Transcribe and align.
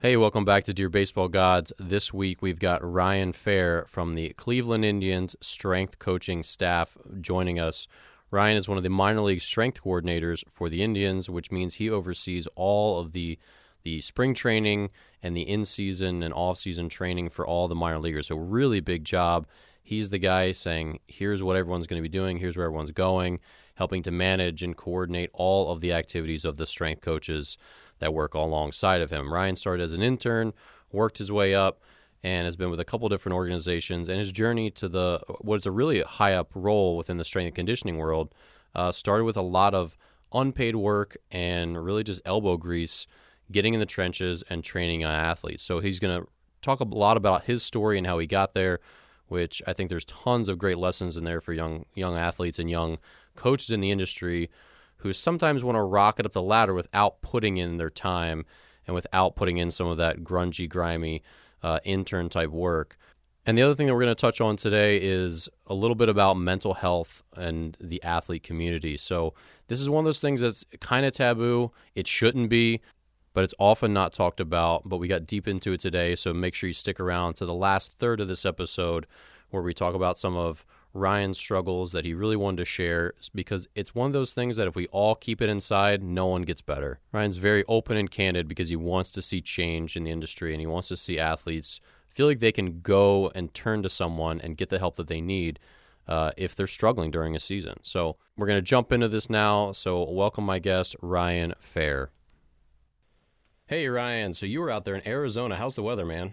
Hey, 0.00 0.16
welcome 0.16 0.44
back 0.44 0.62
to 0.66 0.72
Dear 0.72 0.88
Baseball 0.88 1.26
Gods. 1.26 1.72
This 1.76 2.14
week 2.14 2.40
we've 2.40 2.60
got 2.60 2.88
Ryan 2.88 3.32
Fair 3.32 3.84
from 3.88 4.14
the 4.14 4.28
Cleveland 4.34 4.84
Indians 4.84 5.34
strength 5.40 5.98
coaching 5.98 6.44
staff 6.44 6.96
joining 7.20 7.58
us. 7.58 7.88
Ryan 8.30 8.56
is 8.56 8.68
one 8.68 8.76
of 8.76 8.84
the 8.84 8.90
minor 8.90 9.22
league 9.22 9.40
strength 9.40 9.82
coordinators 9.82 10.44
for 10.48 10.68
the 10.68 10.84
Indians, 10.84 11.28
which 11.28 11.50
means 11.50 11.74
he 11.74 11.90
oversees 11.90 12.46
all 12.54 13.00
of 13.00 13.10
the 13.10 13.40
the 13.82 14.00
spring 14.00 14.34
training 14.34 14.90
and 15.20 15.36
the 15.36 15.42
in-season 15.42 16.22
and 16.22 16.32
off-season 16.32 16.88
training 16.88 17.30
for 17.30 17.44
all 17.44 17.66
the 17.66 17.74
minor 17.74 17.98
leaguers. 17.98 18.28
So 18.28 18.36
really 18.36 18.78
big 18.78 19.02
job. 19.02 19.48
He's 19.82 20.10
the 20.10 20.18
guy 20.18 20.52
saying, 20.52 21.00
"Here's 21.08 21.42
what 21.42 21.56
everyone's 21.56 21.88
going 21.88 22.00
to 22.00 22.08
be 22.08 22.18
doing. 22.18 22.38
Here's 22.38 22.56
where 22.56 22.66
everyone's 22.66 22.92
going," 22.92 23.40
helping 23.74 24.04
to 24.04 24.12
manage 24.12 24.62
and 24.62 24.76
coordinate 24.76 25.30
all 25.32 25.72
of 25.72 25.80
the 25.80 25.92
activities 25.92 26.44
of 26.44 26.56
the 26.56 26.68
strength 26.68 27.00
coaches 27.00 27.58
that 27.98 28.14
work 28.14 28.34
alongside 28.34 29.00
of 29.00 29.10
him. 29.10 29.32
Ryan 29.32 29.56
started 29.56 29.82
as 29.82 29.92
an 29.92 30.02
intern, 30.02 30.52
worked 30.92 31.18
his 31.18 31.30
way 31.30 31.54
up, 31.54 31.80
and 32.22 32.44
has 32.44 32.56
been 32.56 32.70
with 32.70 32.80
a 32.80 32.84
couple 32.84 33.08
different 33.08 33.34
organizations. 33.34 34.08
And 34.08 34.18
his 34.18 34.32
journey 34.32 34.70
to 34.72 34.88
the 34.88 35.20
what's 35.40 35.66
a 35.66 35.70
really 35.70 36.02
high 36.02 36.34
up 36.34 36.50
role 36.54 36.96
within 36.96 37.16
the 37.16 37.24
strength 37.24 37.46
and 37.48 37.54
conditioning 37.54 37.96
world 37.96 38.34
uh, 38.74 38.92
started 38.92 39.24
with 39.24 39.36
a 39.36 39.42
lot 39.42 39.74
of 39.74 39.96
unpaid 40.32 40.76
work 40.76 41.16
and 41.30 41.82
really 41.82 42.04
just 42.04 42.20
elbow 42.24 42.56
grease, 42.56 43.06
getting 43.50 43.74
in 43.74 43.80
the 43.80 43.86
trenches 43.86 44.42
and 44.50 44.64
training 44.64 45.04
on 45.04 45.14
athletes. 45.14 45.64
So 45.64 45.80
he's 45.80 46.00
going 46.00 46.20
to 46.20 46.28
talk 46.60 46.80
a 46.80 46.84
lot 46.84 47.16
about 47.16 47.44
his 47.44 47.62
story 47.62 47.98
and 47.98 48.06
how 48.06 48.18
he 48.18 48.26
got 48.26 48.54
there. 48.54 48.80
Which 49.28 49.60
I 49.66 49.74
think 49.74 49.90
there's 49.90 50.06
tons 50.06 50.48
of 50.48 50.56
great 50.56 50.78
lessons 50.78 51.18
in 51.18 51.24
there 51.24 51.42
for 51.42 51.52
young 51.52 51.84
young 51.94 52.16
athletes 52.16 52.58
and 52.58 52.70
young 52.70 52.98
coaches 53.36 53.70
in 53.70 53.80
the 53.80 53.90
industry 53.90 54.48
who 54.98 55.12
sometimes 55.12 55.64
want 55.64 55.76
to 55.76 55.82
rocket 55.82 56.26
up 56.26 56.32
the 56.32 56.42
ladder 56.42 56.74
without 56.74 57.22
putting 57.22 57.56
in 57.56 57.76
their 57.76 57.90
time 57.90 58.44
and 58.86 58.94
without 58.94 59.36
putting 59.36 59.58
in 59.58 59.70
some 59.70 59.86
of 59.86 59.96
that 59.96 60.24
grungy, 60.24 60.68
grimy 60.68 61.22
uh, 61.62 61.78
intern 61.84 62.28
type 62.28 62.50
work. 62.50 62.96
And 63.46 63.56
the 63.56 63.62
other 63.62 63.74
thing 63.74 63.86
that 63.86 63.94
we're 63.94 64.02
going 64.02 64.14
to 64.14 64.20
touch 64.20 64.40
on 64.40 64.56
today 64.56 64.98
is 65.00 65.48
a 65.66 65.74
little 65.74 65.94
bit 65.94 66.08
about 66.08 66.34
mental 66.34 66.74
health 66.74 67.22
and 67.34 67.76
the 67.80 68.02
athlete 68.02 68.42
community. 68.42 68.96
So, 68.96 69.34
this 69.68 69.80
is 69.80 69.88
one 69.88 70.00
of 70.00 70.04
those 70.06 70.20
things 70.20 70.40
that's 70.40 70.64
kind 70.80 71.06
of 71.06 71.12
taboo. 71.12 71.72
It 71.94 72.06
shouldn't 72.06 72.50
be, 72.50 72.80
but 73.32 73.44
it's 73.44 73.54
often 73.58 73.92
not 73.94 74.12
talked 74.12 74.40
about. 74.40 74.86
But 74.86 74.98
we 74.98 75.08
got 75.08 75.26
deep 75.26 75.48
into 75.48 75.72
it 75.72 75.80
today. 75.80 76.14
So, 76.14 76.34
make 76.34 76.54
sure 76.54 76.68
you 76.68 76.74
stick 76.74 77.00
around 77.00 77.34
to 77.34 77.46
the 77.46 77.54
last 77.54 77.92
third 77.92 78.20
of 78.20 78.28
this 78.28 78.44
episode 78.44 79.06
where 79.48 79.62
we 79.62 79.72
talk 79.72 79.94
about 79.94 80.18
some 80.18 80.36
of 80.36 80.66
Ryan's 80.98 81.38
struggles 81.38 81.92
that 81.92 82.04
he 82.04 82.12
really 82.12 82.36
wanted 82.36 82.58
to 82.58 82.64
share 82.64 83.14
because 83.34 83.68
it's 83.74 83.94
one 83.94 84.06
of 84.06 84.12
those 84.12 84.32
things 84.32 84.56
that 84.56 84.66
if 84.66 84.76
we 84.76 84.86
all 84.88 85.14
keep 85.14 85.40
it 85.40 85.48
inside, 85.48 86.02
no 86.02 86.26
one 86.26 86.42
gets 86.42 86.60
better. 86.60 87.00
Ryan's 87.12 87.36
very 87.36 87.64
open 87.68 87.96
and 87.96 88.10
candid 88.10 88.48
because 88.48 88.68
he 88.68 88.76
wants 88.76 89.10
to 89.12 89.22
see 89.22 89.40
change 89.40 89.96
in 89.96 90.04
the 90.04 90.10
industry 90.10 90.52
and 90.52 90.60
he 90.60 90.66
wants 90.66 90.88
to 90.88 90.96
see 90.96 91.18
athletes 91.18 91.80
feel 92.10 92.26
like 92.26 92.40
they 92.40 92.52
can 92.52 92.80
go 92.80 93.30
and 93.34 93.54
turn 93.54 93.82
to 93.82 93.88
someone 93.88 94.40
and 94.40 94.56
get 94.56 94.70
the 94.70 94.78
help 94.80 94.96
that 94.96 95.06
they 95.06 95.20
need 95.20 95.60
uh, 96.08 96.32
if 96.36 96.56
they're 96.56 96.66
struggling 96.66 97.10
during 97.10 97.36
a 97.36 97.40
season. 97.40 97.74
So 97.82 98.16
we're 98.36 98.48
going 98.48 98.58
to 98.58 98.62
jump 98.62 98.92
into 98.92 99.08
this 99.08 99.30
now. 99.30 99.72
So 99.72 100.02
welcome 100.10 100.44
my 100.44 100.58
guest, 100.58 100.96
Ryan 101.00 101.54
Fair. 101.60 102.10
Hey, 103.66 103.86
Ryan. 103.86 104.34
So 104.34 104.46
you 104.46 104.60
were 104.60 104.70
out 104.70 104.84
there 104.84 104.94
in 104.94 105.06
Arizona. 105.06 105.56
How's 105.56 105.76
the 105.76 105.82
weather, 105.82 106.06
man? 106.06 106.32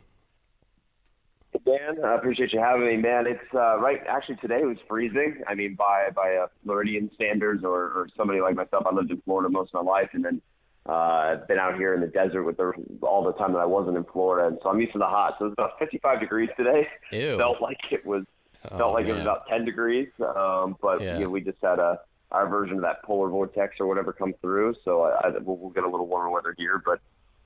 Dan, 1.66 2.04
I 2.04 2.16
appreciate 2.16 2.54
you 2.54 2.60
having 2.60 2.86
me, 2.86 2.98
man. 2.98 3.28
It's 3.28 3.54
uh, 3.54 3.80
right. 3.80 4.02
Actually, 4.08 4.38
today 4.38 4.60
it 4.62 4.66
was 4.66 4.78
freezing. 4.88 5.42
I 5.48 5.56
mean, 5.56 5.76
by 5.76 6.10
by 6.16 6.36
uh, 6.36 6.48
Floridian 6.64 7.10
standards, 7.16 7.64
or, 7.64 7.84
or 7.92 8.10
somebody 8.18 8.42
like 8.42 8.56
myself, 8.56 8.86
I 8.90 8.94
lived 8.94 9.12
in 9.12 9.22
Florida 9.22 9.50
most 9.50 9.72
of 9.74 9.86
my 9.86 9.92
life, 9.92 10.10
and 10.14 10.26
then 10.26 10.42
uh, 10.86 11.38
been 11.48 11.60
out 11.60 11.76
here 11.76 11.94
in 11.94 12.02
the 12.02 12.08
desert 12.08 12.44
with 12.44 12.58
the, 12.58 12.74
all 13.02 13.24
the 13.24 13.34
time 13.34 13.54
that 13.54 13.60
I 13.60 13.66
wasn't 13.66 13.98
in 13.98 14.04
Florida, 14.06 14.48
and 14.48 14.60
so 14.62 14.70
I'm 14.70 14.80
used 14.80 14.94
to 14.94 15.00
the 15.00 15.06
hot. 15.06 15.36
So 15.40 15.46
it's 15.46 15.54
about 15.54 15.80
55 15.80 16.20
degrees 16.20 16.50
today. 16.58 16.88
Ew. 17.12 17.38
Felt 17.38 17.62
like 17.62 17.80
it 17.92 18.06
was 18.06 18.24
Oh, 18.72 18.78
felt 18.78 18.94
like 18.94 19.06
it 19.06 19.14
was 19.14 19.22
about 19.22 19.48
10 19.48 19.66
degrees. 19.66 20.10
Um, 20.20 20.76
but 20.82 21.02
Yeah. 21.02 21.18
you 21.18 21.26
know, 21.26 21.30
we 21.30 21.42
just 21.42 21.58
had 21.62 21.80
a 21.80 22.00
our 22.32 22.48
version 22.50 22.78
of 22.78 22.82
that 22.82 23.04
polar 23.04 23.30
vortex 23.30 23.76
or 23.80 23.86
whatever 23.86 24.12
come 24.12 24.34
through. 24.42 24.74
So 24.84 25.04
I, 25.04 25.28
I, 25.28 25.30
we'll, 25.40 25.58
we'll 25.58 25.70
get 25.70 25.84
a 25.84 25.90
little 25.90 26.08
warmer 26.08 26.30
weather 26.32 26.56
here, 26.58 26.82
but 26.84 27.00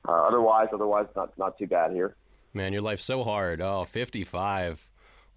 uh, 0.07 0.23
otherwise, 0.25 0.69
otherwise 0.73 1.07
not 1.15 1.37
not 1.37 1.57
too 1.57 1.67
bad 1.67 1.91
here. 1.91 2.15
Man, 2.53 2.73
your 2.73 2.81
life's 2.81 3.03
so 3.03 3.23
hard. 3.23 3.61
Oh, 3.61 3.85
55. 3.85 4.87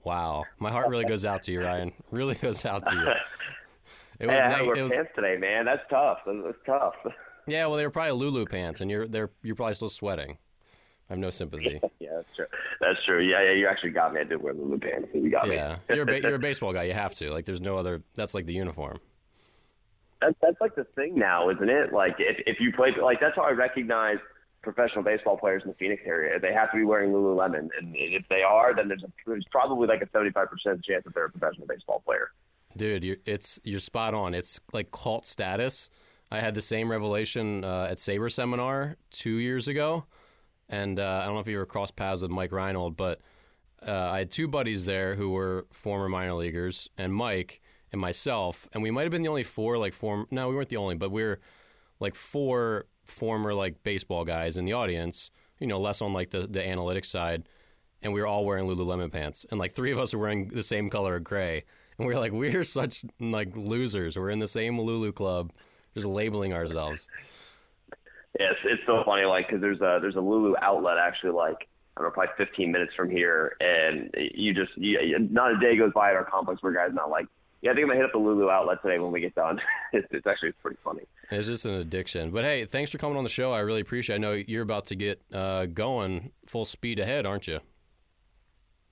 Wow. 0.04 0.44
My 0.58 0.70
heart 0.72 0.88
really 0.88 1.04
goes 1.04 1.24
out 1.24 1.42
to 1.44 1.52
you, 1.52 1.62
Ryan. 1.62 1.92
Really 2.10 2.34
goes 2.34 2.64
out 2.64 2.86
to 2.86 2.94
you. 2.94 3.00
It 4.20 4.30
Hey, 4.30 4.36
I 4.36 4.40
had 4.42 4.66
nice- 4.66 4.78
it 4.78 4.82
was 4.82 4.92
pants 4.92 5.10
today, 5.14 5.36
man. 5.36 5.64
That's 5.64 5.82
tough. 5.90 6.18
That's 6.26 6.56
tough. 6.66 6.94
Yeah, 7.46 7.66
well, 7.66 7.76
they 7.76 7.84
were 7.84 7.90
probably 7.90 8.12
Lulu 8.12 8.46
pants, 8.46 8.80
and 8.80 8.90
you're 8.90 9.08
they're 9.08 9.30
you're 9.42 9.56
probably 9.56 9.74
still 9.74 9.88
sweating. 9.88 10.38
I 11.10 11.14
have 11.14 11.18
no 11.18 11.30
sympathy. 11.30 11.80
yeah, 11.98 12.10
that's 12.14 12.28
true. 12.36 12.46
That's 12.80 13.04
true. 13.04 13.20
Yeah, 13.20 13.42
yeah, 13.42 13.52
you 13.52 13.66
actually 13.66 13.90
got 13.90 14.12
me. 14.14 14.20
I 14.20 14.24
did 14.24 14.40
wear 14.40 14.54
Lulu 14.54 14.78
pants. 14.78 15.08
You 15.12 15.28
got 15.30 15.48
Yeah, 15.48 15.78
me. 15.88 15.94
you're 15.96 16.04
a 16.04 16.06
ba- 16.06 16.20
you're 16.20 16.34
a 16.36 16.38
baseball 16.50 16.72
guy. 16.72 16.84
You 16.84 16.92
have 16.94 17.14
to. 17.16 17.30
Like, 17.32 17.44
there's 17.46 17.60
no 17.60 17.76
other. 17.76 18.02
That's 18.14 18.32
like 18.34 18.46
the 18.46 18.52
uniform. 18.54 19.00
That's 20.20 20.34
that's 20.40 20.60
like 20.60 20.76
the 20.76 20.84
thing 20.94 21.18
now, 21.18 21.50
isn't 21.50 21.68
it? 21.68 21.92
Like 21.92 22.14
if 22.20 22.36
if 22.46 22.60
you 22.60 22.72
play 22.72 22.90
like 23.02 23.18
that's 23.20 23.34
how 23.34 23.42
I 23.42 23.50
recognize 23.50 24.18
professional 24.62 25.02
baseball 25.02 25.36
players 25.36 25.62
in 25.64 25.70
the 25.70 25.76
Phoenix 25.76 26.02
area. 26.06 26.38
They 26.38 26.52
have 26.52 26.70
to 26.70 26.76
be 26.76 26.84
wearing 26.84 27.12
Lululemon, 27.12 27.68
and 27.78 27.94
if 27.94 28.24
they 28.28 28.42
are, 28.42 28.74
then 28.74 28.88
there's 28.88 29.02
a, 29.02 29.12
there's 29.26 29.46
probably 29.50 29.88
like 29.88 30.02
a 30.02 30.08
75 30.10 30.48
percent 30.48 30.84
chance 30.84 31.04
that 31.04 31.14
they're 31.14 31.26
a 31.26 31.30
professional 31.30 31.66
baseball 31.66 32.02
player. 32.04 32.30
Dude, 32.76 33.04
you're, 33.04 33.16
it's 33.26 33.60
you're 33.64 33.80
spot 33.80 34.14
on. 34.14 34.34
It's 34.34 34.60
like 34.72 34.90
cult 34.90 35.26
status. 35.26 35.90
I 36.30 36.40
had 36.40 36.54
the 36.54 36.62
same 36.62 36.90
revelation 36.90 37.64
uh, 37.64 37.88
at 37.90 38.00
Saber 38.00 38.30
Seminar 38.30 38.96
two 39.10 39.36
years 39.36 39.68
ago, 39.68 40.06
and 40.68 40.98
uh, 40.98 41.20
I 41.22 41.26
don't 41.26 41.34
know 41.34 41.40
if 41.40 41.46
you 41.46 41.56
ever 41.56 41.66
crossed 41.66 41.96
paths 41.96 42.22
with 42.22 42.30
Mike 42.30 42.52
Reinold, 42.52 42.96
but 42.96 43.20
uh, 43.86 43.92
I 43.92 44.20
had 44.20 44.30
two 44.30 44.48
buddies 44.48 44.84
there 44.84 45.16
who 45.16 45.30
were 45.30 45.66
former 45.70 46.08
minor 46.08 46.34
leaguers, 46.34 46.88
and 46.96 47.14
Mike 47.14 47.60
and 47.90 48.00
myself, 48.00 48.66
and 48.72 48.82
we 48.82 48.90
might 48.90 49.02
have 49.02 49.10
been 49.10 49.22
the 49.22 49.28
only 49.28 49.42
four 49.42 49.76
like 49.76 49.92
form. 49.92 50.26
No, 50.30 50.48
we 50.48 50.54
weren't 50.54 50.70
the 50.70 50.78
only, 50.78 50.94
but 50.94 51.10
we 51.10 51.22
are 51.22 51.40
like 52.00 52.14
four 52.14 52.86
former 53.04 53.54
like 53.54 53.82
baseball 53.82 54.24
guys 54.24 54.56
in 54.56 54.64
the 54.64 54.72
audience. 54.72 55.30
You 55.58 55.66
know, 55.66 55.80
less 55.80 56.02
on 56.02 56.12
like 56.12 56.30
the 56.30 56.46
the 56.46 56.60
analytics 56.60 57.06
side, 57.06 57.44
and 58.02 58.12
we 58.12 58.20
were 58.20 58.26
all 58.26 58.44
wearing 58.44 58.66
Lululemon 58.66 59.12
pants, 59.12 59.46
and 59.50 59.60
like 59.60 59.72
three 59.72 59.92
of 59.92 59.98
us 59.98 60.12
were 60.12 60.20
wearing 60.20 60.48
the 60.48 60.62
same 60.62 60.90
color 60.90 61.16
of 61.16 61.24
gray. 61.24 61.64
And 61.98 62.06
we 62.08 62.14
are 62.14 62.18
like, 62.18 62.32
we're 62.32 62.64
such 62.64 63.04
like 63.20 63.56
losers. 63.56 64.16
We're 64.16 64.30
in 64.30 64.38
the 64.38 64.48
same 64.48 64.80
Lulu 64.80 65.12
club, 65.12 65.52
just 65.94 66.06
labeling 66.06 66.52
ourselves. 66.52 67.06
Yes, 68.40 68.54
it's 68.64 68.82
so 68.86 69.02
funny. 69.04 69.24
Like 69.24 69.46
because 69.46 69.60
there's 69.60 69.80
a 69.80 69.98
there's 70.00 70.16
a 70.16 70.20
Lulu 70.20 70.54
outlet 70.60 70.96
actually 70.98 71.32
like. 71.32 71.68
I 71.94 72.00
don't 72.00 72.08
know, 72.08 72.14
probably 72.14 72.32
15 72.38 72.72
minutes 72.72 72.94
from 72.96 73.10
here, 73.10 73.54
and 73.60 74.08
you 74.34 74.54
just 74.54 74.70
you, 74.78 75.18
not 75.30 75.54
a 75.54 75.58
day 75.58 75.76
goes 75.76 75.92
by 75.94 76.08
at 76.08 76.16
our 76.16 76.24
complex 76.24 76.62
where 76.62 76.72
guys 76.72 76.88
not 76.94 77.10
like, 77.10 77.26
yeah, 77.62 77.70
I 77.70 77.74
think 77.74 77.84
I'm 77.84 77.90
gonna 77.90 78.00
hit 78.00 78.06
up 78.06 78.12
the 78.12 78.18
Lulu 78.18 78.50
outlet 78.50 78.82
today 78.82 78.98
when 78.98 79.12
we 79.12 79.20
get 79.20 79.36
done. 79.36 79.60
it's, 79.92 80.06
it's 80.10 80.26
actually 80.26 80.50
pretty 80.52 80.78
funny. 80.84 81.02
It's 81.30 81.46
just 81.46 81.64
an 81.64 81.74
addiction. 81.74 82.30
But 82.32 82.44
hey, 82.44 82.64
thanks 82.64 82.90
for 82.90 82.98
coming 82.98 83.16
on 83.16 83.22
the 83.22 83.30
show. 83.30 83.52
I 83.52 83.60
really 83.60 83.80
appreciate. 83.80 84.16
it. 84.16 84.18
I 84.18 84.20
know 84.20 84.32
you're 84.32 84.64
about 84.64 84.86
to 84.86 84.96
get 84.96 85.22
uh, 85.32 85.66
going 85.66 86.32
full 86.44 86.64
speed 86.64 86.98
ahead, 86.98 87.24
aren't 87.24 87.46
you? 87.46 87.60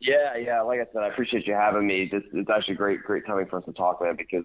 Yeah, 0.01 0.37
yeah. 0.37 0.63
Like 0.63 0.81
I 0.81 0.87
said, 0.93 1.03
I 1.03 1.09
appreciate 1.09 1.47
you 1.49 1.53
having 1.53 1.87
me. 1.87 2.09
This 2.11 2.23
it's 2.33 2.49
actually 2.49 2.77
great, 2.77 3.03
great 3.03 3.27
timing 3.27 3.47
for 3.47 3.59
us 3.59 3.65
to 3.65 3.73
talk, 3.73 4.01
man, 4.01 4.15
because 4.17 4.45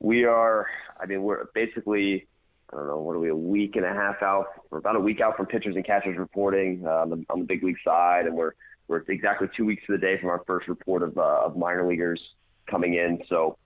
we 0.00 0.24
are. 0.24 0.66
I 1.00 1.06
mean, 1.06 1.22
we're 1.22 1.44
basically. 1.54 2.26
I 2.72 2.76
don't 2.76 2.86
know. 2.88 2.98
What 2.98 3.16
are 3.16 3.20
we? 3.20 3.30
A 3.30 3.36
week 3.36 3.76
and 3.76 3.84
a 3.84 3.92
half 3.92 4.20
out. 4.20 4.46
We're 4.70 4.78
about 4.78 4.96
a 4.96 5.00
week 5.00 5.20
out 5.20 5.36
from 5.36 5.46
pitchers 5.46 5.76
and 5.76 5.84
catchers 5.84 6.16
reporting 6.18 6.84
uh, 6.86 7.02
on, 7.02 7.10
the, 7.10 7.24
on 7.28 7.40
the 7.40 7.44
big 7.44 7.64
league 7.64 7.78
side, 7.84 8.26
and 8.26 8.34
we're 8.34 8.52
we're 8.88 9.02
exactly 9.08 9.48
two 9.56 9.64
weeks 9.64 9.84
to 9.86 9.92
the 9.92 9.98
day 9.98 10.18
from 10.20 10.30
our 10.30 10.42
first 10.44 10.66
report 10.66 11.04
of 11.04 11.16
uh, 11.16 11.42
of 11.44 11.56
minor 11.56 11.86
leaguers 11.86 12.20
coming 12.70 12.94
in. 12.94 13.22
So, 13.28 13.58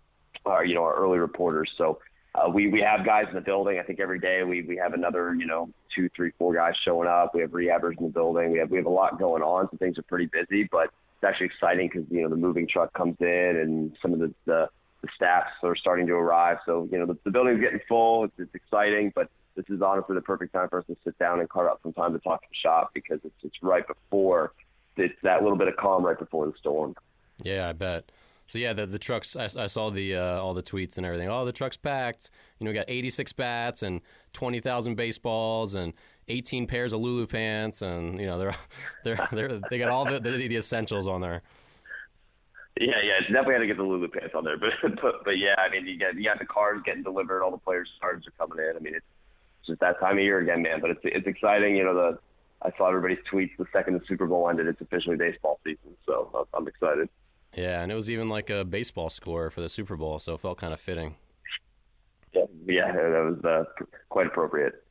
uh, 0.46 0.60
you 0.60 0.74
know, 0.74 0.82
our 0.84 0.94
early 0.94 1.18
reporters. 1.18 1.70
So. 1.76 1.98
Uh, 2.36 2.50
we 2.50 2.66
we 2.66 2.80
have 2.80 3.06
guys 3.06 3.26
in 3.28 3.36
the 3.36 3.40
building. 3.40 3.78
I 3.78 3.84
think 3.84 4.00
every 4.00 4.18
day 4.18 4.42
we 4.42 4.62
we 4.62 4.76
have 4.76 4.92
another 4.92 5.36
you 5.36 5.46
know 5.46 5.70
two 5.94 6.08
three 6.16 6.32
four 6.36 6.52
guys 6.52 6.72
showing 6.84 7.08
up. 7.08 7.32
We 7.32 7.42
have 7.42 7.50
rehabbers 7.50 7.96
in 7.96 8.06
the 8.06 8.10
building. 8.10 8.50
We 8.50 8.58
have 8.58 8.72
we 8.72 8.76
have 8.76 8.86
a 8.86 8.90
lot 8.90 9.20
going 9.20 9.40
on. 9.44 9.68
So 9.70 9.76
things 9.76 9.98
are 9.98 10.02
pretty 10.02 10.26
busy, 10.26 10.68
but 10.72 10.90
it's 11.14 11.24
actually 11.24 11.46
exciting 11.46 11.90
because 11.92 12.10
you 12.10 12.22
know 12.22 12.28
the 12.28 12.36
moving 12.36 12.66
truck 12.66 12.92
comes 12.92 13.16
in 13.20 13.26
and 13.28 13.96
some 14.02 14.12
of 14.12 14.18
the 14.18 14.34
the, 14.46 14.68
the 15.02 15.08
staffs 15.14 15.52
are 15.62 15.76
starting 15.76 16.08
to 16.08 16.14
arrive. 16.14 16.58
So 16.66 16.88
you 16.90 16.98
know 16.98 17.06
the, 17.06 17.16
the 17.24 17.30
building's 17.30 17.60
getting 17.60 17.80
full. 17.88 18.24
It's, 18.24 18.34
it's 18.38 18.54
exciting, 18.54 19.12
but 19.14 19.30
this 19.54 19.66
is 19.68 19.80
honestly 19.80 20.14
the 20.14 20.22
perfect 20.22 20.52
time 20.52 20.68
for 20.68 20.80
us 20.80 20.86
to 20.86 20.96
sit 21.04 21.18
down 21.18 21.40
and 21.40 21.48
carve 21.48 21.68
out 21.68 21.80
some 21.82 21.92
time 21.92 22.12
to 22.12 22.18
talk 22.18 22.42
to 22.42 22.48
the 22.50 22.56
shop 22.56 22.90
because 22.94 23.20
it's 23.24 23.34
it's 23.42 23.56
right 23.62 23.86
before 23.86 24.52
it's 24.96 25.14
that 25.22 25.42
little 25.42 25.58
bit 25.58 25.68
of 25.68 25.76
calm 25.76 26.04
right 26.04 26.18
before 26.18 26.46
the 26.46 26.52
storm. 26.58 26.94
Yeah, 27.42 27.68
I 27.68 27.72
bet. 27.72 28.10
So 28.46 28.58
yeah, 28.58 28.72
the 28.72 28.86
the 28.86 28.98
trucks. 28.98 29.36
I, 29.36 29.44
I 29.44 29.66
saw 29.66 29.90
the 29.90 30.16
uh, 30.16 30.40
all 30.40 30.54
the 30.54 30.62
tweets 30.62 30.96
and 30.96 31.06
everything. 31.06 31.28
Oh, 31.28 31.44
the 31.44 31.52
truck's 31.52 31.76
packed. 31.76 32.30
You 32.58 32.64
know, 32.64 32.70
we 32.70 32.74
got 32.74 32.86
86 32.88 33.32
bats 33.32 33.82
and 33.82 34.00
20,000 34.32 34.94
baseballs 34.94 35.74
and 35.74 35.94
18 36.28 36.66
pairs 36.66 36.92
of 36.92 37.00
Lulu 37.00 37.26
pants, 37.26 37.82
and 37.82 38.20
you 38.20 38.26
know 38.26 38.38
they're 38.38 38.56
they're 39.04 39.28
they're 39.32 39.60
they 39.70 39.78
got 39.78 39.90
all 39.90 40.04
the 40.04 40.20
the, 40.20 40.30
the 40.30 40.56
essentials 40.56 41.06
on 41.06 41.20
there. 41.20 41.42
Yeah, 42.80 42.94
yeah, 43.04 43.20
definitely 43.20 43.54
had 43.54 43.60
to 43.60 43.66
get 43.68 43.76
the 43.76 43.84
Lulu 43.84 44.08
pants 44.08 44.34
on 44.34 44.44
there, 44.44 44.56
but 44.58 44.72
but 45.00 45.24
but 45.24 45.38
yeah, 45.38 45.54
I 45.58 45.70
mean, 45.70 45.86
you 45.86 45.98
got 45.98 46.14
you 46.16 46.24
got 46.24 46.38
the 46.38 46.46
cars 46.46 46.82
getting 46.84 47.02
delivered, 47.02 47.42
all 47.42 47.50
the 47.50 47.58
players' 47.58 47.90
cards 48.00 48.26
are 48.26 48.46
coming 48.46 48.64
in. 48.64 48.76
I 48.76 48.80
mean, 48.80 48.94
it's 48.94 49.06
just 49.66 49.80
that 49.80 50.00
time 50.00 50.18
of 50.18 50.22
year 50.22 50.40
again, 50.40 50.62
man. 50.62 50.80
But 50.80 50.90
it's 50.90 51.00
it's 51.04 51.26
exciting, 51.26 51.76
you 51.76 51.84
know. 51.84 51.94
The 51.94 52.18
I 52.62 52.76
saw 52.76 52.88
everybody's 52.88 53.24
tweets 53.30 53.56
the 53.58 53.66
second 53.72 53.94
the 53.94 54.02
Super 54.06 54.26
Bowl 54.26 54.48
ended. 54.48 54.66
It's 54.66 54.80
officially 54.80 55.16
baseball 55.16 55.60
season, 55.64 55.96
so 56.06 56.46
I'm 56.52 56.66
excited. 56.66 57.08
Yeah, 57.56 57.82
and 57.82 57.92
it 57.92 57.94
was 57.94 58.10
even 58.10 58.28
like 58.28 58.50
a 58.50 58.64
baseball 58.64 59.10
score 59.10 59.50
for 59.50 59.60
the 59.60 59.68
Super 59.68 59.96
Bowl, 59.96 60.18
so 60.18 60.34
it 60.34 60.40
felt 60.40 60.58
kind 60.58 60.72
of 60.72 60.80
fitting. 60.80 61.16
Yeah, 62.32 62.42
yeah 62.66 62.92
that 62.92 63.38
was 63.42 63.44
uh, 63.44 63.84
quite 64.08 64.26
appropriate. 64.26 64.84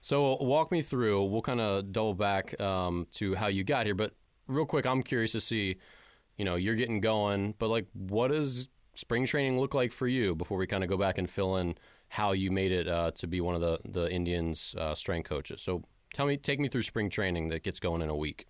So 0.00 0.36
walk 0.40 0.72
me 0.72 0.82
through. 0.82 1.24
We'll 1.24 1.42
kind 1.42 1.60
of 1.60 1.92
double 1.92 2.14
back 2.14 2.58
um, 2.60 3.06
to 3.12 3.34
how 3.34 3.48
you 3.48 3.64
got 3.64 3.86
here, 3.86 3.94
but 3.94 4.14
real 4.46 4.66
quick, 4.66 4.86
I'm 4.86 5.02
curious 5.02 5.32
to 5.32 5.40
see. 5.40 5.76
You 6.36 6.46
know, 6.46 6.54
you're 6.54 6.74
getting 6.74 7.00
going, 7.00 7.54
but 7.58 7.68
like, 7.68 7.86
what 7.92 8.28
does 8.28 8.68
spring 8.94 9.26
training 9.26 9.60
look 9.60 9.74
like 9.74 9.92
for 9.92 10.08
you 10.08 10.34
before 10.34 10.56
we 10.56 10.66
kind 10.66 10.82
of 10.82 10.88
go 10.88 10.96
back 10.96 11.18
and 11.18 11.28
fill 11.28 11.58
in 11.58 11.76
how 12.08 12.32
you 12.32 12.50
made 12.50 12.72
it 12.72 12.88
uh, 12.88 13.10
to 13.12 13.26
be 13.26 13.42
one 13.42 13.54
of 13.54 13.60
the 13.60 13.78
the 13.84 14.10
Indians' 14.10 14.74
uh, 14.78 14.94
strength 14.94 15.28
coaches? 15.28 15.60
So 15.60 15.84
tell 16.14 16.26
me, 16.26 16.38
take 16.38 16.58
me 16.58 16.68
through 16.68 16.84
spring 16.84 17.10
training 17.10 17.48
that 17.48 17.62
gets 17.62 17.78
going 17.78 18.00
in 18.00 18.08
a 18.08 18.16
week. 18.16 18.46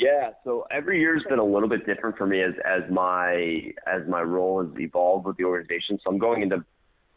Yeah, 0.00 0.30
so 0.44 0.66
every 0.70 0.98
year's 0.98 1.22
been 1.28 1.40
a 1.40 1.44
little 1.44 1.68
bit 1.68 1.84
different 1.84 2.16
for 2.16 2.26
me 2.26 2.40
as 2.42 2.54
as 2.64 2.90
my 2.90 3.70
as 3.86 4.00
my 4.08 4.22
role 4.22 4.64
has 4.64 4.70
evolved 4.80 5.26
with 5.26 5.36
the 5.36 5.44
organization. 5.44 5.98
So 6.02 6.10
I'm 6.10 6.16
going 6.16 6.40
into 6.40 6.64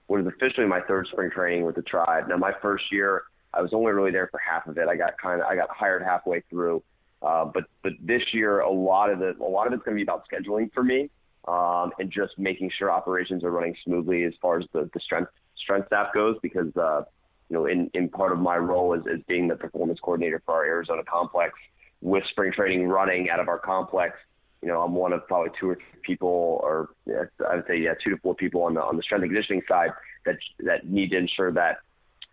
what 0.07 0.19
is 0.19 0.27
officially 0.27 0.67
my 0.67 0.81
third 0.81 1.07
spring 1.09 1.31
training 1.31 1.63
with 1.63 1.75
the 1.75 1.81
tribe. 1.83 2.27
Now, 2.27 2.35
my 2.35 2.51
first 2.61 2.83
year, 2.91 3.23
I 3.53 3.61
was 3.61 3.71
only 3.71 3.93
really 3.93 4.11
there 4.11 4.27
for 4.29 4.37
half 4.37 4.67
of 4.67 4.77
it. 4.77 4.89
I 4.89 4.97
got 4.97 5.17
kind 5.17 5.39
of 5.39 5.47
I 5.47 5.55
got 5.55 5.69
hired 5.69 6.03
halfway 6.03 6.41
through, 6.49 6.83
uh, 7.21 7.45
but 7.45 7.63
but 7.83 7.93
this 8.01 8.21
year, 8.33 8.59
a 8.59 8.69
lot 8.69 9.09
of 9.09 9.19
the 9.19 9.33
a 9.39 9.47
lot 9.47 9.65
of 9.65 9.71
it's 9.71 9.83
going 9.83 9.95
to 9.95 9.99
be 9.99 10.03
about 10.03 10.25
scheduling 10.29 10.69
for 10.73 10.83
me, 10.83 11.09
um, 11.47 11.91
and 11.99 12.11
just 12.11 12.37
making 12.37 12.69
sure 12.77 12.91
operations 12.91 13.45
are 13.45 13.51
running 13.51 13.77
smoothly 13.85 14.25
as 14.25 14.33
far 14.41 14.59
as 14.59 14.65
the, 14.73 14.89
the 14.93 14.99
strength 14.99 15.31
strength 15.55 15.87
staff 15.87 16.13
goes. 16.13 16.35
Because 16.41 16.75
uh, 16.75 17.03
you 17.47 17.55
know, 17.55 17.65
in 17.65 17.89
in 17.93 18.09
part 18.09 18.33
of 18.33 18.39
my 18.39 18.57
role 18.57 18.93
as, 18.93 19.03
as 19.09 19.21
being 19.29 19.47
the 19.47 19.55
performance 19.55 20.01
coordinator 20.01 20.41
for 20.45 20.55
our 20.55 20.65
Arizona 20.65 21.03
complex, 21.05 21.53
with 22.03 22.23
spring 22.31 22.51
training 22.51 22.87
running 22.87 23.29
out 23.29 23.39
of 23.39 23.47
our 23.47 23.57
complex, 23.57 24.17
you 24.61 24.67
know, 24.67 24.81
I'm 24.81 24.93
one 24.93 25.13
of 25.13 25.25
probably 25.27 25.51
two 25.59 25.69
or 25.69 25.75
three 25.75 26.01
people, 26.03 26.59
or 26.61 26.89
I 27.07 27.55
would 27.55 27.65
say, 27.67 27.77
yeah, 27.77 27.93
two 28.03 28.11
to 28.11 28.17
four 28.17 28.35
people 28.35 28.63
on 28.63 28.73
the 28.73 28.81
on 28.81 28.97
the 28.97 29.03
strength 29.03 29.23
and 29.23 29.31
conditioning 29.31 29.61
side 29.67 29.91
that 30.25 30.35
that 30.59 30.85
need 30.85 31.11
to 31.11 31.17
ensure 31.17 31.51
that 31.53 31.77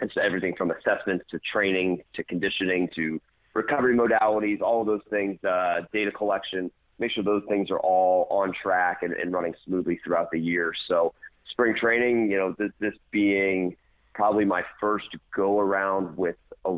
it's 0.00 0.14
everything 0.20 0.54
from 0.56 0.72
assessments 0.72 1.24
to 1.30 1.38
training 1.52 2.02
to 2.14 2.24
conditioning 2.24 2.88
to 2.96 3.20
recovery 3.54 3.96
modalities, 3.96 4.60
all 4.60 4.80
of 4.80 4.86
those 4.86 5.02
things, 5.08 5.42
uh, 5.44 5.82
data 5.92 6.10
collection, 6.10 6.70
make 6.98 7.12
sure 7.12 7.22
those 7.22 7.42
things 7.48 7.70
are 7.70 7.80
all 7.80 8.26
on 8.30 8.52
track 8.60 9.02
and, 9.02 9.12
and 9.12 9.32
running 9.32 9.54
smoothly 9.64 10.00
throughout 10.04 10.30
the 10.30 10.38
year. 10.38 10.72
So 10.88 11.14
spring 11.50 11.74
training, 11.76 12.30
you 12.30 12.38
know, 12.38 12.54
this, 12.58 12.70
this 12.78 12.94
being 13.10 13.76
probably 14.14 14.44
my 14.44 14.62
first 14.80 15.06
go 15.34 15.58
around 15.58 16.16
with 16.16 16.36
a 16.64 16.70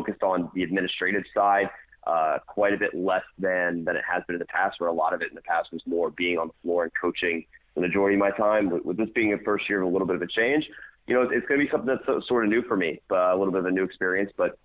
focused 0.00 0.22
on 0.22 0.50
the 0.54 0.62
administrative 0.62 1.24
side 1.34 1.68
uh, 2.06 2.38
quite 2.46 2.72
a 2.72 2.78
bit 2.78 2.94
less 2.94 3.22
than 3.38 3.84
than 3.84 3.96
it 3.96 4.02
has 4.10 4.22
been 4.26 4.34
in 4.34 4.40
the 4.40 4.46
past, 4.46 4.80
where 4.80 4.88
a 4.88 4.92
lot 4.92 5.12
of 5.12 5.20
it 5.20 5.28
in 5.28 5.34
the 5.34 5.42
past 5.42 5.68
was 5.72 5.82
more 5.86 6.10
being 6.10 6.38
on 6.38 6.48
the 6.48 6.54
floor 6.62 6.84
and 6.84 6.92
coaching 7.00 7.44
the 7.74 7.80
majority 7.80 8.16
of 8.16 8.20
my 8.20 8.30
time. 8.30 8.70
With, 8.70 8.84
with 8.84 8.96
this 8.96 9.08
being 9.14 9.32
a 9.32 9.38
first 9.38 9.68
year 9.68 9.82
of 9.82 9.88
a 9.88 9.90
little 9.90 10.06
bit 10.06 10.16
of 10.16 10.22
a 10.22 10.26
change, 10.26 10.64
you 11.06 11.14
know, 11.14 11.22
it's, 11.22 11.32
it's 11.34 11.46
going 11.46 11.60
to 11.60 11.66
be 11.66 11.70
something 11.70 11.86
that's 11.86 12.04
so, 12.06 12.20
sort 12.26 12.44
of 12.44 12.50
new 12.50 12.62
for 12.62 12.76
me, 12.76 13.00
uh, 13.10 13.34
a 13.34 13.36
little 13.36 13.52
bit 13.52 13.60
of 13.60 13.66
a 13.66 13.70
new 13.70 13.84
experience. 13.84 14.32
But 14.36 14.58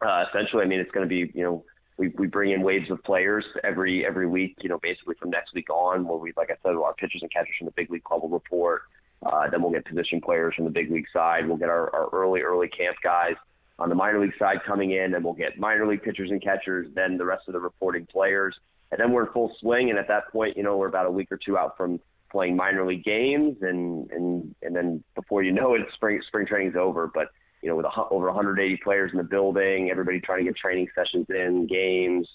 uh, 0.00 0.24
essentially, 0.30 0.62
I 0.62 0.66
mean, 0.66 0.80
it's 0.80 0.90
going 0.90 1.06
to 1.06 1.08
be, 1.08 1.30
you 1.34 1.44
know, 1.44 1.64
we, 1.98 2.08
we 2.16 2.26
bring 2.26 2.52
in 2.52 2.62
waves 2.62 2.90
of 2.90 3.02
players 3.04 3.44
every 3.62 4.06
every 4.06 4.26
week. 4.26 4.56
You 4.62 4.70
know, 4.70 4.78
basically 4.82 5.16
from 5.20 5.30
next 5.30 5.54
week 5.54 5.68
on, 5.68 6.06
where 6.08 6.16
we, 6.16 6.32
like 6.36 6.50
I 6.50 6.56
said, 6.62 6.76
our 6.76 6.94
pitchers 6.94 7.20
and 7.20 7.30
catchers 7.30 7.54
from 7.58 7.66
the 7.66 7.72
big 7.72 7.90
league 7.90 8.04
club 8.04 8.22
will 8.22 8.30
report. 8.30 8.82
Uh, 9.24 9.50
then 9.50 9.60
we'll 9.60 9.70
get 9.70 9.84
position 9.84 10.18
players 10.18 10.54
from 10.54 10.64
the 10.64 10.70
big 10.70 10.90
league 10.90 11.04
side. 11.12 11.46
We'll 11.46 11.58
get 11.58 11.68
our, 11.68 11.94
our 11.94 12.08
early 12.14 12.40
early 12.40 12.68
camp 12.68 12.96
guys 13.04 13.34
on 13.80 13.88
the 13.88 13.94
minor 13.94 14.20
league 14.20 14.36
side 14.38 14.58
coming 14.66 14.92
in, 14.92 15.14
and 15.14 15.24
we'll 15.24 15.32
get 15.32 15.58
minor 15.58 15.86
league 15.86 16.02
pitchers 16.02 16.30
and 16.30 16.42
catchers, 16.42 16.86
then 16.94 17.16
the 17.16 17.24
rest 17.24 17.44
of 17.48 17.54
the 17.54 17.60
reporting 17.60 18.06
players, 18.06 18.54
and 18.92 19.00
then 19.00 19.12
we're 19.12 19.26
in 19.26 19.32
full 19.32 19.52
swing. 19.60 19.90
And 19.90 19.98
at 19.98 20.08
that 20.08 20.30
point, 20.30 20.56
you 20.56 20.62
know, 20.62 20.76
we're 20.76 20.88
about 20.88 21.06
a 21.06 21.10
week 21.10 21.32
or 21.32 21.38
two 21.38 21.56
out 21.56 21.76
from 21.76 21.98
playing 22.30 22.56
minor 22.56 22.86
league 22.86 23.04
games, 23.04 23.56
and 23.62 24.10
and 24.10 24.54
and 24.62 24.76
then 24.76 25.02
before 25.14 25.42
you 25.42 25.52
know 25.52 25.74
it, 25.74 25.82
spring 25.94 26.20
spring 26.28 26.46
training's 26.46 26.76
over. 26.76 27.10
But 27.12 27.28
you 27.62 27.68
know, 27.68 27.76
with 27.76 27.86
a, 27.86 27.90
over 28.10 28.26
180 28.26 28.76
players 28.82 29.10
in 29.12 29.18
the 29.18 29.24
building, 29.24 29.90
everybody 29.90 30.20
trying 30.20 30.38
to 30.40 30.44
get 30.44 30.56
training 30.56 30.88
sessions 30.94 31.26
in, 31.28 31.66
games, 31.66 32.26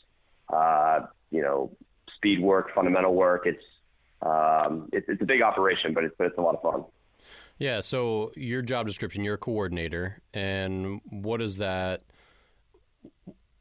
uh, 0.54 1.02
you 1.32 1.42
know, 1.42 1.72
speed 2.16 2.42
work, 2.42 2.74
fundamental 2.74 3.14
work. 3.14 3.46
It's 3.46 3.64
um, 4.22 4.90
it's, 4.92 5.08
it's 5.10 5.22
a 5.22 5.26
big 5.26 5.42
operation, 5.42 5.94
but 5.94 6.04
it's 6.04 6.16
but 6.18 6.28
it's 6.28 6.38
a 6.38 6.42
lot 6.42 6.56
of 6.56 6.62
fun. 6.62 6.86
Yeah. 7.58 7.82
So 7.82 8.32
your 8.36 8.62
job 8.62 8.88
description, 8.88 9.24
you're 9.24 9.36
a 9.36 9.40
coordinator, 9.40 10.22
and 10.34 11.02
what 11.10 11.42
is 11.42 11.58
that? 11.58 12.04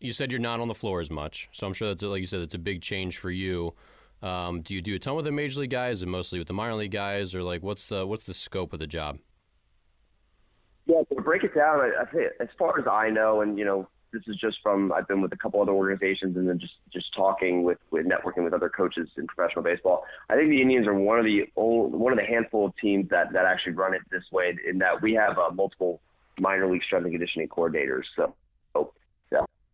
You 0.01 0.13
said 0.13 0.31
you're 0.31 0.41
not 0.41 0.61
on 0.61 0.69
the 0.69 0.75
floor 0.75 1.01
as 1.01 1.11
much, 1.11 1.49
so 1.53 1.67
I'm 1.67 1.73
sure 1.73 1.89
that's 1.89 2.03
like 2.03 2.21
you 2.21 2.27
said, 2.27 2.41
it's 2.41 2.55
a 2.55 2.59
big 2.59 2.83
change 2.83 3.19
for 3.19 3.31
you. 3.31 3.75
Um, 4.23 4.63
do 4.63 4.75
you 4.75 4.81
do 4.81 4.95
a 4.95 4.99
ton 4.99 5.17
with 5.17 5.27
the 5.27 5.33
major 5.33 5.61
league 5.61 5.71
guys 5.71 6.03
and 6.03 6.11
mostly 6.11 6.39
with 6.39 6.49
the 6.49 6.55
minor 6.55 6.75
league 6.75 6.91
guys, 6.91 7.35
or 7.35 7.43
like 7.43 7.63
what's 7.63 7.87
the 7.87 8.07
what's 8.07 8.25
the 8.25 8.35
scope 8.35 8.73
of 8.73 8.79
the 8.79 8.87
job? 8.87 9.19
Yeah, 10.87 11.03
to 11.15 11.23
break 11.23 11.45
it 11.45 11.55
down, 11.55 11.81
I, 11.81 12.03
I 12.03 12.05
think 12.07 12.33
as 12.41 12.49
far 12.59 12.79
as 12.79 12.87
I 12.87 13.11
know, 13.11 13.41
and 13.41 13.59
you 13.59 13.65
know, 13.65 13.89
this 14.15 14.23
is 14.27 14.37
just 14.37 14.59
from 14.63 14.93
I've 14.93 15.09
been 15.09 15.21
with 15.21 15.33
a 15.33 15.37
couple 15.37 15.61
other 15.61 15.73
organizations 15.73 16.37
and 16.37 16.49
then 16.49 16.59
just 16.59 16.75
just 16.93 17.13
talking 17.15 17.65
with 17.65 17.79
with 17.91 18.07
networking 18.07 18.45
with 18.45 18.55
other 18.55 18.71
coaches 18.71 19.09
in 19.19 19.27
professional 19.27 19.63
baseball. 19.63 20.05
I 20.31 20.37
think 20.37 20.49
the 20.49 20.63
Indians 20.63 20.87
are 20.87 20.95
one 20.95 21.19
of 21.19 21.25
the 21.25 21.45
only, 21.57 21.99
one 21.99 22.13
of 22.13 22.19
the 22.19 22.25
handful 22.25 22.67
of 22.67 22.77
teams 22.77 23.11
that 23.11 23.33
that 23.33 23.45
actually 23.45 23.73
run 23.73 23.93
it 23.93 24.03
this 24.11 24.25
way 24.33 24.57
in 24.67 24.79
that 24.79 25.03
we 25.03 25.13
have 25.15 25.39
uh, 25.39 25.51
multiple 25.51 26.01
minor 26.39 26.71
league 26.71 26.83
strength 26.85 27.05
and 27.05 27.13
conditioning 27.13 27.49
coordinators. 27.49 28.05
So, 28.17 28.35
so 28.75 28.93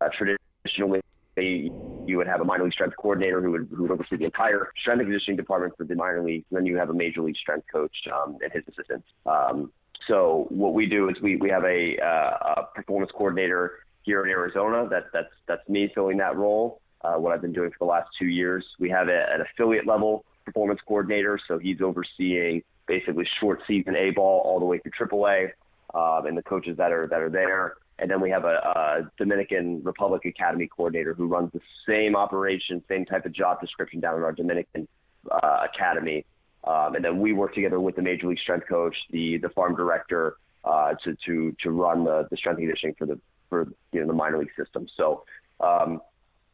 uh, 0.01 0.09
traditionally 0.17 1.01
you 1.37 2.17
would 2.17 2.27
have 2.27 2.41
a 2.41 2.43
minor 2.43 2.65
league 2.65 2.73
strength 2.73 2.95
coordinator 2.97 3.41
who 3.41 3.51
would, 3.51 3.67
who 3.73 3.83
would 3.83 3.91
oversee 3.91 4.17
the 4.17 4.25
entire 4.25 4.71
strength 4.81 4.99
and 4.99 5.07
conditioning 5.07 5.37
department 5.37 5.73
for 5.77 5.85
the 5.85 5.95
minor 5.95 6.23
leagues. 6.23 6.45
And 6.49 6.57
then 6.57 6.65
you 6.65 6.77
have 6.77 6.89
a 6.89 6.93
major 6.93 7.21
league 7.21 7.37
strength 7.37 7.65
coach 7.71 7.95
um, 8.13 8.37
and 8.43 8.51
his 8.51 8.63
assistants. 8.67 9.07
Um, 9.25 9.71
so 10.07 10.47
what 10.49 10.73
we 10.73 10.87
do 10.87 11.09
is 11.09 11.15
we, 11.21 11.37
we 11.37 11.49
have 11.49 11.63
a, 11.63 11.97
uh, 11.99 12.61
a 12.61 12.67
performance 12.75 13.11
coordinator 13.11 13.79
here 14.03 14.23
in 14.23 14.29
Arizona. 14.29 14.87
That, 14.89 15.05
that's, 15.13 15.33
that's 15.47 15.67
me 15.69 15.91
filling 15.93 16.17
that 16.17 16.35
role, 16.35 16.81
uh, 17.01 17.13
what 17.13 17.33
I've 17.33 17.41
been 17.41 17.53
doing 17.53 17.71
for 17.71 17.77
the 17.79 17.85
last 17.85 18.09
two 18.19 18.27
years. 18.27 18.65
We 18.79 18.89
have 18.89 19.07
a, 19.07 19.25
an 19.33 19.41
affiliate 19.41 19.87
level 19.87 20.25
performance 20.45 20.79
coordinator, 20.87 21.39
so 21.47 21.57
he's 21.57 21.81
overseeing 21.81 22.63
basically 22.87 23.27
short 23.39 23.61
season 23.67 23.95
A 23.95 24.11
ball 24.11 24.41
all 24.43 24.59
the 24.59 24.65
way 24.65 24.79
through 24.79 25.07
AAA, 25.07 25.51
um, 25.93 26.25
and 26.25 26.37
the 26.37 26.43
coaches 26.43 26.77
that 26.77 26.91
are 26.91 27.07
that 27.07 27.21
are 27.21 27.29
there. 27.29 27.75
And 27.99 28.09
then 28.09 28.19
we 28.19 28.31
have 28.31 28.45
a, 28.45 28.47
a 28.47 29.11
Dominican 29.17 29.83
Republic 29.83 30.25
Academy 30.25 30.67
coordinator 30.67 31.13
who 31.13 31.27
runs 31.27 31.51
the 31.53 31.61
same 31.87 32.15
operation, 32.15 32.83
same 32.89 33.05
type 33.05 33.25
of 33.25 33.31
job 33.31 33.61
description 33.61 33.99
down 33.99 34.17
in 34.17 34.23
our 34.23 34.31
Dominican 34.31 34.87
uh, 35.29 35.67
Academy. 35.71 36.25
Um, 36.63 36.95
and 36.95 37.05
then 37.05 37.19
we 37.19 37.33
work 37.33 37.53
together 37.53 37.79
with 37.79 37.95
the 37.95 38.01
major 38.01 38.27
league 38.27 38.39
strength 38.39 38.67
coach, 38.67 38.95
the 39.11 39.37
the 39.37 39.49
farm 39.49 39.75
director, 39.75 40.35
uh, 40.63 40.95
to 41.03 41.15
to 41.25 41.55
to 41.61 41.71
run 41.71 42.03
the, 42.03 42.27
the 42.29 42.37
strength 42.37 42.59
conditioning 42.59 42.95
for 42.97 43.05
the 43.05 43.19
for 43.51 43.67
you 43.91 43.99
know 43.99 44.07
the 44.07 44.13
minor 44.13 44.39
league 44.39 44.55
system. 44.57 44.87
So, 44.97 45.25
um, 45.59 46.01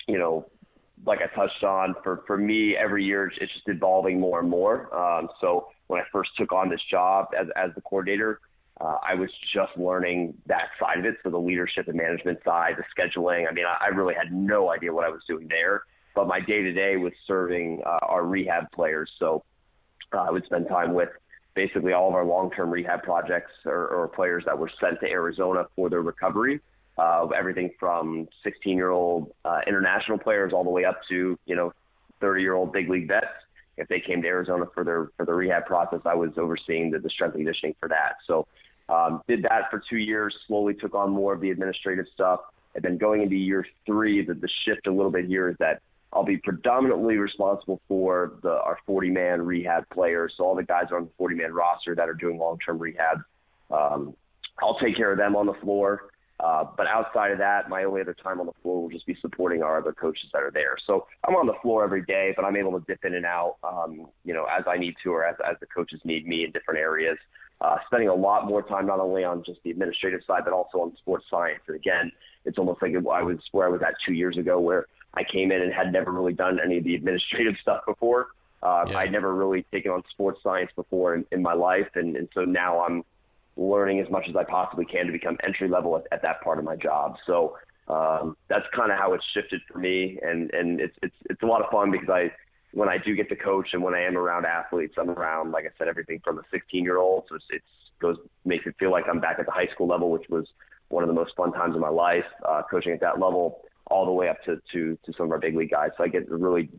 you 0.08 0.18
know, 0.18 0.48
like 1.06 1.20
I 1.22 1.34
touched 1.34 1.64
on, 1.64 1.96
for 2.04 2.24
for 2.28 2.38
me, 2.38 2.76
every 2.76 3.06
year 3.06 3.32
it's 3.40 3.54
just 3.54 3.68
evolving 3.68 4.20
more 4.20 4.42
and 4.42 4.50
more. 4.50 4.94
Um, 4.94 5.30
so 5.40 5.68
when 5.86 6.02
I 6.02 6.04
first 6.12 6.32
took 6.38 6.52
on 6.52 6.70
this 6.70 6.82
job 6.92 7.28
as 7.40 7.48
as 7.56 7.70
the 7.76 7.82
coordinator, 7.82 8.42
uh, 8.82 8.98
I 9.08 9.14
was 9.14 9.30
just 9.54 9.78
learning 9.78 10.34
that 10.48 10.70
side 10.80 10.98
of 10.98 11.06
it, 11.06 11.16
so 11.24 11.30
the 11.30 11.38
leadership 11.38 11.88
and 11.88 11.96
management 11.96 12.40
side, 12.44 12.74
the 12.78 12.84
scheduling. 13.00 13.48
I 13.48 13.54
mean, 13.54 13.66
I, 13.66 13.86
I 13.86 13.88
really 13.90 14.16
had 14.16 14.34
no 14.34 14.72
idea 14.72 14.92
what 14.92 15.06
I 15.06 15.10
was 15.10 15.22
doing 15.28 15.48
there, 15.48 15.84
but 16.16 16.28
my 16.28 16.40
day 16.40 16.64
to 16.64 16.74
day 16.74 16.98
was 16.98 17.14
serving 17.28 17.82
uh, 17.86 18.00
our 18.02 18.26
rehab 18.26 18.72
players. 18.72 19.10
So 19.20 19.46
uh, 20.14 20.24
I 20.24 20.32
would 20.32 20.46
spend 20.46 20.68
time 20.68 20.96
with 20.96 21.10
basically 21.54 21.94
all 21.94 22.10
of 22.10 22.16
our 22.16 22.26
long 22.26 22.50
term 22.52 22.72
rehab 22.72 23.04
projects 23.04 23.52
or, 23.66 23.88
or 23.88 24.08
players 24.08 24.44
that 24.46 24.58
were 24.58 24.72
sent 24.82 25.00
to 25.02 25.08
Arizona 25.08 25.66
for 25.76 25.90
their 25.92 26.02
recovery 26.02 26.60
uh, 26.98 27.28
everything 27.28 27.72
from 27.80 28.28
16 28.44 28.76
year 28.76 28.90
old 28.90 29.32
uh, 29.46 29.60
international 29.68 30.18
players 30.18 30.54
all 30.54 30.64
the 30.64 30.70
way 30.70 30.86
up 30.86 31.00
to 31.10 31.38
you 31.46 31.56
know 31.56 31.72
30 32.22 32.42
year 32.42 32.54
old 32.54 32.72
big 32.72 32.90
league 32.90 33.08
vets. 33.08 33.26
If 33.78 33.88
they 33.90 34.00
came 34.00 34.24
to 34.24 34.28
Arizona 34.28 34.66
for 34.74 34.84
their 34.84 35.12
for 35.18 35.26
the 35.26 35.34
rehab 35.34 35.66
process, 35.66 36.02
I 36.06 36.16
was 36.16 36.32
overseeing 36.38 36.92
the, 36.92 37.00
the 37.00 37.10
strength 37.10 37.36
and 37.36 37.46
conditioning 37.46 37.76
for 37.80 37.90
that. 37.90 38.16
So 38.26 38.48
um, 38.90 39.22
did 39.28 39.44
that 39.44 39.70
for 39.70 39.82
two 39.90 39.98
years. 39.98 40.36
Slowly 40.48 40.74
took 40.74 40.96
on 40.96 41.12
more 41.12 41.34
of 41.34 41.42
the 41.42 41.52
administrative 41.52 42.06
stuff, 42.14 42.40
and 42.74 42.84
then 42.84 42.98
going 42.98 43.22
into 43.22 43.36
year 43.36 43.66
three, 43.86 44.26
the, 44.26 44.34
the 44.34 44.50
shift 44.66 44.88
a 44.88 44.92
little 44.92 45.12
bit 45.12 45.26
here 45.26 45.50
is 45.50 45.56
that 45.60 45.82
I'll 46.14 46.24
be 46.24 46.38
predominantly 46.38 47.18
responsible 47.18 47.82
for 47.88 48.40
the 48.42 48.50
our 48.62 48.80
40 48.88 49.12
man 49.12 49.42
rehab 49.44 49.88
players. 49.90 50.34
So 50.38 50.46
all 50.46 50.56
the 50.56 50.64
guys 50.64 50.86
on 50.92 51.04
the 51.06 51.10
40 51.18 51.36
man 51.36 51.54
roster 51.54 51.94
that 51.94 52.10
are 52.10 52.14
doing 52.14 52.38
long 52.40 52.58
term 52.66 52.80
rehab. 52.80 53.22
Um, 53.70 54.16
I'll 54.60 54.80
take 54.80 54.96
care 54.96 55.12
of 55.12 55.18
them 55.18 55.36
on 55.36 55.46
the 55.46 55.54
floor. 55.54 56.10
Uh, 56.40 56.66
but 56.78 56.86
outside 56.86 57.32
of 57.32 57.40
that, 57.40 57.68
my 57.68 57.84
only 57.84 58.02
other 58.02 58.14
time 58.14 58.40
on 58.40 58.46
the 58.46 58.52
floor 58.62 58.84
will 58.84 58.90
just 58.90 59.08
be 59.08 59.18
supporting 59.22 59.64
our 59.64 59.80
other 59.80 59.92
coaches 59.92 60.30
that 60.34 60.44
are 60.44 60.52
there. 60.52 60.76
So 60.86 61.08
I'm 61.28 61.36
on 61.36 61.48
the 61.48 61.56
floor 61.64 61.84
every 61.84 62.04
day, 62.04 62.34
but 62.36 62.46
I'm 62.46 62.56
able 62.56 62.80
to 62.80 62.86
dip 62.88 63.04
in 63.06 63.16
and 63.16 63.26
out, 63.26 63.56
um, 63.64 64.08
you 64.24 64.34
know, 64.34 64.46
as 64.46 64.64
I 64.68 64.78
need 64.78 64.94
to 65.04 65.12
or 65.12 65.26
as, 65.26 65.36
as 65.50 65.56
the 65.60 65.66
coaches 65.66 66.00
need 66.04 66.28
me 66.28 66.44
in 66.46 66.52
different 66.52 66.80
areas. 66.80 67.18
uh, 67.62 67.78
spending 67.88 68.10
a 68.10 68.14
lot 68.14 68.46
more 68.46 68.62
time 68.62 68.86
not 68.86 69.00
only 69.00 69.24
on 69.24 69.44
just 69.44 69.60
the 69.64 69.72
administrative 69.72 70.22
side 70.28 70.42
but 70.44 70.54
also 70.54 70.80
on 70.80 70.96
sports 70.98 71.26
science. 71.30 71.62
And 71.68 71.76
again, 71.76 72.12
it's 72.46 72.58
almost 72.58 72.82
like 72.82 72.94
I 72.96 73.24
was 73.24 73.40
where 73.52 73.68
I 73.68 73.70
was 73.70 73.82
at 73.82 73.96
two 74.06 74.14
years 74.14 74.38
ago, 74.38 74.60
where 74.60 74.86
I 75.14 75.24
came 75.24 75.52
in 75.52 75.62
and 75.62 75.74
had 75.74 75.92
never 75.92 76.12
really 76.12 76.34
done 76.34 76.60
any 76.64 76.78
of 76.78 76.84
the 76.84 76.96
administrative 76.96 77.56
stuff 77.62 77.82
before. 77.86 78.28
Uh, 78.62 78.86
yeah. 78.90 78.98
I'd 78.98 79.12
never 79.12 79.34
really 79.36 79.64
taken 79.72 79.92
on 79.92 80.04
sports 80.12 80.40
science 80.44 80.72
before 80.76 81.16
in, 81.16 81.26
in 81.32 81.42
my 81.42 81.54
life, 81.54 81.88
and, 81.96 82.16
and 82.16 82.28
so 82.34 82.42
now 82.42 82.84
I'm 82.84 83.04
learning 83.58 84.00
as 84.00 84.10
much 84.10 84.26
as 84.30 84.36
I 84.36 84.44
possibly 84.44 84.86
can 84.86 85.08
to 85.08 85.12
become 85.12 85.38
entry 85.44 85.68
level 85.68 85.98
at, 85.98 86.04
at 86.12 86.22
that 86.22 86.42
part 86.42 86.60
of 86.60 86.64
my 86.64 86.76
job. 86.76 87.16
So 87.26 87.58
um, 87.88 88.38
that's 88.48 88.66
kind 88.76 88.92
of 88.92 88.98
how 88.98 89.14
it's 89.14 89.26
shifted 89.34 89.62
for 89.72 89.80
me, 89.80 90.20
and 90.22 90.52
and 90.54 90.80
it's 90.80 90.96
it's 91.02 91.16
it's 91.30 91.42
a 91.42 91.46
lot 91.46 91.62
of 91.62 91.72
fun 91.72 91.92
because 91.92 92.10
I 92.10 92.32
when 92.72 92.90
I 92.90 92.98
do 92.98 93.16
get 93.16 93.30
to 93.30 93.36
coach 93.36 93.70
and 93.74 93.82
when 93.82 93.94
I 93.94 94.02
am 94.02 94.18
around 94.18 94.46
athletes, 94.46 94.96
I'm 94.98 95.10
around 95.10 95.52
like 95.52 95.66
I 95.66 95.70
said 95.78 95.88
everything 95.88 96.22
from 96.24 96.38
a 96.38 96.44
16 96.52 96.84
year 96.84 96.98
old, 96.98 97.26
so 97.30 97.36
it's, 97.36 97.46
it's 97.50 97.66
goes 98.00 98.18
makes 98.46 98.66
it 98.68 98.76
feel 98.80 98.92
like 98.92 99.06
I'm 99.10 99.20
back 99.20 99.38
at 99.40 99.46
the 99.46 99.52
high 99.52 99.68
school 99.74 99.88
level, 99.88 100.12
which 100.12 100.30
was 100.30 100.46
one 100.90 101.04
of 101.04 101.08
the 101.08 101.14
most 101.14 101.36
fun 101.36 101.52
times 101.52 101.76
of 101.76 101.82
my 101.82 101.90
life, 101.90 102.26
uh, 102.48 102.62
coaching 102.70 102.92
at 102.92 103.02
that 103.02 103.20
level, 103.20 103.62
all 103.88 104.06
the 104.06 104.12
way 104.12 104.30
up 104.30 104.44
to 104.46 104.62
to 104.74 104.98
to 105.06 105.14
some 105.18 105.28
of 105.28 105.32
our 105.32 105.40
big 105.40 105.56
league 105.56 105.72
guys. 105.72 105.92
So 105.98 106.04
I 106.04 106.08
get 106.08 106.30
a 106.30 106.36
really 106.36 106.70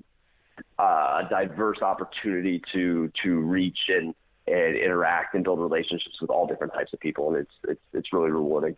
uh, 0.78 1.22
a 1.24 1.26
diverse 1.30 1.82
opportunity 1.82 2.62
to 2.72 3.10
to 3.22 3.40
reach 3.40 3.78
and 3.88 4.14
and 4.50 4.76
interact 4.76 5.34
and 5.34 5.44
build 5.44 5.60
relationships 5.60 6.16
with 6.20 6.30
all 6.30 6.46
different 6.46 6.72
types 6.72 6.92
of 6.92 7.00
people, 7.00 7.28
and 7.28 7.38
it's 7.38 7.54
it's 7.68 7.80
it's 7.92 8.12
really 8.12 8.30
rewarding. 8.30 8.76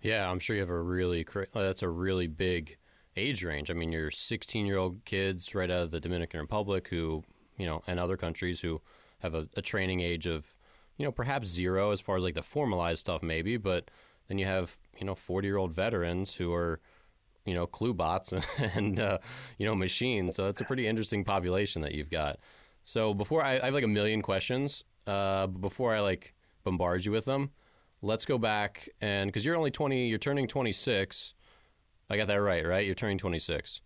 Yeah, 0.00 0.30
I'm 0.30 0.38
sure 0.38 0.56
you 0.56 0.62
have 0.62 0.70
a 0.70 0.80
really 0.80 1.26
that's 1.52 1.82
a 1.82 1.88
really 1.88 2.26
big 2.26 2.78
age 3.16 3.44
range. 3.44 3.70
I 3.70 3.74
mean, 3.74 3.92
you're 3.92 4.10
16 4.10 4.66
year 4.66 4.78
old 4.78 5.04
kids 5.04 5.54
right 5.54 5.70
out 5.70 5.82
of 5.84 5.90
the 5.90 6.00
Dominican 6.00 6.40
Republic 6.40 6.88
who, 6.88 7.22
you 7.56 7.66
know, 7.66 7.82
and 7.86 8.00
other 8.00 8.16
countries 8.16 8.60
who 8.60 8.80
have 9.20 9.34
a, 9.34 9.48
a 9.56 9.62
training 9.62 10.00
age 10.00 10.26
of, 10.26 10.54
you 10.96 11.04
know, 11.04 11.12
perhaps 11.12 11.48
zero 11.48 11.90
as 11.90 12.00
far 12.00 12.16
as 12.16 12.24
like 12.24 12.34
the 12.34 12.42
formalized 12.42 13.00
stuff, 13.00 13.22
maybe, 13.22 13.56
but 13.56 13.90
then 14.28 14.38
you 14.38 14.46
have, 14.46 14.78
you 14.98 15.06
know, 15.06 15.14
40 15.14 15.46
year 15.46 15.56
old 15.56 15.72
veterans 15.72 16.34
who 16.34 16.52
are, 16.52 16.80
you 17.44 17.54
know, 17.54 17.66
clue 17.66 17.94
bots 17.94 18.32
and, 18.58 18.98
uh, 18.98 19.18
you 19.58 19.66
know, 19.66 19.74
machines. 19.74 20.36
So 20.36 20.48
it's 20.48 20.60
a 20.60 20.64
pretty 20.64 20.86
interesting 20.86 21.24
population 21.24 21.82
that 21.82 21.94
you've 21.94 22.10
got. 22.10 22.38
So 22.82 23.12
before 23.12 23.44
I, 23.44 23.58
I 23.58 23.66
have 23.66 23.74
like 23.74 23.84
a 23.84 23.88
million 23.88 24.22
questions, 24.22 24.84
uh, 25.06 25.46
before 25.46 25.94
I 25.94 26.00
like 26.00 26.34
bombard 26.64 27.04
you 27.04 27.12
with 27.12 27.24
them, 27.24 27.50
let's 28.02 28.24
go 28.24 28.38
back 28.38 28.88
and 29.00 29.28
because 29.28 29.44
you're 29.44 29.56
only 29.56 29.70
20, 29.70 30.08
you're 30.08 30.18
turning 30.18 30.46
26. 30.46 31.34
I 32.08 32.16
got 32.16 32.28
that 32.28 32.36
right, 32.36 32.66
right? 32.66 32.84
You're 32.84 32.94
turning 32.94 33.18
26. 33.18 33.80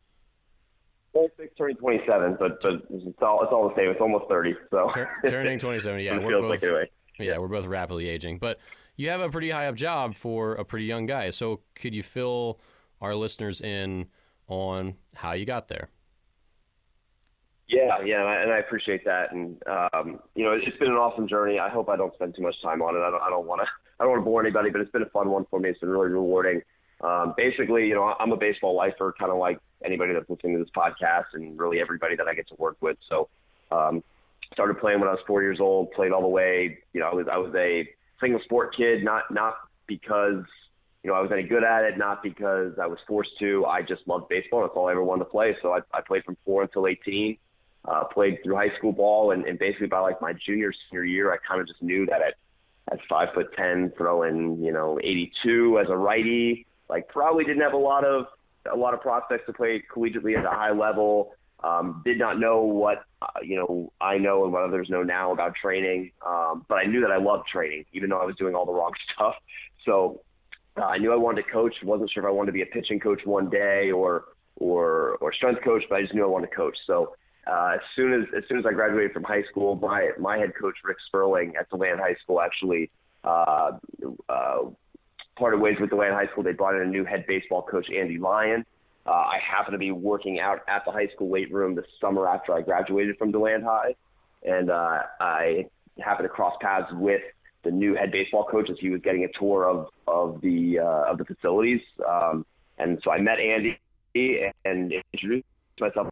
26, 1.12 1.54
turning 1.56 1.76
27, 1.76 2.36
but 2.38 2.60
but 2.60 2.72
it's 2.90 3.22
all 3.22 3.42
it's 3.42 3.52
all 3.52 3.68
the 3.68 3.74
same. 3.76 3.90
It's 3.90 4.00
almost 4.00 4.24
30. 4.28 4.54
So 4.70 4.90
Tur- 4.92 5.08
turning 5.28 5.58
27, 5.58 6.00
yeah, 6.00 6.18
we're 6.24 6.40
both, 6.40 6.50
like 6.50 6.62
anyway. 6.62 6.90
yeah, 7.18 7.38
we're 7.38 7.48
both 7.48 7.66
rapidly 7.66 8.08
aging. 8.08 8.38
But 8.38 8.58
you 8.96 9.10
have 9.10 9.20
a 9.20 9.28
pretty 9.30 9.50
high 9.50 9.66
up 9.66 9.76
job 9.76 10.14
for 10.14 10.54
a 10.54 10.64
pretty 10.64 10.86
young 10.86 11.06
guy. 11.06 11.30
So 11.30 11.60
could 11.74 11.94
you 11.94 12.02
fill 12.02 12.60
our 13.00 13.14
listeners 13.14 13.60
in 13.60 14.06
on 14.48 14.96
how 15.14 15.32
you 15.32 15.44
got 15.44 15.68
there? 15.68 15.88
Yeah, 17.68 18.02
yeah, 18.04 18.42
and 18.42 18.52
I 18.52 18.58
appreciate 18.58 19.04
that. 19.06 19.32
And 19.32 19.56
um, 19.66 20.20
you 20.34 20.44
know, 20.44 20.52
it's 20.52 20.76
been 20.78 20.88
an 20.90 20.96
awesome 20.96 21.26
journey. 21.26 21.58
I 21.58 21.70
hope 21.70 21.88
I 21.88 21.96
don't 21.96 22.12
spend 22.14 22.34
too 22.36 22.42
much 22.42 22.54
time 22.62 22.82
on 22.82 22.94
it. 22.94 23.00
I 23.00 23.10
don't, 23.10 23.22
I 23.22 23.30
don't 23.30 23.46
want 23.46 23.62
to, 23.62 23.66
I 24.00 24.04
don't 24.04 24.12
want 24.12 24.20
to 24.20 24.24
bore 24.24 24.42
anybody, 24.42 24.70
but 24.70 24.80
it's 24.80 24.90
been 24.90 25.02
a 25.02 25.10
fun 25.10 25.30
one 25.30 25.46
for 25.50 25.58
me. 25.58 25.70
It's 25.70 25.80
been 25.80 25.88
really 25.88 26.10
rewarding. 26.10 26.60
Um, 27.00 27.34
basically, 27.36 27.86
you 27.86 27.94
know, 27.94 28.14
I'm 28.20 28.32
a 28.32 28.36
baseball 28.36 28.76
lifer, 28.76 29.14
kind 29.18 29.30
of 29.32 29.38
like 29.38 29.58
anybody 29.84 30.12
that's 30.12 30.28
listening 30.28 30.58
to 30.58 30.64
this 30.64 30.70
podcast, 30.76 31.24
and 31.32 31.58
really 31.58 31.80
everybody 31.80 32.16
that 32.16 32.28
I 32.28 32.34
get 32.34 32.48
to 32.48 32.54
work 32.58 32.76
with. 32.80 32.98
So, 33.08 33.28
um, 33.70 34.02
started 34.52 34.78
playing 34.78 35.00
when 35.00 35.08
I 35.08 35.12
was 35.12 35.20
four 35.26 35.42
years 35.42 35.58
old. 35.58 35.90
Played 35.92 36.12
all 36.12 36.22
the 36.22 36.28
way. 36.28 36.78
You 36.92 37.00
know, 37.00 37.08
I 37.08 37.14
was 37.14 37.26
I 37.32 37.38
was 37.38 37.54
a 37.56 37.88
single 38.20 38.40
sport 38.44 38.76
kid, 38.76 39.02
not 39.02 39.24
not 39.30 39.54
because 39.86 40.44
you 41.02 41.10
know 41.10 41.14
I 41.14 41.20
was 41.20 41.30
any 41.32 41.44
good 41.44 41.64
at 41.64 41.84
it, 41.84 41.96
not 41.96 42.22
because 42.22 42.72
I 42.80 42.86
was 42.86 42.98
forced 43.08 43.38
to. 43.40 43.64
I 43.64 43.80
just 43.80 44.02
loved 44.06 44.28
baseball. 44.28 44.60
That's 44.60 44.74
all 44.76 44.88
I 44.88 44.92
ever 44.92 45.02
wanted 45.02 45.24
to 45.24 45.30
play. 45.30 45.56
So 45.62 45.72
I, 45.72 45.80
I 45.94 46.02
played 46.06 46.24
from 46.24 46.36
four 46.44 46.62
until 46.62 46.86
18 46.86 47.38
uh, 47.86 48.04
played 48.04 48.38
through 48.42 48.56
high 48.56 48.74
school 48.78 48.92
ball, 48.92 49.32
and, 49.32 49.44
and 49.46 49.58
basically 49.58 49.86
by 49.86 50.00
like 50.00 50.20
my 50.20 50.32
junior 50.32 50.72
senior 50.90 51.04
year, 51.04 51.32
I 51.32 51.36
kind 51.46 51.60
of 51.60 51.66
just 51.66 51.82
knew 51.82 52.06
that 52.06 52.22
at 52.22 52.34
at 52.92 52.98
five 53.08 53.28
foot 53.34 53.48
ten, 53.56 53.92
throwing 53.96 54.62
you 54.62 54.72
know 54.72 54.98
82 55.02 55.78
as 55.80 55.86
a 55.88 55.96
righty, 55.96 56.66
like 56.88 57.08
probably 57.08 57.44
didn't 57.44 57.62
have 57.62 57.72
a 57.72 57.78
lot 57.78 58.04
of 58.04 58.26
a 58.70 58.76
lot 58.76 58.94
of 58.94 59.00
prospects 59.00 59.44
to 59.46 59.52
play 59.52 59.82
collegiately 59.94 60.38
at 60.38 60.44
a 60.44 60.50
high 60.50 60.72
level. 60.72 61.34
Um, 61.62 62.02
did 62.04 62.18
not 62.18 62.38
know 62.38 62.60
what 62.62 63.04
uh, 63.22 63.40
you 63.42 63.56
know 63.56 63.92
I 64.00 64.18
know 64.18 64.44
and 64.44 64.52
what 64.52 64.62
others 64.62 64.88
know 64.90 65.02
now 65.02 65.32
about 65.32 65.54
training, 65.54 66.12
um, 66.26 66.64
but 66.68 66.76
I 66.76 66.84
knew 66.84 67.00
that 67.00 67.10
I 67.10 67.16
loved 67.16 67.48
training, 67.48 67.86
even 67.92 68.10
though 68.10 68.20
I 68.20 68.24
was 68.24 68.36
doing 68.36 68.54
all 68.54 68.66
the 68.66 68.72
wrong 68.72 68.92
stuff. 69.14 69.34
So 69.84 70.20
uh, 70.76 70.84
I 70.84 70.98
knew 70.98 71.12
I 71.12 71.16
wanted 71.16 71.42
to 71.44 71.50
coach. 71.50 71.74
wasn't 71.82 72.10
sure 72.10 72.22
if 72.22 72.26
I 72.26 72.32
wanted 72.32 72.46
to 72.48 72.52
be 72.52 72.62
a 72.62 72.66
pitching 72.66 73.00
coach 73.00 73.20
one 73.24 73.48
day 73.48 73.90
or 73.90 74.24
or 74.56 75.16
or 75.20 75.32
strength 75.32 75.62
coach, 75.62 75.82
but 75.88 75.96
I 75.96 76.02
just 76.02 76.14
knew 76.14 76.24
I 76.24 76.28
wanted 76.28 76.50
to 76.50 76.56
coach. 76.56 76.76
So 76.86 77.14
uh, 77.46 77.72
as 77.74 77.80
soon 77.94 78.12
as 78.12 78.26
as 78.36 78.44
soon 78.48 78.58
as 78.58 78.64
I 78.66 78.72
graduated 78.72 79.12
from 79.12 79.24
high 79.24 79.42
school, 79.50 79.76
my 79.76 80.10
my 80.18 80.38
head 80.38 80.52
coach 80.60 80.76
Rick 80.84 80.98
Sperling 81.08 81.54
at 81.56 81.68
DeLand 81.70 82.00
High 82.00 82.16
School 82.22 82.40
actually 82.40 82.90
uh, 83.22 83.72
uh, 84.28 84.58
parted 85.36 85.60
ways 85.60 85.76
with 85.80 85.90
DeLand 85.90 86.14
High 86.14 86.26
School. 86.32 86.42
They 86.42 86.52
brought 86.52 86.74
in 86.74 86.82
a 86.82 86.90
new 86.90 87.04
head 87.04 87.24
baseball 87.26 87.62
coach, 87.62 87.86
Andy 87.90 88.18
Lyon. 88.18 88.64
Uh, 89.06 89.10
I 89.10 89.38
happened 89.44 89.74
to 89.74 89.78
be 89.78 89.90
working 89.90 90.40
out 90.40 90.60
at 90.66 90.82
the 90.86 90.92
high 90.92 91.08
school 91.14 91.28
weight 91.28 91.52
room 91.52 91.74
the 91.74 91.84
summer 92.00 92.26
after 92.26 92.54
I 92.54 92.62
graduated 92.62 93.18
from 93.18 93.32
DeLand 93.32 93.64
High, 93.64 93.94
and 94.42 94.70
uh, 94.70 95.02
I 95.20 95.66
happened 96.02 96.24
to 96.24 96.30
cross 96.30 96.54
paths 96.60 96.90
with 96.92 97.20
the 97.64 97.70
new 97.70 97.94
head 97.94 98.10
baseball 98.12 98.44
coach 98.44 98.70
as 98.70 98.76
he 98.80 98.90
was 98.90 99.00
getting 99.02 99.24
a 99.24 99.38
tour 99.38 99.68
of 99.68 99.88
of 100.06 100.40
the 100.40 100.78
uh, 100.78 101.10
of 101.10 101.18
the 101.18 101.24
facilities. 101.24 101.80
Um, 102.08 102.46
and 102.78 102.98
so 103.04 103.10
I 103.10 103.20
met 103.20 103.38
Andy 103.38 103.78
and 104.64 104.92
introduced 105.12 105.46
myself 105.80 106.08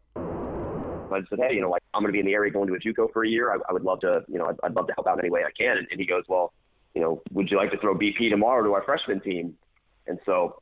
I 1.14 1.20
said, 1.28 1.38
hey, 1.38 1.54
you 1.54 1.60
know, 1.60 1.70
like 1.70 1.82
I'm 1.94 2.02
going 2.02 2.08
to 2.08 2.12
be 2.12 2.20
in 2.20 2.26
the 2.26 2.34
area 2.34 2.50
going 2.50 2.68
to 2.68 2.74
a 2.74 2.78
JUCO 2.78 3.12
for 3.12 3.24
a 3.24 3.28
year. 3.28 3.52
I, 3.52 3.58
I 3.68 3.72
would 3.72 3.82
love 3.82 4.00
to, 4.00 4.24
you 4.28 4.38
know, 4.38 4.46
I'd, 4.46 4.56
I'd 4.62 4.74
love 4.74 4.86
to 4.88 4.92
help 4.94 5.06
out 5.06 5.18
in 5.18 5.24
any 5.24 5.30
way 5.30 5.42
I 5.44 5.50
can. 5.56 5.78
And, 5.78 5.86
and 5.90 6.00
he 6.00 6.06
goes, 6.06 6.24
well, 6.28 6.52
you 6.94 7.00
know, 7.00 7.22
would 7.32 7.50
you 7.50 7.56
like 7.56 7.70
to 7.70 7.78
throw 7.78 7.94
BP 7.94 8.30
tomorrow 8.30 8.62
to 8.62 8.72
our 8.74 8.82
freshman 8.82 9.20
team? 9.20 9.54
And 10.06 10.18
so 10.26 10.60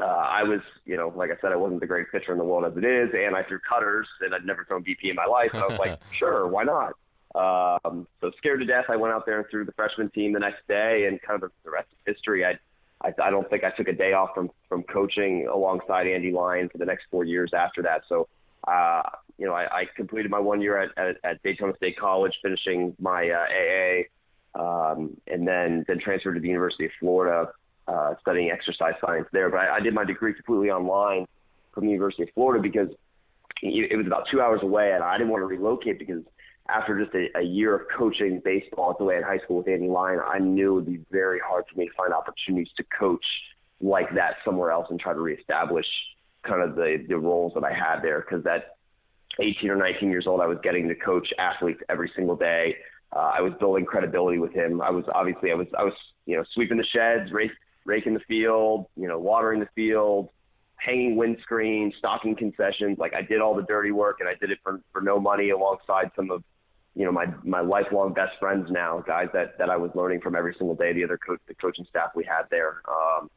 uh, 0.00 0.04
I 0.04 0.42
was, 0.42 0.60
you 0.84 0.96
know, 0.96 1.12
like 1.14 1.30
I 1.30 1.40
said, 1.40 1.52
I 1.52 1.56
wasn't 1.56 1.80
the 1.80 1.86
greatest 1.86 2.12
pitcher 2.12 2.32
in 2.32 2.38
the 2.38 2.44
world 2.44 2.64
as 2.64 2.76
it 2.76 2.84
is, 2.84 3.10
and 3.14 3.36
I 3.36 3.42
threw 3.42 3.58
cutters, 3.58 4.08
and 4.20 4.34
I'd 4.34 4.46
never 4.46 4.64
thrown 4.64 4.82
BP 4.82 5.10
in 5.10 5.14
my 5.14 5.26
life. 5.26 5.50
So 5.52 5.60
I 5.60 5.66
was 5.66 5.78
like, 5.78 6.00
sure, 6.18 6.48
why 6.48 6.64
not? 6.64 6.94
Um, 7.34 8.08
so 8.20 8.30
scared 8.38 8.60
to 8.60 8.66
death, 8.66 8.86
I 8.88 8.96
went 8.96 9.14
out 9.14 9.26
there 9.26 9.38
and 9.38 9.46
threw 9.50 9.64
the 9.64 9.72
freshman 9.72 10.10
team 10.10 10.32
the 10.32 10.40
next 10.40 10.66
day, 10.66 11.06
and 11.06 11.20
kind 11.22 11.42
of 11.42 11.50
the, 11.50 11.54
the 11.64 11.70
rest 11.70 11.88
of 11.92 11.98
history. 12.12 12.44
I, 12.44 12.58
I, 13.02 13.12
I 13.22 13.30
don't 13.30 13.48
think 13.48 13.62
I 13.62 13.70
took 13.70 13.88
a 13.88 13.92
day 13.92 14.12
off 14.12 14.30
from 14.34 14.50
from 14.68 14.82
coaching 14.84 15.46
alongside 15.52 16.06
Andy 16.06 16.32
Lyon 16.32 16.68
for 16.68 16.78
the 16.78 16.84
next 16.84 17.04
four 17.10 17.24
years 17.24 17.52
after 17.54 17.82
that. 17.82 18.02
So 18.08 18.28
uh, 18.66 19.02
you 19.38 19.46
know, 19.46 19.54
I, 19.54 19.64
I 19.64 19.84
completed 19.96 20.30
my 20.30 20.38
one 20.38 20.60
year 20.60 20.78
at, 20.78 20.90
at, 20.98 21.16
at 21.24 21.42
Daytona 21.42 21.74
State 21.76 21.98
College, 21.98 22.32
finishing 22.42 22.94
my 23.00 23.30
uh, 23.30 23.46
AA, 23.48 24.92
um, 24.94 25.16
and 25.26 25.46
then 25.46 25.84
then 25.88 25.98
transferred 25.98 26.34
to 26.34 26.40
the 26.40 26.48
University 26.48 26.84
of 26.84 26.90
Florida, 27.00 27.50
uh, 27.88 28.14
studying 28.20 28.50
exercise 28.50 28.94
science 29.00 29.26
there. 29.32 29.48
But 29.48 29.60
I, 29.60 29.76
I 29.76 29.80
did 29.80 29.94
my 29.94 30.04
degree 30.04 30.34
completely 30.34 30.70
online 30.70 31.26
from 31.72 31.86
the 31.86 31.90
University 31.92 32.24
of 32.24 32.28
Florida 32.34 32.62
because 32.62 32.88
it 33.62 33.96
was 33.96 34.06
about 34.06 34.24
two 34.30 34.40
hours 34.40 34.60
away, 34.62 34.92
and 34.92 35.02
I 35.02 35.16
didn't 35.16 35.30
want 35.30 35.42
to 35.42 35.46
relocate 35.46 35.98
because 35.98 36.22
after 36.68 37.02
just 37.02 37.14
a, 37.14 37.38
a 37.38 37.42
year 37.42 37.74
of 37.74 37.82
coaching 37.96 38.40
baseball 38.44 38.92
at 38.92 38.98
DeLand 38.98 39.24
High 39.24 39.38
School 39.38 39.58
with 39.58 39.68
Andy 39.68 39.88
Lyon, 39.88 40.20
I 40.26 40.38
knew 40.38 40.72
it 40.72 40.74
would 40.74 40.86
be 40.86 41.00
very 41.10 41.40
hard 41.44 41.64
for 41.70 41.78
me 41.78 41.86
to 41.86 41.92
find 41.94 42.12
opportunities 42.12 42.72
to 42.76 42.84
coach 42.96 43.24
like 43.80 44.14
that 44.14 44.36
somewhere 44.44 44.70
else 44.70 44.86
and 44.90 45.00
try 45.00 45.12
to 45.12 45.20
reestablish 45.20 45.86
kind 46.42 46.62
of 46.62 46.76
the 46.76 47.04
the 47.08 47.18
roles 47.18 47.52
that 47.54 47.64
I 47.64 47.72
had 47.72 48.00
there 48.02 48.20
because 48.20 48.44
that 48.44 48.76
18 49.40 49.70
or 49.70 49.76
19 49.76 50.10
years 50.10 50.26
old, 50.26 50.40
I 50.40 50.46
was 50.46 50.58
getting 50.62 50.88
to 50.88 50.94
coach 50.94 51.28
athletes 51.38 51.80
every 51.88 52.10
single 52.14 52.36
day. 52.36 52.76
Uh, 53.14 53.32
I 53.36 53.40
was 53.40 53.52
building 53.58 53.84
credibility 53.84 54.38
with 54.38 54.52
him. 54.52 54.80
I 54.80 54.90
was 54.90 55.04
obviously 55.14 55.50
I 55.50 55.54
was 55.54 55.66
I 55.76 55.82
was 55.82 55.94
you 56.26 56.36
know 56.36 56.44
sweeping 56.54 56.78
the 56.78 56.86
sheds, 56.94 57.32
rake, 57.32 57.50
raking 57.84 58.14
the 58.14 58.20
field, 58.20 58.86
you 58.96 59.08
know 59.08 59.18
watering 59.18 59.60
the 59.60 59.68
field, 59.74 60.30
hanging 60.76 61.16
windscreens, 61.16 61.96
stocking 61.98 62.36
concessions. 62.36 62.98
Like 62.98 63.14
I 63.14 63.22
did 63.22 63.40
all 63.40 63.54
the 63.54 63.62
dirty 63.62 63.90
work, 63.90 64.18
and 64.20 64.28
I 64.28 64.34
did 64.40 64.50
it 64.50 64.58
for 64.62 64.80
for 64.92 65.02
no 65.02 65.18
money, 65.18 65.50
alongside 65.50 66.10
some 66.14 66.30
of 66.30 66.44
you 66.94 67.04
know 67.04 67.12
my 67.12 67.26
my 67.42 67.60
lifelong 67.60 68.12
best 68.12 68.32
friends 68.38 68.70
now, 68.70 69.02
guys 69.06 69.28
that 69.32 69.58
that 69.58 69.70
I 69.70 69.76
was 69.76 69.90
learning 69.94 70.20
from 70.20 70.36
every 70.36 70.54
single 70.56 70.76
day. 70.76 70.92
The 70.92 71.04
other 71.04 71.18
coach, 71.18 71.40
the 71.48 71.54
coaching 71.54 71.86
staff 71.88 72.10
we 72.14 72.24
had 72.24 72.44
there. 72.50 72.82
Um, 72.88 73.30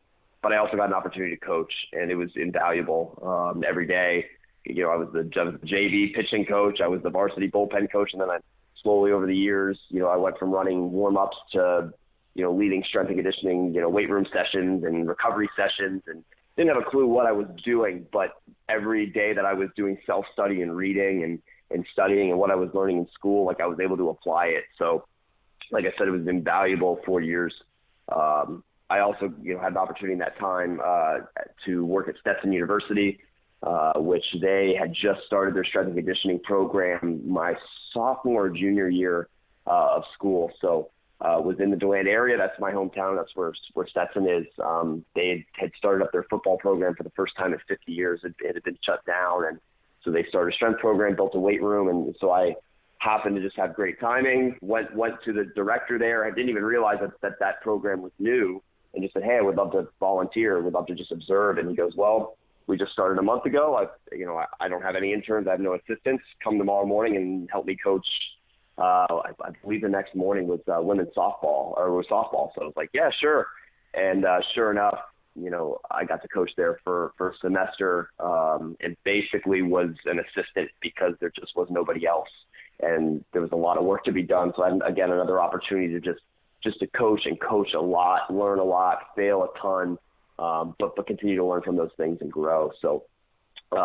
but 0.44 0.54
I 0.54 0.58
also 0.58 0.78
got 0.78 0.90
an 0.90 0.94
opportunity 0.94 1.36
to 1.36 1.44
coach, 1.44 1.74
and 1.94 2.12
it 2.12 2.16
was 2.16 2.30
invaluable 2.36 3.20
um, 3.26 3.64
every 3.68 3.88
day 3.88 4.26
you 4.66 4.84
know, 4.84 4.90
I 4.90 4.96
was 4.96 5.10
the 5.12 5.24
JV 5.24 6.14
pitching 6.14 6.46
coach, 6.46 6.80
I 6.82 6.88
was 6.88 7.02
the 7.02 7.10
varsity 7.10 7.50
bullpen 7.50 7.92
coach, 7.92 8.12
and 8.14 8.22
then 8.22 8.30
I 8.30 8.38
slowly 8.82 9.12
over 9.12 9.26
the 9.26 9.36
years, 9.36 9.80
you 9.90 10.00
know, 10.00 10.08
I 10.08 10.18
went 10.18 10.38
from 10.38 10.52
running 10.52 10.92
warm 10.92 11.18
ups 11.18 11.38
to, 11.54 11.94
you 12.34 12.44
know, 12.44 12.54
leading 12.54 12.84
strength 12.88 13.10
and 13.10 13.18
conditioning, 13.18 13.74
you 13.74 13.82
know, 13.82 13.90
weight 13.90 14.10
room 14.10 14.26
sessions 14.34 14.84
and 14.84 15.08
recovery 15.08 15.50
sessions, 15.56 16.04
and 16.08 16.24
didn't 16.56 16.74
have 16.74 16.82
a 16.82 16.90
clue 16.90 17.08
what 17.08 17.26
I 17.26 17.32
was 17.32 17.48
doing, 17.66 18.06
but 18.12 18.32
every 18.70 19.08
day 19.08 19.34
that 19.34 19.46
I 19.46 19.54
was 19.54 19.70
doing 19.76 19.98
self 20.06 20.26
study 20.34 20.62
and 20.62 20.76
reading 20.76 21.24
and 21.24 21.40
and 21.72 21.86
studying 21.92 22.30
and 22.30 22.40
what 22.40 22.52
I 22.52 22.56
was 22.56 22.70
learning 22.74 23.00
in 23.00 23.08
school, 23.14 23.46
like 23.46 23.60
I 23.60 23.66
was 23.66 23.80
able 23.80 23.98
to 23.98 24.10
apply 24.10 24.48
it. 24.48 24.64
So 24.78 25.06
like 25.72 25.86
I 25.86 25.98
said, 25.98 26.08
it 26.08 26.12
was 26.12 26.28
invaluable 26.28 27.00
four 27.06 27.20
years. 27.20 27.54
Um, 28.14 28.64
I 28.94 29.00
also 29.00 29.34
you 29.42 29.56
know 29.56 29.60
had 29.60 29.74
the 29.74 29.80
opportunity 29.80 30.14
in 30.14 30.20
that 30.20 30.38
time 30.38 30.80
uh, 30.84 31.20
to 31.66 31.84
work 31.84 32.08
at 32.08 32.16
Stetson 32.22 32.52
University, 32.52 33.20
uh, 33.64 33.94
which 33.96 34.26
they 34.40 34.76
had 34.80 34.94
just 34.94 35.22
started 35.26 35.56
their 35.56 35.66
strength 35.66 35.88
and 35.88 35.96
conditioning 35.96 36.40
program 36.44 37.22
my 37.26 37.56
sophomore 37.92 38.50
junior 38.50 38.88
year 38.88 39.30
uh, 39.66 39.96
of 39.96 40.04
school. 40.14 40.52
So 40.62 40.92
uh, 41.22 41.40
was 41.40 41.56
in 41.60 41.72
the 41.72 41.78
DeLand 41.78 42.08
area. 42.08 42.38
That's 42.38 42.60
my 42.60 42.72
hometown. 42.72 43.16
That's 43.16 43.36
where 43.36 43.54
where 43.74 43.88
Stetson 43.88 44.30
is. 44.30 44.46
Um, 44.64 45.04
they 45.16 45.44
had 45.54 45.72
started 45.76 46.04
up 46.04 46.12
their 46.12 46.26
football 46.30 46.58
program 46.58 46.94
for 46.96 47.04
the 47.04 47.12
first 47.16 47.36
time 47.36 47.54
in 47.54 47.60
50 47.68 47.92
years. 47.92 48.20
It, 48.24 48.36
it 48.42 48.54
had 48.54 48.64
been 48.64 48.78
shut 48.86 49.04
down, 49.08 49.46
and 49.48 49.60
so 50.04 50.12
they 50.12 50.26
started 50.30 50.54
a 50.54 50.56
strength 50.56 50.82
program, 50.82 51.16
built 51.16 51.34
a 51.34 51.40
weight 51.40 51.64
room, 51.64 51.88
and 51.88 52.16
so 52.20 52.30
I 52.30 52.54
happened 53.00 53.36
to 53.38 53.42
just 53.42 53.58
have 53.58 53.74
great 53.74 54.00
timing. 54.00 54.58
Went 54.62 54.96
went 54.96 55.16
to 55.26 55.34
the 55.34 55.46
director 55.56 55.98
there. 55.98 56.26
I 56.26 56.30
didn't 56.30 56.50
even 56.50 56.64
realize 56.64 56.98
that 57.02 57.20
that, 57.22 57.40
that 57.40 57.62
program 57.62 58.02
was 58.04 58.12
new, 58.20 58.62
and 58.94 59.04
just 59.04 59.14
said, 59.14 59.24
"Hey, 59.24 59.38
I 59.38 59.42
would 59.42 59.56
love 59.56 59.72
to 59.72 59.88
volunteer. 60.00 60.62
Would 60.62 60.74
love 60.74 60.88
to 60.88 60.96
just 60.96 61.12
observe." 61.12 61.58
And 61.58 61.70
he 61.70 61.76
goes, 61.76 61.94
"Well." 61.96 62.38
We 62.66 62.78
just 62.78 62.94
started 62.94 63.20
a 63.20 63.22
month 63.22 63.46
ago. 63.46 63.76
I, 63.76 64.16
you 64.16 64.26
know, 64.26 64.38
I, 64.38 64.46
I 64.62 64.70
don't 64.70 64.82
have 64.82 64.96
any 64.96 65.12
interns. 65.12 65.50
I 65.50 65.52
have 65.52 65.60
no 65.60 65.74
assistants. 65.74 66.24
Come 66.42 66.58
tomorrow 66.58 66.86
morning 66.86 67.18
and 67.18 67.50
help 67.52 67.66
me 67.66 67.76
coach 67.76 68.08
uh, 68.78 68.82
I, 68.82 69.32
I 69.44 69.50
believe 69.62 69.82
the 69.82 69.90
next 69.90 70.16
morning 70.16 70.48
was 70.48 70.60
uh, 70.68 70.82
women's 70.82 71.14
softball 71.16 71.78
or 71.78 71.92
was 71.94 72.08
softball. 72.10 72.50
So 72.56 72.62
I 72.62 72.66
was 72.66 72.74
like, 72.76 72.90
yeah, 72.94 73.10
sure. 73.22 73.48
And 73.94 74.26
uh, 74.26 74.40
sure 74.56 74.72
enough, 74.72 74.98
you 75.36 75.50
know, 75.50 75.80
I 75.92 76.06
got 76.06 76.22
to 76.24 76.28
coach 76.28 76.52
there 76.58 76.80
for 76.84 77.14
for 77.18 77.32
a 77.32 77.38
semester, 77.42 78.12
um, 78.20 78.76
and 78.82 78.96
basically 79.04 79.62
was 79.62 79.90
an 80.06 80.20
assistant 80.20 80.70
because 80.82 81.14
there 81.20 81.32
just 81.36 81.56
was 81.56 81.68
nobody 81.72 82.06
else, 82.06 82.30
and 82.82 83.24
there 83.34 83.42
was 83.42 83.52
a 83.52 83.56
lot 83.56 83.78
of 83.78 83.84
work 83.84 84.04
to 84.06 84.12
be 84.12 84.24
done. 84.24 84.54
So 84.56 84.64
I, 84.64 84.88
again, 84.88 85.12
another 85.12 85.40
opportunity 85.40 85.92
to 85.94 86.00
just 86.00 86.22
just 86.64 86.80
to 86.80 86.88
coach 86.88 87.22
and 87.26 87.40
coach 87.40 87.74
a 87.74 87.82
lot, 87.82 88.34
learn 88.34 88.60
a 88.60 88.64
lot, 88.64 89.00
fail 89.16 89.44
a 89.44 89.60
ton, 89.60 89.98
um, 90.40 90.76
but 90.80 90.96
but 90.96 91.08
continue 91.08 91.36
to 91.36 91.46
learn 91.46 91.62
from 91.62 91.76
those 91.76 91.92
things 91.98 92.18
and 92.22 92.32
grow. 92.32 92.72
So 92.82 93.04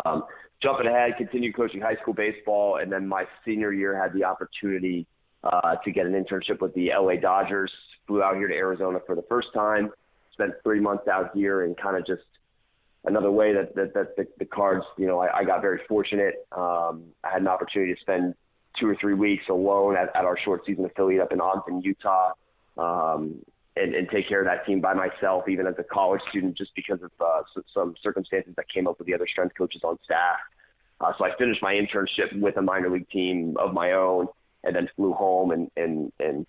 um, 0.05 0.23
jumping 0.61 0.87
ahead, 0.87 1.13
continued 1.17 1.55
coaching 1.55 1.81
high 1.81 1.95
school 2.01 2.13
baseball, 2.13 2.77
and 2.77 2.91
then 2.91 3.07
my 3.07 3.25
senior 3.45 3.73
year 3.73 3.99
had 3.99 4.13
the 4.13 4.23
opportunity 4.23 5.05
uh, 5.43 5.75
to 5.83 5.91
get 5.91 6.05
an 6.05 6.13
internship 6.13 6.61
with 6.61 6.73
the 6.73 6.89
LA 6.97 7.15
Dodgers. 7.15 7.71
Flew 8.07 8.23
out 8.23 8.35
here 8.35 8.47
to 8.47 8.55
Arizona 8.55 8.99
for 9.05 9.15
the 9.15 9.23
first 9.29 9.49
time. 9.53 9.91
Spent 10.33 10.53
three 10.63 10.79
months 10.79 11.07
out 11.07 11.31
here, 11.35 11.63
and 11.63 11.77
kind 11.77 11.97
of 11.97 12.05
just 12.05 12.23
another 13.05 13.31
way 13.31 13.53
that 13.53 13.75
that, 13.75 13.93
that 13.93 14.15
the, 14.15 14.27
the 14.39 14.45
cards. 14.45 14.85
You 14.97 15.07
know, 15.07 15.19
I, 15.19 15.39
I 15.39 15.43
got 15.43 15.61
very 15.61 15.81
fortunate. 15.87 16.47
Um, 16.51 17.05
I 17.23 17.31
had 17.31 17.41
an 17.41 17.47
opportunity 17.47 17.93
to 17.93 18.01
spend 18.01 18.35
two 18.79 18.87
or 18.87 18.95
three 18.99 19.13
weeks 19.13 19.43
alone 19.49 19.97
at, 19.97 20.15
at 20.15 20.25
our 20.25 20.37
short 20.43 20.61
season 20.65 20.85
affiliate 20.85 21.21
up 21.21 21.31
in 21.31 21.41
Ogden, 21.41 21.81
Utah. 21.81 22.31
Um, 22.79 23.41
and, 23.75 23.93
and 23.95 24.09
take 24.09 24.27
care 24.27 24.41
of 24.41 24.45
that 24.45 24.65
team 24.65 24.81
by 24.81 24.93
myself, 24.93 25.47
even 25.47 25.65
as 25.65 25.75
a 25.77 25.83
college 25.83 26.21
student, 26.29 26.57
just 26.57 26.71
because 26.75 26.99
of 27.01 27.11
uh, 27.21 27.41
some 27.73 27.95
circumstances 28.03 28.53
that 28.57 28.65
came 28.73 28.87
up 28.87 28.97
with 28.97 29.07
the 29.07 29.13
other 29.13 29.27
strength 29.27 29.55
coaches 29.57 29.81
on 29.83 29.97
staff. 30.03 30.37
Uh, 30.99 31.13
so 31.17 31.23
I 31.23 31.29
finished 31.37 31.61
my 31.61 31.73
internship 31.73 32.37
with 32.41 32.57
a 32.57 32.61
minor 32.61 32.89
league 32.89 33.09
team 33.09 33.55
of 33.57 33.73
my 33.73 33.93
own, 33.93 34.27
and 34.65 34.75
then 34.75 34.89
flew 34.97 35.13
home 35.13 35.51
and 35.51 35.71
and 35.77 36.11
and 36.19 36.45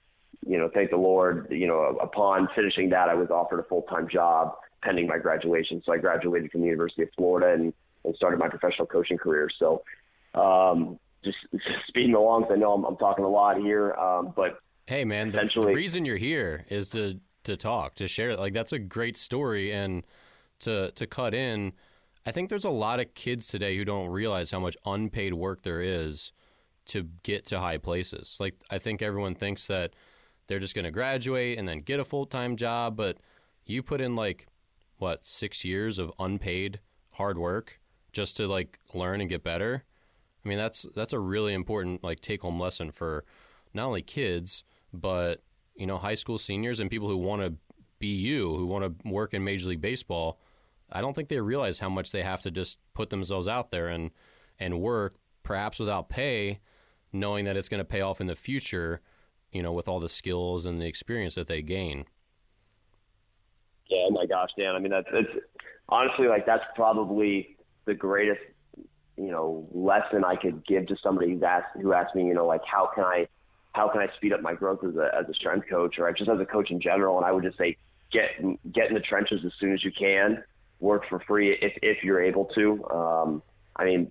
you 0.47 0.59
know, 0.59 0.71
thank 0.73 0.91
the 0.91 0.97
Lord, 0.97 1.49
you 1.51 1.67
know, 1.67 1.99
upon 2.03 2.49
finishing 2.55 2.91
that, 2.91 3.09
I 3.09 3.15
was 3.15 3.31
offered 3.31 3.61
a 3.61 3.65
full 3.65 3.83
time 3.83 4.09
job 4.09 4.55
pending 4.83 5.07
my 5.07 5.19
graduation. 5.19 5.83
So 5.85 5.93
I 5.93 5.99
graduated 5.99 6.51
from 6.51 6.63
the 6.63 6.67
University 6.67 7.03
of 7.03 7.11
Florida 7.17 7.53
and, 7.53 7.73
and 8.05 8.17
started 8.17 8.39
my 8.39 8.49
professional 8.49 8.87
coaching 8.87 9.19
career. 9.19 9.51
So 9.59 9.83
um, 10.35 10.99
just, 11.23 11.37
just 11.53 11.87
speeding 11.89 12.15
along, 12.15 12.47
I 12.51 12.57
know 12.57 12.73
I'm, 12.73 12.85
I'm 12.85 12.97
talking 12.97 13.25
a 13.25 13.29
lot 13.29 13.59
here, 13.59 13.93
um, 13.95 14.33
but 14.35 14.59
Hey, 14.87 15.05
man, 15.05 15.31
the, 15.31 15.49
the 15.55 15.67
reason 15.67 16.05
you're 16.05 16.17
here 16.17 16.65
is 16.69 16.89
to 16.91 17.21
to 17.45 17.57
talk, 17.57 17.95
to 17.97 18.09
share. 18.09 18.37
Like 18.37 18.53
that's 18.53 18.73
a 18.73 18.79
great 18.79 19.17
story, 19.17 19.73
and 19.73 20.05
to 20.61 20.91
to 20.93 21.07
cut 21.07 21.35
in. 21.35 21.73
I 22.27 22.33
think 22.33 22.51
there's 22.51 22.65
a 22.65 22.71
lot 22.71 23.01
of 23.01 23.15
kids 23.15 23.47
today 23.47 23.77
who 23.77 23.85
don't 23.85 24.09
realize 24.09 24.51
how 24.51 24.61
much 24.61 24.77
unpaid 24.85 25.33
work 25.35 25.63
there 25.63 25.81
is 25.81 26.33
to 26.87 27.09
get 27.23 27.47
to 27.47 27.59
high 27.61 27.79
places. 27.79 28.37
Like 28.39 28.57
I 28.71 28.79
think 28.79 29.01
everyone 29.01 29.35
thinks 29.35 29.67
that 29.69 29.95
they're 30.47 30.59
just 30.59 30.75
going 30.75 30.85
to 30.85 30.91
graduate 30.91 31.59
and 31.59 31.69
then 31.69 31.79
get 31.79 32.01
a 32.01 32.05
full 32.05 32.27
time 32.27 32.57
job, 32.57 32.97
but 32.97 33.19
you 33.65 33.83
put 33.83 34.01
in 34.01 34.17
like 34.17 34.49
what 34.99 35.25
six 35.25 35.65
years 35.65 35.99
of 35.99 36.13
unpaid 36.19 36.81
hard 37.13 37.39
work 37.39 37.81
just 38.13 38.37
to 38.37 38.47
like 38.47 38.79
learn 38.93 39.21
and 39.21 39.31
get 39.31 39.43
better. 39.43 39.85
I 40.45 40.49
mean, 40.49 40.59
that's 40.59 40.85
that's 40.95 41.13
a 41.13 41.19
really 41.19 41.55
important 41.55 42.03
like 42.03 42.21
take 42.21 42.43
home 42.43 42.59
lesson 42.59 42.91
for 42.91 43.25
not 43.73 43.87
only 43.87 44.03
kids 44.03 44.65
but 44.93 45.43
you 45.75 45.87
know, 45.87 45.97
high 45.97 46.15
school 46.15 46.39
seniors 46.39 46.81
and 46.81 46.91
people 46.91 47.09
who 47.09 47.17
want 47.17 47.43
to 47.43 47.55
be 47.99 48.09
you, 48.09 48.55
who 48.55 48.67
want 48.67 48.85
to 48.85 49.09
work 49.09 49.35
in 49.35 49.45
Major 49.45 49.69
League 49.69 49.81
Baseball, 49.81 50.39
I 50.93 51.01
don't 51.01 51.15
think 51.15 51.29
they 51.29 51.41
realize 51.41 51.79
how 51.79 51.89
much 51.89 52.13
they 52.13 52.23
have 52.23 52.43
to 52.43 52.51
just 52.51 52.79
put 52.95 53.11
themselves 53.11 53.49
out 53.49 53.71
there 53.71 53.89
and 53.89 54.11
and 54.59 54.81
work, 54.81 55.15
perhaps 55.43 55.79
without 55.79 56.09
pay, 56.09 56.61
knowing 57.13 57.47
that 57.47 57.57
it's 57.57 57.69
going 57.69 57.81
to 57.81 57.85
pay 57.85 58.03
off 58.03 58.21
in 58.21 58.27
the 58.27 58.35
future. 58.35 59.01
You 59.53 59.65
know, 59.65 59.73
with 59.73 59.89
all 59.89 59.99
the 59.99 60.09
skills 60.09 60.65
and 60.65 60.81
the 60.81 60.87
experience 60.87 61.35
that 61.35 61.49
they 61.49 61.61
gain. 61.61 62.05
Yeah, 63.89 64.05
oh 64.07 64.11
my 64.11 64.25
gosh, 64.25 64.51
Dan. 64.57 64.77
I 64.77 64.79
mean, 64.79 64.93
that's 64.93 65.09
it's 65.13 65.45
honestly 65.89 66.29
like 66.29 66.47
that's 66.47 66.63
probably 66.77 67.57
the 67.85 67.95
greatest 67.95 68.41
you 69.17 69.31
know 69.33 69.67
lesson 69.73 70.25
I 70.25 70.37
could 70.37 70.65
give 70.67 70.87
to 70.87 70.97
somebody 71.03 71.33
who's 71.33 71.43
asked 71.43 71.77
who 71.81 71.93
asked 71.93 72.15
me, 72.15 72.27
you 72.27 72.35
know, 72.35 72.47
like 72.47 72.63
how 72.65 72.91
can 72.95 73.05
I 73.05 73.27
how 73.73 73.89
can 73.89 74.01
I 74.01 74.09
speed 74.17 74.33
up 74.33 74.43
my 74.43 74.55
growth 74.55 74.81
as 74.85 74.97
a 74.97 75.11
as 75.19 75.29
a 75.29 75.35
strength 75.35 75.69
coach 75.69 75.99
or 75.99 76.13
just 76.13 76.31
as 76.31 76.41
a 76.41 76.47
coach 76.47 76.71
in 76.71 76.81
general? 76.81 77.17
And 77.17 77.27
I 77.27 77.33
would 77.33 77.45
just 77.45 77.59
say 77.59 77.77
get 78.13 78.31
get 78.73 78.89
in 78.89 78.95
the 78.95 79.01
trenches 79.01 79.41
as 79.45 79.53
soon 79.61 79.73
as 79.73 79.85
you 79.85 79.93
can. 79.97 80.43
Work 80.81 81.03
for 81.09 81.21
free 81.21 81.57
if 81.61 81.73
if 81.83 82.03
you're 82.03 82.23
able 82.23 82.47
to. 82.57 82.85
Um, 82.91 83.43
I 83.77 83.85
mean, 83.85 84.11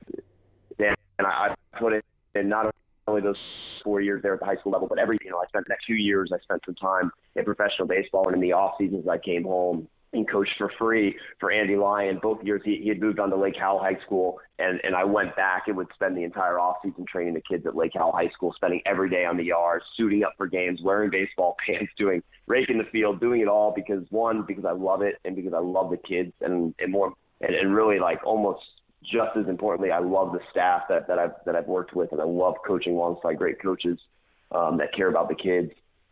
and 1.19 1.27
I, 1.27 1.55
I 1.73 1.79
put 1.79 1.93
it 1.93 2.05
in 2.35 2.49
not 2.49 2.73
only 3.07 3.21
those 3.21 3.37
four 3.83 4.01
years 4.01 4.21
there 4.23 4.33
at 4.33 4.39
the 4.39 4.45
high 4.45 4.55
school 4.55 4.71
level, 4.71 4.87
but 4.87 4.99
every 4.99 5.17
you 5.23 5.29
know 5.29 5.37
I 5.37 5.45
spent 5.47 5.65
the 5.65 5.69
next 5.69 5.85
few 5.85 5.95
years. 5.95 6.31
I 6.33 6.39
spent 6.39 6.61
some 6.65 6.75
time 6.75 7.11
in 7.35 7.43
professional 7.43 7.87
baseball, 7.87 8.27
and 8.27 8.35
in 8.35 8.41
the 8.41 8.53
off 8.53 8.75
seasons 8.77 9.07
I 9.07 9.17
came 9.17 9.43
home 9.43 9.87
and 10.13 10.29
coached 10.29 10.53
for 10.57 10.71
free 10.77 11.15
for 11.39 11.51
Andy 11.51 11.75
Lyon. 11.75 12.19
Both 12.21 12.43
years 12.43 12.61
he, 12.65 12.79
he 12.81 12.89
had 12.89 12.99
moved 12.99 13.19
on 13.19 13.29
to 13.29 13.35
Lake 13.35 13.55
Howell 13.59 13.79
High 13.79 13.97
School, 14.05 14.39
and 14.57 14.79
and 14.83 14.95
I 14.95 15.03
went 15.03 15.35
back 15.35 15.67
and 15.67 15.77
would 15.77 15.87
spend 15.93 16.17
the 16.17 16.23
entire 16.23 16.59
off 16.59 16.77
season 16.83 17.05
training 17.05 17.33
the 17.33 17.41
kids 17.41 17.65
at 17.65 17.75
Lake 17.75 17.91
Howell 17.93 18.13
High 18.13 18.29
School, 18.29 18.53
spending 18.55 18.81
every 18.85 19.09
day 19.09 19.25
on 19.25 19.37
the 19.37 19.43
yard, 19.43 19.81
suiting 19.95 20.23
up 20.23 20.33
for 20.37 20.47
games, 20.47 20.79
wearing 20.83 21.09
baseball 21.09 21.55
pants, 21.65 21.91
doing 21.97 22.23
raking 22.47 22.77
the 22.77 22.85
field, 22.91 23.19
doing 23.19 23.41
it 23.41 23.47
all 23.47 23.71
because 23.75 24.03
one 24.09 24.43
because 24.47 24.65
I 24.65 24.71
love 24.71 25.01
it 25.01 25.15
and 25.25 25.35
because 25.35 25.53
I 25.53 25.59
love 25.59 25.91
the 25.91 25.97
kids 25.97 26.33
and 26.41 26.73
and 26.79 26.91
more 26.91 27.13
and, 27.41 27.55
and 27.55 27.75
really 27.75 27.99
like 27.99 28.19
almost 28.25 28.63
just 29.03 29.37
as 29.37 29.47
importantly, 29.47 29.91
I 29.91 29.99
love 29.99 30.33
the 30.33 30.41
staff 30.51 30.83
that 30.89 31.07
that 31.07 31.19
I've 31.19 31.33
that 31.45 31.55
I've 31.55 31.67
worked 31.67 31.95
with, 31.95 32.11
and 32.11 32.21
I 32.21 32.25
love 32.25 32.55
coaching 32.65 32.93
alongside 32.93 33.37
great 33.37 33.61
coaches 33.61 33.99
um, 34.51 34.77
that 34.77 34.93
care 34.93 35.07
about 35.07 35.29
the 35.29 35.35
kids. 35.35 35.71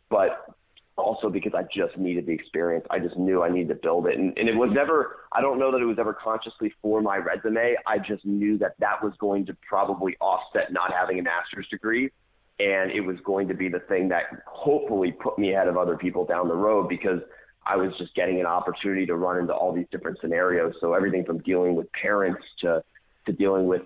But 0.10 0.57
also 0.98 1.30
because 1.30 1.54
I 1.56 1.64
just 1.64 1.98
needed 1.98 2.26
the 2.26 2.34
experience. 2.34 2.86
I 2.90 3.00
just 3.00 3.18
knew 3.18 3.44
I 3.44 3.50
needed 3.50 3.70
to 3.70 3.76
build 3.76 4.08
it. 4.08 4.18
And, 4.18 4.38
and 4.38 4.50
it 4.50 4.56
was 4.56 4.72
never, 4.74 5.18
I 5.32 5.42
don't 5.42 5.60
know 5.60 5.72
that 5.72 5.82
it 5.82 5.86
was 5.86 5.98
ever 6.00 6.14
consciously 6.14 6.74
for 6.82 7.02
my 7.02 7.18
resume. 7.18 7.76
I 7.86 8.00
just 8.00 8.26
knew 8.26 8.58
that 8.60 8.74
that 8.80 9.04
was 9.04 9.14
going 9.20 9.46
to 9.46 9.58
probably 9.68 10.18
offset 10.20 10.74
not 10.74 10.92
having 10.92 11.20
a 11.20 11.24
master's 11.24 11.68
degree. 11.70 12.12
And 12.60 12.92
it 12.92 13.02
was 13.02 13.18
going 13.24 13.48
to 13.50 13.54
be 13.54 13.70
the 13.70 13.82
thing 13.82 14.10
that 14.10 14.24
hopefully 14.48 15.12
put 15.12 15.38
me 15.38 15.54
ahead 15.54 15.68
of 15.68 15.78
other 15.78 15.96
people 15.96 16.26
down 16.26 16.48
the 16.48 16.56
road 16.56 16.90
because 16.90 17.20
I 17.66 17.76
was 17.76 17.92
just 18.00 18.16
getting 18.16 18.40
an 18.40 18.48
opportunity 18.48 19.06
to 19.06 19.16
run 19.16 19.38
into 19.38 19.54
all 19.54 19.74
these 19.74 19.86
different 19.92 20.18
scenarios. 20.20 20.74
So 20.82 20.94
everything 20.94 21.24
from 21.26 21.40
dealing 21.40 21.76
with 21.76 21.92
parents 21.92 22.42
to, 22.62 22.84
to 23.28 23.34
dealing 23.34 23.68
with 23.68 23.84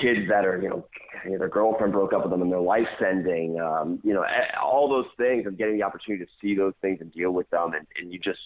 kids 0.00 0.28
that 0.28 0.44
are, 0.44 0.60
you 0.60 0.68
know, 0.68 0.86
their 1.24 1.48
girlfriend 1.48 1.92
broke 1.92 2.12
up 2.12 2.22
with 2.22 2.30
them 2.30 2.42
and 2.42 2.50
their 2.50 2.60
life 2.60 2.86
ending, 3.04 3.60
um, 3.60 4.00
you 4.04 4.14
know, 4.14 4.24
all 4.62 4.88
those 4.88 5.06
things 5.16 5.46
and 5.46 5.58
getting 5.58 5.76
the 5.76 5.82
opportunity 5.82 6.24
to 6.24 6.30
see 6.40 6.54
those 6.54 6.74
things 6.80 7.00
and 7.00 7.12
deal 7.12 7.32
with 7.32 7.48
them. 7.50 7.72
And, 7.74 7.86
and 8.00 8.12
you 8.12 8.18
just, 8.18 8.38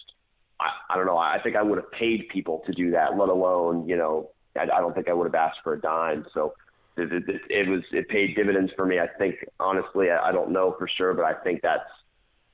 I, 0.59 0.69
I 0.89 0.95
don't 0.95 1.05
know, 1.05 1.17
I 1.17 1.39
think 1.43 1.55
I 1.55 1.61
would 1.61 1.77
have 1.77 1.91
paid 1.91 2.27
people 2.29 2.63
to 2.65 2.73
do 2.73 2.91
that, 2.91 3.17
let 3.17 3.29
alone, 3.29 3.87
you 3.87 3.95
know, 3.95 4.31
I, 4.57 4.63
I 4.63 4.79
don't 4.79 4.93
think 4.93 5.07
I 5.07 5.13
would 5.13 5.25
have 5.25 5.35
asked 5.35 5.59
for 5.63 5.73
a 5.73 5.79
dime. 5.79 6.25
So 6.33 6.53
it, 6.97 7.11
it, 7.11 7.41
it 7.49 7.69
was, 7.69 7.83
it 7.91 8.09
paid 8.09 8.35
dividends 8.35 8.71
for 8.75 8.85
me. 8.85 8.99
I 8.99 9.07
think, 9.17 9.35
honestly, 9.59 10.09
I, 10.09 10.29
I 10.29 10.31
don't 10.31 10.51
know 10.51 10.75
for 10.79 10.87
sure, 10.87 11.13
but 11.13 11.25
I 11.25 11.33
think 11.43 11.61
that's, 11.61 11.83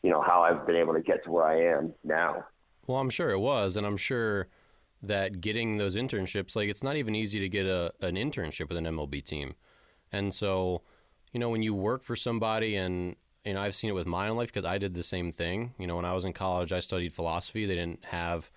you 0.04 0.10
know, 0.10 0.21
how 0.21 0.41
I've 0.41 0.65
been 0.67 0.75
able 0.75 0.93
to 0.93 1.01
get 1.01 1.23
to 1.23 1.32
where 1.32 1.45
I 1.45 1.77
am 1.77 1.93
now. 2.04 2.43
Well, 2.88 2.97
I'm 2.97 3.12
sure 3.12 3.30
it 3.30 3.39
was. 3.39 3.75
And 3.75 3.86
I'm 3.86 3.97
sure, 3.97 4.47
that 5.03 5.41
getting 5.41 5.77
those 5.77 5.95
internships, 5.95 6.55
like 6.55 6.69
it's 6.69 6.83
not 6.83 6.95
even 6.95 7.15
easy 7.15 7.39
to 7.39 7.49
get 7.49 7.65
a 7.65 7.93
an 8.01 8.15
internship 8.15 8.69
with 8.69 8.77
an 8.77 8.85
MLB 8.85 9.23
team. 9.23 9.55
And 10.11 10.33
so, 10.33 10.81
you 11.31 11.39
know, 11.39 11.49
when 11.49 11.63
you 11.63 11.73
work 11.73 12.03
for 12.03 12.15
somebody 12.15 12.75
and 12.75 13.15
you 13.45 13.53
know, 13.53 13.61
I've 13.61 13.75
seen 13.75 13.89
it 13.89 13.93
with 13.93 14.05
my 14.05 14.27
own 14.27 14.37
life 14.37 14.49
because 14.49 14.65
I 14.65 14.77
did 14.77 14.93
the 14.93 15.03
same 15.03 15.31
thing. 15.31 15.73
You 15.79 15.87
know, 15.87 15.95
when 15.95 16.05
I 16.05 16.13
was 16.13 16.25
in 16.25 16.33
college, 16.33 16.71
I 16.71 16.79
studied 16.79 17.13
philosophy. 17.13 17.65
They 17.65 17.75
didn't 17.75 18.05
have, 18.05 18.51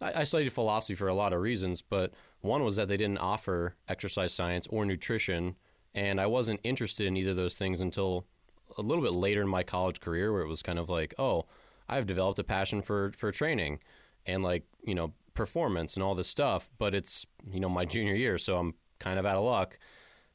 I, 0.00 0.20
I 0.20 0.24
studied 0.24 0.50
philosophy 0.52 0.94
for 0.94 1.08
a 1.08 1.14
lot 1.14 1.34
of 1.34 1.40
reasons, 1.40 1.82
but 1.82 2.12
one 2.40 2.64
was 2.64 2.76
that 2.76 2.88
they 2.88 2.96
didn't 2.96 3.18
offer 3.18 3.74
exercise 3.86 4.32
science 4.32 4.66
or 4.70 4.86
nutrition. 4.86 5.56
And 5.94 6.20
I 6.20 6.26
wasn't 6.26 6.60
interested 6.64 7.06
in 7.06 7.16
either 7.18 7.30
of 7.30 7.36
those 7.36 7.56
things 7.56 7.82
until 7.82 8.24
a 8.78 8.82
little 8.82 9.04
bit 9.04 9.12
later 9.12 9.42
in 9.42 9.48
my 9.48 9.62
college 9.62 10.00
career 10.00 10.32
where 10.32 10.42
it 10.42 10.48
was 10.48 10.62
kind 10.62 10.78
of 10.78 10.88
like, 10.88 11.14
oh, 11.18 11.44
I've 11.88 12.06
developed 12.06 12.38
a 12.38 12.44
passion 12.44 12.82
for 12.82 13.12
for 13.16 13.30
training 13.30 13.80
and 14.26 14.42
like 14.42 14.64
you 14.84 14.94
know 14.94 15.12
performance 15.34 15.94
and 15.94 16.02
all 16.02 16.14
this 16.14 16.28
stuff. 16.28 16.70
But 16.78 16.94
it's 16.94 17.26
you 17.50 17.60
know 17.60 17.68
my 17.68 17.84
junior 17.84 18.14
year, 18.14 18.38
so 18.38 18.56
I'm 18.56 18.74
kind 18.98 19.18
of 19.18 19.26
out 19.26 19.36
of 19.36 19.44
luck. 19.44 19.78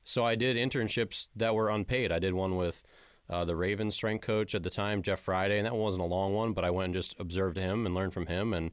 So 0.04 0.26
I 0.26 0.36
did 0.36 0.58
internships 0.58 1.28
that 1.36 1.56
were 1.56 1.70
unpaid. 1.70 2.12
I 2.12 2.20
did 2.20 2.34
one 2.34 2.56
with 2.56 2.84
uh, 3.30 3.46
the 3.46 3.56
Ravens 3.56 3.96
strength 3.96 4.26
coach 4.26 4.56
at 4.56 4.64
the 4.64 4.70
time, 4.70 5.02
Jeff 5.02 5.20
Friday, 5.20 5.58
and 5.58 5.66
that 5.66 5.76
wasn't 5.76 6.04
a 6.04 6.08
long 6.08 6.34
one, 6.34 6.54
but 6.54 6.66
I 6.66 6.72
went 6.72 6.86
and 6.86 6.94
just 6.96 7.16
observed 7.20 7.58
him 7.58 7.86
and 7.86 7.94
learned 7.94 8.14
from 8.14 8.26
him. 8.26 8.54
And 8.54 8.72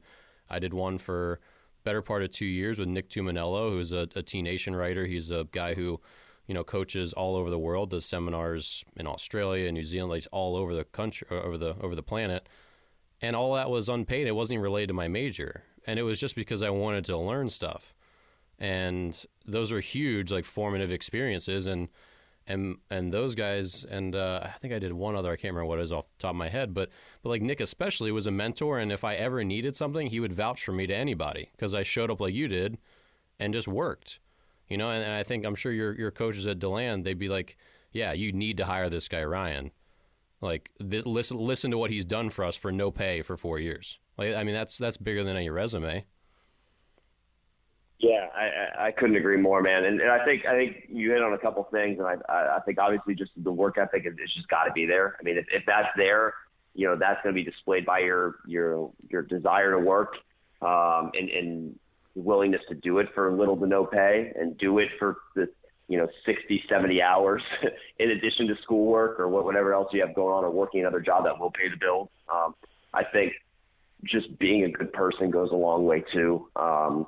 I 0.49 0.59
did 0.59 0.73
one 0.73 0.97
for 0.97 1.39
better 1.83 2.01
part 2.01 2.23
of 2.23 2.31
two 2.31 2.45
years 2.45 2.79
with 2.79 2.87
Nick 2.87 3.09
Tuminello, 3.09 3.69
who's 3.69 3.91
a, 3.91 4.09
a 4.15 4.23
T 4.23 4.41
Nation 4.41 4.75
writer. 4.75 5.05
He's 5.05 5.29
a 5.29 5.47
guy 5.51 5.73
who 5.73 6.01
you 6.47 6.53
know 6.53 6.63
coaches 6.63 7.13
all 7.13 7.35
over 7.35 7.49
the 7.49 7.59
world, 7.59 7.91
does 7.91 8.05
seminars 8.05 8.83
in 8.95 9.05
Australia, 9.05 9.67
and 9.67 9.75
New 9.75 9.83
Zealand, 9.83 10.11
like 10.11 10.25
all 10.31 10.55
over 10.55 10.73
the 10.73 10.85
country, 10.85 11.27
over 11.29 11.57
the 11.57 11.75
over 11.81 11.95
the 11.95 12.03
planet. 12.03 12.49
And 13.21 13.35
all 13.35 13.55
that 13.55 13.69
was 13.69 13.89
unpaid. 13.89 14.27
It 14.27 14.33
wasn't 14.33 14.55
even 14.55 14.63
related 14.63 14.87
to 14.87 14.93
my 14.93 15.07
major, 15.07 15.63
and 15.87 15.97
it 15.97 16.03
was 16.03 16.19
just 16.19 16.35
because 16.35 16.61
I 16.61 16.69
wanted 16.69 17.05
to 17.05 17.17
learn 17.17 17.49
stuff. 17.49 17.95
And 18.59 19.17
those 19.45 19.71
were 19.71 19.79
huge, 19.79 20.31
like 20.31 20.45
formative 20.45 20.91
experiences. 20.91 21.65
And 21.65 21.89
and 22.47 22.77
and 22.89 23.13
those 23.13 23.35
guys 23.35 23.83
and 23.83 24.15
uh, 24.15 24.41
I 24.43 24.57
think 24.59 24.73
I 24.73 24.79
did 24.79 24.93
one 24.93 25.15
other 25.15 25.31
I 25.31 25.35
can't 25.35 25.53
remember 25.53 25.65
what 25.65 25.79
it 25.79 25.83
is 25.83 25.91
off 25.91 26.05
the 26.05 26.23
top 26.23 26.31
of 26.31 26.37
my 26.37 26.49
head 26.49 26.73
but 26.73 26.89
but 27.21 27.29
like 27.29 27.41
Nick 27.41 27.59
especially 27.59 28.11
was 28.11 28.25
a 28.25 28.31
mentor 28.31 28.79
and 28.79 28.91
if 28.91 29.03
I 29.03 29.15
ever 29.15 29.43
needed 29.43 29.75
something 29.75 30.07
he 30.07 30.19
would 30.19 30.33
vouch 30.33 30.63
for 30.63 30.71
me 30.71 30.87
to 30.87 30.95
anybody 30.95 31.49
because 31.51 31.73
I 31.73 31.83
showed 31.83 32.09
up 32.09 32.21
like 32.21 32.33
you 32.33 32.47
did 32.47 32.77
and 33.39 33.53
just 33.53 33.67
worked 33.67 34.19
you 34.69 34.77
know 34.77 34.89
and, 34.89 35.03
and 35.03 35.11
I 35.11 35.23
think 35.23 35.45
I'm 35.45 35.55
sure 35.55 35.71
your 35.71 35.93
your 35.93 36.11
coaches 36.11 36.47
at 36.47 36.59
DeLand 36.59 37.05
they'd 37.05 37.19
be 37.19 37.29
like 37.29 37.57
yeah 37.91 38.13
you 38.13 38.31
need 38.31 38.57
to 38.57 38.65
hire 38.65 38.89
this 38.89 39.09
guy 39.09 39.23
Ryan 39.23 39.71
like 40.39 40.71
th- 40.79 41.05
listen 41.05 41.37
listen 41.37 41.71
to 41.71 41.77
what 41.77 41.91
he's 41.91 42.05
done 42.05 42.29
for 42.29 42.45
us 42.45 42.55
for 42.55 42.71
no 42.71 42.91
pay 42.91 43.21
for 43.21 43.35
4 43.35 43.59
years 43.59 43.99
like 44.17 44.35
I 44.35 44.43
mean 44.43 44.55
that's 44.55 44.77
that's 44.77 44.97
bigger 44.97 45.23
than 45.23 45.35
any 45.35 45.49
resume 45.49 46.05
yeah, 47.99 48.27
I, 48.35 48.87
I 48.87 48.91
couldn't 48.91 49.15
agree 49.15 49.37
more, 49.37 49.61
man. 49.61 49.83
And, 49.83 49.99
and 49.99 50.11
I 50.11 50.23
think 50.23 50.45
I 50.45 50.53
think 50.53 50.85
you 50.87 51.11
hit 51.11 51.23
on 51.23 51.33
a 51.33 51.37
couple 51.37 51.63
things, 51.71 51.97
and 51.97 52.07
I 52.07 52.15
I 52.29 52.59
think 52.65 52.77
obviously 52.77 53.15
just 53.15 53.31
the 53.37 53.51
work 53.51 53.77
ethic 53.77 54.05
is 54.05 54.13
it's 54.19 54.33
just 54.35 54.47
got 54.49 54.65
to 54.65 54.71
be 54.71 54.85
there. 54.85 55.17
I 55.19 55.23
mean, 55.23 55.37
if, 55.37 55.45
if 55.51 55.63
that's 55.65 55.89
there, 55.97 56.35
you 56.75 56.85
know, 56.85 56.95
that's 56.95 57.21
going 57.23 57.33
to 57.33 57.43
be 57.43 57.49
displayed 57.49 57.85
by 57.85 57.99
your 57.99 58.35
your 58.45 58.91
your 59.09 59.23
desire 59.23 59.71
to 59.71 59.79
work, 59.79 60.13
um, 60.61 61.11
and 61.15 61.29
and 61.29 61.79
willingness 62.13 62.61
to 62.69 62.75
do 62.75 62.99
it 62.99 63.07
for 63.15 63.31
little 63.31 63.57
to 63.57 63.65
no 63.65 63.83
pay, 63.83 64.31
and 64.39 64.55
do 64.59 64.77
it 64.77 64.89
for 64.99 65.17
the 65.35 65.49
you 65.87 65.97
know 65.97 66.07
60, 66.23 66.63
70 66.69 67.01
hours 67.01 67.41
in 67.99 68.11
addition 68.11 68.45
to 68.47 68.55
schoolwork 68.61 69.19
or 69.19 69.27
whatever 69.27 69.73
else 69.73 69.87
you 69.91 70.05
have 70.05 70.13
going 70.13 70.35
on, 70.35 70.43
or 70.43 70.51
working 70.51 70.81
another 70.81 70.99
job 70.99 71.23
that 71.23 71.39
will 71.39 71.51
pay 71.51 71.67
the 71.67 71.77
bills. 71.77 72.09
Um, 72.31 72.53
I 72.93 73.03
think 73.05 73.33
just 74.09 74.37
being 74.39 74.63
a 74.63 74.71
good 74.71 74.93
person 74.93 75.29
goes 75.29 75.49
a 75.51 75.55
long 75.55 75.85
way 75.85 76.03
too. 76.13 76.47
Um, 76.55 77.07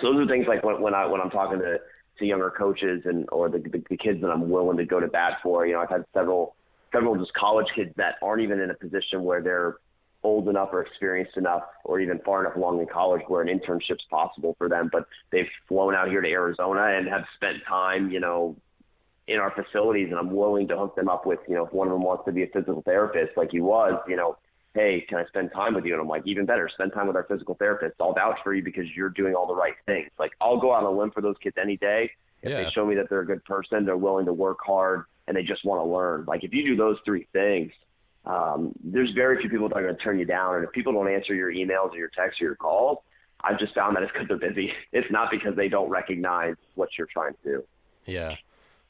so 0.00 0.12
those 0.12 0.26
are 0.26 0.28
things 0.28 0.46
like 0.48 0.62
when, 0.62 0.80
when 0.80 0.94
I 0.94 1.06
when 1.06 1.20
I'm 1.20 1.30
talking 1.30 1.58
to 1.58 1.78
to 2.18 2.24
younger 2.24 2.50
coaches 2.50 3.02
and 3.04 3.26
or 3.32 3.48
the, 3.48 3.58
the 3.58 3.82
the 3.88 3.96
kids 3.96 4.20
that 4.20 4.28
I'm 4.28 4.50
willing 4.50 4.76
to 4.76 4.84
go 4.84 5.00
to 5.00 5.08
bat 5.08 5.38
for. 5.42 5.66
You 5.66 5.74
know, 5.74 5.80
I've 5.80 5.90
had 5.90 6.04
several 6.14 6.56
several 6.92 7.16
just 7.16 7.32
college 7.34 7.66
kids 7.74 7.92
that 7.96 8.16
aren't 8.22 8.42
even 8.42 8.60
in 8.60 8.70
a 8.70 8.74
position 8.74 9.22
where 9.22 9.42
they're 9.42 9.76
old 10.22 10.48
enough 10.48 10.68
or 10.72 10.82
experienced 10.82 11.36
enough 11.36 11.62
or 11.84 11.98
even 12.00 12.18
far 12.24 12.44
enough 12.44 12.56
along 12.56 12.80
in 12.80 12.86
college 12.86 13.22
where 13.28 13.42
an 13.42 13.48
internship's 13.48 14.04
possible 14.10 14.54
for 14.58 14.68
them, 14.68 14.90
but 14.92 15.06
they've 15.32 15.48
flown 15.66 15.94
out 15.94 16.08
here 16.08 16.20
to 16.20 16.28
Arizona 16.28 16.98
and 16.98 17.08
have 17.08 17.24
spent 17.36 17.56
time, 17.66 18.10
you 18.10 18.20
know, 18.20 18.54
in 19.28 19.38
our 19.38 19.52
facilities 19.52 20.08
and 20.10 20.18
I'm 20.18 20.30
willing 20.30 20.68
to 20.68 20.76
hook 20.76 20.96
them 20.96 21.08
up 21.08 21.24
with, 21.24 21.38
you 21.48 21.54
know, 21.54 21.66
if 21.66 21.72
one 21.72 21.86
of 21.86 21.92
them 21.92 22.02
wants 22.02 22.24
to 22.26 22.32
be 22.32 22.42
a 22.42 22.48
physical 22.48 22.82
therapist 22.82 23.36
like 23.36 23.50
he 23.52 23.60
was, 23.60 23.94
you 24.06 24.16
know, 24.16 24.36
hey, 24.74 25.04
can 25.08 25.18
I 25.18 25.26
spend 25.26 25.50
time 25.52 25.74
with 25.74 25.84
you? 25.84 25.94
And 25.94 26.00
I'm 26.00 26.08
like, 26.08 26.22
even 26.26 26.46
better, 26.46 26.68
spend 26.72 26.92
time 26.92 27.06
with 27.06 27.16
our 27.16 27.24
physical 27.24 27.54
therapist. 27.54 27.94
I'll 28.00 28.14
vouch 28.14 28.38
for 28.44 28.54
you 28.54 28.62
because 28.62 28.84
you're 28.94 29.10
doing 29.10 29.34
all 29.34 29.46
the 29.46 29.54
right 29.54 29.74
things. 29.86 30.10
Like, 30.18 30.32
I'll 30.40 30.60
go 30.60 30.72
out 30.72 30.84
on 30.84 30.94
a 30.94 30.96
limb 30.96 31.10
for 31.10 31.20
those 31.20 31.36
kids 31.42 31.56
any 31.60 31.76
day. 31.76 32.10
If 32.42 32.50
yeah. 32.50 32.62
they 32.62 32.70
show 32.70 32.86
me 32.86 32.94
that 32.94 33.10
they're 33.10 33.20
a 33.20 33.26
good 33.26 33.44
person, 33.44 33.84
they're 33.84 33.96
willing 33.96 34.26
to 34.26 34.32
work 34.32 34.58
hard, 34.64 35.04
and 35.26 35.36
they 35.36 35.42
just 35.42 35.64
want 35.64 35.80
to 35.80 35.84
learn. 35.84 36.24
Like, 36.26 36.44
if 36.44 36.54
you 36.54 36.64
do 36.64 36.76
those 36.76 36.96
three 37.04 37.26
things, 37.32 37.72
um, 38.24 38.72
there's 38.82 39.12
very 39.12 39.40
few 39.40 39.50
people 39.50 39.68
that 39.68 39.76
are 39.76 39.82
going 39.82 39.96
to 39.96 40.02
turn 40.02 40.18
you 40.18 40.24
down. 40.24 40.56
And 40.56 40.64
if 40.64 40.72
people 40.72 40.92
don't 40.92 41.08
answer 41.08 41.34
your 41.34 41.52
emails 41.52 41.92
or 41.92 41.96
your 41.96 42.10
texts 42.16 42.40
or 42.40 42.44
your 42.44 42.54
calls, 42.54 42.98
I've 43.42 43.58
just 43.58 43.74
found 43.74 43.96
that 43.96 44.02
it's 44.02 44.12
because 44.12 44.28
they're 44.28 44.50
busy. 44.50 44.72
It's 44.92 45.10
not 45.10 45.30
because 45.30 45.56
they 45.56 45.68
don't 45.68 45.88
recognize 45.88 46.56
what 46.74 46.90
you're 46.96 47.08
trying 47.12 47.32
to 47.32 47.38
do. 47.44 47.64
Yeah. 48.06 48.36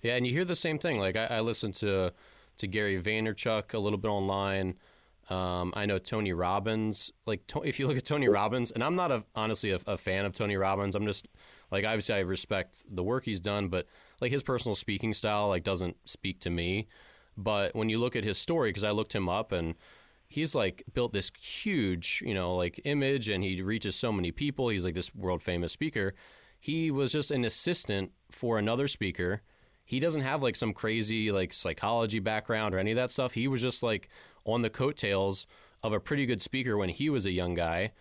Yeah. 0.02 0.16
And 0.16 0.26
you 0.26 0.32
hear 0.32 0.44
the 0.44 0.56
same 0.56 0.78
thing. 0.78 0.98
Like, 0.98 1.16
I, 1.16 1.26
I 1.26 1.40
listen 1.40 1.72
to, 1.72 2.12
to 2.58 2.66
Gary 2.66 3.00
Vaynerchuk 3.00 3.74
a 3.74 3.78
little 3.78 3.98
bit 3.98 4.08
online. 4.08 4.76
Um, 5.30 5.72
I 5.76 5.86
know 5.86 5.98
Tony 5.98 6.32
Robbins. 6.32 7.12
Like, 7.24 7.46
to, 7.48 7.62
if 7.62 7.78
you 7.78 7.86
look 7.86 7.96
at 7.96 8.04
Tony 8.04 8.28
Robbins, 8.28 8.72
and 8.72 8.82
I'm 8.82 8.96
not 8.96 9.12
a, 9.12 9.24
honestly 9.36 9.70
a, 9.70 9.78
a, 9.86 9.96
fan 9.96 10.24
of 10.24 10.32
Tony 10.32 10.56
Robbins. 10.56 10.96
I'm 10.96 11.06
just 11.06 11.28
like 11.70 11.84
obviously 11.84 12.16
I 12.16 12.20
respect 12.20 12.84
the 12.90 13.04
work 13.04 13.24
he's 13.24 13.40
done, 13.40 13.68
but 13.68 13.86
like 14.20 14.32
his 14.32 14.42
personal 14.42 14.74
speaking 14.74 15.14
style 15.14 15.48
like 15.48 15.62
doesn't 15.62 15.96
speak 16.04 16.40
to 16.40 16.50
me. 16.50 16.88
But 17.36 17.76
when 17.76 17.88
you 17.88 17.98
look 17.98 18.16
at 18.16 18.24
his 18.24 18.38
story, 18.38 18.70
because 18.70 18.82
I 18.82 18.90
looked 18.90 19.14
him 19.14 19.28
up 19.28 19.52
and 19.52 19.76
he's 20.28 20.54
like 20.54 20.82
built 20.92 21.12
this 21.12 21.30
huge, 21.40 22.22
you 22.26 22.34
know, 22.34 22.56
like 22.56 22.80
image, 22.84 23.28
and 23.28 23.44
he 23.44 23.62
reaches 23.62 23.94
so 23.94 24.12
many 24.12 24.32
people. 24.32 24.68
He's 24.68 24.84
like 24.84 24.94
this 24.94 25.14
world 25.14 25.42
famous 25.42 25.72
speaker. 25.72 26.14
He 26.58 26.90
was 26.90 27.12
just 27.12 27.30
an 27.30 27.44
assistant 27.44 28.10
for 28.30 28.58
another 28.58 28.88
speaker. 28.88 29.42
He 29.84 30.00
doesn't 30.00 30.22
have 30.22 30.42
like 30.42 30.56
some 30.56 30.72
crazy 30.72 31.32
like 31.32 31.52
psychology 31.52 32.18
background 32.18 32.74
or 32.74 32.78
any 32.78 32.92
of 32.92 32.96
that 32.96 33.10
stuff. 33.10 33.34
He 33.34 33.48
was 33.48 33.62
just 33.62 33.82
like 33.82 34.08
on 34.44 34.62
the 34.62 34.70
coattails 34.70 35.46
of 35.82 35.92
a 35.92 36.00
pretty 36.00 36.26
good 36.26 36.42
speaker 36.42 36.76
when 36.76 36.88
he 36.88 37.08
was 37.08 37.26
a 37.26 37.32
young 37.32 37.54
guy. 37.54 37.92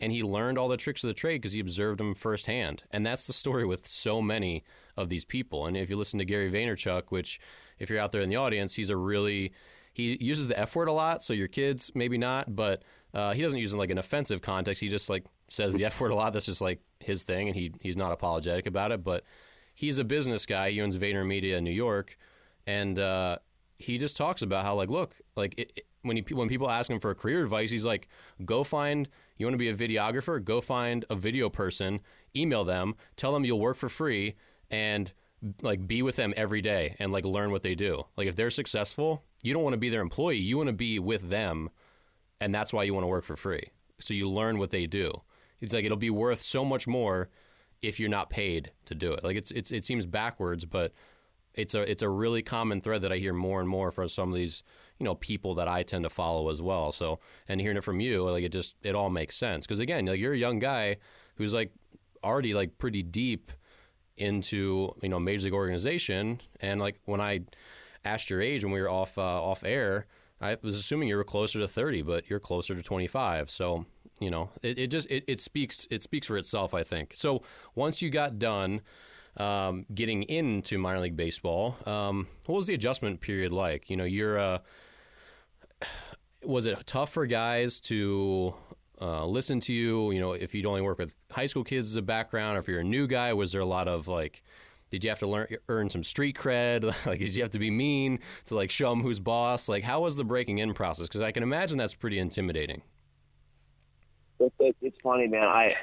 And 0.00 0.12
he 0.12 0.22
learned 0.22 0.58
all 0.58 0.68
the 0.68 0.76
tricks 0.76 1.02
of 1.02 1.08
the 1.08 1.14
trade 1.14 1.38
because 1.38 1.52
he 1.52 1.60
observed 1.60 1.98
them 1.98 2.14
firsthand. 2.14 2.84
And 2.92 3.04
that's 3.04 3.26
the 3.26 3.32
story 3.32 3.66
with 3.66 3.86
so 3.86 4.22
many 4.22 4.64
of 4.96 5.08
these 5.08 5.24
people. 5.24 5.66
And 5.66 5.76
if 5.76 5.90
you 5.90 5.96
listen 5.96 6.20
to 6.20 6.24
Gary 6.24 6.52
Vaynerchuk, 6.52 7.04
which, 7.08 7.40
if 7.80 7.90
you're 7.90 7.98
out 7.98 8.12
there 8.12 8.20
in 8.20 8.30
the 8.30 8.36
audience, 8.36 8.74
he's 8.74 8.90
a 8.90 8.96
really, 8.96 9.52
he 9.92 10.16
uses 10.20 10.46
the 10.46 10.58
F 10.58 10.76
word 10.76 10.86
a 10.86 10.92
lot. 10.92 11.24
So 11.24 11.32
your 11.32 11.48
kids, 11.48 11.90
maybe 11.96 12.16
not, 12.16 12.54
but 12.54 12.84
uh, 13.12 13.32
he 13.32 13.42
doesn't 13.42 13.58
use 13.58 13.72
it 13.72 13.74
in 13.74 13.78
like 13.78 13.90
an 13.90 13.98
offensive 13.98 14.40
context. 14.40 14.80
He 14.80 14.88
just 14.88 15.08
like 15.08 15.24
says 15.48 15.74
the 15.74 15.84
F 15.86 16.00
word 16.00 16.12
a 16.12 16.14
lot. 16.14 16.32
That's 16.32 16.46
just 16.46 16.60
like 16.60 16.80
his 17.00 17.24
thing. 17.24 17.48
And 17.48 17.56
he, 17.56 17.72
he's 17.80 17.96
not 17.96 18.12
apologetic 18.12 18.68
about 18.68 18.92
it. 18.92 19.02
But 19.02 19.24
he's 19.74 19.98
a 19.98 20.04
business 20.04 20.46
guy. 20.46 20.70
He 20.70 20.80
owns 20.80 20.96
VaynerMedia 20.96 21.56
in 21.56 21.64
New 21.64 21.72
York. 21.72 22.16
And, 22.68 23.00
uh, 23.00 23.38
he 23.78 23.96
just 23.96 24.16
talks 24.16 24.42
about 24.42 24.64
how 24.64 24.74
like 24.74 24.90
look 24.90 25.14
like 25.36 25.54
it, 25.56 25.86
when 26.08 26.16
he, 26.16 26.34
when 26.34 26.48
people 26.48 26.68
ask 26.68 26.90
him 26.90 26.98
for 26.98 27.14
career 27.14 27.42
advice 27.42 27.70
he's 27.70 27.84
like 27.84 28.08
go 28.44 28.64
find 28.64 29.08
you 29.36 29.46
want 29.46 29.54
to 29.54 29.58
be 29.58 29.68
a 29.68 29.74
videographer? 29.74 30.42
Go 30.42 30.60
find 30.60 31.04
a 31.08 31.14
video 31.14 31.48
person 31.48 32.00
email 32.36 32.64
them 32.64 32.94
tell 33.16 33.32
them 33.32 33.44
you'll 33.44 33.60
work 33.60 33.76
for 33.76 33.88
free 33.88 34.34
and 34.70 35.12
like 35.62 35.86
be 35.86 36.02
with 36.02 36.16
them 36.16 36.34
every 36.36 36.60
day 36.60 36.96
and 36.98 37.12
like 37.12 37.24
learn 37.24 37.52
what 37.52 37.62
they 37.62 37.76
do. 37.76 38.02
Like 38.16 38.26
if 38.26 38.34
they're 38.34 38.50
successful 38.50 39.22
you 39.42 39.54
don't 39.54 39.62
want 39.62 39.74
to 39.74 39.78
be 39.78 39.88
their 39.88 40.02
employee 40.02 40.38
you 40.38 40.56
want 40.56 40.68
to 40.68 40.72
be 40.72 40.98
with 40.98 41.30
them 41.30 41.70
and 42.40 42.54
that's 42.54 42.72
why 42.72 42.82
you 42.84 42.94
want 42.94 43.04
to 43.04 43.08
work 43.08 43.24
for 43.24 43.36
free. 43.36 43.70
So 44.00 44.14
you 44.14 44.28
learn 44.28 44.58
what 44.58 44.70
they 44.70 44.86
do. 44.86 45.22
It's 45.60 45.72
like 45.72 45.84
it'll 45.84 45.96
be 45.96 46.10
worth 46.10 46.40
so 46.40 46.64
much 46.64 46.86
more 46.86 47.28
if 47.82 48.00
you're 48.00 48.08
not 48.08 48.30
paid 48.30 48.72
to 48.86 48.94
do 48.94 49.12
it. 49.12 49.22
Like 49.22 49.36
it's, 49.36 49.50
it's 49.50 49.70
it 49.70 49.84
seems 49.84 50.06
backwards 50.06 50.64
but 50.64 50.92
it's 51.58 51.74
a 51.74 51.90
it's 51.90 52.02
a 52.02 52.08
really 52.08 52.42
common 52.42 52.80
thread 52.80 53.02
that 53.02 53.12
I 53.12 53.16
hear 53.16 53.34
more 53.34 53.60
and 53.60 53.68
more 53.68 53.90
from 53.90 54.08
some 54.08 54.30
of 54.30 54.36
these 54.36 54.62
you 54.98 55.04
know 55.04 55.16
people 55.16 55.56
that 55.56 55.68
I 55.68 55.82
tend 55.82 56.04
to 56.04 56.10
follow 56.10 56.50
as 56.50 56.62
well. 56.62 56.92
So 56.92 57.18
and 57.48 57.60
hearing 57.60 57.76
it 57.76 57.84
from 57.84 58.00
you, 58.00 58.28
like 58.28 58.44
it 58.44 58.52
just 58.52 58.76
it 58.82 58.94
all 58.94 59.10
makes 59.10 59.36
sense 59.36 59.66
because 59.66 59.80
again, 59.80 60.06
like 60.06 60.20
you're 60.20 60.32
a 60.32 60.38
young 60.38 60.60
guy 60.60 60.96
who's 61.34 61.52
like 61.52 61.72
already 62.22 62.54
like 62.54 62.78
pretty 62.78 63.02
deep 63.02 63.50
into 64.16 64.94
you 65.02 65.08
know 65.08 65.18
major 65.18 65.44
league 65.44 65.52
organization, 65.52 66.40
and 66.60 66.80
like 66.80 67.00
when 67.04 67.20
I 67.20 67.40
asked 68.04 68.30
your 68.30 68.40
age 68.40 68.64
when 68.64 68.72
we 68.72 68.80
were 68.80 68.90
off 68.90 69.18
uh, 69.18 69.22
off 69.22 69.64
air, 69.64 70.06
I 70.40 70.56
was 70.62 70.76
assuming 70.76 71.08
you 71.08 71.16
were 71.16 71.24
closer 71.24 71.58
to 71.58 71.68
thirty, 71.68 72.02
but 72.02 72.30
you're 72.30 72.40
closer 72.40 72.74
to 72.74 72.82
twenty 72.82 73.08
five. 73.08 73.50
So 73.50 73.84
you 74.20 74.30
know 74.30 74.50
it, 74.62 74.78
it 74.78 74.86
just 74.88 75.10
it, 75.10 75.24
it 75.26 75.40
speaks 75.40 75.88
it 75.90 76.04
speaks 76.04 76.28
for 76.28 76.36
itself. 76.36 76.72
I 76.72 76.84
think 76.84 77.14
so. 77.16 77.42
Once 77.74 78.00
you 78.00 78.10
got 78.10 78.38
done 78.38 78.80
um, 79.38 79.86
getting 79.94 80.24
into 80.24 80.78
minor 80.78 81.00
league 81.00 81.16
baseball. 81.16 81.76
Um, 81.86 82.26
what 82.46 82.56
was 82.56 82.66
the 82.66 82.74
adjustment 82.74 83.20
period 83.20 83.52
like? 83.52 83.88
You 83.88 83.96
know, 83.96 84.04
you're 84.04 84.38
uh, 84.38 84.58
was 86.42 86.66
it 86.66 86.86
tough 86.86 87.12
for 87.12 87.26
guys 87.26 87.80
to 87.80 88.54
uh, 89.00 89.24
listen 89.26 89.60
to 89.60 89.72
you? 89.72 90.10
You 90.10 90.20
know, 90.20 90.32
if 90.32 90.54
you'd 90.54 90.66
only 90.66 90.82
work 90.82 90.98
with 90.98 91.14
high 91.30 91.46
school 91.46 91.64
kids 91.64 91.88
as 91.88 91.96
a 91.96 92.02
background, 92.02 92.56
or 92.56 92.60
if 92.60 92.68
you're 92.68 92.80
a 92.80 92.84
new 92.84 93.06
guy, 93.06 93.32
was 93.32 93.52
there 93.52 93.60
a 93.60 93.66
lot 93.66 93.88
of 93.88 94.08
like? 94.08 94.42
Did 94.90 95.04
you 95.04 95.10
have 95.10 95.18
to 95.18 95.26
learn 95.26 95.48
earn 95.68 95.90
some 95.90 96.02
street 96.02 96.36
cred? 96.36 96.84
like, 97.06 97.20
did 97.20 97.34
you 97.34 97.42
have 97.42 97.52
to 97.52 97.58
be 97.58 97.70
mean 97.70 98.20
to 98.46 98.54
like 98.54 98.70
show 98.70 98.90
them 98.90 99.02
who's 99.02 99.20
boss? 99.20 99.68
Like, 99.68 99.84
how 99.84 100.00
was 100.00 100.16
the 100.16 100.24
breaking 100.24 100.58
in 100.58 100.74
process? 100.74 101.06
Because 101.06 101.20
I 101.20 101.30
can 101.30 101.42
imagine 101.42 101.78
that's 101.78 101.94
pretty 101.94 102.18
intimidating. 102.18 102.82
It's 104.40 104.96
funny, 105.02 105.26
man. 105.26 105.42
I 105.42 105.74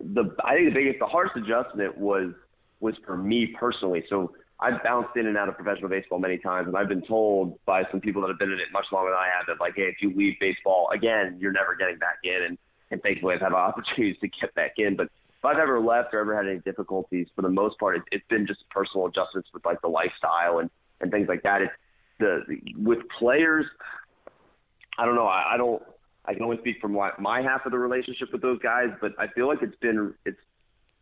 the 0.00 0.34
I 0.44 0.54
think 0.54 0.68
the 0.68 0.74
biggest, 0.74 0.98
the 1.00 1.06
hardest 1.06 1.36
adjustment 1.36 1.98
was 1.98 2.32
was 2.80 2.94
for 3.04 3.16
me 3.16 3.54
personally. 3.58 4.04
So 4.08 4.32
I've 4.58 4.82
bounced 4.82 5.16
in 5.16 5.26
and 5.26 5.36
out 5.36 5.48
of 5.48 5.56
professional 5.56 5.90
baseball 5.90 6.18
many 6.18 6.38
times, 6.38 6.68
and 6.68 6.76
I've 6.76 6.88
been 6.88 7.06
told 7.06 7.58
by 7.66 7.82
some 7.90 8.00
people 8.00 8.22
that 8.22 8.28
have 8.28 8.38
been 8.38 8.52
in 8.52 8.58
it 8.58 8.68
much 8.72 8.86
longer 8.90 9.10
than 9.10 9.18
I 9.18 9.28
have 9.36 9.46
that 9.48 9.62
like, 9.62 9.74
hey, 9.76 9.82
if 9.84 9.96
you 10.00 10.14
leave 10.16 10.34
baseball 10.40 10.88
again, 10.94 11.36
you're 11.38 11.52
never 11.52 11.74
getting 11.76 11.98
back 11.98 12.18
in. 12.24 12.42
And 12.48 12.58
and 12.90 13.02
thankfully, 13.02 13.34
I've 13.34 13.40
had 13.40 13.52
opportunities 13.54 14.16
to 14.20 14.28
get 14.28 14.54
back 14.54 14.72
in. 14.78 14.96
But 14.96 15.06
if 15.38 15.44
I've 15.44 15.58
ever 15.58 15.80
left 15.80 16.14
or 16.14 16.20
ever 16.20 16.34
had 16.34 16.46
any 16.46 16.60
difficulties, 16.60 17.26
for 17.34 17.42
the 17.42 17.50
most 17.50 17.78
part, 17.78 17.96
it, 17.96 18.02
it's 18.12 18.26
been 18.28 18.46
just 18.46 18.60
personal 18.70 19.06
adjustments 19.06 19.50
with 19.52 19.64
like 19.66 19.80
the 19.82 19.88
lifestyle 19.88 20.58
and 20.60 20.70
and 21.00 21.10
things 21.10 21.28
like 21.28 21.42
that. 21.42 21.60
It's 21.62 21.72
the 22.18 22.40
with 22.78 23.00
players. 23.18 23.66
I 24.98 25.04
don't 25.04 25.16
know. 25.16 25.26
I, 25.26 25.54
I 25.54 25.56
don't. 25.56 25.82
I 26.24 26.34
can 26.34 26.42
only 26.42 26.58
speak 26.58 26.80
from 26.80 26.92
my, 26.92 27.10
my 27.20 27.40
half 27.40 27.66
of 27.66 27.72
the 27.72 27.78
relationship 27.78 28.32
with 28.32 28.42
those 28.42 28.58
guys, 28.58 28.88
but 29.00 29.12
I 29.16 29.28
feel 29.28 29.46
like 29.46 29.58
it's 29.62 29.76
been 29.76 30.12
it's 30.24 30.38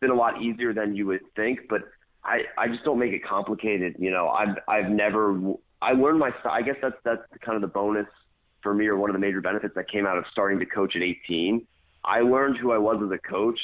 been 0.01 0.11
a 0.11 0.15
lot 0.15 0.43
easier 0.43 0.73
than 0.73 0.95
you 0.95 1.07
would 1.07 1.21
think. 1.37 1.61
But 1.69 1.83
I 2.25 2.43
I 2.57 2.69
just 2.69 2.85
don't 2.85 2.99
make 2.99 3.13
it 3.13 3.25
complicated. 3.25 3.97
You 3.99 4.11
know, 4.11 4.29
I've 4.29 4.57
I've 4.69 4.91
never 4.91 5.39
I 5.83 5.93
learned 5.93 6.19
my 6.19 6.31
I 6.45 6.63
guess 6.63 6.77
that's 6.83 6.97
that's 7.05 7.23
kind 7.45 7.57
of 7.57 7.63
the 7.63 7.73
bonus 7.73 8.07
for 8.63 8.75
me 8.75 8.87
or 8.87 8.97
one 8.97 9.11
of 9.11 9.15
the 9.15 9.21
major 9.21 9.41
benefits 9.41 9.75
that 9.75 9.91
came 9.91 10.07
out 10.07 10.17
of 10.17 10.25
starting 10.33 10.59
to 10.59 10.67
coach 10.67 10.97
at 10.97 11.03
18. 11.03 11.67
I 12.05 12.21
learned 12.21 12.57
who 12.59 12.73
I 12.73 12.79
was 12.79 13.01
as 13.05 13.11
a 13.11 13.19
coach, 13.19 13.59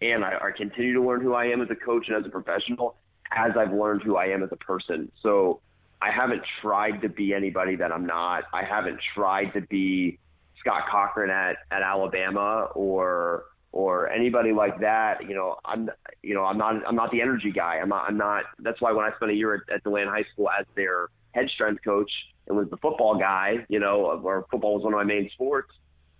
and 0.00 0.24
I, 0.24 0.34
I 0.40 0.50
continue 0.56 0.94
to 0.94 1.02
learn 1.02 1.20
who 1.20 1.34
I 1.34 1.46
am 1.46 1.60
as 1.60 1.68
a 1.70 1.74
coach 1.74 2.06
and 2.08 2.16
as 2.16 2.24
a 2.26 2.30
professional 2.30 2.96
as 3.34 3.52
I've 3.56 3.72
learned 3.72 4.02
who 4.02 4.16
I 4.16 4.26
am 4.26 4.42
as 4.42 4.50
a 4.52 4.56
person. 4.56 5.10
So 5.22 5.60
I 6.00 6.10
haven't 6.10 6.42
tried 6.60 7.02
to 7.02 7.08
be 7.08 7.32
anybody 7.32 7.76
that 7.76 7.92
I'm 7.92 8.06
not. 8.06 8.44
I 8.52 8.64
haven't 8.64 9.00
tried 9.14 9.52
to 9.54 9.60
be 9.62 10.18
Scott 10.60 10.82
Cochran 10.90 11.30
at, 11.30 11.56
at 11.70 11.82
Alabama 11.82 12.68
or 12.74 13.44
or 13.72 14.10
anybody 14.10 14.52
like 14.52 14.78
that. 14.80 15.22
You 15.26 15.34
know, 15.34 15.56
I'm 15.64 15.90
you 16.22 16.34
know 16.34 16.44
I'm 16.44 16.58
not 16.58 16.86
I'm 16.86 16.94
not 16.94 17.10
the 17.10 17.20
energy 17.20 17.50
guy. 17.50 17.78
I'm 17.82 17.88
not 17.88 18.08
I'm 18.08 18.16
not. 18.16 18.44
That's 18.58 18.80
why 18.80 18.92
when 18.92 19.04
I 19.04 19.14
spent 19.16 19.32
a 19.32 19.34
year 19.34 19.54
at, 19.54 19.74
at 19.74 19.84
DeLand 19.84 20.08
High 20.08 20.24
School 20.32 20.48
as 20.50 20.66
their 20.76 21.08
head 21.32 21.48
strength 21.54 21.82
coach 21.84 22.10
and 22.46 22.56
was 22.56 22.68
the 22.70 22.76
football 22.76 23.18
guy, 23.18 23.64
you 23.68 23.80
know, 23.80 24.20
or 24.22 24.46
football 24.50 24.74
was 24.74 24.84
one 24.84 24.92
of 24.92 24.98
my 24.98 25.04
main 25.04 25.30
sports. 25.32 25.70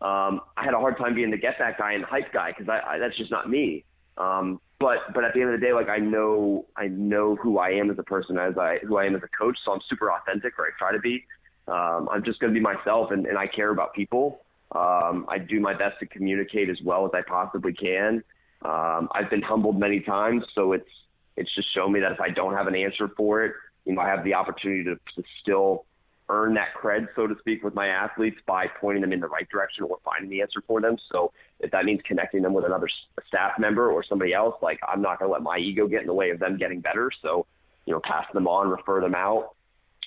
Um, 0.00 0.40
I 0.56 0.64
had 0.64 0.74
a 0.74 0.78
hard 0.78 0.98
time 0.98 1.14
being 1.14 1.30
the 1.30 1.36
get 1.36 1.56
that 1.60 1.78
guy 1.78 1.92
and 1.92 2.04
hype 2.04 2.32
guy 2.32 2.52
because 2.56 2.68
I, 2.68 2.94
I 2.94 2.98
that's 2.98 3.16
just 3.16 3.30
not 3.30 3.48
me. 3.48 3.84
Um, 4.16 4.60
but 4.80 4.98
but 5.14 5.24
at 5.24 5.32
the 5.34 5.40
end 5.40 5.54
of 5.54 5.60
the 5.60 5.64
day, 5.64 5.72
like 5.72 5.88
I 5.88 5.98
know 5.98 6.66
I 6.76 6.88
know 6.88 7.36
who 7.36 7.58
I 7.58 7.70
am 7.70 7.90
as 7.90 7.98
a 7.98 8.02
person, 8.02 8.36
as 8.38 8.58
I 8.58 8.78
who 8.86 8.96
I 8.96 9.04
am 9.04 9.14
as 9.14 9.22
a 9.22 9.28
coach. 9.38 9.56
So 9.64 9.72
I'm 9.72 9.80
super 9.88 10.10
authentic, 10.10 10.58
or 10.58 10.66
I 10.66 10.70
try 10.78 10.92
to 10.92 10.98
be. 10.98 11.24
Um, 11.68 12.08
I'm 12.10 12.24
just 12.24 12.40
going 12.40 12.52
to 12.52 12.58
be 12.58 12.62
myself, 12.62 13.12
and, 13.12 13.24
and 13.26 13.38
I 13.38 13.46
care 13.46 13.70
about 13.70 13.94
people. 13.94 14.41
Um, 14.74 15.26
I 15.28 15.38
do 15.38 15.60
my 15.60 15.74
best 15.74 15.98
to 16.00 16.06
communicate 16.06 16.70
as 16.70 16.78
well 16.82 17.04
as 17.04 17.12
I 17.14 17.22
possibly 17.26 17.72
can. 17.72 18.22
Um, 18.62 19.08
I've 19.14 19.28
been 19.28 19.42
humbled 19.42 19.78
many 19.78 20.00
times, 20.00 20.44
so 20.54 20.72
it's 20.72 20.88
it's 21.36 21.54
just 21.54 21.72
shown 21.74 21.92
me 21.92 22.00
that 22.00 22.12
if 22.12 22.20
I 22.20 22.30
don't 22.30 22.54
have 22.54 22.66
an 22.66 22.74
answer 22.74 23.08
for 23.16 23.44
it, 23.44 23.52
you 23.84 23.94
know, 23.94 24.00
I 24.00 24.08
have 24.08 24.22
the 24.22 24.34
opportunity 24.34 24.84
to, 24.84 24.96
to 25.16 25.28
still 25.40 25.86
earn 26.28 26.54
that 26.54 26.68
cred, 26.80 27.08
so 27.16 27.26
to 27.26 27.34
speak, 27.38 27.62
with 27.62 27.74
my 27.74 27.88
athletes 27.88 28.36
by 28.46 28.66
pointing 28.80 29.02
them 29.02 29.12
in 29.12 29.20
the 29.20 29.28
right 29.28 29.48
direction 29.48 29.84
or 29.84 29.98
finding 30.04 30.30
the 30.30 30.40
answer 30.40 30.62
for 30.66 30.80
them. 30.80 30.96
So 31.10 31.32
if 31.60 31.70
that 31.72 31.84
means 31.84 32.00
connecting 32.06 32.42
them 32.42 32.54
with 32.54 32.64
another 32.64 32.88
staff 33.28 33.58
member 33.58 33.90
or 33.90 34.04
somebody 34.04 34.32
else, 34.32 34.54
like 34.62 34.78
I'm 34.86 35.02
not 35.02 35.18
going 35.18 35.28
to 35.28 35.32
let 35.32 35.42
my 35.42 35.58
ego 35.58 35.86
get 35.88 36.02
in 36.02 36.06
the 36.06 36.14
way 36.14 36.30
of 36.30 36.38
them 36.38 36.56
getting 36.56 36.80
better. 36.80 37.10
So, 37.22 37.46
you 37.86 37.92
know, 37.92 38.00
pass 38.04 38.26
them 38.32 38.46
on, 38.46 38.68
refer 38.68 39.00
them 39.00 39.14
out. 39.14 39.54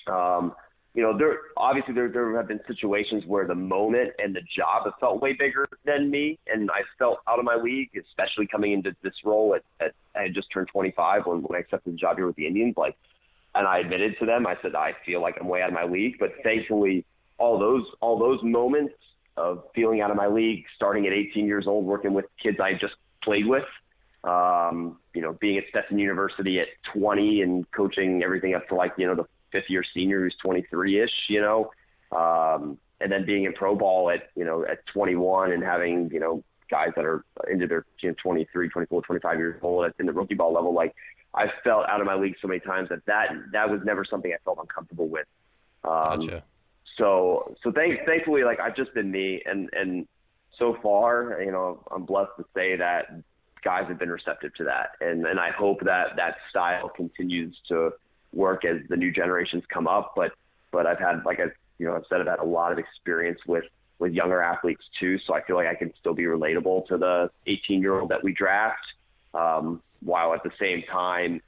Um, 0.06 0.54
you 0.96 1.02
know, 1.02 1.16
there 1.16 1.36
obviously 1.58 1.92
there 1.92 2.08
there 2.08 2.34
have 2.38 2.48
been 2.48 2.60
situations 2.66 3.22
where 3.26 3.46
the 3.46 3.54
moment 3.54 4.12
and 4.18 4.34
the 4.34 4.40
job 4.40 4.86
have 4.86 4.94
felt 4.98 5.20
way 5.20 5.34
bigger 5.34 5.68
than 5.84 6.10
me, 6.10 6.38
and 6.46 6.70
I 6.70 6.80
felt 6.98 7.18
out 7.28 7.38
of 7.38 7.44
my 7.44 7.54
league, 7.54 7.90
especially 8.02 8.46
coming 8.46 8.72
into 8.72 8.96
this 9.02 9.12
role 9.22 9.54
at, 9.54 9.62
at 9.84 9.92
I 10.18 10.22
had 10.22 10.34
just 10.34 10.50
turned 10.50 10.68
25 10.68 11.26
when, 11.26 11.42
when 11.42 11.54
I 11.54 11.60
accepted 11.60 11.92
the 11.92 11.98
job 11.98 12.16
here 12.16 12.26
with 12.26 12.36
the 12.36 12.46
Indians. 12.46 12.76
Like, 12.78 12.96
and 13.54 13.66
I 13.66 13.80
admitted 13.80 14.16
to 14.20 14.26
them, 14.26 14.46
I 14.46 14.56
said 14.62 14.74
I 14.74 14.94
feel 15.04 15.20
like 15.20 15.36
I'm 15.38 15.48
way 15.48 15.60
out 15.60 15.68
of 15.68 15.74
my 15.74 15.84
league. 15.84 16.16
But 16.18 16.30
thankfully, 16.42 17.04
all 17.36 17.58
those 17.58 17.84
all 18.00 18.18
those 18.18 18.42
moments 18.42 18.94
of 19.36 19.64
feeling 19.74 20.00
out 20.00 20.10
of 20.10 20.16
my 20.16 20.28
league, 20.28 20.64
starting 20.76 21.06
at 21.06 21.12
18 21.12 21.44
years 21.44 21.66
old, 21.66 21.84
working 21.84 22.14
with 22.14 22.24
kids 22.42 22.56
I 22.58 22.72
just 22.72 22.94
played 23.22 23.46
with, 23.46 23.64
um, 24.24 24.96
you 25.12 25.20
know, 25.20 25.34
being 25.42 25.58
at 25.58 25.64
Stetson 25.68 25.98
University 25.98 26.58
at 26.58 26.68
20 26.94 27.42
and 27.42 27.70
coaching 27.70 28.22
everything 28.22 28.54
up 28.54 28.66
to 28.68 28.74
like 28.74 28.94
you 28.96 29.06
know 29.06 29.14
the 29.14 29.26
fifth 29.56 29.70
year 29.70 29.84
senior 29.94 30.20
who's 30.20 30.36
23 30.42 31.00
ish, 31.00 31.10
you 31.28 31.40
know, 31.40 31.70
um, 32.16 32.78
and 33.00 33.10
then 33.10 33.24
being 33.24 33.44
in 33.44 33.52
pro 33.52 33.74
ball 33.74 34.10
at 34.10 34.30
you 34.34 34.44
know 34.44 34.64
at 34.64 34.84
21 34.86 35.52
and 35.52 35.62
having 35.62 36.10
you 36.12 36.20
know 36.20 36.42
guys 36.70 36.88
that 36.96 37.04
are 37.04 37.24
into 37.50 37.66
their 37.66 37.84
you 38.00 38.08
know, 38.08 38.14
23, 38.22 38.68
24, 38.68 39.02
25 39.02 39.38
years 39.38 39.60
old 39.62 39.92
in 39.98 40.06
the 40.06 40.12
rookie 40.12 40.34
ball 40.34 40.52
level, 40.52 40.74
like 40.74 40.94
I 41.34 41.46
felt 41.62 41.86
out 41.88 42.00
of 42.00 42.06
my 42.06 42.16
league 42.16 42.34
so 42.40 42.48
many 42.48 42.60
times 42.60 42.88
that 42.88 43.04
that 43.06 43.28
that 43.52 43.70
was 43.70 43.80
never 43.84 44.04
something 44.04 44.32
I 44.32 44.38
felt 44.44 44.58
uncomfortable 44.60 45.08
with. 45.08 45.26
Um, 45.84 46.20
gotcha. 46.20 46.44
So 46.96 47.54
so 47.62 47.72
thank, 47.72 48.04
thankfully, 48.06 48.42
like 48.44 48.58
I've 48.58 48.76
just 48.76 48.94
been 48.94 49.10
me, 49.10 49.42
and 49.44 49.68
and 49.72 50.08
so 50.58 50.76
far, 50.82 51.42
you 51.42 51.52
know, 51.52 51.84
I'm 51.94 52.04
blessed 52.04 52.32
to 52.38 52.44
say 52.54 52.76
that 52.76 53.22
guys 53.62 53.84
have 53.88 53.98
been 53.98 54.10
receptive 54.10 54.54
to 54.54 54.64
that, 54.64 54.92
and 55.00 55.26
and 55.26 55.38
I 55.38 55.50
hope 55.50 55.80
that 55.84 56.16
that 56.16 56.36
style 56.50 56.88
continues 56.88 57.54
to 57.68 57.90
work 58.36 58.64
as 58.64 58.76
the 58.88 58.96
new 58.96 59.10
generations 59.10 59.64
come 59.72 59.88
up. 59.88 60.12
But 60.14 60.32
but 60.70 60.86
I've 60.86 60.98
had 60.98 61.24
like 61.24 61.40
I 61.40 61.46
you 61.78 61.86
know 61.86 61.96
I've 61.96 62.04
said 62.08 62.20
I've 62.20 62.26
had 62.26 62.40
a 62.40 62.44
lot 62.44 62.72
of 62.72 62.78
experience 62.78 63.40
with 63.46 63.64
with 63.98 64.12
younger 64.12 64.42
athletes 64.42 64.82
too, 65.00 65.18
so 65.26 65.34
I 65.34 65.42
feel 65.42 65.56
like 65.56 65.66
I 65.66 65.74
can 65.74 65.92
still 65.98 66.14
be 66.14 66.24
relatable 66.24 66.86
to 66.88 66.98
the 66.98 67.30
18 67.46 67.80
year 67.80 67.98
old 67.98 68.10
that 68.10 68.22
we 68.22 68.32
draft 68.32 68.84
um, 69.32 69.82
while 70.00 70.34
at 70.34 70.42
the 70.42 70.50
same 70.60 70.82
time 70.90 71.40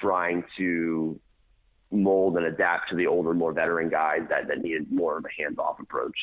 trying 0.00 0.42
to 0.56 1.18
mold 1.92 2.36
and 2.36 2.46
adapt 2.46 2.90
to 2.90 2.96
the 2.96 3.06
older, 3.06 3.32
more 3.32 3.52
veteran 3.52 3.88
guys 3.88 4.20
that, 4.28 4.48
that 4.48 4.58
needed 4.58 4.90
more 4.90 5.18
of 5.18 5.24
a 5.24 5.42
hands 5.42 5.58
off 5.58 5.78
approach. 5.78 6.16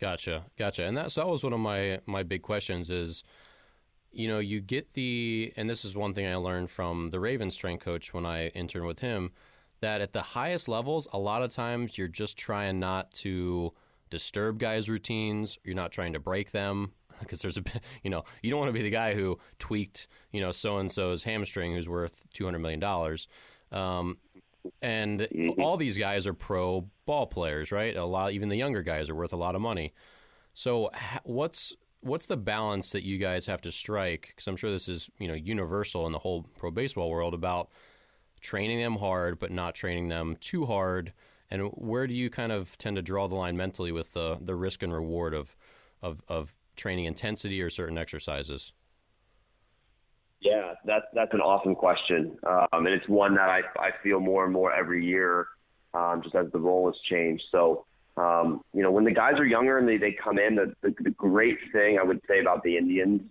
Gotcha, 0.00 0.44
gotcha. 0.58 0.84
And 0.84 0.96
that's 0.96 1.14
that 1.14 1.26
was 1.26 1.44
one 1.44 1.52
of 1.52 1.60
my 1.60 2.00
my 2.06 2.22
big 2.22 2.42
questions 2.42 2.90
is, 2.90 3.24
you 4.14 4.28
know, 4.28 4.38
you 4.38 4.60
get 4.60 4.92
the 4.94 5.52
and 5.56 5.68
this 5.68 5.84
is 5.84 5.96
one 5.96 6.14
thing 6.14 6.26
I 6.26 6.36
learned 6.36 6.70
from 6.70 7.10
the 7.10 7.20
Ravens 7.20 7.54
strength 7.54 7.84
coach 7.84 8.14
when 8.14 8.24
I 8.24 8.48
interned 8.48 8.86
with 8.86 8.98
him, 8.98 9.32
that 9.80 10.00
at 10.00 10.12
the 10.12 10.22
highest 10.22 10.68
levels, 10.68 11.08
a 11.12 11.18
lot 11.18 11.42
of 11.42 11.52
times 11.52 11.98
you're 11.98 12.08
just 12.08 12.36
trying 12.36 12.78
not 12.78 13.10
to 13.14 13.72
disturb 14.10 14.58
guys' 14.58 14.88
routines. 14.88 15.58
You're 15.64 15.74
not 15.74 15.92
trying 15.92 16.12
to 16.12 16.20
break 16.20 16.52
them 16.52 16.92
because 17.20 17.42
there's 17.42 17.58
a 17.58 17.64
you 18.02 18.10
know 18.10 18.24
you 18.42 18.50
don't 18.50 18.60
want 18.60 18.68
to 18.68 18.74
be 18.74 18.82
the 18.82 18.90
guy 18.90 19.14
who 19.14 19.38
tweaked 19.58 20.08
you 20.32 20.40
know 20.40 20.52
so 20.52 20.78
and 20.78 20.90
so's 20.90 21.22
hamstring 21.22 21.74
who's 21.74 21.88
worth 21.88 22.24
two 22.32 22.44
hundred 22.44 22.60
million 22.60 22.80
dollars. 22.80 23.28
Um, 23.72 24.18
and 24.80 25.20
mm-hmm. 25.20 25.60
all 25.60 25.76
these 25.76 25.98
guys 25.98 26.26
are 26.26 26.34
pro 26.34 26.88
ball 27.06 27.26
players, 27.26 27.70
right? 27.70 27.96
A 27.96 28.04
lot, 28.04 28.32
even 28.32 28.48
the 28.48 28.56
younger 28.56 28.82
guys 28.82 29.10
are 29.10 29.14
worth 29.14 29.32
a 29.32 29.36
lot 29.36 29.54
of 29.54 29.60
money. 29.60 29.92
So, 30.54 30.90
what's 31.24 31.74
what's 32.04 32.26
the 32.26 32.36
balance 32.36 32.90
that 32.92 33.02
you 33.02 33.18
guys 33.18 33.46
have 33.46 33.62
to 33.62 33.72
strike? 33.72 34.28
Because 34.28 34.46
I'm 34.46 34.56
sure 34.56 34.70
this 34.70 34.88
is 34.88 35.10
you 35.18 35.28
know 35.28 35.34
universal 35.34 36.06
in 36.06 36.12
the 36.12 36.18
whole 36.18 36.44
pro 36.58 36.70
baseball 36.70 37.10
world 37.10 37.34
about 37.34 37.70
training 38.40 38.78
them 38.78 38.96
hard, 38.96 39.38
but 39.38 39.50
not 39.50 39.74
training 39.74 40.08
them 40.08 40.36
too 40.40 40.66
hard. 40.66 41.12
And 41.50 41.70
where 41.74 42.06
do 42.06 42.14
you 42.14 42.30
kind 42.30 42.52
of 42.52 42.76
tend 42.78 42.96
to 42.96 43.02
draw 43.02 43.26
the 43.26 43.34
line 43.34 43.56
mentally 43.56 43.92
with 43.92 44.12
the 44.12 44.38
the 44.40 44.54
risk 44.54 44.82
and 44.82 44.92
reward 44.92 45.34
of 45.34 45.56
of, 46.02 46.20
of 46.28 46.54
training 46.76 47.06
intensity 47.06 47.60
or 47.62 47.70
certain 47.70 47.98
exercises? 47.98 48.72
Yeah, 50.40 50.74
that's 50.84 51.06
that's 51.14 51.32
an 51.32 51.40
awesome 51.40 51.74
question, 51.74 52.36
um, 52.46 52.66
and 52.72 52.88
it's 52.88 53.08
one 53.08 53.34
that 53.36 53.48
I 53.48 53.60
I 53.78 53.90
feel 54.02 54.20
more 54.20 54.44
and 54.44 54.52
more 54.52 54.74
every 54.74 55.04
year, 55.04 55.46
um, 55.94 56.20
just 56.22 56.34
as 56.34 56.52
the 56.52 56.58
role 56.58 56.86
has 56.86 57.00
changed. 57.08 57.44
So, 57.50 57.86
um, 58.16 58.62
you 58.72 58.82
know, 58.82 58.92
when 58.92 59.04
the 59.04 59.10
guys 59.12 59.34
are 59.38 59.46
younger 59.46 59.78
and 59.78 59.88
they 59.88 59.96
they 59.96 60.12
come 60.12 60.38
in, 60.38 60.54
the, 60.54 60.74
the 60.82 60.94
the 61.02 61.10
great 61.10 61.58
thing 61.72 61.98
I 61.98 62.04
would 62.04 62.20
say 62.28 62.40
about 62.40 62.62
the 62.62 62.76
Indians 62.76 63.22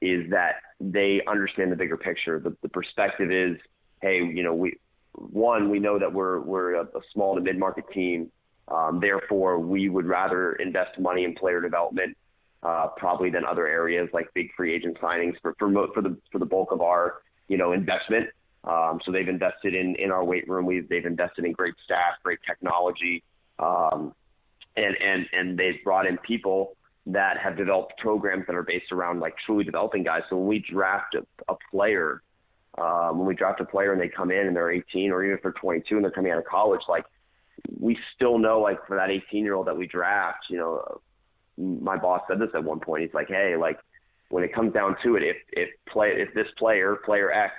is 0.00 0.30
that 0.30 0.56
they 0.80 1.20
understand 1.28 1.70
the 1.70 1.76
bigger 1.76 1.96
picture. 1.96 2.40
The 2.40 2.56
the 2.62 2.68
perspective 2.68 3.30
is, 3.30 3.58
hey, 4.00 4.16
you 4.16 4.42
know, 4.42 4.54
we 4.54 4.78
one 5.12 5.68
we 5.68 5.78
know 5.78 5.98
that 5.98 6.12
we're 6.12 6.40
we're 6.40 6.74
a, 6.74 6.84
a 6.84 7.00
small 7.12 7.34
to 7.34 7.40
mid 7.42 7.58
market 7.58 7.84
team, 7.92 8.30
um, 8.68 8.98
therefore 9.00 9.58
we 9.58 9.90
would 9.90 10.06
rather 10.06 10.52
invest 10.54 10.98
money 10.98 11.24
in 11.24 11.34
player 11.34 11.60
development 11.60 12.16
uh, 12.62 12.88
probably 12.96 13.30
than 13.30 13.44
other 13.44 13.66
areas 13.66 14.08
like 14.14 14.32
big 14.34 14.48
free 14.56 14.74
agent 14.74 14.96
signings 15.02 15.34
for 15.42 15.54
for, 15.58 15.70
for 15.92 16.02
the 16.02 16.16
for 16.32 16.38
the 16.38 16.46
bulk 16.46 16.72
of 16.72 16.80
our 16.80 17.22
you 17.48 17.58
know 17.58 17.72
investment. 17.72 18.28
Um, 18.64 19.00
so 19.04 19.12
they've 19.12 19.28
invested 19.28 19.74
in 19.74 19.96
in 19.96 20.10
our 20.10 20.24
weight 20.24 20.48
room. 20.48 20.64
We've 20.64 20.88
they've 20.88 21.04
invested 21.04 21.44
in 21.44 21.52
great 21.52 21.74
staff, 21.84 22.14
great 22.22 22.38
technology, 22.46 23.22
um, 23.58 24.14
and 24.76 24.96
and 24.96 25.26
and 25.32 25.58
they've 25.58 25.82
brought 25.84 26.06
in 26.06 26.18
people 26.18 26.76
that 27.06 27.38
have 27.38 27.56
developed 27.56 27.94
programs 27.98 28.46
that 28.46 28.54
are 28.54 28.62
based 28.62 28.92
around 28.92 29.20
like 29.20 29.34
truly 29.44 29.64
developing 29.64 30.04
guys. 30.04 30.22
So 30.28 30.36
when 30.36 30.46
we 30.46 30.64
draft 30.70 31.14
a, 31.14 31.24
a 31.52 31.56
player, 31.70 32.22
um, 32.78 33.18
when 33.18 33.26
we 33.26 33.34
draft 33.34 33.60
a 33.60 33.64
player 33.64 33.92
and 33.92 34.00
they 34.00 34.08
come 34.08 34.30
in 34.30 34.46
and 34.46 34.54
they're 34.54 34.70
18 34.70 35.10
or 35.10 35.24
even 35.24 35.36
if 35.36 35.42
they're 35.42 35.52
22 35.52 35.96
and 35.96 36.04
they're 36.04 36.12
coming 36.12 36.30
out 36.30 36.38
of 36.38 36.44
college, 36.44 36.82
like 36.88 37.04
we 37.78 37.98
still 38.14 38.38
know 38.38 38.60
like 38.60 38.86
for 38.86 38.96
that 38.96 39.10
18 39.10 39.44
year 39.44 39.54
old 39.54 39.66
that 39.66 39.76
we 39.76 39.86
draft, 39.86 40.44
you 40.50 40.58
know, 40.58 41.00
my 41.56 41.96
boss 41.96 42.22
said 42.28 42.38
this 42.38 42.50
at 42.54 42.62
one 42.62 42.80
point. 42.80 43.02
He's 43.02 43.14
like, 43.14 43.28
hey, 43.28 43.56
like 43.58 43.78
when 44.28 44.44
it 44.44 44.54
comes 44.54 44.72
down 44.72 44.96
to 45.02 45.16
it, 45.16 45.22
if 45.22 45.36
if 45.52 45.68
play 45.88 46.12
if 46.16 46.32
this 46.34 46.46
player, 46.58 46.96
player 47.04 47.32
X, 47.32 47.54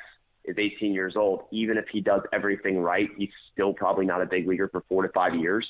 is 0.46 0.56
18 0.58 0.94
years 0.94 1.16
old, 1.16 1.44
even 1.52 1.78
if 1.78 1.86
he 1.92 2.00
does 2.00 2.22
everything 2.32 2.80
right, 2.80 3.10
he's 3.18 3.30
still 3.52 3.74
probably 3.74 4.06
not 4.06 4.22
a 4.22 4.26
big 4.26 4.48
leaguer 4.48 4.70
for 4.70 4.84
four 4.88 5.04
to 5.04 5.10
five 5.10 5.36
years 5.36 5.68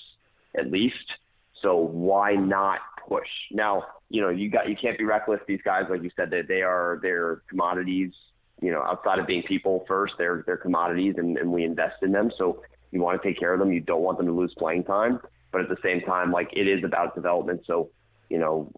at 0.58 0.71
least. 0.71 0.95
So 1.62 1.78
why 1.78 2.34
not 2.34 2.80
push? 3.08 3.28
Now, 3.52 3.84
you 4.10 4.21
know, 4.21 4.30
you 4.30 4.50
got 4.50 4.69
you 4.69 4.76
can't 4.76 4.97
be 4.97 5.04
reckless. 5.04 5.39
These 5.47 5.62
guys, 5.63 5.84
like 5.89 6.04
you 6.04 6.12
said, 6.15 6.30
that 6.32 6.47
they 6.47 6.62
are 6.62 7.00
they're 7.02 7.43
commodities. 7.50 8.12
You 8.62 8.71
know, 8.71 8.82
outside 8.84 9.19
of 9.19 9.26
being 9.26 9.43
people 9.43 9.86
first, 9.88 10.13
they're 10.17 10.43
they're 10.45 10.58
commodities, 10.58 11.15
and, 11.17 11.38
and 11.38 11.52
we 11.52 11.63
invest 11.63 11.95
in 12.04 12.12
them. 12.12 12.32
So 12.38 12.62
you 12.91 13.02
want 13.02 13.21
to 13.21 13.28
take 13.28 13.39
care 13.39 13.54
of 13.54 13.60
them. 13.60 13.71
You 13.71 13.80
don't 13.80 14.02
want 14.02 14.17
them 14.17 14.28
to 14.28 14.34
lose 14.34 14.54
playing 14.58 14.84
time, 14.84 15.19
but 15.52 15.62
at 15.62 15.69
the 15.69 15.78
same 15.84 16.02
time, 16.02 16.32
like 16.32 16.50
it 16.54 16.67
is 16.67 16.84
about 16.84 17.15
development. 17.15 17.62
So, 17.65 17.89
you 18.30 18.38
know, 18.38 18.71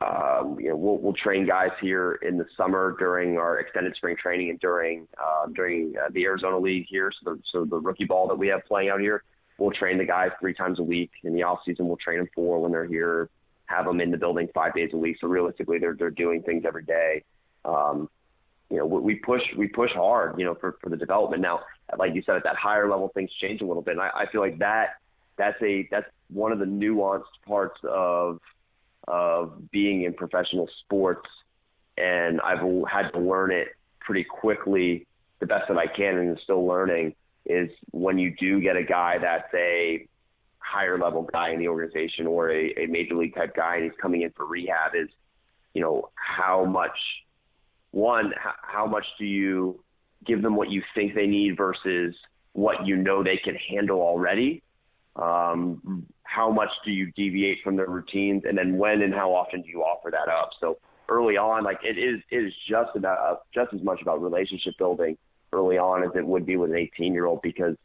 um, 0.00 0.58
you 0.60 0.68
know, 0.68 0.76
we'll, 0.76 0.98
we'll 0.98 1.14
train 1.14 1.46
guys 1.46 1.70
here 1.80 2.18
in 2.22 2.36
the 2.36 2.44
summer 2.56 2.96
during 2.98 3.38
our 3.38 3.58
extended 3.58 3.94
spring 3.96 4.16
training 4.22 4.50
and 4.50 4.60
during 4.60 5.08
uh, 5.18 5.46
during 5.54 5.94
uh, 5.96 6.10
the 6.12 6.24
Arizona 6.24 6.58
League 6.58 6.86
here. 6.88 7.10
So 7.22 7.34
the, 7.34 7.42
so 7.52 7.64
the 7.64 7.76
rookie 7.76 8.04
ball 8.04 8.28
that 8.28 8.36
we 8.36 8.48
have 8.48 8.64
playing 8.66 8.90
out 8.90 9.00
here, 9.00 9.24
we'll 9.58 9.70
train 9.70 9.98
the 9.98 10.04
guys 10.04 10.30
three 10.40 10.54
times 10.54 10.78
a 10.78 10.82
week. 10.82 11.10
In 11.24 11.34
the 11.34 11.42
off 11.42 11.60
season, 11.64 11.86
we'll 11.88 11.96
train 11.96 12.18
them 12.18 12.28
four 12.34 12.60
when 12.60 12.72
they're 12.72 12.86
here. 12.86 13.28
Have 13.66 13.84
them 13.84 14.00
in 14.00 14.10
the 14.10 14.16
building 14.16 14.48
five 14.54 14.74
days 14.74 14.90
a 14.92 14.96
week. 14.96 15.16
So 15.20 15.26
realistically, 15.28 15.78
they're 15.78 15.94
they're 15.94 16.10
doing 16.10 16.42
things 16.42 16.64
every 16.66 16.84
day. 16.84 17.24
Um, 17.64 18.08
you 18.70 18.78
know, 18.78 18.86
we 18.86 19.16
push 19.16 19.42
we 19.56 19.68
push 19.68 19.90
hard. 19.92 20.38
You 20.38 20.44
know, 20.44 20.54
for 20.54 20.76
for 20.82 20.88
the 20.88 20.96
development. 20.96 21.42
Now, 21.42 21.60
like 21.98 22.14
you 22.14 22.22
said, 22.24 22.36
at 22.36 22.44
that 22.44 22.56
higher 22.56 22.88
level, 22.88 23.08
things 23.08 23.30
change 23.40 23.60
a 23.60 23.66
little 23.66 23.82
bit. 23.82 23.92
And 23.92 24.00
I, 24.00 24.10
I 24.14 24.26
feel 24.30 24.40
like 24.40 24.58
that 24.58 24.96
that's 25.36 25.60
a 25.62 25.88
that's 25.90 26.06
one 26.28 26.52
of 26.52 26.58
the 26.58 26.64
nuanced 26.64 27.24
parts 27.46 27.78
of 27.84 28.40
of 29.08 29.70
being 29.70 30.02
in 30.02 30.14
professional 30.14 30.68
sports, 30.84 31.28
and 31.96 32.40
I've 32.40 32.60
had 32.90 33.10
to 33.10 33.20
learn 33.20 33.52
it 33.52 33.68
pretty 34.00 34.24
quickly, 34.24 35.06
the 35.38 35.46
best 35.46 35.68
that 35.68 35.78
I 35.78 35.86
can, 35.86 36.18
and 36.18 36.38
still 36.42 36.66
learning. 36.66 37.14
Is 37.46 37.70
when 37.92 38.18
you 38.18 38.34
do 38.36 38.60
get 38.60 38.76
a 38.76 38.82
guy 38.82 39.18
that's 39.18 39.52
a 39.54 40.06
higher 40.58 40.98
level 40.98 41.22
guy 41.22 41.50
in 41.50 41.60
the 41.60 41.68
organization 41.68 42.26
or 42.26 42.50
a, 42.50 42.74
a 42.76 42.86
major 42.86 43.14
league 43.14 43.34
type 43.34 43.54
guy, 43.54 43.76
and 43.76 43.84
he's 43.84 44.00
coming 44.00 44.22
in 44.22 44.30
for 44.30 44.46
rehab, 44.46 44.94
is 44.94 45.08
you 45.72 45.80
know 45.80 46.10
how 46.14 46.64
much 46.64 46.98
one 47.92 48.32
how, 48.36 48.54
how 48.62 48.86
much 48.86 49.06
do 49.18 49.24
you 49.24 49.80
give 50.26 50.42
them 50.42 50.56
what 50.56 50.70
you 50.70 50.82
think 50.94 51.14
they 51.14 51.26
need 51.26 51.56
versus 51.56 52.14
what 52.52 52.84
you 52.86 52.96
know 52.96 53.22
they 53.22 53.36
can 53.36 53.54
handle 53.70 54.00
already 54.00 54.62
um, 55.16 56.06
how 56.22 56.50
much 56.50 56.68
do 56.84 56.90
you 56.90 57.10
deviate 57.12 57.58
from 57.62 57.76
their 57.76 57.88
routines, 57.88 58.42
and 58.46 58.56
then 58.58 58.76
when 58.76 59.02
and 59.02 59.14
how 59.14 59.34
often 59.34 59.62
do 59.62 59.68
you 59.68 59.82
offer 59.82 60.10
that 60.10 60.28
up? 60.28 60.50
So 60.60 60.78
early 61.08 61.36
on, 61.36 61.64
like 61.64 61.78
it 61.82 61.98
is, 61.98 62.20
it 62.30 62.44
is 62.44 62.52
just 62.68 62.90
about 62.94 63.18
uh, 63.18 63.36
just 63.54 63.72
as 63.72 63.82
much 63.82 64.02
about 64.02 64.20
relationship 64.20 64.74
building 64.78 65.16
early 65.52 65.78
on 65.78 66.02
as 66.02 66.10
it 66.14 66.26
would 66.26 66.46
be 66.46 66.56
with 66.56 66.70
an 66.70 66.76
18 66.76 67.12
year 67.12 67.26
old 67.26 67.42
because 67.42 67.76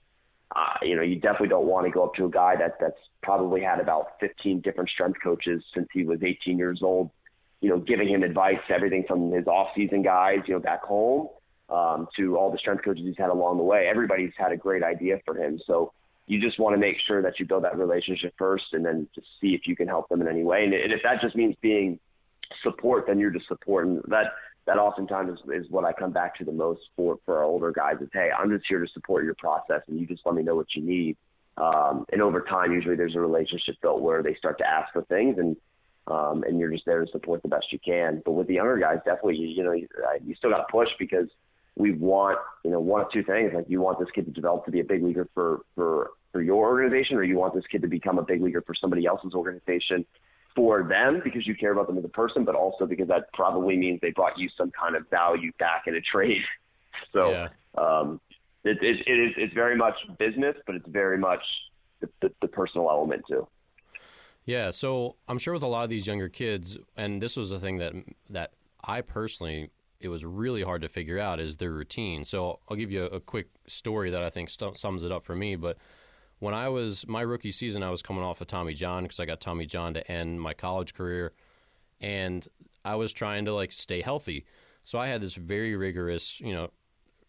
uh, 0.56 0.74
you 0.82 0.96
know 0.96 1.02
you 1.02 1.16
definitely 1.16 1.48
don't 1.48 1.66
want 1.66 1.86
to 1.86 1.92
go 1.92 2.04
up 2.04 2.14
to 2.16 2.26
a 2.26 2.30
guy 2.30 2.56
that 2.56 2.78
that's 2.80 2.98
probably 3.22 3.62
had 3.62 3.80
about 3.80 4.20
15 4.20 4.62
different 4.62 4.90
strength 4.90 5.20
coaches 5.24 5.64
since 5.74 5.88
he 5.94 6.04
was 6.04 6.20
18 6.24 6.58
years 6.58 6.80
old. 6.82 7.12
You 7.62 7.70
know, 7.70 7.78
giving 7.78 8.10
him 8.10 8.24
advice, 8.24 8.58
everything 8.70 9.06
from 9.08 9.32
his 9.32 9.46
off-season 9.46 10.02
guys, 10.02 10.40
you 10.48 10.56
know, 10.56 10.60
back 10.60 10.82
home, 10.82 11.28
um, 11.70 12.08
to 12.18 12.36
all 12.36 12.52
the 12.52 12.58
strength 12.58 12.84
coaches 12.84 13.04
he's 13.06 13.18
had 13.18 13.30
along 13.30 13.58
the 13.58 13.64
way. 13.64 13.88
Everybody's 13.88 14.34
had 14.36 14.52
a 14.52 14.58
great 14.58 14.84
idea 14.84 15.20
for 15.26 15.38
him. 15.38 15.60
So 15.68 15.94
you 16.28 16.40
just 16.40 16.60
want 16.60 16.74
to 16.74 16.80
make 16.80 16.98
sure 17.08 17.22
that 17.22 17.40
you 17.40 17.46
build 17.46 17.64
that 17.64 17.78
relationship 17.78 18.34
first 18.38 18.66
and 18.74 18.86
then 18.86 19.08
just 19.14 19.28
see 19.40 19.50
if 19.50 19.62
you 19.68 19.76
can 19.76 19.88
help 19.88 20.10
them 20.10 20.22
in 20.22 20.28
any 20.28 20.44
way. 20.44 20.64
And, 20.64 20.74
and 20.74 20.92
if 20.92 21.02
that 21.04 21.22
just 21.22 21.36
means 21.36 21.56
being 21.62 22.00
support, 22.64 23.06
then 23.08 23.20
you're 23.20 23.32
just 23.32 23.48
support. 23.48 23.88
And 23.88 24.02
that, 24.08 24.28
that 24.72 24.80
oftentimes 24.80 25.38
is, 25.38 25.66
is 25.66 25.70
what 25.70 25.84
I 25.84 25.92
come 25.92 26.12
back 26.12 26.38
to 26.38 26.46
the 26.46 26.52
most 26.54 26.80
for, 26.96 27.20
for 27.26 27.40
our 27.40 27.44
older 27.44 27.74
guys 27.74 27.96
is, 28.00 28.08
Hey, 28.14 28.30
I'm 28.38 28.50
just 28.50 28.64
here 28.70 28.80
to 28.80 28.88
support 28.94 29.26
your 29.26 29.36
process 29.36 29.82
and 29.88 30.00
you 30.00 30.08
just 30.08 30.22
let 30.26 30.34
me 30.34 30.44
know 30.44 30.56
what 30.56 30.68
you 30.74 30.82
need. 30.82 31.18
Um, 31.58 32.06
and 32.14 32.22
over 32.22 32.42
time, 32.42 32.72
usually 32.72 32.96
there's 32.96 33.16
a 33.16 33.20
relationship 33.20 33.76
built 33.82 34.02
where 34.02 34.24
they 34.24 34.34
start 34.36 34.58
to 34.60 34.66
ask 34.68 34.94
for 34.94 35.04
things 35.04 35.38
and, 35.38 35.58
um, 36.08 36.44
and 36.48 36.58
you're 36.58 36.72
just 36.72 36.86
there 36.86 37.04
to 37.04 37.12
support 37.12 37.42
the 37.42 37.50
best 37.50 37.66
you 37.72 37.80
can. 37.80 38.22
But 38.24 38.32
with 38.32 38.48
the 38.48 38.54
younger 38.54 38.78
guys, 38.78 39.00
definitely, 39.04 39.38
you, 39.38 39.50
you 39.50 39.64
know, 39.64 39.74
you, 39.74 39.90
you 40.26 40.36
still 40.36 40.52
got 40.52 40.66
to 40.66 40.72
push 40.72 40.90
because 40.98 41.28
we 41.76 41.92
want, 41.92 42.40
you 42.64 42.72
know, 42.72 42.80
one 42.80 43.02
of 43.02 43.12
two 43.12 43.24
things. 43.24 43.52
Like 43.54 43.66
you 43.68 43.82
want 43.82 44.00
this 44.00 44.10
kid 44.16 44.26
to 44.26 44.32
develop 44.32 44.64
to 44.66 44.72
be 44.72 44.80
a 44.80 44.86
big 44.86 45.04
leaguer 45.04 45.28
for, 45.34 45.62
for 45.76 46.12
for 46.32 46.42
your 46.42 46.66
organization, 46.66 47.18
or 47.18 47.24
you 47.24 47.38
want 47.38 47.54
this 47.54 47.66
kid 47.70 47.82
to 47.82 47.90
become 47.90 48.18
a 48.18 48.24
big 48.24 48.42
leaguer 48.42 48.62
for 48.62 48.74
somebody 48.74 49.06
else's 49.06 49.34
organization 49.34 50.06
for 50.56 50.84
them 50.84 51.22
because 51.24 51.48
you 51.48 51.56
care 51.56 51.72
about 51.72 51.88
them 51.88 51.98
as 51.98 52.06
a 52.06 52.10
person, 52.10 52.44
but 52.44 52.56
also 52.56 52.86
because 52.86 53.08
that 53.08 53.32
probably 53.34 53.78
means 53.78 54.00
they 54.02 54.12
brought 54.12 54.38
you 54.38 54.50
some 54.58 54.72
kind 54.72 54.96
of 54.96 55.10
value 55.10 55.52
back 55.60 55.84
in 55.88 55.96
a 55.96 56.02
trade. 56.02 56.42
So 57.14 57.32
yeah. 57.32 57.48
um, 57.78 58.22
it, 58.64 58.78
it, 58.82 59.08
it 59.08 59.20
is 59.20 59.34
it's 59.38 59.54
very 59.54 59.76
much 59.76 59.96
business, 60.20 60.56
but 60.66 60.76
it's 60.76 60.88
very 60.88 61.18
much 61.18 61.42
the, 62.00 62.10
the, 62.22 62.32
the 62.42 62.48
personal 62.48 62.90
element 62.90 63.24
too. 63.28 63.48
Yeah, 64.46 64.72
so 64.72 65.16
I'm 65.28 65.40
sure 65.40 65.54
with 65.54 65.64
a 65.64 65.68
lot 65.68 65.84
of 65.84 65.90
these 65.90 66.06
younger 66.06 66.30
kids, 66.30 66.78
and 66.96 67.22
this 67.22 67.38
was 67.38 67.52
a 67.52 67.60
thing 67.60 67.78
that 67.80 67.94
that 68.30 68.52
I 68.84 69.02
personally 69.02 69.72
it 70.02 70.10
was 70.10 70.26
really 70.26 70.64
hard 70.64 70.82
to 70.82 70.90
figure 70.90 71.20
out 71.20 71.40
is 71.40 71.56
their 71.56 71.72
routine. 71.72 72.26
So 72.26 72.60
I'll 72.70 72.76
give 72.76 72.92
you 72.92 73.04
a, 73.04 73.08
a 73.08 73.20
quick 73.20 73.48
story 73.68 74.10
that 74.10 74.24
I 74.24 74.30
think 74.30 74.50
st- 74.50 74.76
sums 74.78 75.04
it 75.04 75.12
up 75.12 75.24
for 75.24 75.36
me. 75.36 75.56
But 75.56 75.78
when 76.42 76.56
I 76.56 76.70
was 76.70 77.08
my 77.08 77.22
rookie 77.22 77.52
season, 77.52 77.84
I 77.84 77.92
was 77.92 78.02
coming 78.02 78.24
off 78.24 78.42
of 78.42 78.48
Tommy 78.48 78.74
John 78.74 79.04
because 79.04 79.20
I 79.20 79.26
got 79.26 79.42
Tommy 79.42 79.68
John 79.68 79.94
to 79.94 80.12
end 80.12 80.42
my 80.42 80.56
college 80.56 80.96
career, 80.96 81.34
and 82.02 82.46
I 82.84 82.96
was 82.96 83.14
trying 83.14 83.46
to 83.46 83.54
like 83.54 83.72
stay 83.72 84.02
healthy. 84.02 84.46
So 84.84 84.98
I 84.98 85.06
had 85.06 85.22
this 85.22 85.36
very 85.36 85.76
rigorous, 85.76 86.42
you 86.42 86.52
know, 86.52 86.72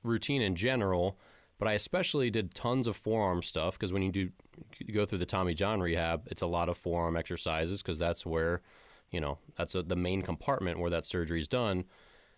routine 0.02 0.40
in 0.40 0.56
general, 0.56 1.18
but 1.58 1.68
I 1.68 1.74
especially 1.74 2.30
did 2.30 2.54
tons 2.54 2.86
of 2.86 2.96
forearm 2.96 3.42
stuff 3.42 3.78
because 3.78 3.92
when 3.92 4.02
you 4.02 4.12
do 4.12 4.30
you 4.78 4.94
go 4.94 5.04
through 5.04 5.18
the 5.18 5.26
Tommy 5.26 5.52
John 5.52 5.82
rehab, 5.82 6.26
it's 6.30 6.40
a 6.40 6.46
lot 6.46 6.70
of 6.70 6.78
forearm 6.78 7.14
exercises 7.14 7.82
because 7.82 7.98
that's 7.98 8.24
where, 8.24 8.62
you 9.10 9.20
know, 9.20 9.36
that's 9.58 9.74
a, 9.74 9.82
the 9.82 9.94
main 9.94 10.22
compartment 10.22 10.78
where 10.78 10.90
that 10.90 11.04
surgery 11.04 11.40
is 11.42 11.48
done. 11.48 11.84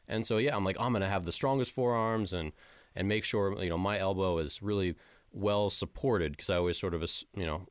And 0.09 0.27
so 0.27 0.39
yeah, 0.39 0.57
I'm 0.57 0.65
like, 0.65 0.77
oh, 0.81 0.83
I'm 0.83 0.93
gonna 0.93 1.09
have 1.09 1.25
the 1.25 1.31
strongest 1.31 1.71
forearms 1.71 2.33
and 2.33 2.51
and 2.97 3.07
make 3.07 3.23
sure 3.23 3.63
you 3.63 3.71
know 3.71 3.79
my 3.79 3.97
elbow 3.97 4.39
is 4.39 4.61
really 4.61 4.97
well 5.35 5.69
supported 5.69 6.33
because 6.33 6.49
I 6.49 6.57
always 6.57 6.79
sort 6.79 6.95
of 6.95 7.03
you 7.37 7.45
know 7.45 7.67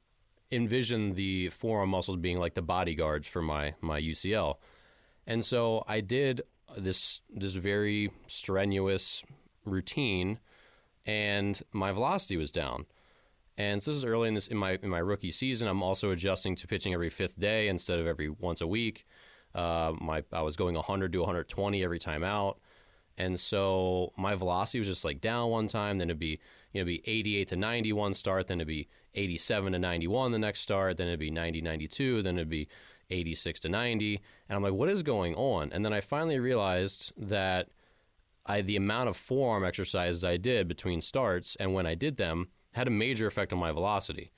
envision 0.51 1.15
the 1.15 1.49
forearm 1.49 1.89
muscles 1.89 2.17
being 2.17 2.37
like 2.37 2.53
the 2.53 2.61
bodyguards 2.61 3.27
for 3.27 3.41
my 3.41 3.73
my 3.81 3.99
UCL, 3.99 4.55
and 5.25 5.43
so 5.43 5.83
I 5.87 6.01
did 6.01 6.41
this 6.77 7.21
this 7.29 7.53
very 7.53 8.11
strenuous 8.27 9.23
routine, 9.65 10.39
and 11.05 11.61
my 11.71 11.91
velocity 11.91 12.37
was 12.37 12.51
down. 12.51 12.85
And 13.57 13.83
so 13.83 13.91
this 13.91 13.99
is 13.99 14.05
early 14.05 14.27
in 14.27 14.33
this 14.33 14.47
in 14.47 14.57
my 14.57 14.79
in 14.81 14.89
my 14.89 14.99
rookie 14.99 15.31
season. 15.31 15.67
I'm 15.67 15.83
also 15.83 16.11
adjusting 16.11 16.55
to 16.57 16.67
pitching 16.67 16.93
every 16.93 17.09
fifth 17.09 17.39
day 17.39 17.67
instead 17.67 17.99
of 17.99 18.07
every 18.07 18.29
once 18.29 18.61
a 18.61 18.67
week. 18.67 19.05
Uh, 19.53 19.93
my 20.01 20.23
I 20.31 20.41
was 20.41 20.55
going 20.55 20.75
100 20.75 21.13
to 21.13 21.19
120 21.19 21.83
every 21.83 21.99
time 21.99 22.23
out, 22.23 22.59
and 23.17 23.39
so 23.39 24.11
my 24.17 24.35
velocity 24.35 24.79
was 24.79 24.87
just 24.87 25.05
like 25.05 25.21
down 25.21 25.49
one 25.49 25.67
time. 25.67 25.97
Then 25.97 26.09
it'd 26.09 26.19
be 26.19 26.39
you 26.73 26.81
know, 26.81 26.85
be 26.85 27.01
88 27.05 27.47
to 27.49 27.55
91 27.55 28.13
start, 28.13 28.47
then 28.47 28.59
it'd 28.59 28.67
be 28.67 28.89
87 29.15 29.73
to 29.73 29.79
91 29.79 30.31
the 30.31 30.39
next 30.39 30.61
start, 30.61 30.97
then 30.97 31.07
it'd 31.07 31.19
be 31.19 31.31
90 31.31 31.61
92, 31.61 32.21
then 32.23 32.37
it'd 32.37 32.49
be 32.49 32.67
86 33.09 33.59
to 33.61 33.69
90. 33.69 34.21
And 34.49 34.55
I'm 34.55 34.63
like, 34.63 34.73
what 34.73 34.89
is 34.89 35.03
going 35.03 35.35
on? 35.35 35.71
And 35.71 35.85
then 35.85 35.93
I 35.93 36.01
finally 36.01 36.39
realized 36.39 37.13
that 37.17 37.69
I 38.45 38.61
the 38.61 38.75
amount 38.75 39.09
of 39.09 39.15
forearm 39.15 39.63
exercises 39.63 40.23
I 40.23 40.37
did 40.37 40.67
between 40.67 40.99
starts 40.99 41.55
and 41.57 41.73
when 41.73 41.85
I 41.85 41.95
did 41.95 42.17
them 42.17 42.49
had 42.73 42.87
a 42.87 42.91
major 42.91 43.27
effect 43.27 43.53
on 43.53 43.59
my 43.59 43.71
velocity. 43.71 44.31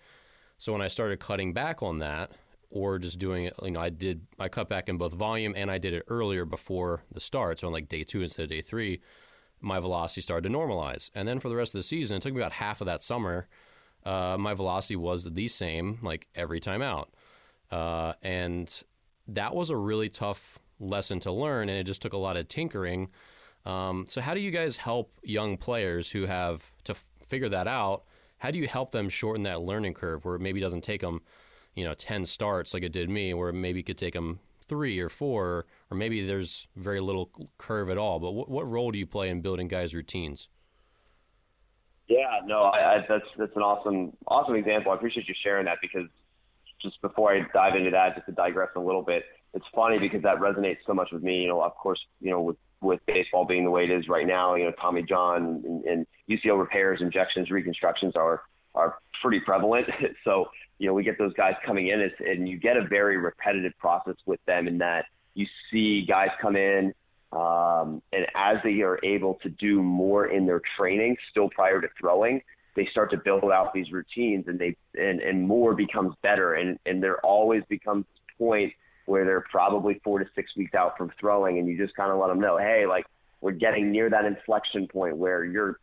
So 0.58 0.74
when 0.74 0.82
I 0.82 0.90
started 0.90 1.20
cutting 1.20 1.54
back 1.54 1.82
on 1.82 2.00
that, 2.00 2.32
or 2.70 3.00
just 3.00 3.20
doing 3.20 3.46
it, 3.46 3.54
you 3.64 3.72
know, 3.72 3.80
I 3.80 3.90
did 3.90 4.26
I 4.40 4.48
cut 4.50 4.70
back 4.70 4.90
in 4.90 4.98
both 4.98 5.14
volume 5.14 5.54
and 5.56 5.70
I 5.72 5.78
did 5.78 5.94
it 5.94 6.04
earlier 6.08 6.46
before 6.46 7.04
the 7.12 7.20
start, 7.20 7.60
so 7.60 7.68
on 7.68 7.74
like 7.74 7.90
day 7.90 8.04
two 8.04 8.22
instead 8.22 8.44
of 8.44 8.50
day 8.50 8.62
three 8.62 9.02
my 9.62 9.80
velocity 9.80 10.22
started 10.22 10.48
to 10.48 10.56
normalize. 10.56 11.10
And 11.16 11.28
then 11.28 11.40
for 11.40 11.50
the 11.50 11.56
rest 11.56 11.74
of 11.74 11.80
the 11.80 11.84
season, 11.84 12.18
it 12.18 12.22
took 12.22 12.34
me 12.34 12.40
about 12.40 12.52
half 12.52 12.82
of 12.82 12.86
that 12.86 13.02
summer. 13.02 13.48
Uh, 14.06 14.38
my 14.40 14.54
velocity 14.54 14.96
was 14.96 15.24
the 15.24 15.48
same 15.48 15.98
like 16.04 16.28
every 16.36 16.60
time 16.60 16.82
out. 16.82 17.10
Uh, 17.72 18.14
and 18.22 18.84
that 19.28 19.56
was 19.56 19.72
a 19.72 19.76
really 19.76 20.08
tough 20.08 20.60
lesson 20.80 21.20
to 21.22 21.32
learn, 21.32 21.68
and 21.68 21.80
it 21.80 21.86
just 21.86 22.02
took 22.02 22.14
a 22.14 22.18
lot 22.18 22.38
of 22.38 22.48
tinkering. 22.48 23.10
Um, 23.66 24.06
so, 24.08 24.22
how 24.22 24.36
do 24.36 24.40
you 24.40 24.52
guys 24.52 24.78
help 24.78 25.18
young 25.24 25.58
players 25.58 26.12
who 26.12 26.28
have 26.28 26.72
to 26.84 26.92
f- 26.92 27.04
figure 27.28 27.50
that 27.50 27.68
out? 27.68 28.04
How 28.38 28.52
do 28.52 28.60
you 28.60 28.68
help 28.68 28.92
them 28.92 29.10
shorten 29.10 29.44
that 29.44 29.62
learning 29.62 29.96
curve 29.96 30.24
where 30.24 30.36
it 30.36 30.42
maybe 30.42 30.60
doesn't 30.60 30.84
take 30.84 31.02
them, 31.02 31.22
you 31.76 31.84
know, 31.84 31.94
10 31.94 32.26
starts 32.26 32.74
like 32.74 32.84
it 32.84 32.92
did 32.92 33.10
me, 33.10 33.34
where 33.34 33.52
maybe 33.52 33.80
it 33.80 33.84
could 33.84 33.98
take 33.98 34.14
them 34.14 34.40
three 34.68 35.00
or 35.00 35.10
four, 35.10 35.66
or 35.92 35.98
maybe 35.98 36.26
there's 36.26 36.68
very 36.76 37.00
little 37.00 37.30
curve 37.58 37.90
at 37.90 37.98
all. 37.98 38.20
But 38.20 38.32
what, 38.32 38.50
what 38.50 38.68
role 38.68 38.92
do 38.92 38.98
you 38.98 39.06
play 39.06 39.30
in 39.30 39.42
building 39.42 39.68
guys' 39.68 39.94
routines? 39.94 40.50
Yeah, 42.08 42.40
no, 42.46 42.64
I, 42.64 42.96
I, 42.96 43.06
that's 43.10 43.26
that's 43.38 43.56
an 43.56 43.64
awesome 43.64 44.14
awesome 44.28 44.56
example. 44.56 44.92
I 44.92 44.96
appreciate 44.96 45.28
you 45.28 45.34
sharing 45.44 45.66
that 45.66 45.80
because 45.82 46.08
just 46.82 47.02
before 47.02 47.34
I 47.34 47.42
dive 47.52 47.76
into 47.76 47.90
that, 47.92 48.16
just 48.16 48.28
to 48.28 48.32
digress 48.32 48.70
a 48.76 48.80
little 48.80 49.02
bit, 49.02 49.24
it's 49.56 49.66
funny 49.74 49.98
because 49.98 50.22
that 50.22 50.38
resonates 50.38 50.78
so 50.86 50.94
much 50.94 51.10
with 51.12 51.24
me. 51.24 51.42
You 51.42 51.48
know, 51.48 51.62
of 51.62 51.76
course, 51.76 52.00
you 52.22 52.30
know, 52.30 52.42
with 52.42 52.58
with 52.82 53.00
baseball 53.08 53.46
being 53.46 53.64
the 53.64 53.72
way 53.72 53.86
it 53.86 53.92
is 53.92 54.08
right 54.08 54.28
now, 54.28 54.54
you 54.56 54.66
know, 54.66 54.72
Tommy 54.80 55.02
John 55.02 55.64
and, 55.66 55.84
and 55.86 56.08
UCL 56.30 56.60
repairs, 56.60 57.00
injections, 57.02 57.50
reconstructions 57.50 58.16
are 58.16 58.44
are 58.76 59.00
pretty 59.22 59.40
prevalent. 59.40 59.88
so, 60.24 60.46
you 60.78 60.88
know, 60.88 60.94
we 60.94 61.04
get 61.04 61.18
those 61.18 61.34
guys 61.34 61.54
coming 61.66 61.88
in 61.88 62.10
and 62.28 62.48
you 62.48 62.58
get 62.58 62.78
a 62.78 62.86
very 62.86 63.18
repetitive 63.18 63.74
process 63.80 64.16
with 64.26 64.40
them 64.46 64.68
in 64.68 64.78
that 64.80 65.06
you 65.34 65.46
see 65.72 66.06
guys 66.08 66.30
come 66.42 66.56
in 66.56 66.94
um, 67.36 68.02
and 68.14 68.26
as 68.34 68.58
they 68.64 68.82
are 68.82 69.00
able 69.04 69.36
to 69.44 69.50
do 69.50 69.82
more 69.82 70.28
in 70.28 70.46
their 70.46 70.62
training 70.78 71.18
still 71.32 71.50
prior 71.50 71.82
to 71.82 71.88
throwing, 72.00 72.42
they 72.76 72.88
start 72.92 73.12
to 73.12 73.18
build 73.18 73.44
out 73.44 73.74
these 73.74 73.92
routines 73.92 74.46
and 74.48 74.58
they 74.58 74.76
and, 74.96 75.20
and 75.22 75.46
more 75.46 75.76
becomes 75.76 76.16
better. 76.22 76.54
And, 76.54 76.80
and 76.86 77.04
there 77.04 77.20
always 77.26 77.64
becomes 77.68 78.06
a 78.06 78.38
point 78.38 78.74
where 79.06 79.26
they're 79.26 79.46
probably 79.52 80.00
four 80.04 80.20
to 80.20 80.26
six 80.34 80.56
weeks 80.56 80.74
out 80.74 80.98
from 80.98 81.12
throwing 81.20 81.60
and 81.60 81.68
you 81.68 81.78
just 81.78 81.96
kind 81.96 82.12
of 82.12 82.20
let 82.20 82.28
them 82.28 82.40
know, 82.40 82.58
hey, 82.58 82.86
like 82.88 83.06
we're 83.42 83.52
getting 83.52 83.92
near 83.92 84.10
that 84.10 84.26
inflection 84.26 84.88
point 84.88 85.18
where 85.18 85.44
you're 85.44 85.80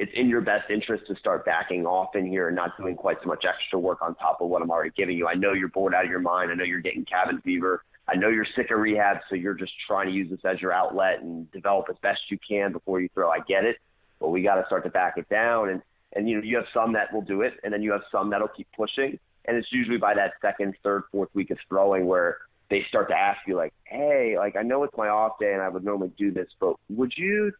it's 0.00 0.12
in 0.14 0.30
your 0.30 0.40
best 0.40 0.70
interest 0.70 1.06
to 1.06 1.14
start 1.16 1.44
backing 1.44 1.84
off 1.84 2.16
in 2.16 2.26
here 2.26 2.46
and 2.46 2.56
not 2.56 2.74
doing 2.78 2.96
quite 2.96 3.18
so 3.22 3.28
much 3.28 3.44
extra 3.46 3.78
work 3.78 4.00
on 4.00 4.14
top 4.14 4.40
of 4.40 4.48
what 4.48 4.62
I'm 4.62 4.70
already 4.70 4.92
giving 4.96 5.14
you. 5.14 5.28
I 5.28 5.34
know 5.34 5.52
you're 5.52 5.68
bored 5.68 5.94
out 5.94 6.06
of 6.06 6.10
your 6.10 6.20
mind. 6.20 6.50
I 6.50 6.54
know 6.54 6.64
you're 6.64 6.80
getting 6.80 7.04
cabin 7.04 7.42
fever. 7.42 7.84
I 8.08 8.16
know 8.16 8.30
you're 8.30 8.46
sick 8.56 8.70
of 8.70 8.80
rehab, 8.80 9.18
so 9.28 9.36
you're 9.36 9.54
just 9.54 9.72
trying 9.86 10.06
to 10.06 10.12
use 10.12 10.30
this 10.30 10.40
as 10.42 10.58
your 10.58 10.72
outlet 10.72 11.20
and 11.20 11.52
develop 11.52 11.84
as 11.90 11.96
best 12.00 12.18
you 12.30 12.38
can 12.48 12.72
before 12.72 12.98
you 12.98 13.10
throw. 13.12 13.30
I 13.30 13.40
get 13.46 13.64
it, 13.64 13.76
but 14.18 14.30
we 14.30 14.42
got 14.42 14.54
to 14.54 14.64
start 14.64 14.84
to 14.84 14.90
back 14.90 15.18
it 15.18 15.28
down. 15.28 15.68
And 15.68 15.82
and 16.16 16.28
you 16.28 16.36
know 16.36 16.42
you 16.42 16.56
have 16.56 16.64
some 16.72 16.94
that 16.94 17.12
will 17.12 17.20
do 17.20 17.42
it, 17.42 17.52
and 17.62 17.70
then 17.70 17.82
you 17.82 17.92
have 17.92 18.02
some 18.10 18.30
that'll 18.30 18.48
keep 18.48 18.68
pushing. 18.74 19.18
And 19.44 19.56
it's 19.58 19.68
usually 19.70 19.98
by 19.98 20.14
that 20.14 20.32
second, 20.40 20.76
third, 20.82 21.02
fourth 21.12 21.28
week 21.34 21.50
of 21.50 21.58
throwing 21.68 22.06
where 22.06 22.38
they 22.70 22.86
start 22.88 23.10
to 23.10 23.14
ask 23.14 23.40
you 23.46 23.54
like, 23.54 23.74
hey, 23.84 24.36
like 24.38 24.56
I 24.56 24.62
know 24.62 24.82
it's 24.84 24.96
my 24.96 25.08
off 25.08 25.38
day 25.38 25.52
and 25.52 25.60
I 25.60 25.68
would 25.68 25.84
normally 25.84 26.12
do 26.16 26.32
this, 26.32 26.48
but 26.58 26.76
would 26.88 27.12
you 27.16 27.52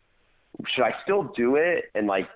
should 0.75 0.85
I 0.85 0.95
still 1.03 1.25
do 1.37 1.57
it? 1.57 1.85
And 1.95 2.07
like, 2.07 2.29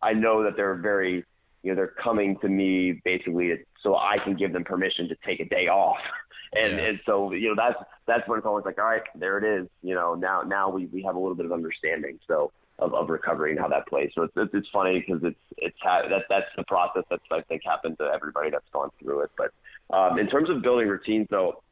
I 0.00 0.12
know 0.12 0.42
that 0.44 0.56
they're 0.56 0.74
very, 0.74 1.24
you 1.62 1.70
know, 1.70 1.74
they're 1.74 1.94
coming 2.02 2.38
to 2.40 2.48
me 2.48 3.00
basically 3.04 3.52
so 3.82 3.96
I 3.96 4.18
can 4.22 4.34
give 4.34 4.52
them 4.52 4.64
permission 4.64 5.08
to 5.08 5.16
take 5.26 5.40
a 5.40 5.44
day 5.44 5.68
off. 5.68 5.98
And, 6.54 6.76
yeah. 6.76 6.84
and 6.84 7.00
so, 7.06 7.32
you 7.32 7.48
know, 7.48 7.54
that's, 7.56 7.82
that's 8.06 8.28
when 8.28 8.36
it's 8.36 8.46
always 8.46 8.66
like, 8.66 8.78
all 8.78 8.84
right, 8.84 9.00
there 9.14 9.38
it 9.38 9.62
is. 9.62 9.70
You 9.82 9.94
know, 9.94 10.14
now, 10.14 10.42
now 10.42 10.68
we, 10.68 10.84
we 10.84 11.02
have 11.02 11.16
a 11.16 11.18
little 11.18 11.34
bit 11.34 11.46
of 11.46 11.52
understanding. 11.52 12.18
So 12.28 12.52
of, 12.78 12.94
of 12.94 13.08
recovery 13.08 13.52
and 13.52 13.60
how 13.60 13.68
that 13.68 13.86
plays. 13.86 14.10
So 14.14 14.22
it's, 14.24 14.32
it's, 14.36 14.50
it's 14.52 14.68
funny 14.72 15.00
because 15.00 15.22
it's, 15.24 15.38
it's, 15.56 15.76
ha- 15.80 16.02
that, 16.08 16.24
that's 16.28 16.46
the 16.56 16.64
process 16.64 17.04
that's, 17.10 17.22
I 17.30 17.40
think 17.42 17.62
happened 17.64 17.96
to 17.98 18.04
everybody 18.04 18.50
that's 18.50 18.68
gone 18.72 18.90
through 19.00 19.22
it. 19.22 19.30
But 19.36 19.52
um, 19.96 20.18
in 20.18 20.28
terms 20.28 20.50
of 20.50 20.62
building 20.62 20.88
routines 20.88 21.28
though, 21.30 21.62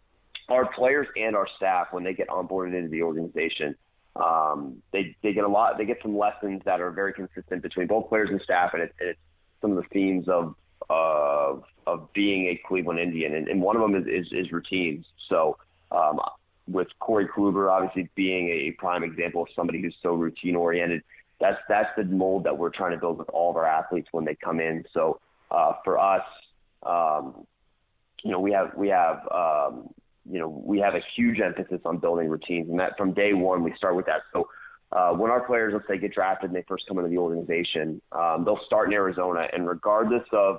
our 0.48 0.72
players 0.72 1.06
and 1.16 1.36
our 1.36 1.46
staff, 1.56 1.88
when 1.90 2.04
they 2.04 2.14
get 2.14 2.28
onboarded 2.28 2.76
into 2.76 2.88
the 2.88 3.02
organization, 3.02 3.74
um, 4.16 4.82
they 4.92 5.16
they 5.22 5.32
get 5.32 5.44
a 5.44 5.48
lot. 5.48 5.78
They 5.78 5.84
get 5.84 5.98
some 6.02 6.16
lessons 6.16 6.62
that 6.64 6.80
are 6.80 6.90
very 6.90 7.12
consistent 7.12 7.62
between 7.62 7.86
both 7.86 8.08
players 8.08 8.28
and 8.30 8.40
staff, 8.42 8.70
and, 8.74 8.82
it, 8.82 8.94
it's 9.00 9.18
some 9.60 9.70
of 9.70 9.76
the 9.76 9.88
themes 9.90 10.28
of 10.28 10.54
of 10.88 11.64
of 11.86 12.12
being 12.12 12.46
a 12.48 12.60
Cleveland 12.66 12.98
Indian, 12.98 13.34
and, 13.34 13.48
and 13.48 13.60
one 13.60 13.76
of 13.76 13.82
them 13.82 13.94
is, 13.94 14.06
is, 14.06 14.32
is 14.32 14.52
routines. 14.52 15.04
So 15.28 15.56
um, 15.90 16.20
with 16.68 16.88
Corey 16.98 17.26
Kluber 17.26 17.70
obviously 17.70 18.08
being 18.14 18.48
a 18.48 18.72
prime 18.72 19.02
example 19.04 19.42
of 19.42 19.48
somebody 19.54 19.80
who's 19.80 19.96
so 20.02 20.14
routine 20.14 20.56
oriented, 20.56 21.02
that's 21.40 21.58
that's 21.68 21.90
the 21.96 22.04
mold 22.04 22.44
that 22.44 22.56
we're 22.56 22.70
trying 22.70 22.92
to 22.92 22.98
build 22.98 23.18
with 23.18 23.28
all 23.30 23.50
of 23.50 23.56
our 23.56 23.66
athletes 23.66 24.08
when 24.12 24.24
they 24.24 24.34
come 24.34 24.60
in. 24.60 24.84
So 24.92 25.20
uh, 25.50 25.74
for 25.84 25.98
us, 25.98 26.24
um, 26.84 27.46
you 28.22 28.30
know, 28.30 28.40
we 28.40 28.52
have 28.52 28.72
we 28.76 28.88
have 28.88 29.26
um, 29.32 29.88
you 30.28 30.38
know, 30.38 30.48
we 30.48 30.78
have 30.80 30.94
a 30.94 31.00
huge 31.16 31.40
emphasis 31.40 31.80
on 31.84 31.98
building 31.98 32.28
routines, 32.28 32.68
and 32.68 32.78
that 32.80 32.96
from 32.98 33.12
day 33.12 33.32
one 33.32 33.62
we 33.62 33.74
start 33.76 33.96
with 33.96 34.06
that. 34.06 34.22
So 34.32 34.48
uh, 34.92 35.12
when 35.12 35.30
our 35.30 35.44
players, 35.46 35.72
let's 35.74 35.86
say, 35.86 35.98
get 35.98 36.12
drafted 36.12 36.50
and 36.50 36.56
they 36.56 36.64
first 36.66 36.84
come 36.88 36.98
into 36.98 37.10
the 37.10 37.18
organization, 37.18 38.00
um, 38.12 38.44
they'll 38.44 38.60
start 38.66 38.88
in 38.88 38.94
Arizona, 38.94 39.46
and 39.52 39.68
regardless 39.68 40.24
of 40.32 40.58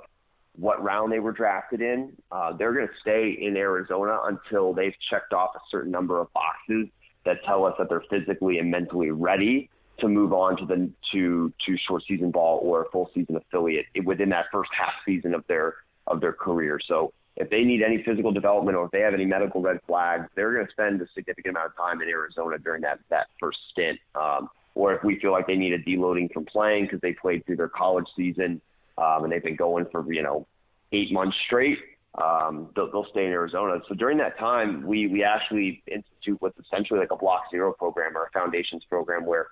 what 0.54 0.82
round 0.82 1.12
they 1.12 1.18
were 1.18 1.32
drafted 1.32 1.80
in, 1.80 2.12
uh, 2.30 2.54
they're 2.56 2.74
going 2.74 2.86
to 2.86 2.94
stay 3.00 3.36
in 3.40 3.56
Arizona 3.56 4.20
until 4.24 4.74
they've 4.74 4.94
checked 5.10 5.32
off 5.32 5.50
a 5.54 5.60
certain 5.70 5.90
number 5.90 6.20
of 6.20 6.28
boxes 6.32 6.88
that 7.24 7.38
tell 7.46 7.64
us 7.64 7.74
that 7.78 7.88
they're 7.88 8.04
physically 8.10 8.58
and 8.58 8.70
mentally 8.70 9.10
ready 9.10 9.70
to 10.00 10.08
move 10.08 10.32
on 10.32 10.56
to 10.56 10.66
the 10.66 10.90
to 11.12 11.52
to 11.66 11.76
short 11.86 12.02
season 12.08 12.30
ball 12.30 12.60
or 12.62 12.82
a 12.82 12.90
full 12.90 13.10
season 13.14 13.36
affiliate 13.36 13.86
within 14.04 14.30
that 14.30 14.46
first 14.52 14.70
half 14.76 14.92
season 15.06 15.34
of 15.34 15.44
their 15.46 15.76
of 16.06 16.20
their 16.20 16.32
career. 16.32 16.78
So 16.86 17.12
if 17.36 17.48
they 17.50 17.62
need 17.62 17.82
any 17.82 18.02
physical 18.02 18.30
development 18.30 18.76
or 18.76 18.86
if 18.86 18.90
they 18.90 19.00
have 19.00 19.14
any 19.14 19.24
medical 19.24 19.62
red 19.62 19.80
flags, 19.86 20.28
they're 20.36 20.52
going 20.52 20.66
to 20.66 20.72
spend 20.72 21.00
a 21.00 21.06
significant 21.14 21.56
amount 21.56 21.70
of 21.70 21.76
time 21.76 22.02
in 22.02 22.08
Arizona 22.08 22.58
during 22.58 22.82
that 22.82 23.00
that 23.10 23.28
first 23.40 23.58
stint. 23.70 23.98
Um, 24.14 24.48
or 24.74 24.94
if 24.94 25.04
we 25.04 25.18
feel 25.20 25.32
like 25.32 25.46
they 25.46 25.56
need 25.56 25.72
a 25.72 25.78
deloading 25.78 26.32
from 26.32 26.44
playing 26.44 26.84
because 26.84 27.00
they 27.00 27.12
played 27.12 27.44
through 27.44 27.56
their 27.56 27.68
college 27.68 28.06
season 28.16 28.60
um, 28.98 29.24
and 29.24 29.32
they've 29.32 29.42
been 29.42 29.56
going 29.56 29.86
for 29.90 30.10
you 30.12 30.22
know 30.22 30.46
eight 30.92 31.10
months 31.10 31.36
straight, 31.46 31.78
um, 32.22 32.68
they'll, 32.76 32.90
they'll 32.90 33.06
stay 33.10 33.24
in 33.24 33.32
Arizona. 33.32 33.80
So 33.88 33.94
during 33.94 34.18
that 34.18 34.38
time, 34.38 34.86
we 34.86 35.06
we 35.06 35.24
actually 35.24 35.82
institute 35.86 36.36
what's 36.40 36.58
essentially 36.58 37.00
like 37.00 37.12
a 37.12 37.16
Block 37.16 37.44
Zero 37.50 37.72
program 37.72 38.16
or 38.16 38.24
a 38.24 38.30
foundations 38.30 38.84
program 38.88 39.24
where 39.24 39.48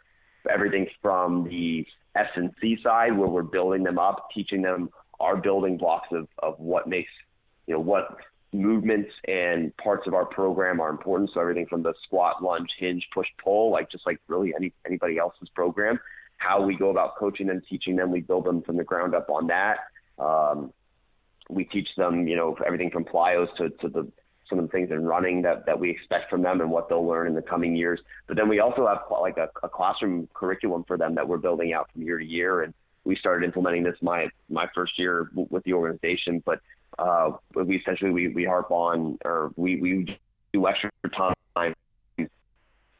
everything 0.50 0.86
from 1.00 1.44
the 1.48 1.86
S 2.14 2.28
and 2.34 2.50
C 2.60 2.76
side, 2.82 3.16
where 3.16 3.28
we're 3.28 3.42
building 3.42 3.84
them 3.84 3.98
up, 3.98 4.28
teaching 4.34 4.60
them 4.60 4.90
our 5.18 5.36
building 5.36 5.78
blocks 5.78 6.08
of 6.12 6.28
of 6.40 6.58
what 6.58 6.86
makes 6.86 7.10
you 7.70 7.76
know, 7.76 7.80
what 7.80 8.16
movements 8.52 9.12
and 9.28 9.74
parts 9.76 10.08
of 10.08 10.12
our 10.12 10.24
program 10.26 10.80
are 10.80 10.90
important. 10.90 11.30
So 11.32 11.40
everything 11.40 11.66
from 11.66 11.84
the 11.84 11.94
squat, 12.02 12.42
lunge, 12.42 12.68
hinge, 12.80 13.06
push, 13.14 13.28
pull, 13.42 13.70
like 13.70 13.88
just 13.92 14.04
like 14.06 14.18
really 14.26 14.52
any 14.56 14.72
anybody 14.84 15.18
else's 15.18 15.48
program. 15.54 16.00
How 16.38 16.60
we 16.60 16.76
go 16.76 16.90
about 16.90 17.14
coaching 17.16 17.46
them, 17.46 17.62
teaching 17.70 17.94
them, 17.94 18.10
we 18.10 18.22
build 18.22 18.44
them 18.44 18.62
from 18.62 18.76
the 18.76 18.82
ground 18.82 19.14
up 19.14 19.30
on 19.30 19.46
that. 19.46 19.76
Um, 20.18 20.72
we 21.48 21.62
teach 21.62 21.86
them, 21.96 22.26
you 22.26 22.34
know, 22.34 22.56
everything 22.66 22.90
from 22.90 23.04
plyos 23.04 23.54
to, 23.58 23.70
to 23.70 23.88
the 23.88 24.10
some 24.48 24.58
of 24.58 24.64
the 24.66 24.72
things 24.72 24.90
in 24.90 25.04
running 25.04 25.42
that, 25.42 25.64
that 25.66 25.78
we 25.78 25.88
expect 25.90 26.28
from 26.28 26.42
them 26.42 26.60
and 26.60 26.72
what 26.72 26.88
they'll 26.88 27.06
learn 27.06 27.28
in 27.28 27.34
the 27.34 27.42
coming 27.42 27.76
years. 27.76 28.00
But 28.26 28.36
then 28.36 28.48
we 28.48 28.58
also 28.58 28.84
have 28.88 29.02
like 29.08 29.38
a, 29.38 29.48
a 29.62 29.68
classroom 29.68 30.28
curriculum 30.34 30.82
for 30.88 30.96
them 30.96 31.14
that 31.14 31.28
we're 31.28 31.38
building 31.38 31.72
out 31.72 31.88
from 31.92 32.02
year 32.02 32.18
to 32.18 32.24
year. 32.24 32.62
And 32.62 32.74
we 33.04 33.14
started 33.14 33.46
implementing 33.46 33.84
this 33.84 33.94
my 34.02 34.26
my 34.48 34.66
first 34.74 34.98
year 34.98 35.30
with 35.34 35.62
the 35.62 35.74
organization. 35.74 36.42
But 36.44 36.58
uh, 36.98 37.32
we 37.54 37.76
essentially 37.76 38.10
we, 38.10 38.28
we 38.28 38.44
harp 38.44 38.70
on 38.70 39.18
or 39.24 39.52
we, 39.56 39.80
we 39.80 40.18
do 40.52 40.66
extra 40.66 40.90
time 41.16 41.74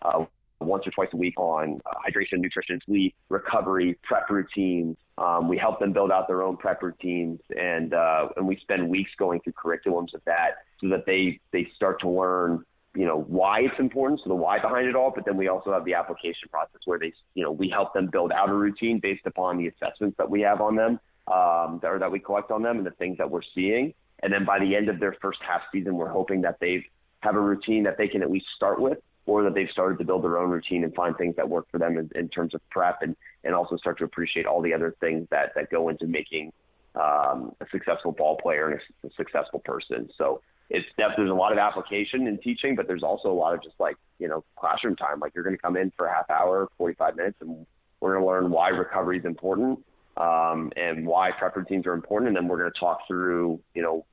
uh, 0.02 0.24
once 0.60 0.86
or 0.86 0.90
twice 0.90 1.08
a 1.12 1.16
week 1.16 1.38
on 1.38 1.80
uh, 1.86 1.94
hydration, 2.06 2.38
nutrition, 2.38 2.80
sleep, 2.84 3.14
recovery, 3.28 3.98
prep 4.02 4.28
routines. 4.30 4.96
Um, 5.18 5.48
we 5.48 5.58
help 5.58 5.80
them 5.80 5.92
build 5.92 6.10
out 6.10 6.28
their 6.28 6.42
own 6.42 6.56
prep 6.56 6.82
routines, 6.82 7.40
and 7.56 7.94
uh, 7.94 8.28
and 8.36 8.46
we 8.46 8.56
spend 8.62 8.88
weeks 8.88 9.10
going 9.18 9.40
through 9.40 9.54
curriculums 9.54 10.14
of 10.14 10.22
that 10.26 10.58
so 10.80 10.88
that 10.88 11.06
they 11.06 11.40
they 11.52 11.68
start 11.76 12.00
to 12.00 12.08
learn 12.08 12.64
you 12.94 13.06
know 13.06 13.20
why 13.28 13.60
it's 13.60 13.78
important, 13.78 14.20
so 14.22 14.28
the 14.28 14.34
why 14.34 14.58
behind 14.58 14.86
it 14.86 14.96
all. 14.96 15.12
But 15.14 15.24
then 15.24 15.36
we 15.36 15.48
also 15.48 15.72
have 15.72 15.84
the 15.84 15.94
application 15.94 16.48
process 16.50 16.80
where 16.84 16.98
they 16.98 17.12
you 17.34 17.42
know 17.42 17.52
we 17.52 17.68
help 17.68 17.94
them 17.94 18.08
build 18.10 18.32
out 18.32 18.50
a 18.50 18.54
routine 18.54 19.00
based 19.00 19.26
upon 19.26 19.58
the 19.58 19.68
assessments 19.68 20.16
that 20.18 20.28
we 20.28 20.40
have 20.42 20.60
on 20.60 20.76
them 20.76 21.00
um, 21.30 21.78
that, 21.82 21.88
or 21.88 21.98
that 21.98 22.10
we 22.10 22.18
collect 22.18 22.50
on 22.50 22.62
them 22.62 22.78
and 22.78 22.86
the 22.86 22.90
things 22.92 23.18
that 23.18 23.30
we're 23.30 23.42
seeing. 23.54 23.94
And 24.22 24.32
then 24.32 24.44
by 24.44 24.58
the 24.58 24.76
end 24.76 24.88
of 24.88 25.00
their 25.00 25.14
first 25.22 25.38
half 25.46 25.62
season, 25.72 25.94
we're 25.94 26.10
hoping 26.10 26.42
that 26.42 26.58
they 26.60 26.84
have 27.20 27.36
a 27.36 27.40
routine 27.40 27.84
that 27.84 27.96
they 27.96 28.08
can 28.08 28.22
at 28.22 28.30
least 28.30 28.46
start 28.56 28.80
with, 28.80 28.98
or 29.26 29.42
that 29.44 29.54
they've 29.54 29.70
started 29.70 29.98
to 29.98 30.04
build 30.04 30.24
their 30.24 30.38
own 30.38 30.50
routine 30.50 30.84
and 30.84 30.94
find 30.94 31.16
things 31.16 31.36
that 31.36 31.48
work 31.48 31.66
for 31.70 31.78
them 31.78 31.96
in, 31.96 32.10
in 32.14 32.28
terms 32.28 32.54
of 32.54 32.60
prep, 32.70 33.02
and 33.02 33.16
and 33.44 33.54
also 33.54 33.76
start 33.76 33.98
to 33.98 34.04
appreciate 34.04 34.46
all 34.46 34.60
the 34.60 34.74
other 34.74 34.94
things 35.00 35.26
that 35.30 35.52
that 35.54 35.70
go 35.70 35.88
into 35.88 36.06
making 36.06 36.52
um, 36.94 37.52
a 37.60 37.66
successful 37.70 38.12
ball 38.12 38.36
player 38.36 38.68
and 38.68 38.80
a, 38.80 39.06
a 39.06 39.10
successful 39.16 39.60
person. 39.60 40.08
So 40.18 40.42
it's 40.68 40.86
there's 40.96 41.30
a 41.30 41.34
lot 41.34 41.52
of 41.52 41.58
application 41.58 42.26
in 42.26 42.38
teaching, 42.38 42.74
but 42.74 42.86
there's 42.86 43.02
also 43.02 43.30
a 43.30 43.34
lot 43.34 43.54
of 43.54 43.62
just 43.62 43.78
like 43.78 43.96
you 44.18 44.28
know 44.28 44.44
classroom 44.56 44.96
time. 44.96 45.20
Like 45.20 45.32
you're 45.34 45.44
going 45.44 45.56
to 45.56 45.62
come 45.62 45.76
in 45.76 45.92
for 45.96 46.06
a 46.06 46.14
half 46.14 46.28
hour, 46.30 46.68
45 46.78 47.16
minutes, 47.16 47.36
and 47.40 47.66
we're 48.00 48.14
going 48.14 48.22
to 48.22 48.28
learn 48.28 48.50
why 48.50 48.68
recovery 48.68 49.18
is 49.18 49.24
important 49.24 49.78
um, 50.20 50.70
and 50.76 51.06
why 51.06 51.30
prep 51.32 51.56
routines 51.56 51.86
are 51.86 51.94
important. 51.94 52.28
And 52.28 52.36
then 52.36 52.46
we're 52.46 52.58
going 52.58 52.70
to 52.72 52.78
talk 52.78 53.00
through, 53.08 53.60
you 53.74 53.82
know, 53.82 54.04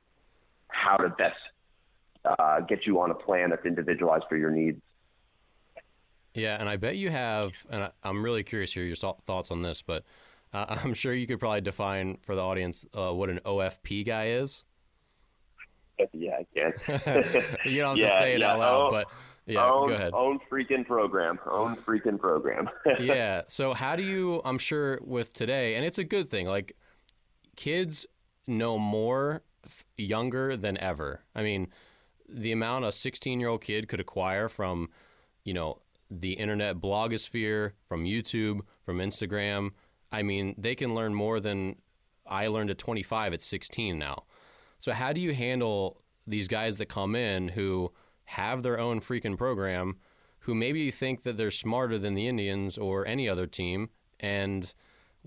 how 0.68 0.96
to 0.96 1.10
best 1.10 1.36
uh, 2.24 2.60
get 2.60 2.86
you 2.86 3.00
on 3.00 3.10
a 3.10 3.14
plan 3.14 3.50
that's 3.50 3.66
individualized 3.66 4.24
for 4.28 4.36
your 4.36 4.50
needs. 4.50 4.80
Yeah, 6.34 6.56
and 6.58 6.68
I 6.68 6.76
bet 6.76 6.96
you 6.96 7.10
have, 7.10 7.52
and 7.70 7.90
I'm 8.02 8.22
really 8.22 8.42
curious 8.42 8.72
to 8.72 8.80
hear 8.80 8.86
your 8.86 8.96
thoughts 8.96 9.50
on 9.50 9.62
this, 9.62 9.82
but 9.82 10.04
uh, 10.52 10.66
I'm 10.84 10.94
sure 10.94 11.12
you 11.12 11.26
could 11.26 11.40
probably 11.40 11.60
define 11.60 12.18
for 12.22 12.34
the 12.34 12.42
audience 12.42 12.86
uh, 12.94 13.12
what 13.12 13.28
an 13.28 13.40
OFP 13.44 14.06
guy 14.06 14.28
is. 14.28 14.64
Yeah, 16.12 16.36
I 16.38 16.46
can. 16.54 16.72
you 17.64 17.80
don't 17.80 17.98
have 17.98 17.98
yeah, 17.98 18.20
to 18.20 18.24
say 18.24 18.34
it 18.34 18.40
yeah. 18.40 18.52
out 18.52 18.60
loud, 18.60 18.86
oh, 18.86 18.90
but 18.92 19.06
yeah, 19.48 19.70
own, 19.70 19.88
go 19.88 19.94
ahead. 19.94 20.12
Own 20.14 20.38
freaking 20.50 20.86
program. 20.86 21.38
Own 21.50 21.76
freaking 21.86 22.18
program. 22.18 22.68
yeah. 23.00 23.42
So 23.48 23.74
how 23.74 23.96
do 23.96 24.02
you? 24.02 24.40
I'm 24.44 24.58
sure 24.58 25.00
with 25.02 25.32
today, 25.32 25.76
and 25.76 25.84
it's 25.84 25.98
a 25.98 26.04
good 26.04 26.28
thing. 26.28 26.46
Like 26.46 26.76
kids 27.56 28.06
know 28.46 28.78
more 28.78 29.42
f- 29.64 29.84
younger 29.96 30.56
than 30.56 30.78
ever. 30.78 31.24
I 31.34 31.42
mean, 31.42 31.68
the 32.28 32.52
amount 32.52 32.84
a 32.84 32.92
16 32.92 33.40
year 33.40 33.48
old 33.48 33.62
kid 33.62 33.88
could 33.88 34.00
acquire 34.00 34.48
from, 34.48 34.90
you 35.44 35.54
know, 35.54 35.78
the 36.10 36.32
internet 36.32 36.76
blogosphere, 36.76 37.72
from 37.88 38.04
YouTube, 38.04 38.60
from 38.84 38.98
Instagram. 38.98 39.70
I 40.12 40.22
mean, 40.22 40.54
they 40.56 40.74
can 40.74 40.94
learn 40.94 41.14
more 41.14 41.40
than 41.40 41.76
I 42.26 42.46
learned 42.48 42.70
at 42.70 42.78
25 42.78 43.32
at 43.32 43.42
16 43.42 43.98
now. 43.98 44.24
So 44.78 44.92
how 44.92 45.12
do 45.12 45.20
you 45.20 45.34
handle 45.34 46.00
these 46.26 46.48
guys 46.48 46.76
that 46.76 46.86
come 46.86 47.14
in 47.14 47.48
who 47.48 47.90
have 48.28 48.62
their 48.62 48.78
own 48.78 49.00
freaking 49.00 49.36
program, 49.36 49.96
who 50.40 50.54
maybe 50.54 50.90
think 50.90 51.22
that 51.22 51.36
they're 51.36 51.50
smarter 51.50 51.98
than 51.98 52.14
the 52.14 52.28
Indians 52.28 52.78
or 52.78 53.06
any 53.06 53.28
other 53.28 53.46
team, 53.46 53.90
and 54.20 54.72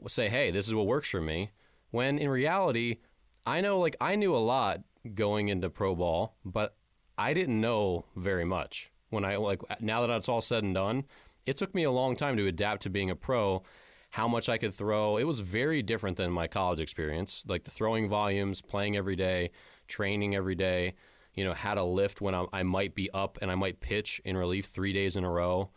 say, 0.07 0.29
"Hey, 0.29 0.51
this 0.51 0.67
is 0.67 0.73
what 0.73 0.87
works 0.87 1.09
for 1.09 1.21
me," 1.21 1.51
when 1.89 2.17
in 2.17 2.29
reality, 2.29 2.97
I 3.45 3.61
know 3.61 3.79
like 3.79 3.95
I 3.99 4.15
knew 4.15 4.35
a 4.35 4.37
lot 4.37 4.81
going 5.15 5.49
into 5.49 5.69
pro 5.69 5.95
ball, 5.95 6.35
but 6.45 6.75
I 7.17 7.33
didn't 7.33 7.59
know 7.59 8.05
very 8.15 8.45
much. 8.45 8.91
When 9.09 9.25
I 9.25 9.35
like 9.37 9.61
now 9.81 10.01
that 10.01 10.15
it's 10.15 10.29
all 10.29 10.41
said 10.41 10.63
and 10.63 10.75
done, 10.75 11.05
it 11.45 11.57
took 11.57 11.73
me 11.73 11.83
a 11.83 11.91
long 11.91 12.15
time 12.15 12.37
to 12.37 12.47
adapt 12.47 12.83
to 12.83 12.89
being 12.89 13.09
a 13.09 13.15
pro 13.15 13.63
how 14.11 14.27
much 14.27 14.49
I 14.49 14.57
could 14.57 14.73
throw. 14.73 15.17
It 15.17 15.23
was 15.23 15.39
very 15.39 15.81
different 15.81 16.17
than 16.17 16.31
my 16.31 16.45
college 16.45 16.81
experience. 16.81 17.43
Like 17.47 17.63
the 17.63 17.71
throwing 17.71 18.09
volumes, 18.09 18.61
playing 18.61 18.97
every 18.97 19.15
day, 19.15 19.51
training 19.87 20.35
every 20.35 20.55
day, 20.55 20.95
you 21.33 21.43
know, 21.43 21.53
how 21.53 21.73
to 21.73 21.83
lift 21.83 22.21
when 22.21 22.35
I, 22.35 22.45
I 22.53 22.63
might 22.63 22.95
be 22.95 23.09
up 23.11 23.37
and 23.41 23.51
I 23.51 23.55
might 23.55 23.79
pitch 23.79 24.21
in 24.25 24.37
relief 24.37 24.65
three 24.65 24.93
days 24.93 25.15
in 25.15 25.23
a 25.23 25.29
row. 25.29 25.69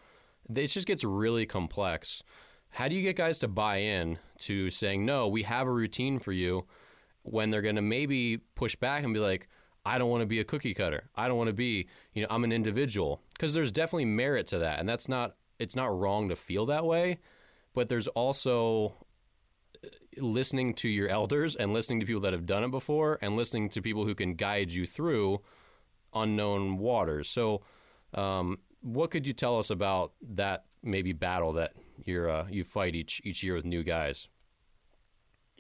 It 0.55 0.67
just 0.69 0.87
gets 0.87 1.05
really 1.05 1.47
complex. 1.47 2.23
How 2.71 2.89
do 2.89 2.95
you 2.95 3.03
get 3.03 3.17
guys 3.17 3.39
to 3.41 3.49
buy 3.49 3.77
in 3.77 4.19
to 4.41 4.71
saying, 4.71 5.07
no, 5.07 5.29
we 5.29 5.43
have 5.45 5.67
a 5.67 5.73
routine 5.73 6.19
for 6.19 6.33
you 6.33 6.67
when 7.23 7.51
they're 7.51 7.63
going 7.63 7.77
to 7.77 7.83
maybe 7.83 8.39
push 8.55 8.77
back 8.77 9.05
and 9.05 9.15
be 9.15 9.21
like, 9.21 9.49
I 9.87 9.99
don't 9.99 10.11
want 10.11 10.23
to 10.23 10.27
be 10.27 10.41
a 10.41 10.45
cookie 10.45 10.75
cutter. 10.75 11.09
I 11.15 11.29
don't 11.29 11.37
want 11.37 11.49
to 11.49 11.55
be, 11.55 11.89
you 12.15 12.23
know, 12.23 12.29
I'm 12.31 12.45
an 12.45 12.53
individual. 12.53 13.21
Because 13.33 13.55
there's 13.55 13.71
definitely 13.71 14.07
merit 14.07 14.47
to 14.49 14.59
that. 14.59 14.81
And 14.81 14.89
that's 14.89 15.09
not, 15.09 15.37
it's 15.59 15.77
not 15.77 15.97
wrong 15.97 16.29
to 16.31 16.37
feel 16.37 16.67
that 16.67 16.85
way 16.85 17.19
but 17.75 17.89
there's 17.89 18.07
also 18.09 18.95
listening 20.19 20.75
to 20.75 20.89
your 20.89 21.09
elders 21.09 21.57
and 21.57 21.73
listening 21.73 22.01
to 22.01 22.07
people 22.07 22.23
that 22.23 22.33
have 22.33 22.47
done 22.47 22.65
it 22.65 22.71
before 22.71 23.19
and 23.23 23.37
listening 23.37 23.69
to 23.71 23.83
people 23.83 24.05
who 24.05 24.15
can 24.15 24.35
guide 24.35 24.71
you 24.71 24.87
through 24.87 25.41
unknown 26.15 26.79
waters. 26.79 27.29
So, 27.29 27.63
um, 28.15 28.59
what 28.81 29.11
could 29.11 29.27
you 29.27 29.33
tell 29.33 29.59
us 29.59 29.71
about 29.71 30.13
that 30.35 30.65
maybe 30.83 31.13
battle 31.13 31.55
that 31.55 31.73
you're 32.05 32.29
uh, 32.29 32.47
you 32.51 32.65
fight 32.65 32.95
each 32.95 33.21
each 33.25 33.43
year 33.43 33.55
with 33.55 33.65
new 33.65 33.83
guys? 33.83 34.29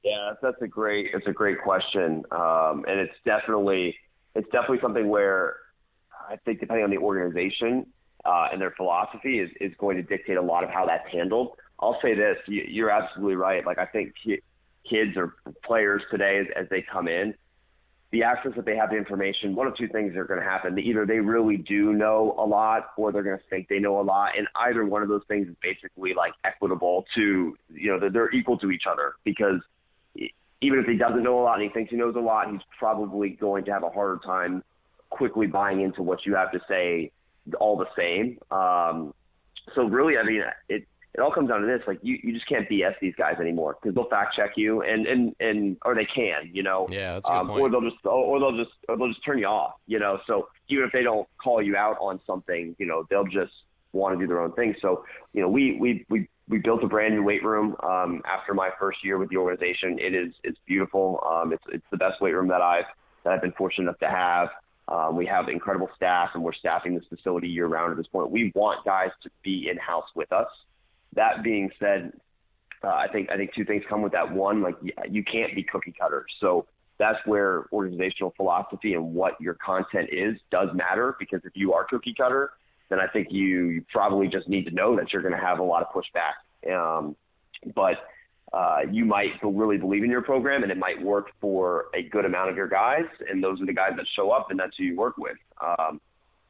Yeah, 0.02 0.34
that's 0.42 0.61
a 0.61 0.68
great 0.68 1.11
it's 1.14 1.26
a 1.26 1.32
great 1.32 1.61
question, 1.62 2.24
um, 2.30 2.84
and 2.86 3.00
it's 3.00 3.14
definitely 3.24 3.96
it's 4.34 4.48
definitely 4.50 4.80
something 4.82 5.09
where 5.09 5.57
I 6.28 6.36
think 6.44 6.61
depending 6.61 6.84
on 6.84 6.90
the 6.90 6.98
organization 6.98 7.86
uh, 8.24 8.48
and 8.52 8.61
their 8.61 8.72
philosophy 8.72 9.40
is 9.40 9.50
is 9.61 9.72
going 9.78 9.96
to 9.96 10.02
dictate 10.02 10.36
a 10.36 10.42
lot 10.42 10.64
of 10.64 10.70
how 10.70 10.86
that's 10.86 11.11
handled. 11.11 11.57
I'll 11.81 11.99
say 12.01 12.14
this: 12.14 12.37
you, 12.47 12.87
are 12.87 12.91
absolutely 12.91 13.37
right. 13.37 13.64
Like 13.64 13.79
I 13.79 13.87
think 13.87 14.14
kids 14.89 15.16
or 15.16 15.35
players 15.64 16.03
today, 16.11 16.39
as, 16.41 16.64
as 16.64 16.68
they 16.70 16.83
come 16.83 17.09
in, 17.09 17.35
the 18.12 18.22
access 18.22 18.53
that 18.55 18.64
they 18.64 18.77
have 18.77 18.91
to 18.91 18.97
information, 18.97 19.55
one 19.55 19.66
of 19.66 19.77
two 19.77 19.89
things 19.89 20.14
are 20.16 20.25
going 20.25 20.39
to 20.39 20.47
happen. 20.47 20.79
Either 20.79 21.05
they 21.05 21.18
really 21.18 21.57
do 21.57 21.93
know 21.93 22.35
a 22.39 22.47
lot, 22.47 22.91
or 22.97 23.11
they're 23.11 23.25
going 23.25 23.37
to 23.37 23.45
think 23.51 23.68
they 23.68 23.81
know 23.81 24.01
a 24.01 24.03
lot. 24.03 24.39
And 24.39 24.47
either 24.55 24.85
one 24.85 25.03
of 25.03 25.09
those 25.09 25.25
things 25.27 25.49
is 25.49 25.57
basically 25.61 26.14
like 26.14 26.33
equitable 26.45 27.05
to, 27.16 27.57
you 27.72 27.91
know, 27.91 27.99
they're, 27.99 28.11
they're 28.11 28.33
equal 28.33 28.57
to 28.59 28.70
each 28.70 28.85
other 28.89 29.14
because 29.25 29.61
even 30.61 30.79
if 30.79 30.87
he 30.87 30.97
doesn't 30.97 31.22
know 31.22 31.41
a 31.41 31.43
lot 31.43 31.55
and 31.55 31.64
he 31.64 31.68
thinks 31.70 31.91
he 31.91 31.97
knows 31.97 32.14
a 32.16 32.20
lot, 32.20 32.51
he's 32.51 32.61
probably 32.79 33.31
going 33.31 33.64
to 33.64 33.72
have 33.72 33.83
a 33.83 33.91
harder 33.91 34.20
time 34.25 34.62
quickly 35.11 35.47
buying 35.47 35.81
into 35.81 36.03
what 36.03 36.25
you 36.25 36.35
have 36.35 36.53
to 36.53 36.61
say 36.68 37.11
all 37.59 37.77
the 37.77 37.87
same. 37.97 38.39
Um, 38.51 39.12
so 39.75 39.85
really, 39.85 40.16
I 40.16 40.22
mean, 40.22 40.43
it, 40.68 40.87
it 41.15 41.21
all 41.21 41.31
comes 41.31 41.49
down 41.49 41.61
to 41.61 41.67
this: 41.67 41.81
like 41.87 42.01
you, 42.03 42.19
you 42.23 42.33
just 42.33 42.49
can't 42.49 42.69
BS 42.69 42.95
these 43.01 43.15
guys 43.17 43.37
anymore 43.41 43.77
because 43.81 43.95
they'll 43.95 44.09
fact 44.09 44.35
check 44.35 44.53
you, 44.57 44.83
and 44.83 45.07
and 45.07 45.35
and 45.39 45.77
or 45.85 45.95
they 45.95 46.07
can, 46.07 46.51
you 46.53 46.62
know. 46.62 46.89
Yeah, 46.91 47.15
that's 47.15 47.29
a 47.29 47.31
good 47.31 47.39
um, 47.39 47.49
point. 47.49 47.61
Or 47.61 47.71
they'll 47.71 47.89
just 47.89 48.05
or 48.05 48.41
they'll 48.41 48.57
just 48.57 48.73
or 48.89 48.97
they'll 48.97 49.09
just 49.09 49.25
turn 49.25 49.39
you 49.39 49.47
off, 49.47 49.75
you 49.87 49.99
know. 50.01 50.19
So 50.27 50.49
even 50.69 50.85
if 50.85 50.93
they 50.93 51.03
don't 51.03 51.29
call 51.39 51.62
you 51.62 51.77
out 51.77 51.97
on 52.01 52.21
something, 52.27 52.75
you 52.79 52.87
know, 52.87 53.07
they'll 53.09 53.27
just 53.27 53.53
want 53.93 54.19
to 54.19 54.25
do 54.25 54.27
their 54.27 54.41
own 54.41 54.53
thing. 54.53 54.75
So 54.83 55.05
you 55.33 55.41
know, 55.41 55.49
we 55.49 55.79
we 55.79 56.05
we 56.09 56.29
we 56.49 56.59
built 56.59 56.83
a 56.83 56.89
brand 56.89 57.15
new 57.15 57.23
weight 57.23 57.45
room 57.45 57.77
um, 57.83 58.21
after 58.27 58.53
my 58.53 58.71
first 58.79 59.05
year 59.05 59.17
with 59.17 59.31
the 59.31 59.37
organization. 59.37 59.99
It 60.01 60.15
is 60.15 60.35
it's 60.43 60.59
beautiful. 60.67 61.23
Um, 61.31 61.53
it's 61.53 61.65
it's 61.73 61.87
the 61.91 61.97
best 61.97 62.21
weight 62.21 62.33
room 62.33 62.49
that 62.49 62.61
I've 62.61 62.87
that 63.23 63.33
I've 63.33 63.43
been 63.43 63.53
fortunate 63.53 63.85
enough 63.85 64.01
to 64.01 64.09
have. 64.09 64.49
Um, 64.87 65.17
we 65.17 65.25
have 65.27 65.49
incredible 65.49 65.89
staff, 65.97 66.31
and 66.35 66.43
we're 66.43 66.53
staffing 66.53 66.95
this 66.95 67.05
facility 67.09 67.49
year 67.49 67.67
round 67.67 67.93
at 67.93 67.97
this 67.97 68.07
point. 68.09 68.31
We 68.31 68.53
want 68.55 68.85
guys 68.85 69.11
to 69.23 69.31
be 69.43 69.69
in 69.71 69.79
house 69.79 70.09
with 70.15 70.31
us. 70.33 70.49
That 71.15 71.43
being 71.43 71.71
said, 71.79 72.12
uh, 72.83 72.89
I 72.89 73.07
think 73.09 73.31
I 73.31 73.37
think 73.37 73.55
two 73.55 73.65
things 73.65 73.83
come 73.89 74.03
with 74.03 74.12
that. 74.12 74.31
One, 74.31 74.62
like 74.62 74.77
you 75.09 75.25
can't 75.25 75.55
be 75.55 75.62
cookie 75.62 75.95
cutter. 75.99 76.27
So 76.41 76.67
that's 76.99 77.19
where 77.27 77.67
organizational 77.73 78.33
philosophy 78.37 78.95
and 78.95 79.15
what 79.15 79.41
your 79.41 79.55
content 79.55 80.11
is 80.12 80.37
does 80.51 80.69
matter. 80.75 81.17
Because 81.19 81.41
if 81.45 81.53
you 81.55 81.73
are 81.73 81.85
cookie 81.85 82.15
cutter, 82.17 82.53
then 82.89 83.01
I 83.01 83.07
think 83.09 83.29
you, 83.31 83.69
you 83.69 83.85
probably 83.91 84.29
just 84.29 84.49
need 84.49 84.65
to 84.67 84.71
know 84.71 84.97
that 84.97 85.12
you're 85.12 85.23
going 85.23 85.35
to 85.35 85.41
have 85.41 85.59
a 85.59 85.62
lot 85.62 85.83
of 85.83 85.89
pushback. 85.93 86.73
Um, 86.73 87.17
but 87.75 87.97
uh, 88.53 88.81
you 88.91 89.05
might 89.05 89.31
really 89.43 89.79
believe 89.79 90.05
in 90.05 90.11
your 90.11 90.23
program 90.23 90.62
and 90.62 90.71
it 90.71 90.79
might 90.79 91.03
work 91.03 91.31
for 91.41 91.87
a 91.95 92.03
good 92.03 92.25
amount 92.25 92.51
of 92.51 92.57
your 92.57 92.69
guys, 92.69 93.07
and 93.29 93.43
those 93.43 93.61
are 93.61 93.67
the 93.67 93.73
guys 93.73 93.93
that 93.97 94.07
show 94.15 94.31
up, 94.31 94.51
and 94.51 94.61
that's 94.61 94.77
who 94.77 94.85
you 94.85 94.97
work 94.97 95.17
with. 95.19 95.37
Um, 95.61 96.01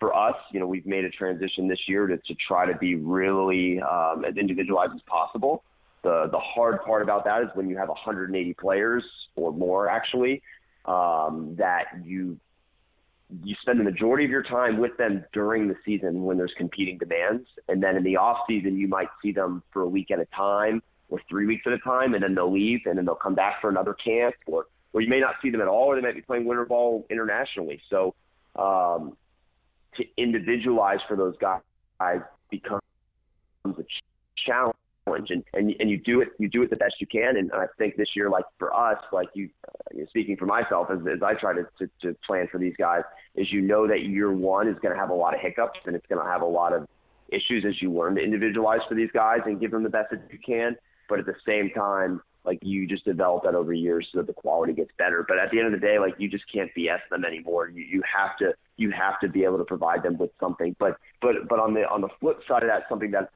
for 0.00 0.14
us, 0.14 0.36
you 0.52 0.60
know, 0.60 0.66
we've 0.66 0.86
made 0.86 1.04
a 1.04 1.10
transition 1.10 1.68
this 1.68 1.80
year 1.86 2.06
to, 2.06 2.16
to 2.16 2.34
try 2.46 2.66
to 2.66 2.76
be 2.76 2.94
really 2.94 3.80
um, 3.80 4.24
as 4.24 4.36
individualized 4.36 4.92
as 4.94 5.02
possible. 5.06 5.62
The 6.02 6.28
the 6.30 6.38
hard 6.38 6.82
part 6.84 7.02
about 7.02 7.24
that 7.24 7.42
is 7.42 7.48
when 7.54 7.68
you 7.68 7.78
have 7.78 7.88
180 7.88 8.54
players 8.54 9.02
or 9.36 9.52
more 9.52 9.88
actually 9.88 10.42
um, 10.84 11.54
that 11.58 11.84
you 12.04 12.38
you 13.42 13.54
spend 13.62 13.80
the 13.80 13.84
majority 13.84 14.24
of 14.24 14.30
your 14.30 14.42
time 14.42 14.78
with 14.78 14.96
them 14.98 15.24
during 15.32 15.68
the 15.68 15.76
season 15.84 16.24
when 16.24 16.36
there's 16.36 16.52
competing 16.58 16.98
demands, 16.98 17.48
and 17.68 17.82
then 17.82 17.96
in 17.96 18.02
the 18.04 18.16
off 18.16 18.38
season 18.46 18.76
you 18.76 18.86
might 18.86 19.08
see 19.22 19.32
them 19.32 19.62
for 19.72 19.82
a 19.82 19.88
week 19.88 20.10
at 20.10 20.20
a 20.20 20.26
time 20.26 20.82
or 21.08 21.20
three 21.28 21.46
weeks 21.46 21.62
at 21.66 21.72
a 21.72 21.78
time, 21.78 22.14
and 22.14 22.22
then 22.22 22.34
they'll 22.34 22.52
leave 22.52 22.80
and 22.84 22.98
then 22.98 23.04
they'll 23.04 23.14
come 23.14 23.34
back 23.34 23.60
for 23.60 23.70
another 23.70 23.94
camp, 23.94 24.34
or 24.46 24.66
or 24.92 25.00
you 25.00 25.08
may 25.08 25.20
not 25.20 25.36
see 25.40 25.50
them 25.50 25.60
at 25.60 25.68
all, 25.68 25.86
or 25.86 25.96
they 25.96 26.02
might 26.02 26.14
be 26.14 26.20
playing 26.20 26.44
winter 26.44 26.66
ball 26.66 27.06
internationally. 27.08 27.80
So 27.88 28.14
um, 28.56 29.16
to 29.96 30.04
individualize 30.16 30.98
for 31.06 31.16
those 31.16 31.36
guys 31.38 31.60
becomes 32.50 32.80
a 33.66 33.84
challenge. 34.46 34.74
And, 35.06 35.44
and 35.52 35.74
and 35.78 35.90
you 35.90 35.98
do 35.98 36.22
it 36.22 36.28
you 36.38 36.48
do 36.48 36.62
it 36.62 36.70
the 36.70 36.76
best 36.76 36.94
you 36.98 37.06
can. 37.06 37.36
And 37.36 37.52
I 37.52 37.66
think 37.76 37.96
this 37.96 38.08
year 38.16 38.30
like 38.30 38.46
for 38.58 38.74
us 38.74 38.96
like 39.12 39.28
you, 39.34 39.50
uh, 39.68 40.02
speaking 40.08 40.36
for 40.36 40.46
myself 40.46 40.88
as, 40.90 40.98
as 41.00 41.22
I 41.22 41.34
try 41.34 41.52
to, 41.52 41.68
to 41.78 41.90
to 42.00 42.16
plan 42.26 42.48
for 42.50 42.58
these 42.58 42.72
guys 42.78 43.02
is 43.34 43.52
you 43.52 43.60
know 43.60 43.86
that 43.86 44.04
year 44.04 44.32
one 44.32 44.66
is 44.66 44.76
going 44.80 44.94
to 44.94 44.98
have 44.98 45.10
a 45.10 45.14
lot 45.14 45.34
of 45.34 45.40
hiccups 45.40 45.78
and 45.84 45.94
it's 45.94 46.06
going 46.06 46.24
to 46.24 46.30
have 46.30 46.40
a 46.40 46.46
lot 46.46 46.72
of 46.72 46.88
issues 47.28 47.66
as 47.68 47.82
you 47.82 47.92
learn 47.92 48.14
to 48.14 48.22
individualize 48.22 48.80
for 48.88 48.94
these 48.94 49.10
guys 49.12 49.40
and 49.44 49.60
give 49.60 49.72
them 49.72 49.82
the 49.82 49.90
best 49.90 50.10
that 50.10 50.22
you 50.32 50.38
can. 50.38 50.74
But 51.06 51.18
at 51.18 51.26
the 51.26 51.36
same 51.46 51.70
time 51.70 52.22
like 52.44 52.58
you 52.62 52.86
just 52.86 53.04
develop 53.04 53.44
that 53.44 53.54
over 53.54 53.72
years 53.72 54.06
so 54.12 54.18
that 54.18 54.26
the 54.26 54.32
quality 54.32 54.72
gets 54.72 54.90
better. 54.98 55.24
But 55.26 55.38
at 55.38 55.50
the 55.50 55.58
end 55.58 55.72
of 55.72 55.80
the 55.80 55.84
day, 55.84 55.98
like 55.98 56.14
you 56.18 56.28
just 56.28 56.44
can't 56.52 56.70
BS 56.76 57.00
them 57.10 57.24
anymore. 57.24 57.68
You 57.68 57.82
you 57.82 58.02
have 58.02 58.36
to 58.38 58.54
you 58.76 58.90
have 58.90 59.18
to 59.20 59.28
be 59.28 59.44
able 59.44 59.58
to 59.58 59.64
provide 59.64 60.02
them 60.02 60.18
with 60.18 60.30
something. 60.38 60.76
But 60.78 60.98
but 61.22 61.48
but 61.48 61.58
on 61.58 61.74
the 61.74 61.88
on 61.88 62.00
the 62.00 62.08
flip 62.20 62.40
side 62.46 62.62
of 62.62 62.68
that, 62.68 62.82
something 62.88 63.10
that 63.12 63.30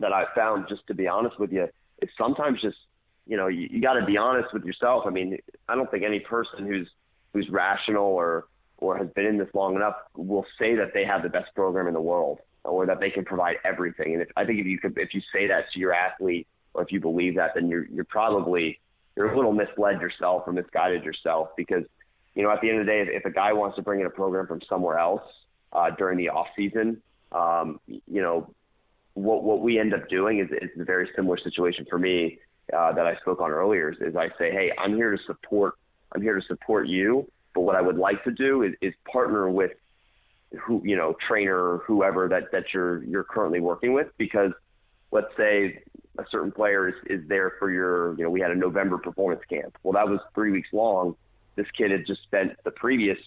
that 0.00 0.12
I 0.12 0.24
found, 0.34 0.66
just 0.68 0.86
to 0.88 0.94
be 0.94 1.06
honest 1.06 1.38
with 1.38 1.52
you, 1.52 1.68
is 2.02 2.10
sometimes 2.18 2.60
just 2.60 2.78
you 3.26 3.36
know 3.36 3.46
you, 3.46 3.68
you 3.70 3.80
got 3.80 3.94
to 3.94 4.04
be 4.04 4.16
honest 4.16 4.52
with 4.52 4.64
yourself. 4.64 5.04
I 5.06 5.10
mean, 5.10 5.38
I 5.68 5.76
don't 5.76 5.90
think 5.90 6.02
any 6.04 6.20
person 6.20 6.66
who's 6.66 6.88
who's 7.32 7.48
rational 7.50 8.04
or 8.04 8.46
or 8.78 8.96
has 8.98 9.08
been 9.14 9.26
in 9.26 9.38
this 9.38 9.48
long 9.54 9.76
enough 9.76 9.94
will 10.16 10.46
say 10.58 10.74
that 10.74 10.92
they 10.94 11.04
have 11.04 11.22
the 11.22 11.28
best 11.28 11.54
program 11.54 11.86
in 11.86 11.94
the 11.94 12.00
world 12.00 12.40
or 12.64 12.86
that 12.86 12.98
they 12.98 13.10
can 13.10 13.24
provide 13.24 13.56
everything. 13.64 14.14
And 14.14 14.22
if, 14.22 14.28
I 14.36 14.44
think 14.44 14.58
if 14.58 14.66
you 14.66 14.78
could, 14.78 14.96
if 14.96 15.14
you 15.14 15.20
say 15.32 15.46
that 15.48 15.64
to 15.72 15.78
your 15.78 15.92
athlete 15.92 16.46
or 16.74 16.82
if 16.82 16.92
you 16.92 17.00
believe 17.00 17.36
that, 17.36 17.52
then 17.54 17.68
you're 17.68 17.86
you're 17.86 18.04
probably 18.04 18.80
you're 19.16 19.32
a 19.32 19.36
little 19.36 19.52
misled 19.52 20.00
yourself 20.00 20.44
or 20.46 20.52
misguided 20.52 21.04
yourself 21.04 21.48
because 21.56 21.84
you 22.34 22.42
know 22.42 22.50
at 22.50 22.60
the 22.60 22.70
end 22.70 22.80
of 22.80 22.86
the 22.86 22.92
day, 22.92 23.00
if, 23.00 23.08
if 23.08 23.24
a 23.24 23.30
guy 23.30 23.52
wants 23.52 23.76
to 23.76 23.82
bring 23.82 24.00
in 24.00 24.06
a 24.06 24.10
program 24.10 24.46
from 24.46 24.60
somewhere 24.68 24.98
else 24.98 25.22
uh, 25.72 25.90
during 25.90 26.16
the 26.18 26.28
off 26.28 26.46
season, 26.56 27.02
um, 27.32 27.80
you 27.86 28.22
know 28.22 28.52
what 29.14 29.42
what 29.42 29.60
we 29.60 29.78
end 29.78 29.94
up 29.94 30.08
doing 30.08 30.38
is 30.38 30.48
is 30.50 30.80
a 30.80 30.84
very 30.84 31.08
similar 31.16 31.38
situation 31.38 31.86
for 31.88 31.98
me 31.98 32.38
uh, 32.76 32.92
that 32.92 33.06
I 33.06 33.16
spoke 33.16 33.40
on 33.40 33.50
earlier. 33.50 33.90
Is, 33.90 33.98
is 34.00 34.16
I 34.16 34.28
say, 34.38 34.50
hey, 34.50 34.72
I'm 34.78 34.94
here 34.96 35.16
to 35.16 35.22
support 35.26 35.74
I'm 36.12 36.22
here 36.22 36.38
to 36.38 36.46
support 36.46 36.88
you, 36.88 37.30
but 37.54 37.62
what 37.62 37.76
I 37.76 37.80
would 37.80 37.96
like 37.96 38.22
to 38.24 38.32
do 38.32 38.62
is, 38.62 38.74
is 38.80 38.94
partner 39.10 39.50
with 39.50 39.72
who 40.58 40.82
you 40.84 40.96
know 40.96 41.14
trainer 41.28 41.56
or 41.56 41.78
whoever 41.78 42.28
that 42.28 42.50
that 42.52 42.64
you're 42.72 43.02
you're 43.04 43.24
currently 43.24 43.60
working 43.60 43.92
with 43.92 44.08
because 44.18 44.50
let's 45.12 45.34
say 45.36 45.82
a 46.20 46.26
certain 46.30 46.52
player 46.52 46.88
is, 46.88 46.94
is 47.06 47.28
there 47.28 47.52
for 47.58 47.70
your, 47.70 48.16
you 48.16 48.24
know, 48.24 48.30
we 48.30 48.40
had 48.40 48.50
a 48.50 48.54
November 48.54 48.98
performance 48.98 49.42
camp. 49.48 49.76
Well, 49.82 49.92
that 49.92 50.08
was 50.08 50.20
three 50.34 50.52
weeks 50.52 50.68
long. 50.72 51.16
This 51.56 51.66
kid 51.76 51.90
had 51.90 52.06
just 52.06 52.22
spent 52.22 52.52
the 52.64 52.70
previous 52.70 53.18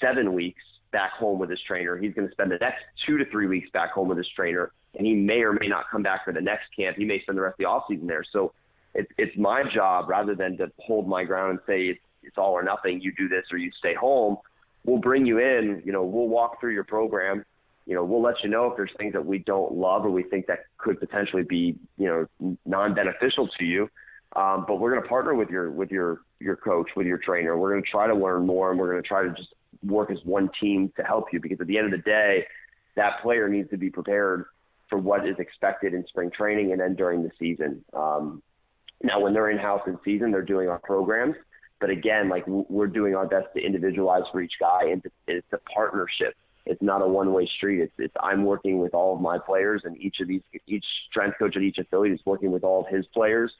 seven 0.00 0.32
weeks 0.32 0.62
back 0.92 1.12
home 1.12 1.38
with 1.38 1.50
his 1.50 1.60
trainer. 1.66 1.96
He's 1.96 2.14
going 2.14 2.28
to 2.28 2.32
spend 2.32 2.50
the 2.50 2.58
next 2.58 2.82
two 3.06 3.18
to 3.18 3.24
three 3.30 3.46
weeks 3.46 3.68
back 3.72 3.90
home 3.92 4.08
with 4.08 4.18
his 4.18 4.28
trainer. 4.36 4.72
and 4.96 5.06
he 5.06 5.14
may 5.14 5.40
or 5.42 5.52
may 5.52 5.68
not 5.68 5.84
come 5.90 6.02
back 6.02 6.24
for 6.24 6.32
the 6.32 6.40
next 6.40 6.66
camp. 6.76 6.96
He 6.96 7.04
may 7.04 7.20
spend 7.22 7.36
the 7.38 7.42
rest 7.42 7.54
of 7.54 7.58
the 7.58 7.64
off 7.64 7.84
season 7.88 8.06
there. 8.06 8.24
So 8.32 8.52
it's 8.94 9.10
it's 9.18 9.36
my 9.36 9.64
job 9.74 10.08
rather 10.08 10.34
than 10.34 10.56
to 10.58 10.70
hold 10.78 11.08
my 11.08 11.24
ground 11.24 11.50
and 11.50 11.58
say 11.66 11.86
it's, 11.86 12.00
it's 12.22 12.38
all 12.38 12.52
or 12.52 12.62
nothing. 12.62 13.00
You 13.00 13.12
do 13.16 13.28
this 13.28 13.44
or 13.52 13.58
you 13.58 13.70
stay 13.78 13.94
home. 13.94 14.36
We'll 14.84 14.98
bring 14.98 15.26
you 15.26 15.38
in. 15.38 15.82
You 15.84 15.92
know, 15.92 16.04
we'll 16.04 16.28
walk 16.28 16.60
through 16.60 16.72
your 16.74 16.84
program. 16.84 17.44
You 17.86 17.94
know, 17.94 18.04
we'll 18.04 18.22
let 18.22 18.42
you 18.42 18.48
know 18.48 18.66
if 18.70 18.76
there's 18.76 18.92
things 18.96 19.12
that 19.12 19.24
we 19.24 19.38
don't 19.38 19.74
love 19.74 20.04
or 20.04 20.10
we 20.10 20.22
think 20.22 20.46
that 20.46 20.60
could 20.78 20.98
potentially 20.98 21.42
be 21.42 21.76
you 21.98 22.28
know 22.40 22.56
non-beneficial 22.64 23.48
to 23.58 23.64
you. 23.64 23.90
Um, 24.36 24.64
but 24.66 24.80
we're 24.80 24.90
going 24.90 25.02
to 25.02 25.08
partner 25.08 25.34
with 25.34 25.50
your 25.50 25.70
with 25.70 25.90
your 25.90 26.22
your 26.40 26.56
coach, 26.56 26.88
with 26.96 27.06
your 27.06 27.18
trainer. 27.18 27.56
We're 27.56 27.70
going 27.70 27.84
to 27.84 27.90
try 27.90 28.06
to 28.06 28.14
learn 28.14 28.46
more, 28.46 28.70
and 28.70 28.78
we're 28.78 28.90
going 28.90 29.02
to 29.02 29.08
try 29.08 29.22
to 29.22 29.30
just 29.30 29.54
work 29.84 30.10
as 30.10 30.18
one 30.24 30.50
team 30.60 30.92
to 30.96 31.02
help 31.02 31.26
you. 31.32 31.40
Because 31.40 31.60
at 31.60 31.66
the 31.66 31.78
end 31.78 31.86
of 31.86 31.92
the 31.92 32.04
day, 32.04 32.46
that 32.96 33.22
player 33.22 33.48
needs 33.48 33.70
to 33.70 33.76
be 33.76 33.90
prepared 33.90 34.46
for 34.88 34.98
what 34.98 35.26
is 35.26 35.36
expected 35.38 35.94
in 35.94 36.06
spring 36.06 36.30
training 36.30 36.72
and 36.72 36.80
then 36.80 36.94
during 36.94 37.22
the 37.22 37.30
season. 37.38 37.84
Um, 37.92 38.42
now, 39.02 39.20
when 39.20 39.34
they're 39.34 39.50
in 39.50 39.58
house 39.58 39.82
in 39.86 39.98
season, 40.04 40.30
they're 40.30 40.42
doing 40.42 40.68
our 40.68 40.78
programs. 40.78 41.36
But 41.80 41.90
again, 41.90 42.28
like 42.28 42.46
we're 42.46 42.86
doing 42.86 43.14
our 43.14 43.26
best 43.26 43.48
to 43.56 43.62
individualize 43.62 44.22
for 44.32 44.40
each 44.40 44.54
guy, 44.58 44.86
and 44.90 45.02
it's 45.26 45.46
a 45.52 45.58
partnership. 45.58 46.34
It's 46.66 46.80
not 46.82 47.02
a 47.02 47.06
one-way 47.06 47.46
street. 47.56 47.80
It's, 47.80 47.92
it's 47.98 48.14
I'm 48.20 48.44
working 48.44 48.78
with 48.78 48.94
all 48.94 49.14
of 49.14 49.20
my 49.20 49.38
players, 49.38 49.82
and 49.84 49.96
each 50.00 50.16
of 50.20 50.28
these, 50.28 50.42
each 50.66 50.84
strength 51.10 51.38
coach 51.38 51.56
at 51.56 51.62
each 51.62 51.78
affiliate 51.78 52.14
is 52.14 52.20
working 52.24 52.52
with 52.52 52.64
all 52.64 52.86
of 52.86 52.88
his 52.88 53.04
players 53.12 53.52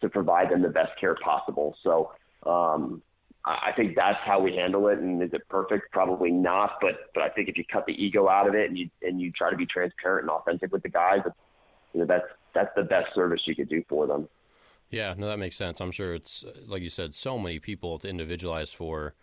to 0.00 0.08
provide 0.08 0.50
them 0.50 0.62
the 0.62 0.68
best 0.68 0.92
care 1.00 1.16
possible. 1.16 1.76
So 1.82 2.12
um, 2.46 3.02
I 3.44 3.72
think 3.76 3.96
that's 3.96 4.18
how 4.24 4.40
we 4.40 4.54
handle 4.54 4.86
it. 4.88 4.98
And 4.98 5.22
is 5.22 5.30
it 5.32 5.48
perfect? 5.48 5.90
Probably 5.90 6.30
not. 6.30 6.78
But 6.80 7.10
but 7.14 7.24
I 7.24 7.28
think 7.30 7.48
if 7.48 7.58
you 7.58 7.64
cut 7.64 7.86
the 7.86 7.92
ego 7.92 8.28
out 8.28 8.46
of 8.48 8.54
it 8.54 8.68
and 8.68 8.78
you 8.78 8.88
and 9.02 9.20
you 9.20 9.32
try 9.32 9.50
to 9.50 9.56
be 9.56 9.66
transparent 9.66 10.24
and 10.24 10.30
authentic 10.30 10.72
with 10.72 10.82
the 10.82 10.88
guys, 10.88 11.20
you 11.92 12.00
know 12.00 12.06
that's 12.06 12.26
that's 12.54 12.70
the 12.76 12.84
best 12.84 13.14
service 13.14 13.40
you 13.46 13.56
could 13.56 13.68
do 13.68 13.82
for 13.88 14.06
them. 14.06 14.28
Yeah, 14.90 15.14
no, 15.16 15.26
that 15.26 15.38
makes 15.38 15.56
sense. 15.56 15.80
I'm 15.80 15.90
sure 15.90 16.14
it's 16.14 16.44
like 16.66 16.82
you 16.82 16.90
said, 16.90 17.14
so 17.14 17.38
many 17.38 17.58
people 17.58 17.98
to 18.00 18.08
individualize 18.08 18.72
for, 18.72 19.14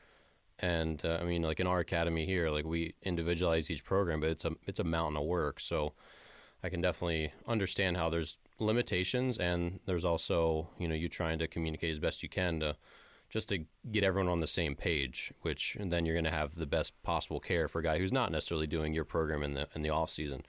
and 0.61 1.03
uh, 1.05 1.19
I 1.21 1.23
mean, 1.23 1.41
like 1.41 1.59
in 1.59 1.67
our 1.67 1.79
academy 1.79 2.25
here, 2.25 2.49
like 2.49 2.65
we 2.65 2.93
individualize 3.03 3.69
each 3.71 3.83
program, 3.83 4.19
but 4.19 4.29
it's 4.29 4.45
a 4.45 4.51
it's 4.65 4.79
a 4.79 4.83
mountain 4.83 5.17
of 5.17 5.25
work. 5.25 5.59
So 5.59 5.93
I 6.63 6.69
can 6.69 6.81
definitely 6.81 7.31
understand 7.47 7.97
how 7.97 8.09
there's 8.09 8.37
limitations, 8.59 9.37
and 9.37 9.79
there's 9.85 10.05
also 10.05 10.69
you 10.77 10.87
know 10.87 10.95
you 10.95 11.09
trying 11.09 11.39
to 11.39 11.47
communicate 11.47 11.91
as 11.91 11.99
best 11.99 12.23
you 12.23 12.29
can 12.29 12.59
to 12.59 12.75
just 13.29 13.49
to 13.49 13.63
get 13.91 14.03
everyone 14.03 14.31
on 14.31 14.39
the 14.39 14.47
same 14.47 14.75
page, 14.75 15.31
which 15.41 15.77
and 15.79 15.91
then 15.91 16.05
you're 16.05 16.15
going 16.15 16.25
to 16.25 16.31
have 16.31 16.55
the 16.55 16.65
best 16.65 17.01
possible 17.03 17.39
care 17.39 17.67
for 17.67 17.79
a 17.79 17.83
guy 17.83 17.99
who's 17.99 18.11
not 18.11 18.31
necessarily 18.31 18.67
doing 18.67 18.93
your 18.93 19.05
program 19.05 19.43
in 19.43 19.53
the 19.53 19.67
in 19.75 19.81
the 19.81 19.89
off 19.89 20.09
season. 20.09 20.43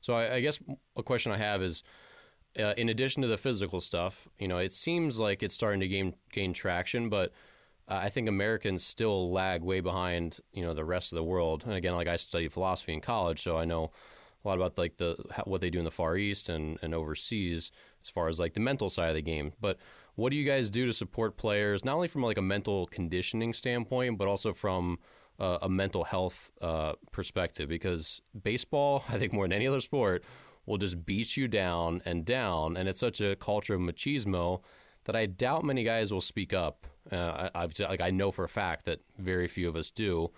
So 0.00 0.14
I, 0.14 0.34
I 0.34 0.40
guess 0.40 0.60
a 0.96 1.02
question 1.02 1.32
I 1.32 1.38
have 1.38 1.62
is, 1.62 1.82
uh, 2.58 2.74
in 2.76 2.90
addition 2.90 3.22
to 3.22 3.28
the 3.28 3.38
physical 3.38 3.80
stuff, 3.80 4.28
you 4.38 4.46
know, 4.46 4.58
it 4.58 4.72
seems 4.72 5.18
like 5.18 5.42
it's 5.42 5.54
starting 5.54 5.80
to 5.80 5.88
gain 5.88 6.14
gain 6.32 6.52
traction, 6.52 7.08
but 7.08 7.32
uh, 7.88 8.00
I 8.02 8.08
think 8.08 8.28
Americans 8.28 8.84
still 8.84 9.32
lag 9.32 9.62
way 9.62 9.80
behind, 9.80 10.40
you 10.52 10.62
know, 10.62 10.74
the 10.74 10.84
rest 10.84 11.12
of 11.12 11.16
the 11.16 11.24
world. 11.24 11.64
And 11.64 11.74
again, 11.74 11.94
like 11.94 12.08
I 12.08 12.16
studied 12.16 12.52
philosophy 12.52 12.92
in 12.92 13.00
college, 13.00 13.42
so 13.42 13.56
I 13.56 13.64
know 13.64 13.92
a 14.44 14.48
lot 14.48 14.58
about 14.58 14.78
like 14.78 14.96
the 14.96 15.16
what 15.44 15.60
they 15.60 15.70
do 15.70 15.78
in 15.78 15.84
the 15.84 15.90
Far 15.90 16.16
East 16.16 16.48
and, 16.48 16.78
and 16.82 16.94
overseas 16.94 17.70
as 18.02 18.10
far 18.10 18.28
as 18.28 18.38
like 18.38 18.54
the 18.54 18.60
mental 18.60 18.90
side 18.90 19.08
of 19.08 19.14
the 19.14 19.22
game. 19.22 19.52
But 19.60 19.78
what 20.14 20.30
do 20.30 20.36
you 20.36 20.44
guys 20.44 20.70
do 20.70 20.86
to 20.86 20.92
support 20.92 21.36
players, 21.36 21.84
not 21.84 21.94
only 21.94 22.08
from 22.08 22.22
like 22.22 22.38
a 22.38 22.42
mental 22.42 22.86
conditioning 22.86 23.52
standpoint, 23.52 24.18
but 24.18 24.28
also 24.28 24.52
from 24.52 24.98
uh, 25.38 25.58
a 25.62 25.68
mental 25.68 26.04
health 26.04 26.52
uh, 26.62 26.94
perspective? 27.12 27.68
Because 27.68 28.20
baseball, 28.42 29.04
I 29.08 29.18
think 29.18 29.32
more 29.32 29.44
than 29.44 29.52
any 29.52 29.66
other 29.66 29.80
sport, 29.80 30.24
will 30.64 30.78
just 30.78 31.06
beat 31.06 31.36
you 31.36 31.46
down 31.46 32.02
and 32.04 32.24
down, 32.24 32.76
and 32.76 32.88
it's 32.88 32.98
such 32.98 33.20
a 33.20 33.36
culture 33.36 33.74
of 33.74 33.80
machismo 33.80 34.60
that 35.06 35.16
I 35.16 35.26
doubt 35.26 35.64
many 35.64 35.82
guys 35.84 36.12
will 36.12 36.20
speak 36.20 36.52
up. 36.52 36.86
Uh, 37.10 37.48
I, 37.54 37.62
I've 37.62 37.78
like 37.78 38.00
I 38.00 38.10
know 38.10 38.30
for 38.30 38.44
a 38.44 38.48
fact 38.48 38.84
that 38.84 39.00
very 39.18 39.46
few 39.46 39.68
of 39.68 39.76
us 39.76 39.90
do. 39.90 40.30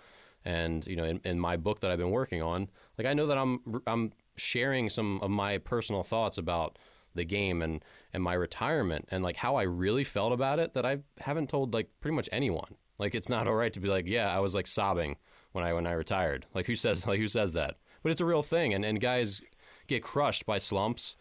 And 0.45 0.85
you 0.87 0.95
know, 0.95 1.03
in, 1.03 1.19
in 1.25 1.39
my 1.39 1.57
book 1.57 1.81
that 1.81 1.91
I've 1.91 1.97
been 1.97 2.11
working 2.11 2.41
on, 2.41 2.69
like 2.97 3.07
I 3.07 3.13
know 3.13 3.27
that 3.27 3.37
I'm 3.37 3.81
I'm 3.85 4.13
sharing 4.37 4.89
some 4.89 5.19
of 5.21 5.29
my 5.29 5.57
personal 5.57 6.03
thoughts 6.03 6.37
about 6.37 6.79
the 7.15 7.25
game 7.25 7.61
and 7.61 7.83
and 8.13 8.23
my 8.23 8.33
retirement 8.33 9.07
and 9.11 9.23
like 9.23 9.35
how 9.35 9.55
I 9.55 9.63
really 9.63 10.03
felt 10.03 10.31
about 10.31 10.59
it 10.59 10.73
that 10.75 10.85
I 10.85 10.99
haven't 11.19 11.49
told 11.49 11.73
like 11.73 11.89
pretty 11.99 12.15
much 12.15 12.29
anyone. 12.31 12.75
Like 12.97 13.15
it's 13.15 13.29
not 13.29 13.47
all 13.49 13.55
right 13.55 13.73
to 13.73 13.79
be 13.79 13.89
like, 13.89 14.07
yeah, 14.07 14.33
I 14.33 14.39
was 14.39 14.55
like 14.55 14.67
sobbing 14.67 15.17
when 15.51 15.65
I 15.65 15.73
when 15.73 15.87
I 15.87 15.91
retired. 15.93 16.45
Like 16.53 16.67
who 16.67 16.75
says 16.75 17.07
like 17.07 17.19
who 17.19 17.27
says 17.27 17.53
that? 17.53 17.77
But 18.03 18.11
it's 18.11 18.21
a 18.21 18.25
real 18.25 18.43
thing 18.43 18.73
and 18.73 18.85
and 18.85 19.01
guys 19.01 19.41
get 19.87 20.03
crushed 20.03 20.45
by 20.45 20.59
slumps. 20.59 21.17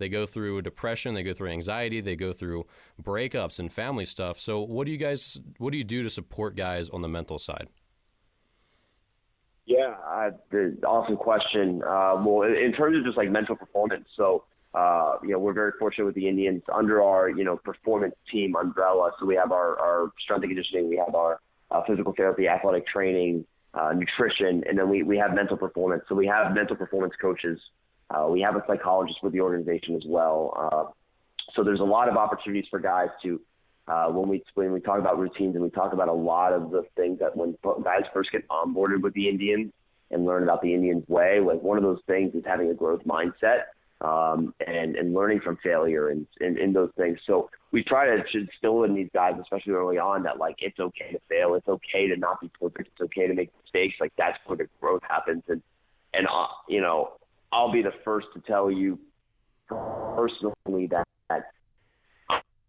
They 0.00 0.08
go 0.08 0.26
through 0.26 0.62
depression, 0.62 1.14
they 1.14 1.22
go 1.22 1.32
through 1.32 1.50
anxiety, 1.50 2.00
they 2.00 2.16
go 2.16 2.32
through 2.32 2.66
breakups 3.00 3.60
and 3.60 3.70
family 3.70 4.06
stuff. 4.06 4.40
So 4.40 4.62
what 4.62 4.86
do 4.86 4.90
you 4.90 4.98
guys 4.98 5.38
what 5.58 5.70
do 5.70 5.78
you 5.78 5.84
do 5.84 6.02
to 6.02 6.10
support 6.10 6.56
guys 6.56 6.90
on 6.90 7.02
the 7.02 7.08
mental 7.08 7.38
side? 7.38 7.68
Yeah, 9.66 9.94
uh, 10.04 10.30
awesome 10.84 11.16
question. 11.16 11.82
Uh, 11.86 12.20
well, 12.26 12.42
in 12.42 12.72
terms 12.72 12.96
of 12.96 13.04
just 13.04 13.16
like 13.16 13.30
mental 13.30 13.54
performance, 13.54 14.08
so 14.16 14.44
uh, 14.74 15.14
you 15.22 15.30
know, 15.30 15.38
we're 15.38 15.52
very 15.52 15.72
fortunate 15.78 16.06
with 16.06 16.14
the 16.14 16.28
Indians 16.28 16.62
under 16.72 17.02
our, 17.02 17.28
you 17.28 17.44
know, 17.44 17.56
performance 17.56 18.14
team 18.30 18.54
umbrella. 18.56 19.10
So 19.18 19.26
we 19.26 19.34
have 19.34 19.52
our, 19.52 19.78
our 19.78 20.12
strength 20.22 20.42
and 20.44 20.50
conditioning, 20.50 20.88
we 20.88 20.96
have 20.96 21.14
our 21.14 21.40
uh, 21.70 21.82
physical 21.86 22.14
therapy, 22.16 22.48
athletic 22.48 22.86
training, 22.86 23.44
uh, 23.74 23.92
nutrition, 23.92 24.64
and 24.68 24.78
then 24.78 24.88
we, 24.88 25.02
we 25.02 25.18
have 25.18 25.34
mental 25.34 25.56
performance. 25.56 26.04
So 26.08 26.14
we 26.14 26.26
have 26.26 26.54
mental 26.54 26.76
performance 26.76 27.14
coaches. 27.20 27.58
Uh, 28.10 28.26
we 28.28 28.40
have 28.40 28.56
a 28.56 28.64
psychologist 28.66 29.18
with 29.22 29.32
the 29.32 29.40
organization 29.40 29.94
as 29.94 30.02
well. 30.06 30.52
Uh, 30.56 30.92
so 31.54 31.64
there's 31.64 31.80
a 31.80 31.84
lot 31.84 32.08
of 32.08 32.16
opportunities 32.16 32.66
for 32.70 32.78
guys 32.78 33.08
to, 33.22 33.40
uh, 33.88 34.06
when 34.08 34.28
we 34.28 34.42
when 34.54 34.72
we 34.72 34.80
talk 34.80 34.98
about 34.98 35.18
routines 35.18 35.54
and 35.54 35.64
we 35.64 35.70
talk 35.70 35.92
about 35.92 36.08
a 36.08 36.12
lot 36.12 36.52
of 36.52 36.70
the 36.70 36.84
things 36.96 37.18
that 37.18 37.36
when 37.36 37.56
guys 37.82 38.02
first 38.12 38.30
get 38.30 38.46
onboarded 38.48 39.02
with 39.02 39.14
the 39.14 39.28
Indians 39.28 39.72
and 40.10 40.24
learn 40.24 40.42
about 40.42 40.62
the 40.62 40.72
Indians 40.72 41.04
way, 41.08 41.40
like 41.40 41.62
one 41.62 41.76
of 41.76 41.82
those 41.82 42.00
things 42.06 42.34
is 42.34 42.44
having 42.46 42.70
a 42.70 42.74
growth 42.74 43.02
mindset 43.04 43.62
um, 44.00 44.54
and 44.66 44.96
and 44.96 45.12
learning 45.12 45.40
from 45.40 45.56
failure 45.62 46.08
and, 46.08 46.26
and 46.40 46.56
and 46.56 46.74
those 46.74 46.90
things. 46.96 47.18
So 47.26 47.50
we 47.72 47.82
try 47.82 48.06
to 48.06 48.22
instill 48.32 48.84
in 48.84 48.94
these 48.94 49.10
guys, 49.12 49.34
especially 49.40 49.72
early 49.72 49.98
on, 49.98 50.22
that 50.24 50.38
like 50.38 50.56
it's 50.58 50.78
okay 50.78 51.12
to 51.12 51.20
fail, 51.28 51.54
it's 51.54 51.68
okay 51.68 52.08
to 52.08 52.16
not 52.16 52.40
be 52.40 52.50
perfect, 52.60 52.90
it's 52.92 53.00
okay 53.00 53.26
to 53.26 53.34
make 53.34 53.50
mistakes. 53.62 53.96
Like 54.00 54.12
that's 54.16 54.38
where 54.46 54.56
the 54.56 54.68
growth 54.80 55.02
happens. 55.08 55.42
And 55.48 55.62
and 56.14 56.26
uh, 56.26 56.46
you 56.68 56.80
know, 56.80 57.12
I'll 57.52 57.72
be 57.72 57.82
the 57.82 57.92
first 58.04 58.28
to 58.34 58.40
tell 58.40 58.70
you 58.70 58.98
personally 59.68 60.86
that, 60.88 61.06
that 61.28 61.44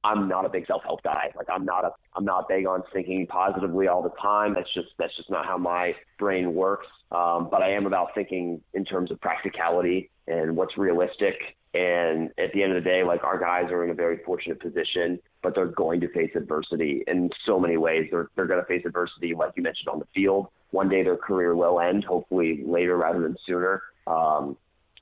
I'm 0.03 0.27
not 0.27 0.45
a 0.45 0.49
big 0.49 0.65
self-help 0.65 1.03
guy. 1.03 1.31
Like 1.35 1.47
I'm 1.51 1.65
not 1.65 1.85
a 1.85 1.91
I'm 2.15 2.25
not 2.25 2.47
big 2.47 2.65
on 2.65 2.83
thinking 2.91 3.27
positively 3.27 3.87
all 3.87 4.01
the 4.01 4.13
time. 4.21 4.53
That's 4.53 4.71
just 4.73 4.89
that's 4.97 5.15
just 5.15 5.29
not 5.29 5.45
how 5.45 5.57
my 5.57 5.93
brain 6.17 6.53
works. 6.53 6.87
Um, 7.11 7.49
but 7.51 7.61
I 7.61 7.71
am 7.73 7.85
about 7.85 8.09
thinking 8.15 8.61
in 8.73 8.85
terms 8.85 9.11
of 9.11 9.21
practicality 9.21 10.09
and 10.27 10.55
what's 10.55 10.77
realistic. 10.77 11.35
And 11.73 12.31
at 12.37 12.51
the 12.53 12.63
end 12.63 12.75
of 12.75 12.83
the 12.83 12.89
day, 12.89 13.03
like 13.03 13.23
our 13.23 13.39
guys 13.39 13.71
are 13.71 13.83
in 13.83 13.91
a 13.91 13.93
very 13.93 14.19
fortunate 14.25 14.59
position, 14.59 15.19
but 15.41 15.55
they're 15.55 15.67
going 15.67 16.01
to 16.01 16.09
face 16.09 16.31
adversity 16.35 17.03
in 17.07 17.29
so 17.45 17.59
many 17.59 17.77
ways. 17.77 18.07
They're 18.11 18.29
they're 18.35 18.47
going 18.47 18.59
to 18.59 18.65
face 18.65 18.83
adversity, 18.85 19.35
like 19.35 19.51
you 19.55 19.63
mentioned, 19.63 19.87
on 19.87 19.99
the 19.99 20.07
field. 20.13 20.47
One 20.71 20.89
day 20.89 21.03
their 21.03 21.17
career 21.17 21.55
will 21.55 21.79
end, 21.79 22.03
hopefully 22.03 22.63
later 22.65 22.97
rather 22.97 23.21
than 23.21 23.37
sooner. 23.45 23.83
Um, 24.07 24.57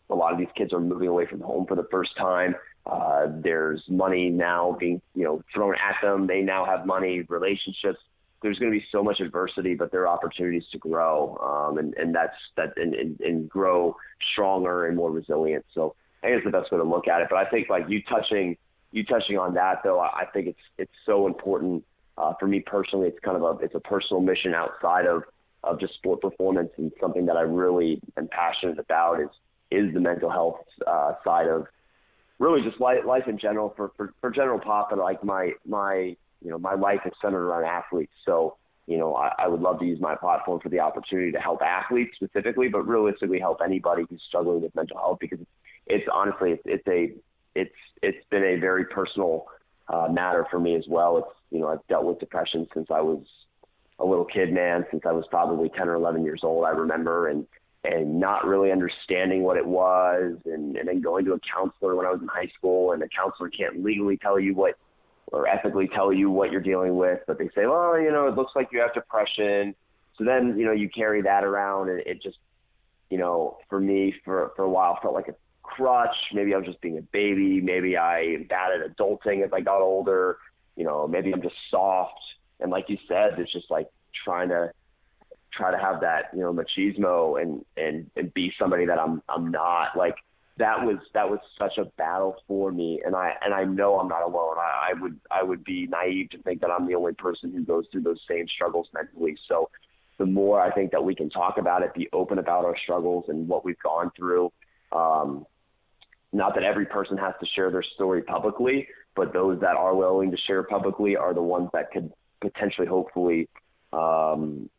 a 0.09 0.15
lot 0.15 0.33
of 0.33 0.39
these 0.39 0.47
kids 0.55 0.73
are 0.73 0.79
moving 0.79 1.07
away 1.07 1.25
from 1.25 1.41
home 1.41 1.65
for 1.65 1.75
the 1.75 1.87
first 1.91 2.15
time. 2.17 2.55
Uh, 2.85 3.27
there's 3.43 3.81
money 3.87 4.29
now 4.29 4.75
being 4.79 5.01
you 5.13 5.23
know 5.23 5.43
thrown 5.53 5.75
at 5.75 5.95
them. 6.01 6.27
They 6.27 6.41
now 6.41 6.65
have 6.65 6.85
money, 6.85 7.21
relationships. 7.29 7.99
There's 8.41 8.57
going 8.57 8.71
to 8.71 8.77
be 8.77 8.85
so 8.91 9.03
much 9.03 9.19
adversity, 9.19 9.75
but 9.75 9.91
there 9.91 10.01
are 10.01 10.07
opportunities 10.07 10.63
to 10.71 10.77
grow, 10.77 11.37
um, 11.37 11.77
and 11.77 11.93
and 11.95 12.15
that's 12.15 12.35
that 12.57 12.73
and, 12.77 12.93
and, 12.95 13.19
and 13.19 13.49
grow 13.49 13.95
stronger 14.33 14.87
and 14.87 14.95
more 14.95 15.11
resilient. 15.11 15.65
So 15.73 15.95
I 16.23 16.27
think 16.27 16.37
it's 16.37 16.45
the 16.45 16.51
best 16.51 16.71
way 16.71 16.77
to 16.77 16.83
look 16.83 17.07
at 17.07 17.21
it. 17.21 17.27
But 17.29 17.37
I 17.37 17.49
think 17.49 17.69
like 17.69 17.83
you 17.89 18.01
touching 18.03 18.57
you 18.91 19.03
touching 19.03 19.37
on 19.37 19.53
that 19.55 19.81
though, 19.83 19.99
I 19.99 20.21
I 20.21 20.25
think 20.33 20.47
it's 20.47 20.59
it's 20.77 20.91
so 21.05 21.27
important 21.27 21.83
uh, 22.17 22.33
for 22.39 22.47
me 22.47 22.61
personally. 22.61 23.07
It's 23.07 23.19
kind 23.19 23.37
of 23.37 23.43
a 23.43 23.63
it's 23.63 23.75
a 23.75 23.79
personal 23.79 24.21
mission 24.21 24.55
outside 24.55 25.05
of 25.05 25.23
of 25.63 25.79
just 25.79 25.93
sport 25.95 26.21
performance 26.21 26.69
and 26.77 26.91
something 27.01 27.25
that 27.25 27.35
I 27.35 27.41
really 27.41 28.01
am 28.17 28.29
passionate 28.29 28.79
about 28.79 29.19
is 29.19 29.29
is 29.71 29.93
the 29.93 29.99
mental 29.99 30.29
health 30.29 30.59
uh, 30.87 31.13
side 31.23 31.47
of 31.47 31.67
really 32.39 32.61
just 32.61 32.79
life, 32.79 32.99
life 33.05 33.27
in 33.27 33.37
general 33.37 33.73
for, 33.75 33.91
for, 33.97 34.13
for 34.21 34.31
general 34.31 34.59
pop 34.59 34.91
and 34.91 34.99
like 34.99 35.23
my, 35.23 35.51
my, 35.67 36.15
you 36.41 36.49
know, 36.49 36.57
my 36.57 36.73
life 36.73 37.01
is 37.05 37.11
centered 37.21 37.45
around 37.45 37.65
athletes. 37.65 38.13
So, 38.25 38.55
you 38.87 38.97
know, 38.97 39.15
I, 39.15 39.33
I 39.37 39.47
would 39.47 39.59
love 39.59 39.79
to 39.79 39.85
use 39.85 39.99
my 39.99 40.15
platform 40.15 40.59
for 40.61 40.69
the 40.69 40.79
opportunity 40.79 41.31
to 41.33 41.39
help 41.39 41.61
athletes 41.61 42.11
specifically, 42.15 42.69
but 42.69 42.87
realistically 42.87 43.39
help 43.39 43.59
anybody 43.63 44.03
who's 44.09 44.21
struggling 44.27 44.61
with 44.61 44.73
mental 44.73 44.97
health 44.97 45.19
because 45.19 45.39
it's, 45.85 46.05
honestly, 46.11 46.51
it's, 46.51 46.63
it's 46.65 46.87
a, 46.87 47.13
it's, 47.55 47.75
it's 48.01 48.25
been 48.31 48.43
a 48.43 48.55
very 48.55 48.85
personal 48.85 49.45
uh, 49.89 50.07
matter 50.09 50.45
for 50.49 50.59
me 50.59 50.75
as 50.75 50.85
well. 50.87 51.17
It's, 51.17 51.27
you 51.51 51.59
know, 51.59 51.67
I've 51.67 51.85
dealt 51.87 52.05
with 52.05 52.19
depression 52.19 52.67
since 52.73 52.87
I 52.89 53.01
was 53.01 53.23
a 53.99 54.05
little 54.05 54.25
kid, 54.25 54.53
man, 54.53 54.85
since 54.91 55.03
I 55.05 55.11
was 55.11 55.25
probably 55.29 55.69
10 55.69 55.89
or 55.89 55.95
11 55.95 56.23
years 56.23 56.39
old, 56.43 56.65
I 56.65 56.69
remember. 56.69 57.27
And, 57.27 57.45
and 57.83 58.19
not 58.19 58.45
really 58.45 58.71
understanding 58.71 59.43
what 59.43 59.57
it 59.57 59.65
was 59.65 60.35
and, 60.45 60.75
and 60.75 60.87
then 60.87 61.01
going 61.01 61.25
to 61.25 61.33
a 61.33 61.39
counselor 61.39 61.95
when 61.95 62.05
I 62.05 62.11
was 62.11 62.21
in 62.21 62.27
high 62.27 62.51
school 62.57 62.91
and 62.91 63.01
the 63.01 63.07
counselor 63.07 63.49
can't 63.49 63.83
legally 63.83 64.17
tell 64.17 64.39
you 64.39 64.53
what 64.53 64.75
or 65.31 65.47
ethically 65.47 65.87
tell 65.95 66.11
you 66.11 66.29
what 66.29 66.51
you're 66.51 66.61
dealing 66.61 66.97
with, 66.97 67.19
but 67.27 67.37
they 67.37 67.47
say, 67.55 67.67
well, 67.67 67.99
you 67.99 68.11
know, 68.11 68.27
it 68.27 68.35
looks 68.35 68.51
like 68.55 68.69
you 68.71 68.79
have 68.79 68.93
depression. 68.93 69.75
So 70.17 70.23
then, 70.23 70.57
you 70.57 70.65
know, 70.65 70.71
you 70.71 70.89
carry 70.89 71.21
that 71.21 71.43
around 71.43 71.89
and 71.89 71.99
it 71.99 72.21
just, 72.21 72.37
you 73.09 73.17
know, 73.17 73.57
for 73.69 73.79
me 73.79 74.13
for, 74.25 74.51
for 74.55 74.63
a 74.63 74.69
while 74.69 74.97
felt 75.01 75.13
like 75.13 75.27
a 75.27 75.35
crutch. 75.63 76.15
Maybe 76.33 76.53
I 76.53 76.57
was 76.57 76.65
just 76.65 76.81
being 76.81 76.97
a 76.97 77.01
baby. 77.01 77.61
Maybe 77.61 77.95
I 77.95 78.45
bad 78.49 78.71
at 78.71 78.97
adulting 78.97 79.45
as 79.45 79.51
I 79.53 79.61
got 79.61 79.81
older. 79.81 80.37
You 80.75 80.83
know, 80.83 81.07
maybe 81.07 81.31
I'm 81.31 81.41
just 81.41 81.55
soft. 81.69 82.19
And 82.59 82.71
like 82.71 82.85
you 82.89 82.97
said, 83.07 83.37
it's 83.37 83.51
just 83.51 83.69
like 83.69 83.87
trying 84.25 84.49
to 84.49 84.71
try 85.51 85.71
to 85.71 85.77
have 85.77 86.01
that, 86.01 86.29
you 86.33 86.41
know, 86.41 86.53
machismo 86.53 87.41
and, 87.41 87.65
and, 87.77 88.09
and 88.15 88.33
be 88.33 88.51
somebody 88.59 88.85
that 88.85 88.99
I'm, 88.99 89.21
I'm 89.29 89.51
not 89.51 89.97
like 89.97 90.15
that 90.57 90.83
was, 90.85 90.97
that 91.13 91.29
was 91.29 91.39
such 91.57 91.77
a 91.77 91.85
battle 91.97 92.35
for 92.47 92.71
me. 92.71 93.01
And 93.05 93.15
I, 93.15 93.33
and 93.43 93.53
I 93.53 93.63
know 93.63 93.97
I'm 93.99 94.09
not 94.09 94.23
alone. 94.23 94.57
I, 94.57 94.91
I 94.91 95.01
would, 95.01 95.19
I 95.31 95.41
would 95.41 95.63
be 95.63 95.87
naive 95.87 96.29
to 96.31 96.41
think 96.43 96.61
that 96.61 96.69
I'm 96.69 96.87
the 96.87 96.95
only 96.95 97.13
person 97.13 97.53
who 97.53 97.63
goes 97.63 97.85
through 97.91 98.01
those 98.01 98.19
same 98.29 98.45
struggles 98.47 98.87
mentally. 98.93 99.37
So 99.47 99.69
the 100.17 100.25
more 100.25 100.59
I 100.59 100.69
think 100.71 100.91
that 100.91 101.03
we 101.03 101.15
can 101.15 101.29
talk 101.29 101.57
about 101.57 101.81
it, 101.81 101.93
be 101.93 102.09
open 102.11 102.39
about 102.39 102.65
our 102.65 102.75
struggles 102.83 103.25
and 103.29 103.47
what 103.47 103.63
we've 103.63 103.79
gone 103.79 104.11
through. 104.17 104.51
Um, 104.91 105.45
not 106.33 106.53
that 106.55 106.63
every 106.63 106.85
person 106.85 107.17
has 107.17 107.33
to 107.39 107.47
share 107.55 107.71
their 107.71 107.83
story 107.95 108.21
publicly, 108.21 108.87
but 109.15 109.33
those 109.33 109.59
that 109.61 109.75
are 109.75 109.95
willing 109.95 110.29
to 110.31 110.37
share 110.37 110.63
publicly 110.63 111.15
are 111.15 111.33
the 111.33 111.41
ones 111.41 111.69
that 111.73 111.91
could 111.91 112.11
potentially, 112.41 112.85
hopefully, 112.85 113.49
um, 113.93 114.69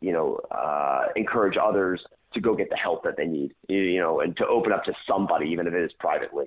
you 0.00 0.12
know, 0.12 0.40
uh, 0.50 1.06
encourage 1.16 1.56
others 1.56 2.02
to 2.34 2.40
go 2.40 2.54
get 2.54 2.70
the 2.70 2.76
help 2.76 3.02
that 3.04 3.16
they 3.16 3.26
need, 3.26 3.54
you 3.68 3.98
know, 3.98 4.20
and 4.20 4.36
to 4.36 4.46
open 4.46 4.72
up 4.72 4.84
to 4.84 4.92
somebody, 5.06 5.48
even 5.48 5.66
if 5.66 5.74
it 5.74 5.82
is 5.82 5.92
privately. 5.98 6.46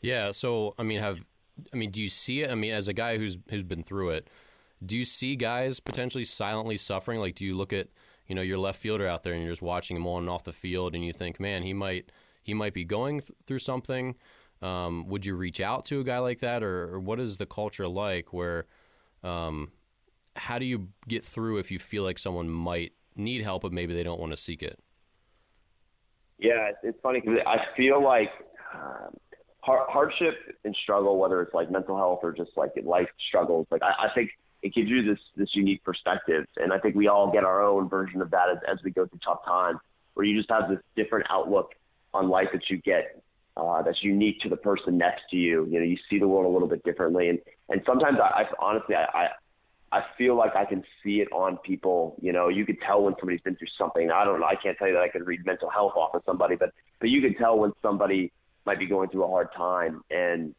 Yeah. 0.00 0.30
So, 0.30 0.74
I 0.78 0.84
mean, 0.84 1.00
have, 1.00 1.18
I 1.72 1.76
mean, 1.76 1.90
do 1.90 2.00
you 2.00 2.08
see 2.08 2.42
it? 2.42 2.50
I 2.50 2.54
mean, 2.54 2.72
as 2.72 2.88
a 2.88 2.92
guy 2.92 3.18
who's, 3.18 3.38
who's 3.50 3.64
been 3.64 3.82
through 3.82 4.10
it, 4.10 4.28
do 4.84 4.96
you 4.96 5.04
see 5.04 5.34
guys 5.34 5.80
potentially 5.80 6.24
silently 6.24 6.76
suffering? 6.76 7.20
Like, 7.20 7.34
do 7.34 7.44
you 7.44 7.56
look 7.56 7.72
at, 7.72 7.88
you 8.28 8.34
know, 8.34 8.42
your 8.42 8.58
left 8.58 8.78
fielder 8.78 9.08
out 9.08 9.22
there 9.22 9.32
and 9.32 9.42
you're 9.42 9.52
just 9.52 9.62
watching 9.62 9.96
him 9.96 10.06
on 10.06 10.22
and 10.22 10.30
off 10.30 10.44
the 10.44 10.52
field 10.52 10.94
and 10.94 11.04
you 11.04 11.12
think, 11.12 11.40
man, 11.40 11.62
he 11.62 11.72
might, 11.72 12.12
he 12.42 12.54
might 12.54 12.74
be 12.74 12.84
going 12.84 13.20
th- 13.20 13.32
through 13.46 13.58
something. 13.58 14.14
Um, 14.62 15.08
would 15.08 15.26
you 15.26 15.34
reach 15.34 15.60
out 15.60 15.84
to 15.86 16.00
a 16.00 16.04
guy 16.04 16.18
like 16.18 16.40
that 16.40 16.62
or, 16.62 16.94
or 16.94 17.00
what 17.00 17.18
is 17.18 17.38
the 17.38 17.46
culture 17.46 17.88
like 17.88 18.32
where, 18.32 18.66
um, 19.22 19.72
how 20.36 20.58
do 20.58 20.64
you 20.64 20.88
get 21.08 21.24
through 21.24 21.58
if 21.58 21.70
you 21.70 21.78
feel 21.78 22.02
like 22.02 22.18
someone 22.18 22.48
might 22.48 22.92
need 23.16 23.42
help, 23.42 23.62
but 23.62 23.72
maybe 23.72 23.94
they 23.94 24.02
don't 24.02 24.20
want 24.20 24.32
to 24.32 24.36
seek 24.36 24.62
it? 24.62 24.78
Yeah, 26.38 26.70
it's 26.82 26.98
funny 27.02 27.20
because 27.20 27.38
I 27.46 27.58
feel 27.76 28.02
like 28.02 28.30
um, 28.74 29.14
hardship 29.60 30.34
and 30.64 30.76
struggle, 30.82 31.18
whether 31.18 31.40
it's 31.40 31.54
like 31.54 31.70
mental 31.70 31.96
health 31.96 32.20
or 32.22 32.32
just 32.32 32.50
like 32.56 32.72
life 32.82 33.08
struggles, 33.28 33.66
like 33.70 33.82
I, 33.82 34.06
I 34.06 34.14
think 34.14 34.30
it 34.62 34.74
gives 34.74 34.88
you 34.88 35.02
this 35.04 35.18
this 35.36 35.50
unique 35.54 35.84
perspective, 35.84 36.44
and 36.56 36.72
I 36.72 36.78
think 36.78 36.96
we 36.96 37.08
all 37.08 37.30
get 37.30 37.44
our 37.44 37.62
own 37.62 37.88
version 37.88 38.20
of 38.20 38.30
that 38.30 38.48
as, 38.50 38.58
as 38.66 38.78
we 38.82 38.90
go 38.90 39.06
through 39.06 39.20
tough 39.24 39.44
times, 39.44 39.78
where 40.14 40.26
you 40.26 40.36
just 40.36 40.50
have 40.50 40.68
this 40.68 40.80
different 40.96 41.26
outlook 41.30 41.72
on 42.12 42.28
life 42.28 42.48
that 42.52 42.62
you 42.68 42.78
get 42.78 43.22
uh, 43.56 43.82
that's 43.82 44.02
unique 44.02 44.40
to 44.40 44.48
the 44.48 44.56
person 44.56 44.98
next 44.98 45.22
to 45.30 45.36
you. 45.36 45.66
You 45.66 45.78
know, 45.78 45.84
you 45.84 45.96
see 46.10 46.18
the 46.18 46.28
world 46.28 46.46
a 46.46 46.48
little 46.48 46.68
bit 46.68 46.82
differently, 46.82 47.28
and 47.28 47.38
and 47.68 47.82
sometimes 47.86 48.18
I, 48.20 48.42
I 48.42 48.44
honestly 48.58 48.96
I, 48.96 49.28
I 49.94 50.02
feel 50.18 50.36
like 50.36 50.56
I 50.56 50.64
can 50.64 50.82
see 51.04 51.20
it 51.20 51.28
on 51.30 51.56
people. 51.58 52.16
You 52.20 52.32
know, 52.32 52.48
you 52.48 52.66
could 52.66 52.80
tell 52.84 53.04
when 53.04 53.14
somebody's 53.20 53.42
been 53.42 53.54
through 53.54 53.68
something. 53.78 54.10
I 54.10 54.24
don't 54.24 54.40
know. 54.40 54.46
I 54.46 54.56
can't 54.56 54.76
tell 54.76 54.88
you 54.88 54.94
that 54.94 55.02
I 55.02 55.08
could 55.08 55.24
read 55.24 55.46
mental 55.46 55.70
health 55.70 55.92
off 55.94 56.16
of 56.16 56.22
somebody, 56.26 56.56
but 56.56 56.70
but 56.98 57.10
you 57.10 57.22
can 57.22 57.36
tell 57.36 57.56
when 57.56 57.70
somebody 57.80 58.32
might 58.66 58.80
be 58.80 58.86
going 58.86 59.08
through 59.08 59.22
a 59.22 59.28
hard 59.28 59.48
time. 59.56 60.02
And 60.10 60.52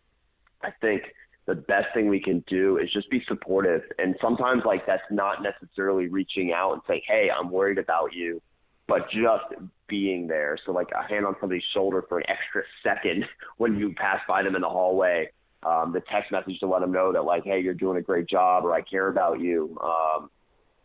I 0.64 0.70
think 0.80 1.02
the 1.48 1.56
best 1.56 1.88
thing 1.94 2.08
we 2.08 2.22
can 2.22 2.46
do 2.48 2.78
is 2.78 2.90
just 2.94 3.10
be 3.10 3.26
supportive. 3.28 3.82
And 4.00 4.16
sometimes 4.22 4.64
like 4.66 4.86
that's 4.88 5.04
not 5.12 5.44
necessarily 5.44 6.08
reaching 6.08 6.54
out 6.54 6.72
and 6.72 6.82
saying, 6.88 7.02
"Hey, 7.06 7.30
I'm 7.30 7.52
worried 7.52 7.78
about 7.78 8.14
you," 8.14 8.42
but 8.88 9.10
just 9.10 9.68
being 9.88 10.28
there. 10.28 10.58
So 10.66 10.72
like 10.72 10.92
a 10.92 11.06
hand 11.06 11.26
on 11.26 11.36
somebody's 11.42 11.66
shoulder 11.74 12.06
for 12.08 12.20
an 12.20 12.30
extra 12.30 12.64
second 12.84 13.26
when 13.58 13.78
you 13.78 13.94
pass 13.96 14.22
by 14.30 14.44
them 14.44 14.56
in 14.56 14.62
the 14.62 14.70
hallway 14.70 15.30
um, 15.66 15.92
the 15.92 16.02
text 16.12 16.32
message 16.32 16.60
to 16.60 16.68
let 16.68 16.82
them 16.82 16.92
know 16.92 17.12
that 17.12 17.24
like, 17.24 17.44
hey, 17.44 17.60
you're 17.60 17.74
doing 17.74 17.98
a 17.98 18.02
great 18.02 18.28
job 18.28 18.64
or 18.66 18.74
I 18.74 18.82
care 18.82 19.08
about 19.08 19.40
you. 19.40 19.78
Um, 19.82 20.30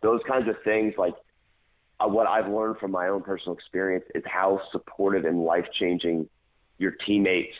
those 0.01 0.21
kinds 0.27 0.49
of 0.49 0.55
things, 0.63 0.95
like 0.97 1.13
uh, 1.99 2.07
what 2.07 2.27
I've 2.27 2.51
learned 2.51 2.77
from 2.77 2.91
my 2.91 3.09
own 3.09 3.21
personal 3.21 3.55
experience 3.55 4.05
is 4.15 4.23
how 4.25 4.59
supportive 4.71 5.25
and 5.25 5.43
life 5.43 5.65
changing 5.79 6.27
your 6.79 6.91
teammates 7.05 7.55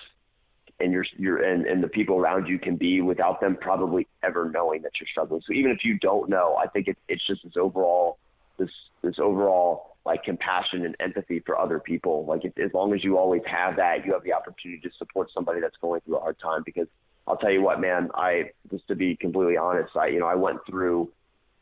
and 0.80 0.92
your 0.92 1.06
your 1.18 1.44
and, 1.44 1.68
and 1.68 1.84
the 1.84 1.88
people 1.88 2.18
around 2.18 2.48
you 2.48 2.58
can 2.58 2.76
be 2.76 3.02
without 3.02 3.40
them 3.40 3.56
probably 3.60 4.08
ever 4.24 4.50
knowing 4.50 4.82
that 4.82 4.92
you're 5.00 5.08
struggling. 5.12 5.42
So 5.46 5.54
even 5.54 5.70
if 5.70 5.86
you 5.86 6.00
don't 6.00 6.28
know, 6.28 6.56
I 6.56 6.68
think 6.68 6.88
it's 6.88 7.00
it's 7.08 7.26
just 7.28 7.44
this 7.44 7.54
overall 7.56 8.18
this 8.58 8.70
this 9.04 9.16
overall 9.20 9.98
like 10.06 10.24
compassion 10.24 10.86
and 10.86 10.96
empathy 11.00 11.44
for 11.46 11.60
other 11.60 11.80
people. 11.80 12.26
Like 12.26 12.44
if, 12.44 12.58
as 12.58 12.74
long 12.74 12.94
as 12.96 13.04
you 13.04 13.20
always 13.20 13.44
have 13.46 13.76
that, 13.76 14.04
you 14.04 14.14
have 14.14 14.24
the 14.24 14.34
opportunity 14.34 14.82
to 14.82 14.90
support 14.98 15.30
somebody 15.32 15.62
that's 15.62 15.78
going 15.80 16.02
through 16.02 16.18
a 16.18 16.20
hard 16.20 16.40
time 16.40 16.64
because 16.66 16.88
I'll 17.28 17.38
tell 17.38 17.52
you 17.52 17.62
what, 17.62 17.80
man, 17.80 18.10
I 18.16 18.52
just 18.70 18.88
to 18.88 18.96
be 18.96 19.16
completely 19.16 19.58
honest, 19.58 19.96
I 19.96 20.08
you 20.08 20.20
know, 20.20 20.28
I 20.28 20.36
went 20.36 20.60
through, 20.70 21.12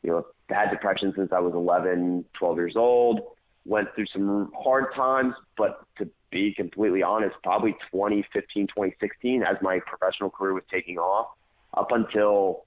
you 0.03 0.11
know, 0.11 0.25
had 0.49 0.71
depression 0.71 1.13
since 1.15 1.31
I 1.31 1.39
was 1.39 1.53
11, 1.53 2.25
12 2.37 2.57
years 2.57 2.75
old, 2.75 3.21
went 3.65 3.89
through 3.95 4.07
some 4.13 4.51
hard 4.57 4.93
times, 4.95 5.35
but 5.57 5.83
to 5.97 6.09
be 6.31 6.53
completely 6.55 7.03
honest, 7.03 7.35
probably 7.43 7.73
2015, 7.91 8.67
2016 8.67 9.43
as 9.43 9.57
my 9.61 9.79
professional 9.85 10.29
career 10.29 10.53
was 10.53 10.63
taking 10.71 10.97
off 10.97 11.27
up 11.75 11.91
until 11.91 12.65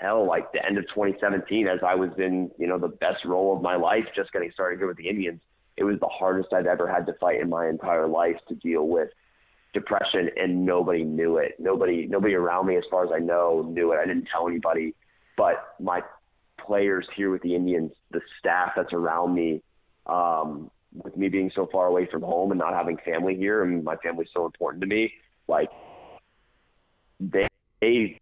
hell 0.00 0.26
like 0.26 0.52
the 0.52 0.64
end 0.64 0.78
of 0.78 0.84
2017 0.88 1.66
as 1.66 1.78
I 1.86 1.94
was 1.94 2.10
in, 2.18 2.50
you 2.58 2.66
know, 2.66 2.78
the 2.78 2.88
best 2.88 3.24
role 3.24 3.56
of 3.56 3.62
my 3.62 3.76
life 3.76 4.04
just 4.14 4.32
getting 4.32 4.50
started 4.52 4.78
here 4.78 4.88
with 4.88 4.96
the 4.96 5.08
Indians. 5.08 5.40
It 5.76 5.84
was 5.84 5.98
the 6.00 6.08
hardest 6.08 6.52
I've 6.52 6.66
ever 6.66 6.88
had 6.88 7.06
to 7.06 7.14
fight 7.14 7.40
in 7.40 7.48
my 7.48 7.68
entire 7.68 8.06
life 8.06 8.36
to 8.48 8.54
deal 8.54 8.86
with 8.86 9.10
depression 9.72 10.30
and 10.36 10.64
nobody 10.64 11.04
knew 11.04 11.38
it. 11.38 11.54
Nobody 11.58 12.06
nobody 12.06 12.34
around 12.34 12.66
me 12.66 12.76
as 12.76 12.84
far 12.90 13.04
as 13.04 13.10
I 13.14 13.18
know 13.18 13.66
knew 13.68 13.92
it. 13.92 13.96
I 13.96 14.06
didn't 14.06 14.28
tell 14.30 14.48
anybody. 14.48 14.94
But 15.36 15.74
my 15.80 16.02
players 16.58 17.06
here 17.16 17.30
with 17.30 17.42
the 17.42 17.54
Indians, 17.54 17.92
the 18.10 18.20
staff 18.38 18.72
that's 18.76 18.92
around 18.92 19.34
me, 19.34 19.62
um, 20.06 20.70
with 20.92 21.16
me 21.16 21.28
being 21.28 21.50
so 21.54 21.68
far 21.70 21.86
away 21.86 22.08
from 22.10 22.22
home 22.22 22.50
and 22.50 22.58
not 22.58 22.74
having 22.74 22.98
family 23.04 23.36
here 23.36 23.62
and 23.62 23.84
my 23.84 23.96
family's 23.96 24.28
so 24.34 24.44
important 24.44 24.82
to 24.82 24.86
me, 24.86 25.12
like 25.48 25.68
they 27.18 27.46
they 27.80 28.19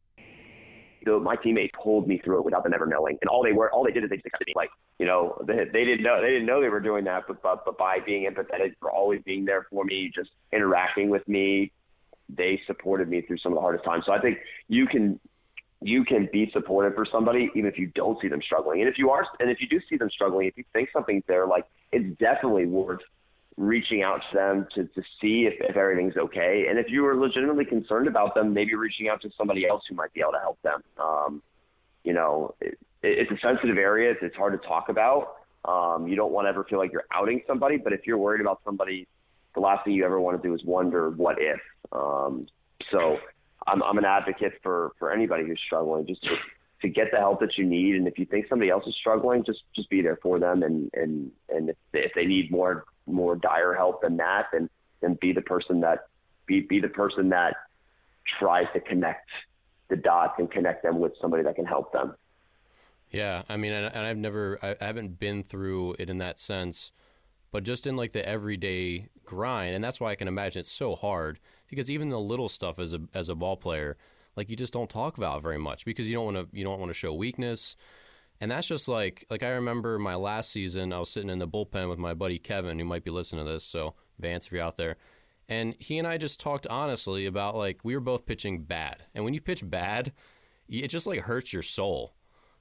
my 1.07 1.37
teammates 1.37 1.73
pulled 1.83 2.07
me 2.09 2.21
through 2.25 2.39
it 2.39 2.45
without 2.45 2.65
them 2.65 2.75
ever 2.75 2.87
knowing. 2.87 3.19
And 3.21 3.29
all 3.29 3.43
they 3.43 3.53
were, 3.53 3.71
all 3.71 3.85
they 3.85 3.93
did 3.93 4.05
is 4.05 4.11
they 4.11 4.17
just. 4.17 4.29
Like, 4.55 4.71
you 4.99 5.07
know, 5.07 5.41
they, 5.47 5.65
they 5.73 5.85
didn't 5.85 6.03
know, 6.03 6.21
they 6.21 6.29
didn't 6.29 6.47
know 6.47 6.61
they 6.61 6.69
were 6.69 6.81
doing 6.81 7.05
that, 7.05 7.25
but, 7.27 7.43
but, 7.43 7.65
but 7.65 7.79
by 7.79 7.99
being 8.05 8.31
empathetic, 8.31 8.75
for 8.81 8.91
always 8.91 9.21
being 9.25 9.45
there 9.45 9.67
for 9.71 9.85
me, 9.85 10.11
just 10.15 10.31
interacting 10.53 11.11
with 11.11 11.27
me, 11.29 11.73
they 12.29 12.61
supported 12.67 13.09
me 13.09 13.23
through 13.23 13.39
some 13.39 13.53
of 13.53 13.57
the 13.57 13.61
hardest 13.61 13.85
times. 13.85 14.05
So 14.07 14.13
I 14.13 14.21
think 14.21 14.39
you 14.69 14.87
can, 14.87 15.19
you 15.81 16.05
can 16.05 16.29
be 16.33 16.51
supportive 16.53 16.95
for 16.95 17.07
somebody 17.11 17.51
even 17.55 17.71
if 17.71 17.79
you 17.79 17.87
don't 17.95 18.21
see 18.21 18.29
them 18.29 18.43
struggling. 18.43 18.81
And 18.81 18.89
if 18.89 18.99
you 18.99 19.11
are, 19.11 19.27
and 19.41 19.51
if 19.51 19.61
you 19.61 19.69
do 19.69 19.81
see 19.89 19.97
them 19.97 20.11
struggling, 20.11 20.47
if 20.47 20.57
you 20.57 20.65
think 20.73 20.91
something's 20.93 21.25
there, 21.29 21.47
like 21.47 21.65
it's 21.93 22.19
definitely 22.19 22.67
worth 22.67 23.01
reaching 23.59 24.03
out 24.03 24.21
to 24.31 24.37
them 24.37 24.67
to, 24.73 24.85
to 24.85 25.03
see 25.21 25.47
if, 25.47 25.55
if 25.59 25.77
everything's 25.77 26.17
okay. 26.17 26.67
And 26.71 26.79
if 26.79 26.87
you 26.89 27.05
are 27.07 27.17
legitimately 27.17 27.65
concerned 27.65 28.07
about 28.07 28.35
them, 28.35 28.55
maybe 28.55 28.77
reaching 28.77 29.09
out 29.09 29.21
to 29.23 29.31
somebody 29.37 29.67
else 29.67 29.83
who 29.89 29.97
might 29.97 30.13
be 30.15 30.21
able 30.21 30.33
to 30.33 30.39
help 30.39 30.63
them. 30.63 30.83
Um, 30.97 31.43
you 32.05 32.13
know, 32.13 32.55
it, 32.61 32.79
it's 33.03 33.31
a 33.33 33.39
sensitive 33.43 33.77
area. 33.77 34.13
It's, 34.13 34.21
it's 34.23 34.37
hard 34.37 34.61
to 34.61 34.67
talk 34.67 34.89
about. 34.89 35.35
Um, 35.65 36.07
you 36.07 36.15
don't 36.15 36.31
want 36.31 36.45
to 36.45 36.51
ever 36.51 36.63
feel 36.65 36.79
like 36.79 36.93
you're 36.93 37.05
outing 37.13 37.43
somebody, 37.49 37.79
but 37.79 37.93
if 37.93 38.07
you're 38.07 38.17
worried 38.17 38.41
about 38.41 38.61
somebody, 38.65 39.09
the 39.55 39.61
last 39.61 39.85
thing 39.85 39.93
you 39.93 40.05
ever 40.05 40.21
want 40.21 40.41
to 40.41 40.49
do 40.49 40.55
is 40.55 40.63
wonder 40.65 41.11
what 41.11 41.37
if. 41.41 41.59
Um, 41.91 42.45
so 42.93 43.17
I'm, 43.67 43.83
I'm 43.83 43.99
an 43.99 44.05
advocate 44.05 44.53
for, 44.63 44.93
for 45.01 45.13
anybody 45.13 45.45
who's 45.45 45.61
struggling 45.67 46.07
just 46.07 46.23
to, 46.23 46.37
to 46.83 46.89
get 46.89 47.09
the 47.11 47.19
help 47.19 47.41
that 47.41 47.59
you 47.59 47.67
need. 47.67 47.97
And 47.97 48.07
if 48.07 48.21
you 48.21 48.25
think 48.25 48.47
somebody 48.49 48.71
else 48.71 48.87
is 48.87 48.95
struggling, 49.01 49.45
just, 49.45 49.65
just 49.75 49.91
be 49.91 50.01
there 50.01 50.19
for 50.23 50.39
them. 50.39 50.63
And, 50.63 50.91
and, 50.95 51.33
and 51.49 51.71
if, 51.71 51.77
if 51.93 52.13
they 52.15 52.25
need 52.25 52.53
more 52.53 52.85
more 53.09 53.37
dire 53.37 53.75
help 53.75 54.03
than 54.03 54.17
that, 54.19 54.47
and 54.53 54.69
then 55.01 55.19
be 55.21 55.33
the 55.33 55.43
person 55.43 55.81
that 55.81 56.07
be 56.47 56.61
be 56.61 56.81
the 56.81 56.89
person 56.89 57.29
that 57.31 57.55
tries 58.39 58.67
to 58.75 58.81
connect 58.81 59.29
the 59.89 59.97
dots 59.97 60.35
and 60.39 60.51
connect 60.51 60.83
them 60.83 60.99
with 60.99 61.13
somebody 61.21 61.43
that 61.43 61.57
can 61.57 61.65
help 61.65 61.93
them. 61.93 62.15
Yeah, 63.11 63.43
I 63.49 63.57
mean, 63.57 63.73
and, 63.73 63.87
and 63.87 64.05
I've 64.05 64.19
never, 64.19 64.59
I, 64.63 64.77
I 64.81 64.85
haven't 64.85 65.19
been 65.19 65.43
through 65.43 65.97
it 65.99 66.11
in 66.11 66.19
that 66.19 66.39
sense, 66.39 66.93
but 67.51 67.65
just 67.65 67.87
in 67.87 67.97
like 67.97 68.13
the 68.13 68.27
everyday 68.29 69.09
grind, 69.25 69.75
and 69.75 69.83
that's 69.83 70.01
why 70.01 70.11
I 70.11 70.15
can 70.15 70.29
imagine 70.29 70.61
it's 70.61 70.71
so 70.71 70.95
hard 70.95 71.39
because 71.69 71.91
even 71.91 72.09
the 72.09 72.21
little 72.21 72.49
stuff 72.49 72.79
as 72.79 72.93
a 72.93 73.01
as 73.15 73.29
a 73.29 73.35
ball 73.35 73.57
player, 73.57 73.97
like 74.37 74.51
you 74.51 74.57
just 74.57 74.73
don't 74.73 74.91
talk 74.91 75.17
about 75.17 75.43
very 75.43 75.59
much 75.59 75.85
because 75.85 76.09
you 76.09 76.15
don't 76.15 76.35
want 76.35 76.37
to 76.37 76.57
you 76.57 76.65
don't 76.65 76.79
want 76.79 76.91
to 76.91 76.95
show 76.95 77.15
weakness. 77.15 77.77
And 78.41 78.51
that's 78.51 78.69
just 78.69 78.89
like 78.89 79.25
like 79.31 79.43
I 79.43 79.51
remember 79.51 79.99
my 79.99 80.15
last 80.15 80.51
season, 80.51 80.93
I 80.93 80.99
was 80.99 81.11
sitting 81.11 81.31
in 81.31 81.39
the 81.39 81.49
bullpen 81.49 81.89
with 81.89 81.99
my 81.99 82.15
buddy 82.15 82.39
Kevin, 82.39 82.79
who 82.79 82.85
might 82.85 83.05
be 83.05 83.11
listening 83.11 83.45
to 83.45 83.53
this. 83.53 83.65
So 83.65 83.95
Vance, 84.19 84.47
if 84.47 84.53
you're 84.53 84.63
out 84.63 84.77
there, 84.77 84.97
and 85.49 85.75
he 85.79 85.99
and 85.99 86.07
I 86.07 86.19
just 86.19 86.41
talked 86.41 86.67
honestly 86.69 87.27
about 87.27 87.57
like 87.57 87.81
we 87.83 87.95
were 87.95 88.01
both 88.01 88.27
pitching 88.27 88.63
bad, 88.63 89.03
and 89.15 89.25
when 89.25 89.35
you 89.35 89.41
pitch 89.41 89.69
bad, 89.69 90.13
it 90.69 90.89
just 90.89 91.07
like 91.07 91.21
hurts 91.21 91.53
your 91.53 91.63
soul. 91.63 92.15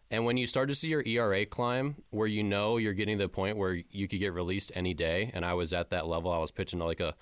And 0.10 0.24
when 0.24 0.38
you 0.38 0.48
start 0.48 0.70
to 0.70 0.76
see 0.76 0.88
your 0.88 1.04
ERA 1.06 1.46
climb, 1.46 1.96
where 2.12 2.28
you 2.28 2.42
know 2.42 2.78
you're 2.78 2.94
getting 2.94 3.18
to 3.18 3.26
the 3.26 3.30
point 3.30 3.58
where 3.58 3.78
you 3.92 4.08
could 4.08 4.20
get 4.20 4.34
released 4.34 4.72
any 4.74 4.94
day, 4.94 5.32
and 5.34 5.44
I 5.44 5.54
was 5.54 5.74
at 5.74 5.90
that 5.90 6.08
level, 6.08 6.32
I 6.32 6.40
was 6.40 6.52
pitching 6.52 6.80
like 6.80 7.02
a 7.02 7.14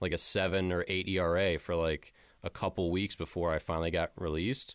like 0.00 0.12
a 0.12 0.18
seven 0.18 0.72
or 0.72 0.84
eight 0.88 1.08
ERA 1.08 1.58
for 1.58 1.76
like 1.76 2.12
a 2.42 2.50
couple 2.50 2.90
weeks 2.90 3.14
before 3.14 3.52
I 3.52 3.58
finally 3.58 3.90
got 3.92 4.10
released. 4.16 4.74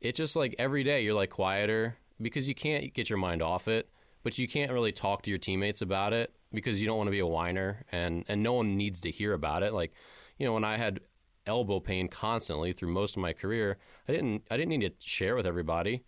It 0.00 0.14
just 0.14 0.36
like 0.36 0.54
every 0.58 0.84
day 0.84 1.02
you're 1.02 1.14
like 1.14 1.30
quieter 1.30 1.96
because 2.22 2.48
you 2.48 2.54
can't 2.54 2.92
get 2.94 3.10
your 3.10 3.18
mind 3.18 3.42
off 3.42 3.68
it, 3.68 3.88
but 4.22 4.38
you 4.38 4.48
can't 4.48 4.72
really 4.72 4.92
talk 4.92 5.22
to 5.22 5.30
your 5.30 5.38
teammates 5.38 5.82
about 5.82 6.12
it 6.12 6.32
because 6.52 6.80
you 6.80 6.86
don't 6.86 6.96
want 6.96 7.08
to 7.08 7.12
be 7.12 7.18
a 7.18 7.26
whiner 7.26 7.84
and 7.92 8.24
and 8.28 8.42
no 8.42 8.52
one 8.52 8.76
needs 8.76 9.00
to 9.00 9.10
hear 9.10 9.32
about 9.32 9.62
it. 9.62 9.72
Like, 9.72 9.92
you 10.38 10.46
know, 10.46 10.54
when 10.54 10.64
I 10.64 10.76
had 10.76 11.00
elbow 11.46 11.80
pain 11.80 12.08
constantly 12.08 12.72
through 12.72 12.92
most 12.92 13.16
of 13.16 13.22
my 13.22 13.32
career, 13.32 13.78
I 14.08 14.12
didn't 14.12 14.44
I 14.50 14.56
didn't 14.56 14.70
need 14.70 14.82
to 14.82 14.92
share 15.00 15.36
with 15.36 15.46
everybody. 15.46 16.04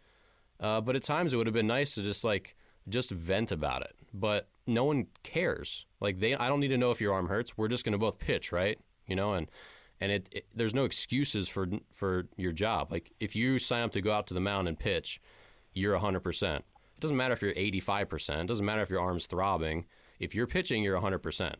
Uh, 0.60 0.80
but 0.80 0.96
at 0.96 1.02
times 1.02 1.32
it 1.32 1.36
would 1.36 1.46
have 1.46 1.54
been 1.54 1.66
nice 1.66 1.94
to 1.94 2.02
just 2.02 2.24
like 2.24 2.56
just 2.88 3.10
vent 3.10 3.52
about 3.52 3.82
it. 3.82 3.94
But 4.12 4.48
no 4.66 4.84
one 4.84 5.06
cares. 5.22 5.86
Like 6.00 6.20
they, 6.20 6.34
I 6.34 6.48
don't 6.48 6.60
need 6.60 6.68
to 6.68 6.78
know 6.78 6.90
if 6.90 7.00
your 7.00 7.12
arm 7.12 7.28
hurts. 7.28 7.56
We're 7.56 7.68
just 7.68 7.84
going 7.84 7.92
to 7.92 7.98
both 7.98 8.18
pitch, 8.18 8.52
right? 8.52 8.78
You 9.06 9.16
know, 9.16 9.34
and 9.34 9.50
and 10.00 10.12
it, 10.12 10.28
it, 10.32 10.46
there's 10.54 10.74
no 10.74 10.84
excuses 10.84 11.48
for 11.48 11.68
for 11.92 12.26
your 12.36 12.52
job. 12.52 12.92
Like 12.92 13.12
if 13.20 13.34
you 13.34 13.58
sign 13.58 13.82
up 13.82 13.92
to 13.92 14.00
go 14.00 14.12
out 14.12 14.26
to 14.28 14.34
the 14.34 14.40
mound 14.40 14.68
and 14.68 14.78
pitch, 14.78 15.20
you're 15.74 15.92
100. 15.92 16.20
percent 16.20 16.64
It 16.96 17.00
doesn't 17.00 17.16
matter 17.16 17.34
if 17.34 17.42
you're 17.42 17.52
85 17.54 18.08
percent. 18.08 18.40
It 18.42 18.46
doesn't 18.46 18.66
matter 18.66 18.82
if 18.82 18.90
your 18.90 19.00
arm's 19.00 19.26
throbbing. 19.26 19.86
If 20.20 20.34
you're 20.34 20.46
pitching, 20.46 20.82
you're 20.82 20.94
100 20.94 21.18
percent. 21.18 21.56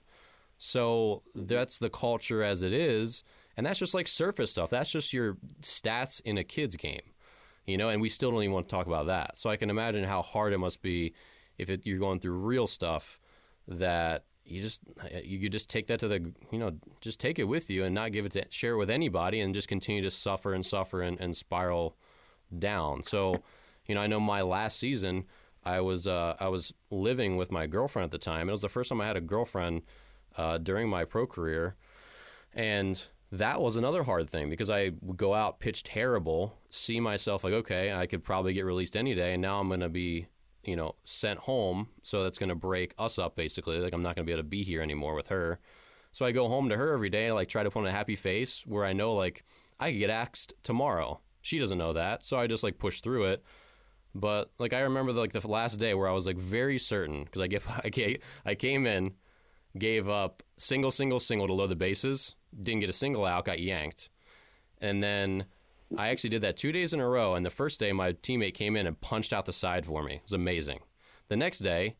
So 0.57 1.23
that's 1.35 1.79
the 1.79 1.91
culture 1.91 2.43
as 2.43 2.62
it 2.62 2.73
is, 2.73 3.25
and 3.57 3.67
that's 3.67 3.79
just 3.79 3.95
like 3.95 4.09
surface 4.09 4.53
stuff. 4.53 4.71
That's 4.71 4.91
just 4.91 5.12
your 5.12 5.37
stats 5.62 6.21
in 6.25 6.39
a 6.39 6.45
kid's 6.45 6.77
game 6.77 7.03
you 7.67 7.79
know, 7.79 7.89
and 7.89 8.01
we 8.01 8.09
still 8.09 8.31
don't 8.31 8.43
even 8.43 8.53
want 8.53 8.69
to 8.69 8.75
talk 8.75 8.87
about 8.87 9.07
that. 9.07 9.39
So 9.39 9.49
I 9.51 9.57
can 9.57 9.71
imagine 9.71 10.05
how 10.05 10.23
hard 10.23 10.53
it 10.53 10.59
must 10.59 10.83
be 10.83 11.15
if 11.59 11.71
it, 11.71 11.83
you're 11.85 11.99
going 11.99 12.21
through 12.21 12.39
real 12.39 12.67
stuff 12.67 13.21
that 13.69 14.25
you 14.45 14.61
just 14.61 14.83
you 15.23 15.49
just 15.49 15.71
take 15.71 15.87
that 15.87 15.99
to 16.01 16.09
the 16.09 16.33
you 16.53 16.59
know 16.59 16.73
just 17.01 17.19
take 17.19 17.39
it 17.39 17.45
with 17.45 17.71
you 17.71 17.85
and 17.85 17.95
not 17.95 18.12
give 18.12 18.27
it 18.27 18.33
to 18.33 18.45
share 18.51 18.75
it 18.75 18.77
with 18.77 18.91
anybody 18.91 19.41
and 19.41 19.55
just 19.55 19.69
continue 19.69 20.03
to 20.03 20.11
suffer 20.11 20.53
and 20.53 20.67
suffer 20.67 21.01
and, 21.01 21.19
and 21.19 21.35
spiral 21.35 21.97
down. 22.59 23.03
So, 23.03 23.43
you 23.87 23.95
know, 23.95 24.01
I 24.01 24.07
know 24.07 24.20
my 24.20 24.43
last 24.43 24.78
season 24.78 25.24
I 25.64 25.80
was 25.80 26.07
uh, 26.07 26.37
I 26.39 26.49
was 26.49 26.74
living 26.91 27.37
with 27.37 27.51
my 27.51 27.66
girlfriend 27.66 28.05
at 28.05 28.11
the 28.11 28.18
time. 28.18 28.49
It 28.49 28.53
was 28.53 28.61
the 28.61 28.68
first 28.68 28.91
time 28.91 29.01
I 29.01 29.07
had 29.07 29.16
a 29.16 29.20
girlfriend 29.20 29.82
uh, 30.37 30.59
during 30.59 30.89
my 30.89 31.05
pro 31.05 31.26
career, 31.26 31.76
and 32.53 33.03
that 33.32 33.61
was 33.61 33.76
another 33.76 34.03
hard 34.03 34.28
thing 34.28 34.51
because 34.51 34.70
I 34.70 34.93
would 35.01 35.16
go 35.16 35.35
out, 35.35 35.61
pitch 35.61 35.82
terrible, 35.82 36.55
see 36.70 37.01
myself 37.01 37.45
like, 37.45 37.55
okay, 37.55 37.93
I 37.93 38.07
could 38.07 38.22
probably 38.22 38.53
get 38.53 38.64
released 38.64 38.97
any 38.97 39.14
day, 39.14 39.32
and 39.32 39.43
now 39.43 39.59
I'm 39.59 39.68
going 39.68 39.80
to 39.80 39.89
be, 39.89 40.26
you 40.64 40.76
know, 40.76 40.95
sent 41.05 41.39
home. 41.41 41.89
So 42.03 42.22
that's 42.22 42.39
going 42.39 42.51
to 42.51 42.55
break 42.55 42.95
us 42.99 43.18
up 43.18 43.35
basically. 43.35 43.78
Like 43.78 43.95
I'm 43.95 44.03
not 44.03 44.16
going 44.16 44.26
to 44.26 44.30
be 44.30 44.32
able 44.32 44.43
to 44.43 44.49
be 44.49 44.62
here 44.62 44.82
anymore 44.82 45.14
with 45.14 45.28
her. 45.28 45.59
So 46.12 46.24
I 46.24 46.32
go 46.32 46.47
home 46.47 46.68
to 46.68 46.76
her 46.76 46.93
every 46.93 47.11
day, 47.11 47.26
and 47.26 47.35
like 47.35 47.49
try 47.49 47.62
to 47.62 47.70
put 47.70 47.80
on 47.80 47.87
a 47.87 47.91
happy 47.91 48.16
face 48.16 48.64
where 48.66 48.85
I 48.85 48.93
know 48.93 49.14
like 49.14 49.45
I 49.80 49.91
could 49.91 49.99
get 49.99 50.11
axed 50.11 50.53
tomorrow. 50.62 51.20
She 51.41 51.59
doesn't 51.59 51.78
know 51.78 51.95
that, 51.95 52.24
so 52.26 52.39
I 52.39 52.47
just 52.47 52.62
like 52.62 52.78
push 52.78 53.01
through 53.01 53.24
it. 53.24 53.45
But 54.15 54.51
like 54.59 54.73
I 54.73 54.81
remember 54.81 55.12
like 55.12 55.33
the 55.33 55.47
last 55.47 55.79
day 55.79 55.95
where 55.95 56.09
I 56.09 56.12
was 56.12 56.27
like 56.27 56.39
very 56.39 56.79
certain 56.79 57.25
because 57.25 57.43
I 57.43 57.47
get 57.47 57.62
I 57.85 57.91
came, 57.91 58.19
I 58.45 58.55
came 58.55 58.87
in, 58.87 59.15
gave 59.79 60.09
up 60.09 60.43
single 60.59 60.91
single 60.91 61.21
single 61.21 61.47
to 61.47 61.53
load 61.53 61.71
the 61.71 61.77
bases 61.77 62.35
didn't 62.62 62.81
get 62.81 62.91
a 62.91 62.95
single 62.95 63.25
out, 63.25 63.45
got 63.45 63.61
yanked. 63.61 64.09
And 64.81 65.03
then 65.03 65.47
I 65.97 66.09
actually 66.09 66.31
did 66.31 66.43
that 66.43 66.57
two 66.57 66.73
days 66.73 66.93
in 66.93 67.01
a 67.01 67.09
row. 67.09 67.35
And 67.35 67.45
the 67.45 67.51
first 67.51 67.81
day, 67.81 67.93
my 67.93 68.12
teammate 68.12 68.55
came 68.55 68.77
in 68.77 68.87
and 68.87 69.01
punched 69.01 69.33
out 69.33 69.47
the 69.47 69.53
side 69.53 69.87
for 69.87 70.03
me. 70.03 70.17
It 70.17 70.23
was 70.25 70.33
amazing. 70.33 70.81
The 71.29 71.37
next 71.37 71.61
day, 71.61 71.97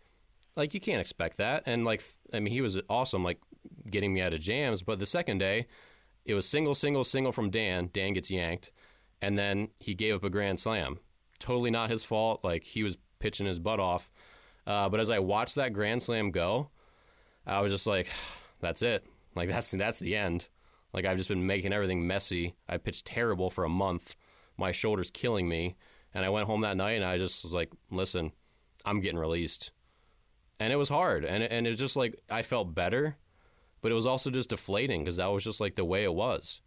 like 0.57 0.75
you 0.75 0.81
can't 0.81 1.01
expect 1.01 1.39
that. 1.39 1.65
And 1.67 1.85
like, 1.85 2.03
I 2.33 2.41
mean, 2.41 2.53
he 2.53 2.61
was 2.61 2.81
awesome, 2.89 3.25
like 3.25 3.41
getting 3.91 4.12
me 4.12 4.21
out 4.21 4.33
of 4.33 4.41
jams. 4.41 4.83
But 4.83 4.99
the 4.99 5.07
second 5.07 5.39
day, 5.39 5.67
it 6.25 6.35
was 6.35 6.47
single, 6.47 6.75
single, 6.75 7.05
single 7.05 7.33
from 7.33 7.51
Dan. 7.51 7.91
Dan 7.93 8.12
gets 8.12 8.31
yanked. 8.31 8.73
And 9.23 9.39
then 9.39 9.69
he 9.79 9.95
gave 9.95 10.15
up 10.15 10.25
a 10.25 10.31
grand 10.31 10.61
slam. 10.61 10.99
Totally 11.39 11.70
not 11.70 11.91
his 11.91 12.05
fault. 12.05 12.43
Like 12.45 12.62
he 12.62 12.82
was 12.82 12.99
pitching 13.18 13.47
his 13.47 13.59
butt 13.59 13.80
off. 13.80 14.11
Uh, 14.66 14.89
but 14.89 15.01
as 15.01 15.11
I 15.11 15.18
watched 15.18 15.57
that 15.57 15.72
grand 15.72 16.03
slam 16.03 16.30
go, 16.30 16.70
I 17.47 17.61
was 17.61 17.72
just 17.72 17.87
like, 17.87 18.09
that's 18.61 18.82
it. 18.82 19.07
Like 19.35 19.49
that's 19.51 19.70
that's 19.72 19.99
the 19.99 20.16
end. 20.16 20.47
Like 20.93 21.05
I've 21.05 21.18
just 21.18 21.28
been 21.28 21.47
making 21.47 21.72
everything 21.72 22.07
messy. 22.07 22.55
I 22.68 22.76
pitched 22.78 23.07
terrible 23.07 23.51
for 23.51 23.64
a 23.64 23.68
month. 23.68 24.16
My 24.57 24.72
shoulder's 24.72 25.11
killing 25.11 25.49
me. 25.49 25.76
And 26.14 26.24
I 26.24 26.28
went 26.28 26.47
home 26.47 26.61
that 26.61 26.76
night 26.76 26.93
and 26.93 27.05
I 27.05 27.18
just 27.18 27.43
was 27.43 27.53
like, 27.53 27.72
listen, 27.91 28.30
I'm 28.85 29.01
getting 29.01 29.18
released. 29.18 29.72
And 30.61 30.72
it 30.72 30.76
was 30.76 30.89
hard. 30.89 31.24
And 31.24 31.43
and 31.43 31.66
it's 31.66 31.80
just 31.80 31.97
like 31.97 32.20
I 32.30 32.43
felt 32.43 32.74
better, 32.74 33.16
but 33.80 33.91
it 33.91 33.97
was 33.97 34.07
also 34.07 34.30
just 34.30 34.51
deflating 34.51 35.03
because 35.03 35.16
that 35.16 35.26
was 35.26 35.43
just 35.43 35.61
like 35.61 35.74
the 35.74 35.85
way 35.85 36.05
it 36.05 36.14
was. 36.14 36.61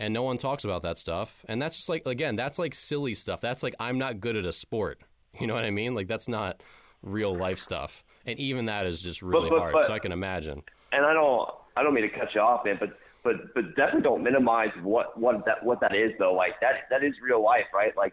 And 0.00 0.14
no 0.14 0.22
one 0.22 0.38
talks 0.38 0.64
about 0.64 0.80
that 0.82 0.96
stuff. 0.96 1.44
And 1.46 1.60
that's 1.60 1.76
just 1.76 1.88
like 1.90 2.06
again, 2.06 2.34
that's 2.34 2.58
like 2.58 2.74
silly 2.74 3.14
stuff. 3.14 3.40
That's 3.42 3.62
like 3.62 3.74
I'm 3.78 3.98
not 3.98 4.18
good 4.18 4.34
at 4.34 4.44
a 4.44 4.52
sport. 4.52 5.00
You 5.38 5.46
know 5.46 5.54
what 5.54 5.64
I 5.64 5.70
mean? 5.70 5.94
Like 5.94 6.08
that's 6.08 6.26
not 6.26 6.60
real 7.02 7.32
life 7.32 7.60
stuff. 7.60 8.02
And 8.26 8.36
even 8.40 8.66
that 8.66 8.84
is 8.84 9.00
just 9.00 9.22
really 9.22 9.48
but, 9.48 9.54
but, 9.54 9.60
hard. 9.60 9.72
But, 9.74 9.86
so 9.86 9.92
I 9.92 10.00
can 10.00 10.10
imagine. 10.10 10.60
And 10.90 11.06
I 11.06 11.14
don't 11.14 11.48
I 11.76 11.84
don't 11.84 11.94
mean 11.94 12.02
to 12.02 12.18
cut 12.18 12.34
you 12.34 12.40
off, 12.40 12.64
man, 12.64 12.78
but 12.80 12.98
but 13.22 13.54
but 13.54 13.76
definitely 13.76 14.02
don't 14.02 14.24
minimize 14.24 14.70
what 14.82 15.18
what 15.18 15.44
that 15.46 15.64
what 15.64 15.80
that 15.82 15.94
is 15.94 16.10
though. 16.18 16.34
Like 16.34 16.58
that 16.60 16.88
that 16.90 17.04
is 17.04 17.14
real 17.22 17.44
life, 17.44 17.66
right? 17.72 17.96
Like 17.96 18.12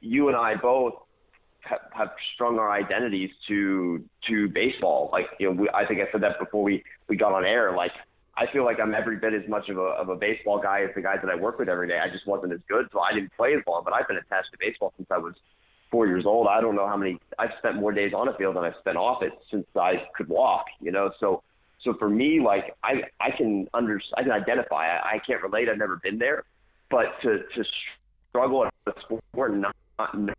you 0.00 0.28
and 0.28 0.36
I 0.36 0.54
both 0.54 0.94
have, 1.60 1.80
have 1.92 2.08
strung 2.34 2.58
our 2.58 2.72
identities 2.72 3.30
to 3.48 4.02
to 4.28 4.48
baseball. 4.48 5.10
Like 5.12 5.26
you 5.38 5.52
know, 5.52 5.60
we, 5.60 5.68
I 5.74 5.84
think 5.84 6.00
I 6.00 6.10
said 6.10 6.22
that 6.22 6.38
before 6.38 6.62
we 6.62 6.82
we 7.08 7.16
got 7.16 7.32
on 7.32 7.44
air. 7.44 7.76
Like 7.76 7.92
I 8.36 8.46
feel 8.52 8.64
like 8.64 8.78
I'm 8.80 8.94
every 8.94 9.16
bit 9.16 9.32
as 9.32 9.48
much 9.48 9.68
of 9.68 9.78
a 9.78 9.80
of 9.80 10.08
a 10.10 10.16
baseball 10.16 10.60
guy 10.60 10.82
as 10.82 10.90
the 10.94 11.00
guys 11.00 11.18
that 11.22 11.30
I 11.30 11.34
work 11.34 11.58
with 11.58 11.68
every 11.68 11.88
day. 11.88 11.98
I 11.98 12.10
just 12.10 12.26
wasn't 12.26 12.52
as 12.52 12.60
good, 12.68 12.86
so 12.92 13.00
I 13.00 13.14
didn't 13.14 13.32
play 13.34 13.54
as 13.54 13.62
long. 13.66 13.82
But 13.84 13.94
I've 13.94 14.06
been 14.06 14.18
attached 14.18 14.52
to 14.52 14.58
baseball 14.60 14.92
since 14.96 15.08
I 15.10 15.18
was 15.18 15.34
four 15.90 16.06
years 16.06 16.26
old. 16.26 16.46
I 16.46 16.60
don't 16.60 16.74
know 16.74 16.86
how 16.86 16.96
many 16.96 17.18
I've 17.38 17.52
spent 17.58 17.76
more 17.76 17.92
days 17.92 18.12
on 18.14 18.28
a 18.28 18.34
field 18.36 18.56
than 18.56 18.64
I've 18.64 18.76
spent 18.80 18.98
off 18.98 19.22
it 19.22 19.32
since 19.50 19.66
I 19.74 20.04
could 20.14 20.28
walk. 20.28 20.66
You 20.80 20.92
know, 20.92 21.10
so 21.18 21.42
so 21.82 21.94
for 21.98 22.10
me, 22.10 22.40
like 22.40 22.74
I 22.82 23.04
I 23.20 23.30
can 23.30 23.68
under 23.72 24.00
I 24.16 24.22
can 24.22 24.32
identify. 24.32 24.86
I, 24.86 25.14
I 25.14 25.18
can't 25.26 25.42
relate. 25.42 25.68
I've 25.70 25.78
never 25.78 25.96
been 25.96 26.18
there, 26.18 26.44
but 26.90 27.06
to 27.22 27.38
to 27.38 27.64
struggle 28.28 28.66
at 28.66 28.74
a 28.86 28.92
sport 29.00 29.52
and 29.52 29.62
not, 29.62 29.76
not 29.98 30.36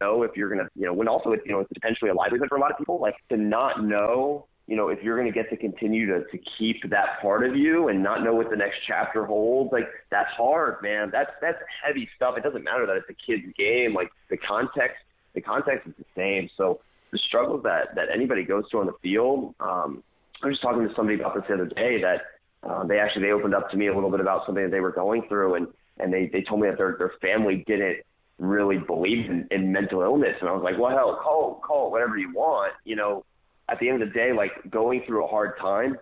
know 0.00 0.22
if 0.22 0.36
you're 0.36 0.48
gonna 0.48 0.68
you 0.74 0.86
know 0.86 0.94
when 0.94 1.08
also 1.08 1.32
it's 1.32 1.44
you 1.44 1.52
know 1.52 1.60
it's 1.60 1.72
potentially 1.72 2.10
a 2.10 2.14
livelihood 2.14 2.48
for 2.48 2.56
a 2.56 2.60
lot 2.60 2.70
of 2.70 2.78
people. 2.78 2.98
Like 3.00 3.16
to 3.28 3.36
not 3.36 3.84
know 3.84 4.46
you 4.66 4.76
know 4.76 4.88
if 4.88 5.02
you're 5.02 5.16
gonna 5.16 5.32
get 5.32 5.48
to 5.50 5.56
continue 5.56 6.06
to 6.06 6.24
to 6.30 6.38
keep 6.58 6.88
that 6.90 7.20
part 7.22 7.46
of 7.46 7.56
you 7.56 7.88
and 7.88 8.02
not 8.02 8.22
know 8.22 8.34
what 8.34 8.50
the 8.50 8.56
next 8.56 8.78
chapter 8.86 9.24
holds. 9.24 9.72
Like 9.72 9.88
that's 10.10 10.30
hard, 10.36 10.82
man. 10.82 11.10
That's 11.10 11.30
that's 11.40 11.58
heavy 11.84 12.08
stuff. 12.16 12.34
It 12.36 12.42
doesn't 12.42 12.64
matter 12.64 12.86
that 12.86 12.96
it's 12.96 13.10
a 13.10 13.14
kid's 13.14 13.52
game. 13.56 13.94
Like 13.94 14.10
the 14.30 14.36
context 14.36 14.98
the 15.34 15.40
context 15.40 15.86
is 15.86 15.94
the 15.98 16.04
same. 16.16 16.48
So 16.56 16.80
the 17.12 17.18
struggles 17.28 17.62
that 17.62 17.94
that 17.94 18.08
anybody 18.12 18.44
goes 18.44 18.64
through 18.70 18.80
on 18.80 18.86
the 18.86 18.98
field. 19.02 19.54
Um, 19.60 20.02
I 20.42 20.48
was 20.48 20.56
just 20.56 20.62
talking 20.62 20.86
to 20.86 20.94
somebody 20.94 21.18
about 21.18 21.34
this 21.34 21.44
the 21.48 21.54
other 21.54 21.66
day 21.66 22.02
that 22.02 22.68
uh, 22.68 22.84
they 22.84 22.98
actually 22.98 23.22
they 23.22 23.32
opened 23.32 23.54
up 23.54 23.70
to 23.70 23.76
me 23.76 23.86
a 23.86 23.94
little 23.94 24.10
bit 24.10 24.20
about 24.20 24.44
something 24.46 24.64
that 24.64 24.70
they 24.70 24.80
were 24.80 24.92
going 24.92 25.22
through, 25.28 25.54
and 25.54 25.68
and 25.98 26.12
they 26.12 26.28
they 26.32 26.42
told 26.42 26.60
me 26.60 26.68
that 26.68 26.76
their 26.76 26.96
their 26.98 27.12
family 27.20 27.64
didn't 27.66 27.98
really 28.38 28.78
believe 28.78 29.30
in, 29.30 29.46
in 29.50 29.72
mental 29.72 30.02
illness, 30.02 30.36
and 30.40 30.48
I 30.48 30.52
was 30.52 30.62
like, 30.62 30.78
well, 30.78 30.90
hell, 30.90 31.20
call 31.22 31.54
call 31.64 31.90
whatever 31.90 32.18
you 32.18 32.32
want, 32.34 32.72
you 32.84 32.96
know. 32.96 33.24
At 33.68 33.80
the 33.80 33.88
end 33.88 34.02
of 34.02 34.08
the 34.08 34.14
day, 34.14 34.32
like 34.32 34.52
going 34.70 35.02
through 35.06 35.24
a 35.24 35.28
hard 35.28 35.58
time, 35.58 35.96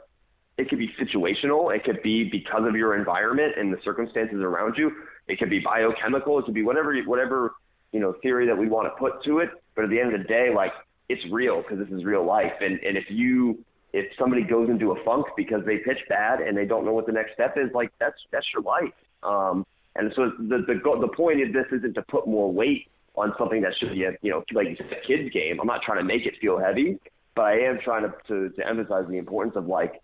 it 0.56 0.68
could 0.68 0.78
be 0.78 0.90
situational. 1.00 1.74
It 1.74 1.84
could 1.84 2.02
be 2.02 2.24
because 2.30 2.62
of 2.66 2.76
your 2.76 2.96
environment 2.96 3.54
and 3.56 3.72
the 3.72 3.78
circumstances 3.84 4.40
around 4.40 4.76
you. 4.76 4.92
It 5.26 5.38
could 5.38 5.50
be 5.50 5.60
biochemical. 5.60 6.38
It 6.38 6.44
could 6.44 6.54
be 6.54 6.62
whatever 6.62 6.96
whatever 7.02 7.54
you 7.92 8.00
know 8.00 8.14
theory 8.22 8.46
that 8.46 8.56
we 8.56 8.68
want 8.68 8.86
to 8.86 8.98
put 8.98 9.24
to 9.24 9.38
it. 9.38 9.50
But 9.74 9.84
at 9.84 9.90
the 9.90 9.98
end 9.98 10.14
of 10.14 10.20
the 10.20 10.28
day, 10.28 10.50
like 10.54 10.72
it's 11.08 11.22
real 11.32 11.62
because 11.62 11.78
this 11.78 11.88
is 11.88 12.04
real 12.04 12.24
life. 12.24 12.52
And 12.60 12.78
and 12.80 12.96
if 12.96 13.04
you 13.08 13.64
if 13.92 14.06
somebody 14.18 14.42
goes 14.42 14.68
into 14.68 14.92
a 14.92 15.04
funk 15.04 15.26
because 15.36 15.64
they 15.64 15.78
pitch 15.78 15.98
bad 16.08 16.40
and 16.40 16.56
they 16.56 16.66
don't 16.66 16.84
know 16.84 16.92
what 16.92 17.06
the 17.06 17.12
next 17.12 17.32
step 17.34 17.56
is, 17.56 17.70
like 17.74 17.90
that's 17.98 18.16
that's 18.30 18.46
your 18.52 18.62
life. 18.62 18.92
Um, 19.22 19.64
and 19.96 20.12
so 20.14 20.32
the 20.38 20.58
the 20.66 20.98
the 21.00 21.08
point 21.16 21.42
of 21.42 21.52
this 21.52 21.66
isn't 21.72 21.94
to 21.94 22.02
put 22.02 22.26
more 22.26 22.52
weight 22.52 22.88
on 23.16 23.32
something 23.38 23.62
that 23.62 23.72
should 23.78 23.92
be 23.92 24.04
a 24.04 24.12
you 24.22 24.30
know 24.30 24.44
like 24.52 24.66
a 24.68 25.06
kids 25.06 25.32
game. 25.32 25.60
I'm 25.60 25.66
not 25.66 25.82
trying 25.82 25.98
to 25.98 26.04
make 26.04 26.26
it 26.26 26.34
feel 26.40 26.58
heavy, 26.58 26.98
but 27.34 27.42
I 27.42 27.60
am 27.60 27.78
trying 27.82 28.02
to 28.02 28.14
to, 28.28 28.50
to 28.50 28.66
emphasize 28.66 29.04
the 29.08 29.18
importance 29.18 29.54
of 29.56 29.66
like 29.66 30.00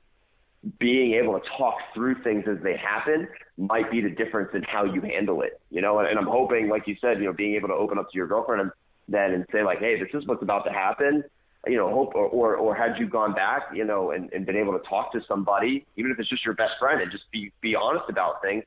being 0.78 1.14
able 1.14 1.38
to 1.38 1.46
talk 1.56 1.76
through 1.94 2.22
things 2.22 2.44
as 2.50 2.62
they 2.62 2.76
happen 2.76 3.26
might 3.56 3.90
be 3.90 4.00
the 4.00 4.10
difference 4.10 4.50
in 4.54 4.62
how 4.64 4.84
you 4.84 5.00
handle 5.00 5.42
it. 5.42 5.60
You 5.70 5.80
know, 5.80 5.98
and, 6.00 6.08
and 6.08 6.18
I'm 6.18 6.26
hoping, 6.26 6.68
like 6.68 6.86
you 6.86 6.96
said, 7.00 7.18
you 7.18 7.24
know, 7.24 7.32
being 7.32 7.54
able 7.54 7.68
to 7.68 7.74
open 7.74 7.98
up 7.98 8.10
to 8.10 8.16
your 8.16 8.26
girlfriend 8.26 8.62
and 8.62 8.70
then 9.08 9.32
and 9.32 9.46
say 9.52 9.62
like, 9.62 9.78
hey, 9.78 9.98
this 9.98 10.08
is 10.12 10.26
what's 10.26 10.42
about 10.42 10.64
to 10.64 10.72
happen. 10.72 11.24
You 11.66 11.76
know, 11.76 11.90
hope 11.90 12.14
or 12.14 12.26
or, 12.26 12.56
or 12.56 12.74
had 12.74 12.98
you 12.98 13.06
gone 13.06 13.34
back, 13.34 13.64
you 13.74 13.84
know, 13.84 14.12
and, 14.12 14.32
and 14.32 14.46
been 14.46 14.56
able 14.56 14.72
to 14.72 14.84
talk 14.88 15.12
to 15.12 15.20
somebody, 15.28 15.86
even 15.96 16.10
if 16.10 16.18
it's 16.18 16.28
just 16.28 16.44
your 16.44 16.54
best 16.54 16.72
friend, 16.78 17.00
and 17.00 17.10
just 17.10 17.24
be 17.32 17.52
be 17.60 17.74
honest 17.74 18.04
about 18.08 18.40
things, 18.40 18.64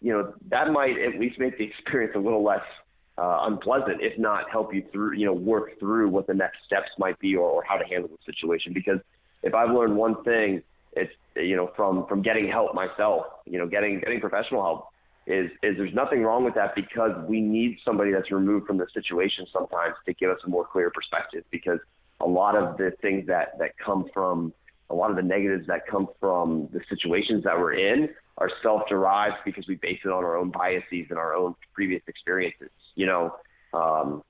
you 0.00 0.12
know, 0.12 0.32
that 0.48 0.70
might 0.70 0.98
at 0.98 1.20
least 1.20 1.38
make 1.38 1.58
the 1.58 1.64
experience 1.70 2.14
a 2.16 2.18
little 2.18 2.42
less 2.42 2.64
uh, 3.20 3.40
unpleasant, 3.42 4.00
if 4.00 4.18
not 4.18 4.50
help 4.50 4.74
you 4.74 4.82
through, 4.90 5.12
you 5.12 5.26
know, 5.26 5.32
work 5.32 5.78
through 5.78 6.08
what 6.08 6.26
the 6.26 6.32
next 6.32 6.58
steps 6.64 6.88
might 6.98 7.18
be 7.20 7.36
or, 7.36 7.48
or 7.50 7.62
how 7.62 7.76
to 7.76 7.84
handle 7.84 8.08
the 8.08 8.32
situation. 8.32 8.72
Because 8.72 8.98
if 9.42 9.54
I've 9.54 9.70
learned 9.70 9.94
one 9.94 10.24
thing, 10.24 10.62
it's 10.94 11.12
you 11.36 11.54
know 11.54 11.70
from 11.76 12.06
from 12.06 12.22
getting 12.22 12.48
help 12.48 12.74
myself, 12.74 13.26
you 13.44 13.58
know, 13.58 13.66
getting 13.66 14.00
getting 14.00 14.20
professional 14.20 14.62
help 14.62 14.86
is 15.26 15.50
is 15.62 15.76
there's 15.76 15.94
nothing 15.94 16.22
wrong 16.22 16.44
with 16.44 16.54
that 16.54 16.74
because 16.74 17.12
we 17.28 17.40
need 17.40 17.76
somebody 17.84 18.10
that's 18.10 18.32
removed 18.32 18.66
from 18.66 18.78
the 18.78 18.86
situation 18.94 19.46
sometimes 19.52 19.94
to 20.06 20.14
give 20.14 20.30
us 20.30 20.38
a 20.46 20.48
more 20.48 20.66
clear 20.66 20.90
perspective 20.90 21.44
because 21.50 21.78
a 22.20 22.26
lot 22.26 22.56
of 22.56 22.78
the 22.78 22.90
things 23.02 23.26
that 23.26 23.58
that 23.58 23.76
come 23.78 24.06
from 24.14 24.52
a 24.90 24.94
lot 24.94 25.10
of 25.10 25.16
the 25.16 25.22
negatives 25.22 25.66
that 25.68 25.86
come 25.86 26.08
from 26.18 26.68
the 26.72 26.80
situations 26.88 27.44
that 27.44 27.58
we're 27.58 27.74
in 27.74 28.08
are 28.38 28.50
self-derived 28.62 29.36
because 29.44 29.66
we 29.68 29.76
base 29.76 30.00
it 30.04 30.08
on 30.08 30.24
our 30.24 30.36
own 30.36 30.50
biases 30.50 31.06
and 31.10 31.18
our 31.18 31.34
own 31.34 31.54
previous 31.72 32.02
experiences. 32.08 32.70
You 32.94 33.06
know, 33.06 33.36
um, 33.72 34.22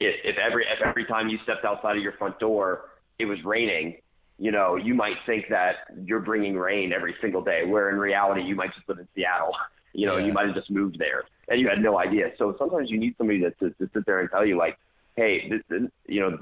if, 0.00 0.14
if 0.24 0.36
every 0.36 0.64
if 0.64 0.84
every 0.84 1.04
time 1.06 1.28
you 1.28 1.38
stepped 1.44 1.64
outside 1.64 1.96
of 1.96 2.02
your 2.02 2.12
front 2.12 2.38
door 2.38 2.90
it 3.18 3.26
was 3.26 3.38
raining, 3.44 3.96
you 4.38 4.50
know, 4.50 4.76
you 4.76 4.94
might 4.94 5.16
think 5.26 5.46
that 5.50 5.76
you're 6.04 6.20
bringing 6.20 6.56
rain 6.56 6.92
every 6.92 7.14
single 7.20 7.42
day, 7.42 7.64
where 7.64 7.90
in 7.90 7.96
reality 7.96 8.42
you 8.42 8.56
might 8.56 8.74
just 8.74 8.88
live 8.88 8.98
in 8.98 9.08
Seattle. 9.14 9.52
You 9.96 10.08
know, 10.08 10.16
yeah. 10.16 10.26
you 10.26 10.32
might 10.32 10.46
have 10.46 10.56
just 10.56 10.72
moved 10.72 10.98
there 10.98 11.22
and 11.46 11.60
you 11.60 11.68
had 11.68 11.80
no 11.80 12.00
idea. 12.00 12.32
So 12.36 12.56
sometimes 12.58 12.90
you 12.90 12.98
need 12.98 13.14
somebody 13.16 13.38
to, 13.42 13.52
to, 13.52 13.70
to 13.70 13.88
sit 13.94 14.04
there 14.06 14.18
and 14.18 14.28
tell 14.28 14.44
you, 14.44 14.58
like, 14.58 14.76
hey, 15.14 15.48
this, 15.48 15.60
this, 15.68 15.88
you 16.08 16.20
know, 16.20 16.38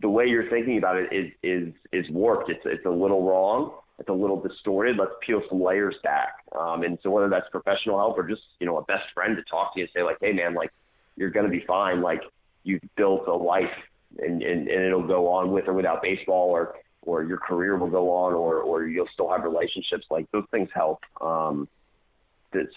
the 0.00 0.08
way 0.08 0.26
you're 0.26 0.48
thinking 0.50 0.78
about 0.78 0.96
it 0.96 1.12
is 1.12 1.32
is 1.42 1.72
is 1.92 2.10
warped. 2.10 2.50
It's 2.50 2.62
it's 2.64 2.86
a 2.86 2.90
little 2.90 3.22
wrong. 3.28 3.72
It's 3.98 4.08
a 4.08 4.12
little 4.12 4.40
distorted. 4.40 4.96
Let's 4.96 5.12
peel 5.24 5.40
some 5.48 5.62
layers 5.62 5.94
back. 6.02 6.44
Um, 6.58 6.82
and 6.82 6.98
so 7.02 7.10
whether 7.10 7.28
that's 7.28 7.48
professional 7.50 7.98
help 7.98 8.18
or 8.18 8.28
just 8.28 8.42
you 8.60 8.66
know 8.66 8.78
a 8.78 8.84
best 8.84 9.04
friend 9.14 9.36
to 9.36 9.42
talk 9.44 9.74
to 9.74 9.80
you 9.80 9.84
and 9.84 9.90
say 9.94 10.02
like, 10.02 10.18
hey 10.20 10.32
man, 10.32 10.54
like 10.54 10.72
you're 11.16 11.30
gonna 11.30 11.48
be 11.48 11.64
fine. 11.66 12.00
Like 12.00 12.22
you've 12.64 12.82
built 12.96 13.28
a 13.28 13.34
life 13.34 13.70
and, 14.18 14.42
and, 14.42 14.68
and 14.68 14.84
it'll 14.84 15.06
go 15.06 15.28
on 15.28 15.52
with 15.52 15.68
or 15.68 15.74
without 15.74 16.02
baseball 16.02 16.50
or 16.50 16.76
or 17.02 17.22
your 17.22 17.38
career 17.38 17.76
will 17.76 17.90
go 17.90 18.10
on 18.10 18.32
or 18.32 18.60
or 18.60 18.86
you'll 18.86 19.08
still 19.12 19.30
have 19.30 19.44
relationships. 19.44 20.06
Like 20.10 20.30
those 20.32 20.46
things 20.50 20.68
help. 20.74 21.00
Um, 21.20 21.68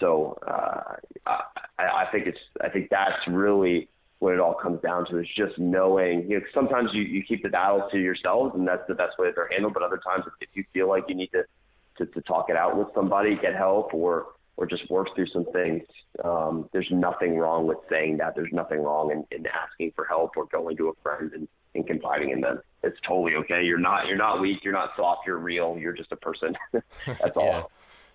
so 0.00 0.36
uh, 0.46 0.96
I, 1.26 1.42
I 1.78 2.06
think 2.10 2.26
it's 2.26 2.38
I 2.60 2.68
think 2.68 2.90
that's 2.90 3.26
really 3.28 3.88
what 4.18 4.34
it 4.34 4.40
all 4.40 4.54
comes 4.54 4.80
down 4.82 5.06
to 5.06 5.18
is 5.18 5.26
just 5.36 5.58
knowing. 5.58 6.28
You 6.28 6.38
know, 6.38 6.44
sometimes 6.52 6.90
you, 6.92 7.02
you 7.02 7.22
keep 7.22 7.42
the 7.42 7.48
battle 7.48 7.88
to 7.90 7.98
yourselves, 7.98 8.54
and 8.54 8.66
that's 8.66 8.86
the 8.88 8.94
best 8.94 9.18
way 9.18 9.28
that 9.28 9.36
they're 9.36 9.48
handled. 9.48 9.74
But 9.74 9.82
other 9.82 10.00
times, 10.04 10.24
if 10.40 10.48
you 10.54 10.64
feel 10.72 10.88
like 10.88 11.04
you 11.08 11.14
need 11.14 11.30
to, 11.32 11.44
to 11.98 12.06
to 12.06 12.20
talk 12.22 12.50
it 12.50 12.56
out 12.56 12.76
with 12.76 12.88
somebody, 12.94 13.36
get 13.40 13.54
help, 13.54 13.94
or 13.94 14.26
or 14.56 14.66
just 14.66 14.90
work 14.90 15.08
through 15.14 15.28
some 15.28 15.44
things, 15.52 15.84
um, 16.24 16.68
there's 16.72 16.88
nothing 16.90 17.36
wrong 17.36 17.66
with 17.66 17.78
saying 17.88 18.16
that. 18.16 18.34
There's 18.34 18.52
nothing 18.52 18.82
wrong 18.82 19.12
in, 19.12 19.24
in 19.36 19.46
asking 19.46 19.92
for 19.94 20.04
help 20.04 20.36
or 20.36 20.46
going 20.46 20.76
to 20.78 20.88
a 20.88 20.92
friend 21.00 21.30
and, 21.32 21.46
and 21.76 21.86
confiding 21.86 22.30
in 22.30 22.40
them. 22.40 22.60
It's 22.82 22.98
totally 23.06 23.34
okay. 23.36 23.62
You're 23.62 23.78
not 23.78 24.08
you're 24.08 24.16
not 24.16 24.40
weak. 24.40 24.58
You're 24.64 24.72
not 24.72 24.90
soft. 24.96 25.26
You're 25.26 25.38
real. 25.38 25.76
You're 25.78 25.92
just 25.92 26.10
a 26.10 26.16
person. 26.16 26.56
that's 27.06 27.36
all. 27.36 27.44
yeah. 27.44 27.62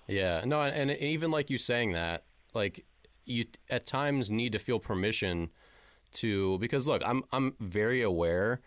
Yeah, 0.06 0.44
no, 0.46 0.62
and 0.62 0.92
even 0.92 1.32
like 1.32 1.50
you 1.50 1.58
saying 1.58 1.94
that, 1.94 2.26
like 2.54 2.86
you 3.26 3.46
at 3.70 3.86
times 3.86 4.30
need 4.30 4.52
to 4.52 4.60
feel 4.60 4.78
permission 4.80 5.50
to 6.14 6.58
because 6.60 6.88
look, 6.88 7.02
I'm 7.06 7.24
I'm 7.32 7.56
very 7.60 8.02
aware, 8.02 8.62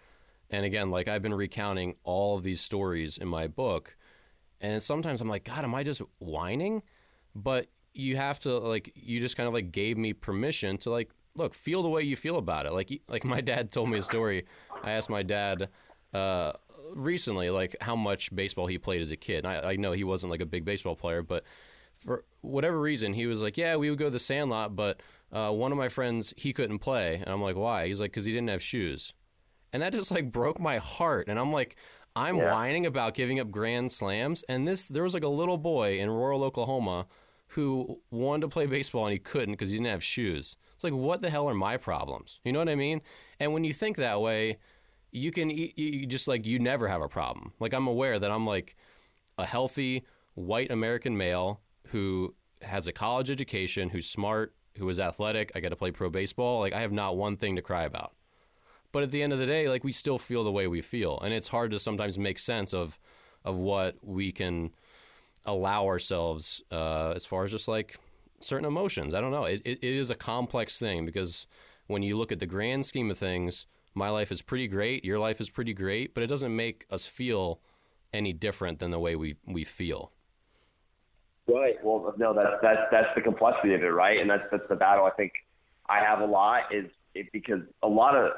and 0.51 0.64
again, 0.64 0.90
like 0.90 1.09
I've 1.09 1.22
been 1.22 1.34
recounting 1.34 1.97
all 2.05 2.36
of 2.36 2.42
these 2.42 2.61
stories 2.61 3.18
in 3.18 3.28
my 3.28 3.47
book, 3.47 3.97
and 4.61 4.82
sometimes 4.82 5.20
I'm 5.20 5.28
like, 5.28 5.44
God, 5.44 5.64
am 5.64 5.74
I 5.74 5.82
just 5.82 6.03
whining? 6.18 6.82
But 7.34 7.68
you 7.94 8.16
have 8.16 8.38
to 8.40 8.59
like 8.59 8.92
you 8.94 9.20
just 9.20 9.36
kind 9.36 9.47
of 9.47 9.55
like 9.55 9.72
gave 9.72 9.97
me 9.97 10.12
permission 10.12 10.78
to 10.78 10.90
like 10.90 11.11
look 11.36 11.55
feel 11.55 11.82
the 11.82 11.88
way 11.88 12.03
you 12.03 12.16
feel 12.16 12.36
about 12.36 12.66
it. 12.66 12.72
Like 12.72 13.03
like 13.09 13.24
my 13.24 13.40
dad 13.40 13.72
told 13.72 13.90
me 13.90 13.99
a 13.99 14.03
story. 14.03 14.47
I 14.82 14.92
asked 14.92 15.11
my 15.11 15.22
dad. 15.22 15.68
Uh, 16.14 16.53
recently, 16.94 17.51
like 17.51 17.76
how 17.80 17.97
much 17.97 18.34
baseball 18.34 18.66
he 18.66 18.78
played 18.78 19.03
as 19.03 19.11
a 19.11 19.16
kid. 19.16 19.44
I, 19.44 19.72
I 19.72 19.76
know 19.76 19.92
he 19.92 20.05
wasn't 20.05 20.30
like 20.30 20.40
a 20.40 20.47
big 20.47 20.64
baseball 20.64 20.97
player, 20.97 21.22
but 21.22 21.44
for 21.97 22.24
whatever 22.40 22.80
reason, 22.80 23.14
he 23.14 23.26
was 23.26 23.40
like, 23.40 23.57
"Yeah, 23.57 23.76
we 23.76 23.90
would 23.90 23.99
go 23.99 24.07
to 24.07 24.11
the 24.11 24.18
Sandlot, 24.18 24.76
but 24.76 25.01
uh, 25.33 25.51
one 25.51 25.72
of 25.72 25.79
my 25.79 25.89
friends 25.89 26.35
he 26.37 26.53
couldn't 26.53 26.79
play." 26.79 27.16
And 27.16 27.29
I'm 27.29 27.43
like, 27.43 27.57
"Why?" 27.57 27.87
He's 27.87 28.01
like, 28.01 28.12
"Cause 28.12 28.24
he 28.24 28.33
didn't 28.33 28.49
have 28.49 28.62
shoes," 28.62 29.14
and 29.72 29.83
that 29.83 29.93
just 29.93 30.11
like 30.11 30.33
broke 30.33 30.61
my 30.61 30.79
heart. 30.79 31.29
And 31.29 31.39
I'm 31.39 31.53
like, 31.53 31.77
I'm 32.14 32.39
yeah. 32.39 32.53
whining 32.53 32.87
about 32.87 33.14
giving 33.14 33.41
up 33.41 33.51
grand 33.51 33.93
slams, 33.93 34.43
and 34.49 34.66
this 34.66 34.89
there 34.89 35.03
was 35.03 35.14
like 35.14 35.24
a 35.24 35.29
little 35.29 35.59
boy 35.59 35.99
in 35.99 36.11
rural 36.11 36.43
Oklahoma 36.43 37.07
who 37.49 38.01
wanted 38.11 38.43
to 38.43 38.49
play 38.49 38.66
baseball 38.66 39.07
and 39.07 39.12
he 39.12 39.18
couldn't 39.18 39.53
because 39.53 39.68
he 39.68 39.77
didn't 39.77 39.91
have 39.91 40.03
shoes. 40.03 40.57
It's 40.74 40.85
like, 40.85 40.93
what 40.93 41.22
the 41.22 41.31
hell 41.31 41.49
are 41.49 41.55
my 41.55 41.77
problems? 41.77 42.41
You 42.45 42.53
know 42.53 42.59
what 42.59 42.68
I 42.68 42.74
mean? 42.74 43.01
And 43.39 43.53
when 43.53 43.64
you 43.64 43.72
think 43.72 43.97
that 43.97 44.20
way, 44.20 44.59
you 45.12 45.31
can 45.31 45.51
you 45.51 46.07
just 46.07 46.29
like 46.29 46.45
you 46.45 46.59
never 46.59 46.89
have 46.89 47.03
a 47.03 47.09
problem. 47.09 47.53
Like 47.61 47.72
I'm 47.72 47.87
aware 47.87 48.18
that 48.18 48.31
I'm 48.31 48.47
like 48.47 48.77
a 49.39 49.47
healthy 49.47 50.05
white 50.35 50.70
American 50.70 51.16
male 51.16 51.61
who 51.89 52.35
has 52.62 52.87
a 52.87 52.93
college 52.93 53.31
education, 53.31 53.89
who's 53.89 54.09
smart, 54.09 54.55
who 54.77 54.89
is 54.89 54.99
athletic. 54.99 55.53
I 55.55 55.61
got 55.61 55.70
to 55.70 55.77
play 55.77 55.91
pro 55.91 56.11
baseball. 56.11 56.61
Like 56.61 56.72
I 56.72 56.81
have 56.81 56.93
not 56.93 57.16
one 57.16 57.37
thing 57.37 57.57
to 57.57 57.62
cry 57.62 57.85
about. 57.85 58.12
But 58.93 59.03
at 59.03 59.11
the 59.11 59.22
end 59.22 59.33
of 59.33 59.39
the 59.39 59.47
day, 59.47 59.68
like 59.68 59.85
we 59.85 59.93
still 59.93 60.18
feel 60.18 60.45
the 60.45 60.53
way 60.53 60.66
we 60.66 60.81
feel, 60.81 61.20
and 61.20 61.35
it's 61.35 61.49
hard 61.49 61.70
to 61.72 61.81
sometimes 61.81 62.18
make 62.18 62.39
sense 62.39 62.72
of 62.72 62.99
of 63.45 63.57
what 63.57 63.97
we 64.03 64.33
can 64.33 64.70
allow 65.45 65.87
ourselves 65.87 66.62
uh, 66.72 67.12
as 67.14 67.24
far 67.24 67.45
as 67.45 67.51
just 67.51 67.68
like 67.68 67.99
certain 68.41 68.66
emotions. 68.66 69.14
I 69.14 69.20
don't 69.20 69.31
know. 69.31 69.45
It, 69.45 69.62
it, 69.64 69.79
it 69.83 69.95
is 69.95 70.11
a 70.11 70.14
complex 70.14 70.79
thing 70.79 71.07
because 71.07 71.47
when 71.87 72.03
you 72.03 72.16
look 72.16 72.33
at 72.33 72.41
the 72.41 72.47
grand 72.47 72.85
scheme 72.85 73.11
of 73.11 73.18
things, 73.18 73.66
my 73.95 74.11
life 74.11 74.33
is 74.33 74.43
pretty 74.43 74.66
great, 74.66 75.05
your 75.05 75.18
life 75.18 75.41
is 75.41 75.49
pretty 75.49 75.72
great, 75.72 76.14
but 76.14 76.22
it 76.22 76.27
doesn't 76.27 76.55
make 76.55 76.87
us 76.91 77.07
feel 77.07 77.61
any 78.12 78.33
different 78.33 78.79
than 78.79 78.91
the 78.91 78.99
way 78.99 79.16
we 79.16 79.37
we 79.47 79.64
feel. 79.64 80.12
Right. 81.49 81.76
Well, 81.82 82.12
no, 82.18 82.34
that's 82.34 82.57
that's 82.61 82.80
that's 82.90 83.09
the 83.14 83.20
complexity 83.22 83.74
of 83.74 83.82
it, 83.82 83.86
right? 83.86 84.20
And 84.20 84.28
that's 84.28 84.42
that's 84.51 84.68
the 84.68 84.74
battle 84.74 85.05
I 85.05 85.11
think 85.11 85.32
I 85.88 86.01
have 86.01 86.20
a 86.20 86.26
lot 86.26 86.74
is 86.74 86.90
it, 87.14 87.30
because 87.32 87.61
a 87.82 87.88
lot 87.88 88.16
of 88.16 88.32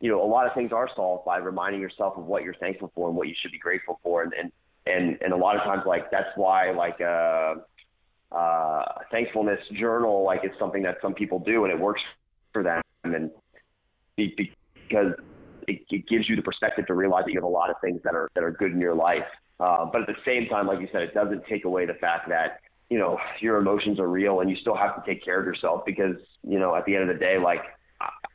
you 0.00 0.10
know 0.10 0.22
a 0.22 0.28
lot 0.28 0.46
of 0.46 0.52
things 0.54 0.70
are 0.72 0.88
solved 0.94 1.24
by 1.24 1.38
reminding 1.38 1.80
yourself 1.80 2.14
of 2.18 2.26
what 2.26 2.42
you're 2.44 2.54
thankful 2.54 2.92
for 2.94 3.08
and 3.08 3.16
what 3.16 3.28
you 3.28 3.34
should 3.40 3.52
be 3.52 3.58
grateful 3.58 3.98
for, 4.02 4.22
and 4.22 4.32
and 4.34 4.52
and, 4.86 5.18
and 5.22 5.32
a 5.32 5.36
lot 5.36 5.56
of 5.56 5.62
times 5.62 5.84
like 5.86 6.10
that's 6.10 6.28
why 6.36 6.70
like 6.72 7.00
uh, 7.00 7.54
uh, 8.34 8.84
thankfulness 9.10 9.60
journal 9.78 10.22
like 10.24 10.44
is 10.44 10.50
something 10.58 10.82
that 10.82 10.98
some 11.00 11.14
people 11.14 11.38
do 11.38 11.64
and 11.64 11.72
it 11.72 11.78
works 11.78 12.02
for 12.52 12.62
them 12.62 12.82
and 13.04 13.30
be, 14.16 14.34
be, 14.36 14.52
because 14.88 15.12
it, 15.66 15.80
it 15.88 16.06
gives 16.06 16.28
you 16.28 16.36
the 16.36 16.42
perspective 16.42 16.86
to 16.86 16.94
realize 16.94 17.24
that 17.24 17.32
you 17.32 17.38
have 17.38 17.44
a 17.44 17.48
lot 17.48 17.70
of 17.70 17.76
things 17.82 18.00
that 18.04 18.14
are 18.14 18.28
that 18.34 18.44
are 18.44 18.50
good 18.50 18.72
in 18.72 18.80
your 18.80 18.94
life. 18.94 19.24
Uh, 19.60 19.86
but 19.90 20.02
at 20.02 20.06
the 20.08 20.16
same 20.24 20.48
time, 20.48 20.66
like 20.66 20.80
you 20.80 20.88
said, 20.92 21.02
it 21.02 21.14
doesn't 21.14 21.44
take 21.46 21.64
away 21.64 21.86
the 21.86 21.94
fact 21.94 22.28
that 22.28 22.60
you 22.90 22.98
know 22.98 23.18
your 23.40 23.58
emotions 23.58 23.98
are 23.98 24.08
real 24.08 24.40
and 24.40 24.50
you 24.50 24.56
still 24.56 24.76
have 24.76 25.02
to 25.02 25.10
take 25.10 25.24
care 25.24 25.40
of 25.40 25.46
yourself 25.46 25.82
because 25.86 26.16
you 26.42 26.58
know 26.58 26.74
at 26.74 26.84
the 26.84 26.94
end 26.94 27.08
of 27.08 27.16
the 27.16 27.20
day, 27.20 27.38
like 27.38 27.62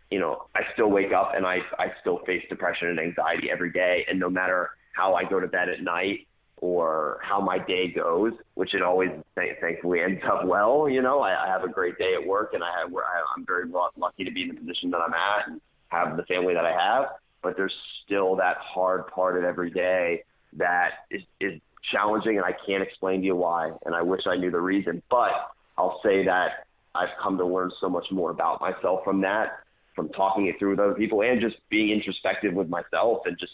you 0.09 0.19
know, 0.19 0.45
I 0.55 0.61
still 0.73 0.89
wake 0.89 1.11
up 1.13 1.33
and 1.35 1.45
I 1.45 1.59
I 1.77 1.87
still 2.01 2.19
face 2.25 2.43
depression 2.49 2.87
and 2.87 2.99
anxiety 2.99 3.49
every 3.51 3.71
day, 3.71 4.05
and 4.09 4.19
no 4.19 4.29
matter 4.29 4.71
how 4.93 5.13
I 5.15 5.23
go 5.23 5.39
to 5.39 5.47
bed 5.47 5.69
at 5.69 5.83
night 5.83 6.27
or 6.57 7.19
how 7.23 7.39
my 7.39 7.57
day 7.57 7.89
goes, 7.89 8.33
which 8.55 8.73
it 8.73 8.81
always 8.81 9.09
th- 9.37 9.57
thankfully 9.61 10.01
ends 10.01 10.21
up 10.29 10.45
well. 10.45 10.89
You 10.89 11.01
know, 11.01 11.21
I, 11.21 11.45
I 11.45 11.47
have 11.47 11.63
a 11.63 11.69
great 11.69 11.97
day 11.97 12.15
at 12.19 12.25
work, 12.25 12.53
and 12.53 12.63
I 12.63 12.71
have 12.79 12.91
I'm 13.35 13.45
very 13.45 13.69
lucky 13.69 14.23
to 14.25 14.31
be 14.31 14.43
in 14.43 14.49
the 14.49 14.55
position 14.55 14.89
that 14.91 14.97
I'm 14.97 15.13
at, 15.13 15.47
and 15.47 15.61
have 15.89 16.17
the 16.17 16.23
family 16.23 16.53
that 16.53 16.65
I 16.65 16.71
have, 16.71 17.05
but 17.41 17.55
there's 17.55 17.73
still 18.05 18.35
that 18.37 18.57
hard 18.57 19.07
part 19.07 19.37
of 19.37 19.43
every 19.43 19.71
day 19.71 20.23
that 20.57 21.05
is, 21.11 21.21
is 21.39 21.59
challenging 21.91 22.37
and 22.37 22.45
I 22.45 22.53
can't 22.65 22.83
explain 22.83 23.21
to 23.21 23.25
you 23.25 23.35
why. 23.35 23.71
And 23.85 23.95
I 23.95 24.01
wish 24.01 24.21
I 24.27 24.35
knew 24.35 24.51
the 24.51 24.61
reason, 24.61 25.01
but 25.09 25.31
I'll 25.77 25.99
say 26.03 26.25
that 26.25 26.65
I've 26.95 27.09
come 27.21 27.37
to 27.37 27.45
learn 27.45 27.71
so 27.79 27.89
much 27.89 28.05
more 28.11 28.31
about 28.31 28.61
myself 28.61 29.01
from 29.03 29.21
that, 29.21 29.59
from 29.95 30.09
talking 30.09 30.47
it 30.47 30.55
through 30.59 30.71
with 30.71 30.79
other 30.79 30.93
people 30.93 31.21
and 31.21 31.39
just 31.39 31.55
being 31.69 31.89
introspective 31.91 32.53
with 32.53 32.69
myself 32.69 33.21
and 33.25 33.37
just 33.39 33.53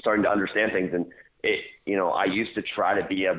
starting 0.00 0.22
to 0.24 0.30
understand 0.30 0.72
things. 0.72 0.90
And 0.92 1.06
it, 1.42 1.60
you 1.84 1.96
know, 1.96 2.10
I 2.10 2.24
used 2.24 2.54
to 2.54 2.62
try 2.62 3.00
to 3.00 3.06
be 3.06 3.26
a 3.26 3.34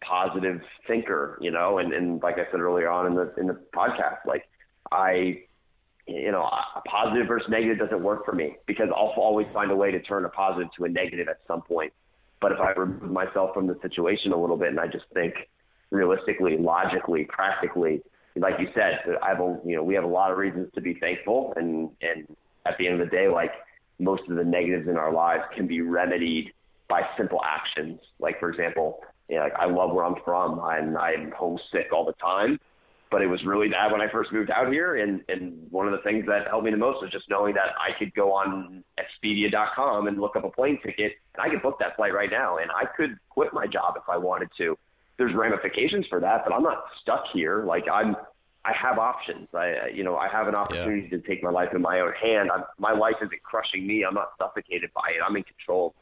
positive 0.00 0.60
thinker, 0.86 1.38
you 1.40 1.50
know, 1.50 1.78
and, 1.78 1.92
and 1.92 2.22
like 2.22 2.34
I 2.34 2.50
said 2.50 2.60
earlier 2.60 2.88
on 2.88 3.06
in 3.06 3.14
the, 3.14 3.34
in 3.38 3.46
the 3.46 3.58
podcast, 3.74 4.24
like 4.26 4.48
I 4.92 5.42
you 6.10 6.32
know, 6.32 6.42
a 6.42 6.80
positive 6.88 7.28
versus 7.28 7.48
negative 7.48 7.78
doesn't 7.78 8.02
work 8.02 8.24
for 8.24 8.32
me 8.32 8.56
because 8.66 8.88
I'll 8.94 9.14
always 9.16 9.46
find 9.52 9.70
a 9.70 9.76
way 9.76 9.92
to 9.92 10.00
turn 10.00 10.24
a 10.24 10.28
positive 10.28 10.68
to 10.76 10.84
a 10.84 10.88
negative 10.88 11.28
at 11.28 11.38
some 11.46 11.62
point. 11.62 11.92
But 12.40 12.52
if 12.52 12.58
I 12.58 12.72
remove 12.72 13.10
myself 13.10 13.52
from 13.54 13.66
the 13.66 13.78
situation 13.82 14.32
a 14.32 14.40
little 14.40 14.56
bit 14.56 14.68
and 14.68 14.80
I 14.80 14.86
just 14.86 15.04
think 15.12 15.34
realistically, 15.90 16.56
logically, 16.58 17.24
practically, 17.28 18.02
like 18.36 18.54
you 18.58 18.68
said, 18.74 19.00
I 19.22 19.28
have 19.28 19.40
a, 19.40 19.58
you 19.64 19.76
know, 19.76 19.82
we 19.82 19.94
have 19.94 20.04
a 20.04 20.08
lot 20.08 20.30
of 20.30 20.38
reasons 20.38 20.70
to 20.74 20.80
be 20.80 20.94
thankful 20.94 21.52
and, 21.56 21.90
and 22.00 22.26
at 22.66 22.78
the 22.78 22.86
end 22.86 23.00
of 23.00 23.10
the 23.10 23.14
day, 23.14 23.28
like 23.28 23.52
most 23.98 24.22
of 24.28 24.36
the 24.36 24.44
negatives 24.44 24.88
in 24.88 24.96
our 24.96 25.12
lives 25.12 25.42
can 25.54 25.66
be 25.66 25.82
remedied 25.82 26.52
by 26.88 27.02
simple 27.16 27.40
actions. 27.44 28.00
Like 28.18 28.40
for 28.40 28.50
example, 28.50 29.00
you 29.28 29.36
know, 29.36 29.42
like 29.42 29.54
I 29.54 29.66
love 29.66 29.92
where 29.92 30.04
I'm 30.04 30.16
from 30.24 30.60
and 30.64 30.96
I'm 30.96 31.32
homesick 31.32 31.92
all 31.92 32.04
the 32.04 32.14
time. 32.14 32.58
But 33.10 33.22
it 33.22 33.26
was 33.26 33.44
really 33.44 33.68
bad 33.68 33.90
when 33.90 34.00
I 34.00 34.10
first 34.10 34.32
moved 34.32 34.50
out 34.50 34.72
here 34.72 34.96
and, 34.96 35.20
and 35.28 35.66
one 35.70 35.86
of 35.86 35.92
the 35.92 35.98
things 35.98 36.26
that 36.26 36.46
helped 36.46 36.64
me 36.64 36.70
the 36.70 36.76
most 36.76 37.02
was 37.02 37.10
just 37.10 37.28
knowing 37.28 37.54
that 37.54 37.74
I 37.76 37.98
could 37.98 38.14
go 38.14 38.32
on 38.32 38.84
Expedia.com 38.98 40.06
and 40.06 40.20
look 40.20 40.36
up 40.36 40.44
a 40.44 40.50
plane 40.50 40.78
ticket 40.84 41.12
and 41.34 41.44
I 41.44 41.50
could 41.50 41.60
book 41.60 41.78
that 41.80 41.96
flight 41.96 42.14
right 42.14 42.30
now 42.30 42.58
and 42.58 42.70
I 42.70 42.84
could 42.96 43.18
quit 43.28 43.52
my 43.52 43.66
job 43.66 43.94
if 43.96 44.04
I 44.08 44.16
wanted 44.16 44.50
to. 44.58 44.78
There's 45.18 45.34
ramifications 45.34 46.06
for 46.08 46.20
that, 46.20 46.44
but 46.44 46.54
I'm 46.54 46.62
not 46.62 46.84
stuck 47.02 47.24
here. 47.32 47.64
Like 47.64 47.84
I'm 47.92 48.14
I 48.64 48.72
have 48.74 48.98
options. 48.98 49.48
I, 49.54 49.88
you 49.94 50.04
know, 50.04 50.16
I 50.16 50.28
have 50.28 50.46
an 50.46 50.54
opportunity 50.54 51.08
yeah. 51.10 51.18
to 51.18 51.26
take 51.26 51.42
my 51.42 51.50
life 51.50 51.70
in 51.74 51.80
my 51.80 52.00
own 52.00 52.12
hand. 52.12 52.50
I'm, 52.52 52.64
my 52.78 52.92
life 52.92 53.14
isn't 53.22 53.42
crushing 53.42 53.86
me. 53.86 54.04
I'm 54.04 54.14
not 54.14 54.32
suffocated 54.38 54.90
by 54.94 55.12
it. 55.16 55.20
I'm 55.26 55.34
in 55.36 55.44
control 55.44 55.94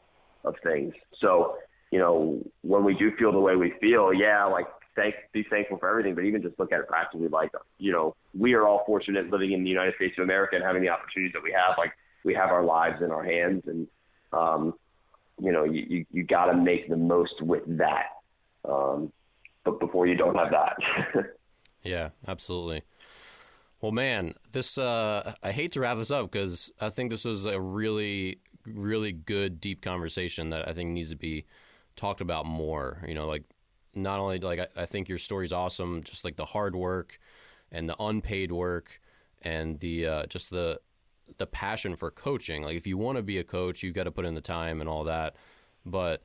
of 0.43 0.55
things. 0.61 0.93
So, 1.21 1.55
you 1.91 1.99
know, 1.99 2.43
when 2.61 2.83
we 2.83 2.95
do 2.95 3.11
feel 3.17 3.31
the 3.31 3.39
way 3.39 3.55
we 3.55 3.73
feel, 3.79 4.13
yeah, 4.13 4.43
like 4.45 4.67
thank, 4.95 5.15
be 5.33 5.45
thankful 5.49 5.77
for 5.77 5.89
everything. 5.89 6.15
But 6.15 6.23
even 6.25 6.41
just 6.41 6.57
look 6.59 6.71
at 6.71 6.79
it 6.79 6.87
practically, 6.87 7.27
like, 7.27 7.51
you 7.77 7.91
know, 7.91 8.15
we 8.37 8.53
are 8.53 8.67
all 8.67 8.83
fortunate 8.85 9.29
living 9.29 9.51
in 9.51 9.63
the 9.63 9.69
United 9.69 9.95
States 9.95 10.15
of 10.17 10.23
America 10.23 10.55
and 10.55 10.63
having 10.63 10.81
the 10.81 10.89
opportunities 10.89 11.33
that 11.33 11.43
we 11.43 11.51
have. 11.51 11.77
Like, 11.77 11.93
we 12.23 12.33
have 12.33 12.49
our 12.49 12.63
lives 12.63 13.01
in 13.01 13.11
our 13.11 13.23
hands, 13.23 13.63
and 13.67 13.87
um, 14.33 14.73
you 15.41 15.51
know, 15.51 15.63
you 15.63 15.85
you, 15.87 16.05
you 16.11 16.23
got 16.23 16.45
to 16.45 16.53
make 16.53 16.89
the 16.89 16.97
most 16.97 17.41
with 17.41 17.63
that. 17.77 18.07
Um, 18.67 19.11
but 19.63 19.79
before 19.79 20.07
you 20.07 20.15
don't 20.15 20.35
have 20.35 20.51
that. 20.51 21.25
Yeah, 21.83 22.09
absolutely. 22.27 22.83
Well, 23.81 23.91
man, 23.91 24.35
this 24.51 24.77
uh, 24.77 25.33
I 25.41 25.51
hate 25.51 25.71
to 25.73 25.79
wrap 25.79 25.97
this 25.97 26.11
up 26.11 26.29
because 26.29 26.71
I 26.81 26.89
think 26.89 27.11
this 27.11 27.23
was 27.23 27.45
a 27.45 27.59
really, 27.59 28.39
really 28.65 29.13
good, 29.13 29.61
deep 29.61 29.81
conversation 29.81 30.49
that 30.49 30.67
I 30.67 30.73
think 30.73 30.89
needs 30.89 31.11
to 31.11 31.15
be 31.15 31.45
talked 31.95 32.19
about 32.19 32.45
more. 32.45 33.03
You 33.07 33.15
know, 33.15 33.27
like 33.27 33.43
not 33.95 34.19
only 34.19 34.39
like 34.39 34.59
I, 34.59 34.83
I 34.83 34.85
think 34.85 35.09
your 35.09 35.17
story's 35.17 35.51
awesome, 35.51 36.03
just 36.03 36.23
like 36.23 36.35
the 36.35 36.45
hard 36.45 36.75
work 36.75 37.19
and 37.71 37.87
the 37.87 37.95
unpaid 37.99 38.51
work 38.51 38.99
and 39.41 39.79
the 39.79 40.05
uh, 40.05 40.25
just 40.27 40.49
the 40.49 40.79
the 41.37 41.47
passion 41.47 41.95
for 41.95 42.11
coaching. 42.11 42.63
Like 42.63 42.77
if 42.77 42.87
you 42.87 42.97
want 42.97 43.17
to 43.17 43.23
be 43.23 43.37
a 43.37 43.43
coach, 43.43 43.83
you've 43.83 43.95
got 43.95 44.05
to 44.05 44.11
put 44.11 44.25
in 44.25 44.35
the 44.35 44.41
time 44.41 44.81
and 44.81 44.89
all 44.89 45.03
that. 45.05 45.35
But 45.85 46.21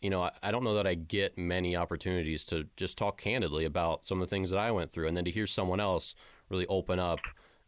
you 0.00 0.10
know, 0.10 0.22
I, 0.22 0.32
I 0.42 0.50
don't 0.50 0.64
know 0.64 0.74
that 0.74 0.86
I 0.86 0.94
get 0.94 1.38
many 1.38 1.76
opportunities 1.76 2.44
to 2.46 2.66
just 2.76 2.98
talk 2.98 3.20
candidly 3.20 3.64
about 3.64 4.04
some 4.04 4.20
of 4.20 4.28
the 4.28 4.34
things 4.34 4.50
that 4.50 4.58
I 4.58 4.70
went 4.70 4.92
through, 4.92 5.08
and 5.08 5.16
then 5.16 5.24
to 5.24 5.30
hear 5.30 5.46
someone 5.46 5.80
else 5.80 6.14
really 6.48 6.66
open 6.66 6.98
up 6.98 7.20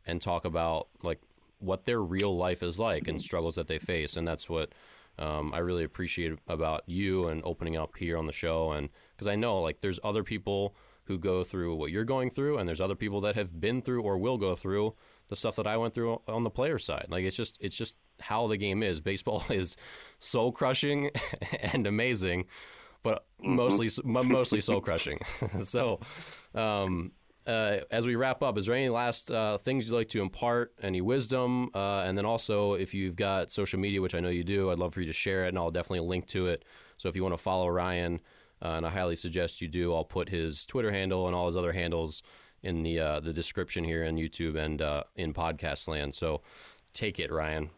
and 0.06 0.20
talk 0.20 0.44
about 0.44 0.88
like 1.02 1.20
what 1.60 1.84
their 1.84 2.02
real 2.02 2.36
life 2.36 2.62
is 2.62 2.78
like 2.78 3.08
and 3.08 3.20
struggles 3.20 3.54
that 3.54 3.68
they 3.68 3.78
face, 3.78 4.16
and 4.16 4.26
that's 4.26 4.48
what 4.48 4.72
um, 5.18 5.54
I 5.54 5.58
really 5.58 5.84
appreciate 5.84 6.38
about 6.48 6.82
you 6.86 7.28
and 7.28 7.42
opening 7.44 7.76
up 7.76 7.96
here 7.96 8.16
on 8.16 8.26
the 8.26 8.32
show, 8.32 8.72
and 8.72 8.88
because 9.14 9.26
I 9.26 9.36
know 9.36 9.60
like 9.60 9.80
there's 9.80 10.00
other 10.02 10.24
people 10.24 10.74
who 11.04 11.18
go 11.18 11.44
through 11.44 11.76
what 11.76 11.90
you're 11.90 12.04
going 12.04 12.30
through, 12.30 12.58
and 12.58 12.68
there's 12.68 12.80
other 12.80 12.94
people 12.94 13.20
that 13.22 13.34
have 13.34 13.60
been 13.60 13.82
through 13.82 14.02
or 14.02 14.18
will 14.18 14.38
go 14.38 14.54
through 14.54 14.94
the 15.28 15.36
stuff 15.36 15.56
that 15.56 15.66
I 15.66 15.76
went 15.76 15.94
through 15.94 16.20
on 16.28 16.42
the 16.42 16.50
player 16.50 16.78
side. 16.78 17.06
Like 17.08 17.24
it's 17.24 17.36
just 17.36 17.56
it's 17.60 17.76
just 17.76 17.96
how 18.20 18.46
the 18.46 18.56
game 18.56 18.82
is. 18.82 19.00
Baseball 19.00 19.44
is 19.50 19.76
soul 20.18 20.52
crushing 20.52 21.10
and 21.60 21.86
amazing, 21.86 22.46
but 23.02 23.26
mm-hmm. 23.40 23.56
mostly 23.56 23.90
mostly 24.04 24.60
soul 24.60 24.80
crushing. 24.80 25.20
so, 25.62 26.00
um, 26.54 27.12
uh, 27.46 27.78
as 27.90 28.06
we 28.06 28.16
wrap 28.16 28.42
up, 28.42 28.56
is 28.56 28.66
there 28.66 28.74
any 28.74 28.88
last 28.88 29.30
uh, 29.30 29.58
things 29.58 29.88
you'd 29.88 29.94
like 29.94 30.08
to 30.10 30.22
impart? 30.22 30.72
Any 30.82 31.00
wisdom? 31.00 31.70
Uh, 31.74 32.00
and 32.00 32.16
then 32.16 32.24
also, 32.24 32.74
if 32.74 32.94
you've 32.94 33.16
got 33.16 33.50
social 33.50 33.78
media, 33.78 34.00
which 34.00 34.14
I 34.14 34.20
know 34.20 34.30
you 34.30 34.44
do, 34.44 34.70
I'd 34.70 34.78
love 34.78 34.94
for 34.94 35.00
you 35.00 35.06
to 35.06 35.12
share 35.12 35.44
it, 35.44 35.48
and 35.48 35.58
I'll 35.58 35.70
definitely 35.70 36.06
link 36.06 36.26
to 36.28 36.46
it. 36.46 36.64
So 36.96 37.08
if 37.08 37.16
you 37.16 37.22
want 37.22 37.34
to 37.34 37.42
follow 37.42 37.68
Ryan, 37.68 38.20
uh, 38.62 38.68
and 38.68 38.86
I 38.86 38.90
highly 38.90 39.16
suggest 39.16 39.60
you 39.60 39.68
do, 39.68 39.94
I'll 39.94 40.04
put 40.04 40.28
his 40.28 40.64
Twitter 40.64 40.90
handle 40.90 41.26
and 41.26 41.36
all 41.36 41.46
his 41.46 41.56
other 41.56 41.72
handles 41.72 42.22
in 42.62 42.82
the 42.82 42.98
uh, 42.98 43.20
the 43.20 43.32
description 43.32 43.84
here 43.84 44.06
on 44.06 44.16
YouTube 44.16 44.56
and 44.56 44.80
uh, 44.80 45.04
in 45.16 45.34
podcast 45.34 45.86
land. 45.86 46.14
So 46.14 46.40
take 46.94 47.18
it, 47.18 47.30
Ryan. 47.30 47.68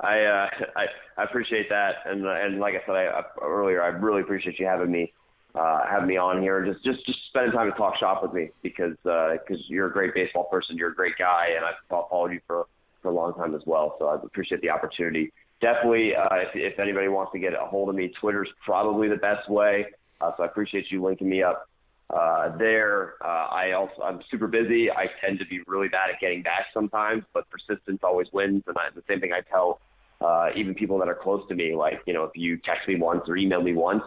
I, 0.00 0.48
I 0.76 0.86
I 1.16 1.22
appreciate 1.22 1.68
that, 1.68 1.96
and 2.06 2.26
and 2.26 2.58
like 2.58 2.74
I 2.74 2.84
said 2.84 2.96
I, 2.96 3.22
earlier, 3.40 3.82
I 3.82 3.88
really 3.88 4.22
appreciate 4.22 4.58
you 4.58 4.66
having 4.66 4.90
me 4.90 5.12
uh, 5.56 5.80
having 5.88 6.08
me 6.08 6.16
on 6.16 6.42
here, 6.42 6.64
just 6.64 6.84
just 6.84 7.04
just 7.06 7.18
spending 7.28 7.52
time 7.52 7.70
to 7.70 7.76
talk 7.76 7.96
shop 7.98 8.22
with 8.22 8.32
me 8.32 8.50
because 8.62 8.96
because 9.02 9.38
uh, 9.50 9.68
you're 9.68 9.86
a 9.86 9.92
great 9.92 10.14
baseball 10.14 10.44
person, 10.44 10.76
you're 10.76 10.90
a 10.90 10.94
great 10.94 11.16
guy, 11.18 11.48
and 11.56 11.64
I've 11.64 11.74
followed 11.88 12.32
you 12.32 12.40
for 12.46 12.66
for 13.02 13.08
a 13.08 13.14
long 13.14 13.34
time 13.34 13.54
as 13.54 13.62
well. 13.66 13.96
So 13.98 14.08
I 14.08 14.16
appreciate 14.16 14.60
the 14.60 14.70
opportunity. 14.70 15.32
Definitely, 15.60 16.14
uh, 16.14 16.28
if, 16.34 16.50
if 16.54 16.78
anybody 16.78 17.08
wants 17.08 17.32
to 17.32 17.38
get 17.38 17.54
a 17.54 17.64
hold 17.64 17.88
of 17.88 17.94
me, 17.94 18.12
Twitter's 18.20 18.48
probably 18.64 19.08
the 19.08 19.16
best 19.16 19.48
way. 19.48 19.86
Uh, 20.20 20.32
so 20.36 20.42
I 20.42 20.46
appreciate 20.46 20.90
you 20.90 21.02
linking 21.02 21.28
me 21.28 21.42
up 21.42 21.66
uh, 22.14 22.56
there. 22.58 23.14
Uh, 23.24 23.46
I 23.48 23.72
also 23.72 24.02
I'm 24.02 24.20
super 24.30 24.46
busy. 24.46 24.90
I 24.90 25.06
tend 25.24 25.38
to 25.38 25.46
be 25.46 25.60
really 25.66 25.88
bad 25.88 26.10
at 26.10 26.20
getting 26.20 26.42
back 26.42 26.66
sometimes, 26.74 27.24
but 27.32 27.44
persistence 27.48 28.00
always 28.02 28.26
wins. 28.32 28.64
And 28.66 28.76
I, 28.76 28.90
the 28.94 29.02
same 29.08 29.20
thing 29.20 29.32
I 29.32 29.40
tell 29.40 29.80
uh, 30.20 30.50
even 30.54 30.74
people 30.74 30.98
that 30.98 31.08
are 31.08 31.14
close 31.14 31.46
to 31.48 31.54
me. 31.54 31.74
Like 31.74 32.00
you 32.06 32.12
know, 32.12 32.24
if 32.24 32.32
you 32.34 32.58
text 32.58 32.86
me 32.86 32.96
once 32.96 33.22
or 33.26 33.36
email 33.36 33.62
me 33.62 33.72
once, 33.72 34.02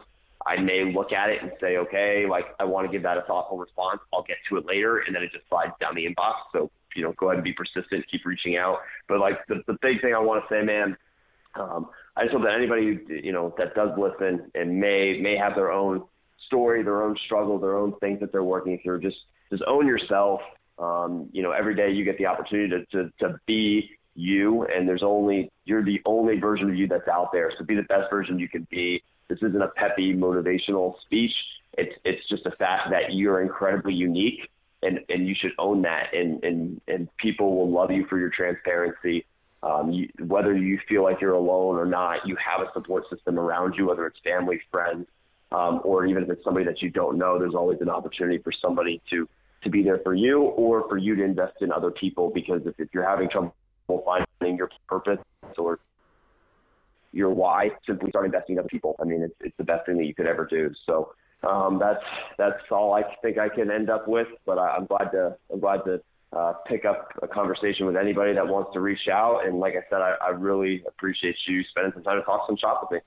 I 0.49 0.59
may 0.59 0.91
look 0.91 1.11
at 1.11 1.29
it 1.29 1.43
and 1.43 1.51
say, 1.61 1.77
okay, 1.77 2.25
like 2.27 2.45
I 2.59 2.63
want 2.63 2.87
to 2.87 2.91
give 2.91 3.03
that 3.03 3.17
a 3.17 3.21
thoughtful 3.21 3.57
response. 3.59 3.99
I'll 4.11 4.23
get 4.23 4.37
to 4.49 4.57
it 4.57 4.65
later, 4.65 4.97
and 4.99 5.15
then 5.15 5.21
it 5.21 5.31
just 5.31 5.47
slides 5.47 5.73
down 5.79 5.93
the 5.93 6.05
inbox. 6.05 6.33
So 6.51 6.71
you 6.95 7.03
know, 7.03 7.13
go 7.17 7.27
ahead 7.27 7.37
and 7.37 7.43
be 7.43 7.53
persistent, 7.53 8.03
keep 8.09 8.25
reaching 8.25 8.57
out. 8.57 8.79
But 9.07 9.19
like 9.19 9.45
the 9.47 9.61
the 9.67 9.77
big 9.81 10.01
thing 10.01 10.15
I 10.15 10.19
want 10.19 10.43
to 10.43 10.53
say, 10.53 10.63
man. 10.65 10.97
Um, 11.55 11.89
I 12.15 12.23
just 12.23 12.33
hope 12.33 12.43
that 12.43 12.53
anybody 12.53 12.99
you 13.23 13.31
know 13.31 13.53
that 13.57 13.75
does 13.75 13.89
listen 13.97 14.51
and 14.55 14.79
may 14.79 15.19
may 15.21 15.37
have 15.37 15.55
their 15.55 15.71
own 15.71 16.03
story, 16.47 16.83
their 16.83 17.03
own 17.03 17.15
struggle, 17.25 17.59
their 17.59 17.77
own 17.77 17.93
things 17.99 18.19
that 18.19 18.31
they're 18.31 18.43
working 18.43 18.79
through. 18.83 19.01
Just 19.01 19.17
just 19.51 19.63
own 19.67 19.87
yourself. 19.87 20.41
Um, 20.79 21.29
you 21.31 21.43
know, 21.43 21.51
every 21.51 21.75
day 21.75 21.91
you 21.91 22.05
get 22.05 22.17
the 22.17 22.25
opportunity 22.25 22.69
to, 22.69 22.85
to 22.85 23.11
to 23.19 23.39
be 23.45 23.89
you, 24.15 24.65
and 24.65 24.87
there's 24.87 25.03
only 25.03 25.51
you're 25.65 25.83
the 25.83 26.01
only 26.05 26.39
version 26.39 26.69
of 26.69 26.75
you 26.75 26.87
that's 26.87 27.07
out 27.07 27.31
there. 27.31 27.51
So 27.57 27.65
be 27.65 27.75
the 27.75 27.83
best 27.83 28.09
version 28.09 28.39
you 28.39 28.49
can 28.49 28.67
be. 28.69 29.03
This 29.29 29.39
isn't 29.39 29.61
a 29.61 29.67
peppy 29.69 30.13
motivational 30.13 30.95
speech. 31.05 31.31
It's 31.77 31.93
it's 32.03 32.27
just 32.29 32.45
a 32.45 32.51
fact 32.51 32.89
that 32.89 33.13
you're 33.13 33.41
incredibly 33.41 33.93
unique, 33.93 34.49
and 34.81 34.99
and 35.09 35.27
you 35.27 35.35
should 35.39 35.51
own 35.57 35.83
that. 35.83 36.13
And 36.13 36.43
and 36.43 36.81
and 36.87 37.07
people 37.17 37.55
will 37.55 37.71
love 37.71 37.91
you 37.91 38.05
for 38.09 38.17
your 38.17 38.29
transparency. 38.29 39.25
Um, 39.61 39.91
you, 39.91 40.09
whether 40.25 40.55
you 40.55 40.79
feel 40.87 41.03
like 41.03 41.19
you're 41.21 41.33
alone 41.33 41.75
or 41.75 41.85
not, 41.85 42.25
you 42.25 42.37
have 42.37 42.65
a 42.65 42.71
support 42.73 43.03
system 43.09 43.37
around 43.37 43.75
you, 43.77 43.87
whether 43.87 44.07
it's 44.07 44.17
family, 44.23 44.61
friends, 44.71 45.05
um, 45.51 45.81
or 45.83 46.05
even 46.05 46.23
if 46.23 46.29
it's 46.29 46.43
somebody 46.45 46.65
that 46.65 46.81
you 46.81 46.89
don't 46.89 47.17
know, 47.17 47.37
there's 47.37 47.55
always 47.55 47.81
an 47.81 47.89
opportunity 47.89 48.37
for 48.37 48.53
somebody 48.61 49.01
to 49.09 49.27
to 49.63 49.69
be 49.69 49.83
there 49.83 49.99
for 50.03 50.15
you 50.15 50.41
or 50.41 50.87
for 50.87 50.97
you 50.97 51.15
to 51.15 51.23
invest 51.23 51.57
in 51.61 51.71
other 51.71 51.91
people 51.91 52.31
because 52.33 52.61
if, 52.65 52.73
if 52.79 52.87
you're 52.93 53.07
having 53.07 53.29
trouble 53.29 53.53
finding 54.05 54.57
your 54.57 54.69
purpose 54.87 55.19
or 55.57 55.79
your 57.11 57.29
why, 57.31 57.71
simply 57.85 58.09
start 58.09 58.25
investing 58.25 58.55
in 58.55 58.59
other 58.59 58.69
people. 58.69 58.95
I 59.01 59.05
mean, 59.05 59.21
it's 59.21 59.35
it's 59.41 59.57
the 59.57 59.63
best 59.63 59.85
thing 59.85 59.97
that 59.97 60.05
you 60.05 60.15
could 60.15 60.27
ever 60.27 60.45
do. 60.45 60.71
So 60.85 61.13
um, 61.47 61.79
that's 61.79 62.03
that's 62.37 62.61
all 62.71 62.93
I 62.93 63.03
think 63.21 63.37
I 63.37 63.49
can 63.49 63.71
end 63.71 63.89
up 63.89 64.07
with. 64.07 64.27
But 64.45 64.57
I, 64.57 64.75
I'm 64.75 64.85
glad 64.85 65.11
to 65.11 65.35
I'm 65.51 65.59
glad 65.59 65.81
to 65.85 66.01
uh, 66.31 66.53
pick 66.67 66.85
up 66.85 67.09
a 67.21 67.27
conversation 67.27 67.85
with 67.85 67.95
anybody 67.95 68.33
that 68.33 68.47
wants 68.47 68.71
to 68.73 68.79
reach 68.79 69.07
out. 69.11 69.45
And 69.45 69.59
like 69.59 69.73
I 69.73 69.83
said, 69.89 70.01
I, 70.01 70.15
I 70.21 70.29
really 70.29 70.83
appreciate 70.87 71.35
you 71.47 71.63
spending 71.69 71.91
some 71.93 72.03
time 72.03 72.19
to 72.19 72.23
talk 72.23 72.43
some 72.47 72.57
shop 72.57 72.81
with 72.83 72.99
me. 72.99 73.05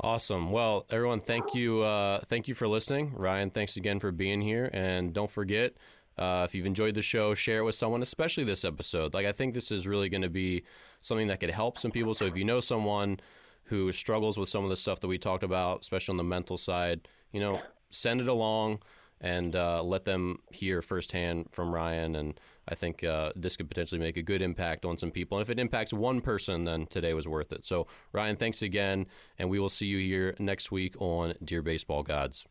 Awesome. 0.00 0.52
Well, 0.52 0.84
everyone, 0.90 1.20
thank 1.20 1.54
you. 1.54 1.80
Uh, 1.80 2.20
thank 2.26 2.48
you 2.48 2.54
for 2.54 2.68
listening. 2.68 3.14
Ryan, 3.16 3.48
thanks 3.48 3.78
again 3.78 3.98
for 3.98 4.12
being 4.12 4.42
here. 4.42 4.68
And 4.74 5.14
don't 5.14 5.30
forget, 5.30 5.72
uh, 6.18 6.42
if 6.46 6.54
you've 6.54 6.66
enjoyed 6.66 6.94
the 6.94 7.00
show, 7.00 7.34
share 7.34 7.60
it 7.60 7.64
with 7.64 7.76
someone, 7.76 8.02
especially 8.02 8.44
this 8.44 8.62
episode. 8.62 9.14
Like, 9.14 9.24
I 9.24 9.32
think 9.32 9.54
this 9.54 9.70
is 9.70 9.86
really 9.86 10.10
going 10.10 10.22
to 10.22 10.28
be 10.28 10.64
something 11.06 11.28
that 11.28 11.40
could 11.40 11.50
help 11.50 11.78
some 11.78 11.90
people. 11.90 12.14
So 12.14 12.24
if 12.24 12.36
you 12.36 12.44
know 12.44 12.60
someone 12.60 13.20
who 13.64 13.92
struggles 13.92 14.36
with 14.36 14.48
some 14.48 14.64
of 14.64 14.70
the 14.70 14.76
stuff 14.76 15.00
that 15.00 15.08
we 15.08 15.18
talked 15.18 15.42
about, 15.44 15.80
especially 15.80 16.12
on 16.12 16.16
the 16.16 16.24
mental 16.24 16.58
side, 16.58 17.08
you 17.32 17.40
know, 17.40 17.60
send 17.90 18.20
it 18.20 18.28
along 18.28 18.80
and 19.20 19.56
uh, 19.56 19.82
let 19.82 20.04
them 20.04 20.38
hear 20.50 20.82
firsthand 20.82 21.46
from 21.52 21.72
Ryan. 21.72 22.16
And 22.16 22.38
I 22.68 22.74
think 22.74 23.02
uh, 23.02 23.32
this 23.34 23.56
could 23.56 23.68
potentially 23.68 24.00
make 24.00 24.16
a 24.16 24.22
good 24.22 24.42
impact 24.42 24.84
on 24.84 24.98
some 24.98 25.10
people. 25.10 25.38
And 25.38 25.42
if 25.42 25.50
it 25.50 25.58
impacts 25.58 25.92
one 25.92 26.20
person, 26.20 26.64
then 26.64 26.86
today 26.86 27.14
was 27.14 27.26
worth 27.26 27.52
it. 27.52 27.64
So, 27.64 27.86
Ryan, 28.12 28.36
thanks 28.36 28.62
again. 28.62 29.06
And 29.38 29.48
we 29.48 29.58
will 29.58 29.68
see 29.68 29.86
you 29.86 29.98
here 29.98 30.34
next 30.38 30.70
week 30.70 30.94
on 31.00 31.34
Dear 31.42 31.62
Baseball 31.62 32.02
Gods. 32.02 32.46